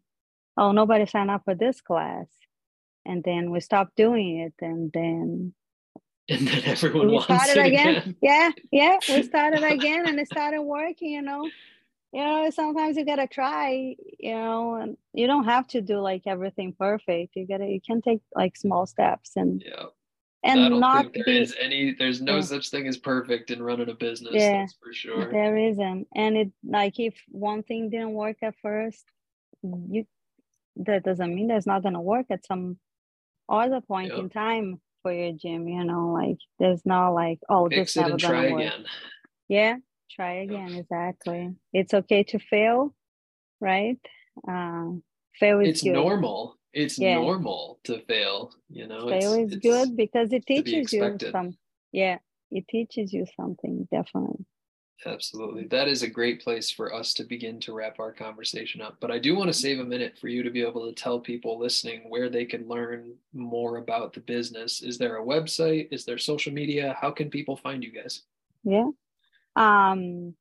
oh 0.59 0.73
nobody 0.73 1.07
signed 1.07 1.31
up 1.31 1.43
for 1.45 1.55
this 1.55 1.81
class 1.81 2.27
and 3.07 3.25
then 3.25 3.51
we 3.51 3.61
stopped 3.61 3.97
doing 3.97 4.41
it 4.41 4.55
and 4.65 4.93
then 4.95 5.55
and 6.31 6.49
then 6.49 6.63
everyone 6.67 7.09
we 7.09 7.15
wants 7.15 7.29
started 7.31 7.57
it 7.57 7.67
again. 7.67 7.97
again, 7.97 8.17
Yeah, 8.23 8.51
yeah, 8.73 8.99
we 9.09 9.23
started 9.23 9.63
again 9.65 10.07
and 10.07 10.19
it 10.21 10.29
started 10.29 10.63
working, 10.63 11.11
you 11.13 11.23
know. 11.23 11.53
You 12.15 12.23
know, 12.23 12.49
sometimes 12.51 12.97
you 12.97 13.05
gotta 13.05 13.27
try, 13.27 13.97
you 14.21 14.35
know, 14.35 14.77
and 14.77 14.97
you 15.13 15.27
don't 15.27 15.47
have 15.47 15.67
to 15.69 15.81
do 15.81 15.99
like 15.99 16.23
everything 16.27 16.73
perfect. 16.79 17.35
You 17.35 17.45
gotta 17.45 17.67
you 17.67 17.81
can 17.85 18.01
take 18.03 18.21
like 18.37 18.57
small 18.57 18.87
steps 18.87 19.33
and 19.35 19.61
yeah 19.67 19.87
and 20.45 20.79
not 20.79 21.13
there 21.13 21.25
be 21.25 21.39
is 21.39 21.57
any 21.61 21.93
there's 21.99 22.21
no 22.21 22.37
Yeah. 22.37 22.43
such 22.43 22.71
thing 22.71 22.87
as 22.87 22.97
perfect 22.97 23.51
in 23.51 23.61
running 23.61 23.89
a 23.89 23.95
business 23.95 24.33
Yeah. 24.33 24.67
for 24.81 24.93
sure 24.93 25.29
there 25.33 25.57
isn't. 25.57 26.07
And 26.15 26.37
it 26.37 26.53
like 26.63 27.01
if 27.01 27.21
one 27.31 27.65
thing 27.65 27.91
didn't 27.91 28.13
work 28.13 28.37
at 28.43 28.55
first, 28.63 29.05
you 29.65 30.07
that 30.77 31.03
doesn't 31.03 31.35
mean 31.35 31.49
that's 31.49 31.67
not 31.67 31.83
gonna 31.83 32.01
work 32.01 32.27
at 32.31 32.47
some 32.47 32.79
other 33.49 33.81
point 33.81 34.13
Yeah. 34.13 34.21
in 34.21 34.29
time 34.31 34.81
for 35.03 35.13
your 35.13 35.33
gym, 35.33 35.67
you 35.67 35.83
know, 35.83 36.13
like 36.13 36.39
there's 36.61 36.87
not 36.87 37.09
like, 37.11 37.41
oh, 37.49 37.69
fix 37.69 37.95
this 37.95 37.97
never 37.97 38.13
and 38.15 38.23
gonna 38.23 38.33
try 38.35 38.51
work. 38.53 38.61
again 38.63 38.87
Yeah, 39.49 39.77
try 40.15 40.43
again. 40.43 40.75
Exactly. 40.75 41.55
It's 41.73 41.95
okay 41.95 42.23
to 42.25 42.39
fail, 42.39 42.95
right? 43.61 43.99
Uh, 44.49 44.91
fail 45.39 45.61
is 45.61 45.69
it's 45.69 45.83
good. 45.83 45.93
normal 45.93 46.59
it's 46.73 46.99
Yeah. 46.99 47.15
normal 47.15 47.79
to 47.85 48.01
fail 48.01 48.53
you 48.69 48.87
know 48.87 49.09
Fail 49.09 49.33
it's, 49.33 49.53
is 49.53 49.59
it's 49.59 49.67
good 49.67 49.97
because 49.97 50.33
it 50.33 50.45
be 50.45 50.57
teaches 50.57 50.93
you 50.93 51.05
expected. 51.05 51.33
some. 51.33 51.57
Yeah, 51.93 52.19
it 52.51 52.67
teaches 52.69 53.13
you 53.13 53.27
something 53.37 53.87
definitely. 53.93 54.45
absolutely 55.07 55.65
that 55.67 55.87
is 55.87 56.03
a 56.03 56.09
great 56.09 56.43
place 56.43 56.71
for 56.71 56.95
us 56.95 57.13
to 57.15 57.25
begin 57.25 57.61
to 57.61 57.73
wrap 57.75 57.99
our 58.01 58.13
conversation 58.13 58.81
up 58.81 58.97
but 59.01 59.11
i 59.11 59.19
do 59.19 59.35
want 59.37 59.49
to 59.49 59.53
save 59.53 59.79
a 59.81 59.85
minute 59.85 60.17
for 60.19 60.29
you 60.29 60.43
to 60.43 60.51
be 60.51 60.63
able 60.63 60.87
to 60.87 60.95
tell 60.95 61.21
people 61.21 61.59
listening 61.59 62.09
where 62.09 62.31
they 62.31 62.45
can 62.45 62.67
learn 62.69 63.13
more 63.35 63.77
about 63.77 64.13
the 64.15 64.21
business 64.21 64.83
is 64.83 64.97
there 64.97 65.19
a 65.19 65.25
website 65.25 65.89
is 65.91 66.05
there 66.05 66.17
social 66.17 66.53
media 66.53 66.97
how 67.01 67.11
can 67.11 67.29
people 67.29 67.57
find 67.57 67.85
you 67.85 67.91
guys 67.93 68.23
Yeah. 68.65 68.89
Um, 69.57 70.35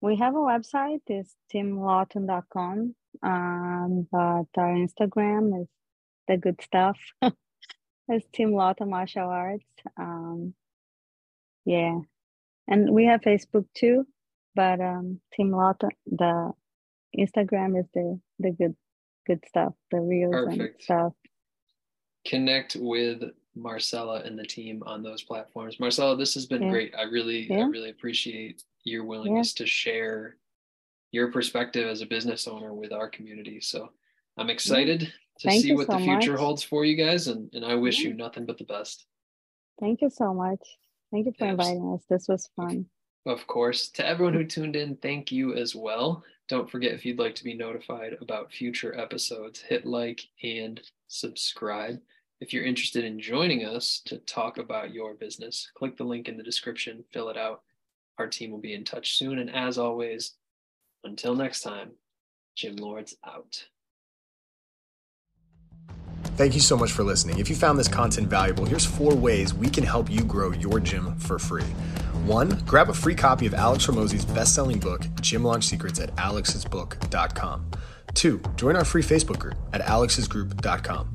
we 0.00 0.16
have 0.16 0.34
a 0.34 0.38
website. 0.38 1.02
It's 1.06 1.34
teamlawton.com. 1.52 2.94
Um, 3.22 4.08
but 4.10 4.46
our 4.56 4.74
Instagram 4.74 5.62
is 5.62 5.68
the 6.28 6.36
good 6.36 6.60
stuff. 6.62 6.96
it's 8.08 8.26
Team 8.32 8.54
Lawton 8.54 8.90
Martial 8.90 9.28
Arts. 9.28 9.64
Um, 9.98 10.54
yeah, 11.64 11.98
and 12.68 12.90
we 12.90 13.06
have 13.06 13.20
Facebook 13.20 13.66
too. 13.74 14.06
But 14.54 14.80
um, 14.80 15.20
Team 15.34 15.50
Lawton, 15.50 15.90
the 16.06 16.52
Instagram 17.18 17.78
is 17.78 17.86
the 17.94 18.20
the 18.38 18.50
good 18.52 18.76
good 19.26 19.44
stuff, 19.48 19.74
the 19.90 20.00
reels 20.00 20.34
and 20.34 20.70
stuff. 20.80 21.12
connect 22.26 22.76
with 22.76 23.22
Marcela 23.54 24.20
and 24.22 24.38
the 24.38 24.44
team 24.46 24.82
on 24.86 25.02
those 25.02 25.22
platforms. 25.22 25.80
Marcela, 25.80 26.16
this 26.16 26.34
has 26.34 26.46
been 26.46 26.62
Yeah. 26.62 26.70
great. 26.70 26.94
I 26.96 27.02
really, 27.02 27.50
I 27.52 27.62
really 27.62 27.90
appreciate 27.90 28.64
your 28.84 29.04
willingness 29.04 29.52
to 29.54 29.66
share 29.66 30.36
your 31.12 31.32
perspective 31.32 31.88
as 31.88 32.00
a 32.00 32.06
business 32.06 32.46
owner 32.46 32.72
with 32.72 32.92
our 32.92 33.08
community. 33.08 33.60
So 33.60 33.92
I'm 34.36 34.50
excited 34.50 35.00
to 35.40 35.48
Thank 35.48 35.62
see 35.62 35.72
what 35.74 35.88
the 35.88 35.98
future 35.98 36.32
much. 36.32 36.40
holds 36.40 36.62
for 36.62 36.84
you 36.84 36.96
guys, 36.96 37.26
and, 37.28 37.52
and 37.54 37.64
I 37.64 37.74
wish 37.74 38.00
Yeah. 38.00 38.08
you 38.08 38.14
nothing 38.14 38.46
but 38.46 38.58
the 38.58 38.64
best. 38.64 39.06
Thank 39.80 40.02
you 40.02 40.10
so 40.10 40.32
much. 40.32 40.60
Thank 41.10 41.26
you 41.26 41.32
for 41.32 41.46
inviting 41.46 41.92
us. 41.92 42.04
This 42.08 42.28
was 42.28 42.48
fun. 42.54 42.88
Of 43.26 43.46
course, 43.46 43.88
to 43.90 44.06
everyone 44.06 44.34
who 44.34 44.44
tuned 44.46 44.76
in, 44.76 44.96
thank 44.96 45.32
you 45.32 45.54
as 45.54 45.74
well. 45.74 46.24
Don't 46.48 46.70
forget 46.70 46.92
if 46.92 47.04
you'd 47.04 47.18
like 47.18 47.34
to 47.36 47.44
be 47.44 47.54
notified 47.54 48.16
about 48.20 48.52
future 48.52 48.96
episodes, 48.98 49.60
hit 49.60 49.84
like 49.84 50.20
and 50.42 50.80
subscribe. 51.08 52.00
If 52.40 52.54
you're 52.54 52.64
interested 52.64 53.04
in 53.04 53.20
joining 53.20 53.66
us 53.66 54.00
to 54.06 54.16
talk 54.16 54.56
about 54.56 54.94
your 54.94 55.12
business, 55.12 55.70
click 55.74 55.98
the 55.98 56.04
link 56.04 56.26
in 56.26 56.38
the 56.38 56.42
description, 56.42 57.04
fill 57.12 57.28
it 57.28 57.36
out. 57.36 57.60
Our 58.18 58.28
team 58.28 58.50
will 58.50 58.60
be 58.60 58.72
in 58.72 58.82
touch 58.82 59.18
soon. 59.18 59.38
And 59.38 59.54
as 59.54 59.76
always, 59.76 60.32
until 61.04 61.34
next 61.34 61.60
time, 61.60 61.90
Gym 62.56 62.76
Lords 62.76 63.14
out. 63.26 63.66
Thank 66.36 66.54
you 66.54 66.60
so 66.60 66.78
much 66.78 66.92
for 66.92 67.04
listening. 67.04 67.38
If 67.38 67.50
you 67.50 67.56
found 67.56 67.78
this 67.78 67.88
content 67.88 68.28
valuable, 68.28 68.64
here's 68.64 68.86
four 68.86 69.14
ways 69.14 69.52
we 69.52 69.68
can 69.68 69.84
help 69.84 70.10
you 70.10 70.22
grow 70.24 70.52
your 70.52 70.80
gym 70.80 71.18
for 71.18 71.38
free. 71.38 71.64
One, 72.24 72.62
grab 72.66 72.88
a 72.88 72.94
free 72.94 73.14
copy 73.14 73.46
of 73.46 73.52
Alex 73.52 73.86
Hormozi's 73.86 74.24
best-selling 74.24 74.78
book, 74.78 75.02
Gym 75.20 75.44
Launch 75.44 75.64
Secrets 75.64 76.00
at 76.00 76.14
alexsbook.com. 76.16 77.70
Two, 78.14 78.40
join 78.56 78.76
our 78.76 78.84
free 78.84 79.02
Facebook 79.02 79.38
group 79.38 79.56
at 79.74 79.82
alexsgroup.com. 79.82 81.14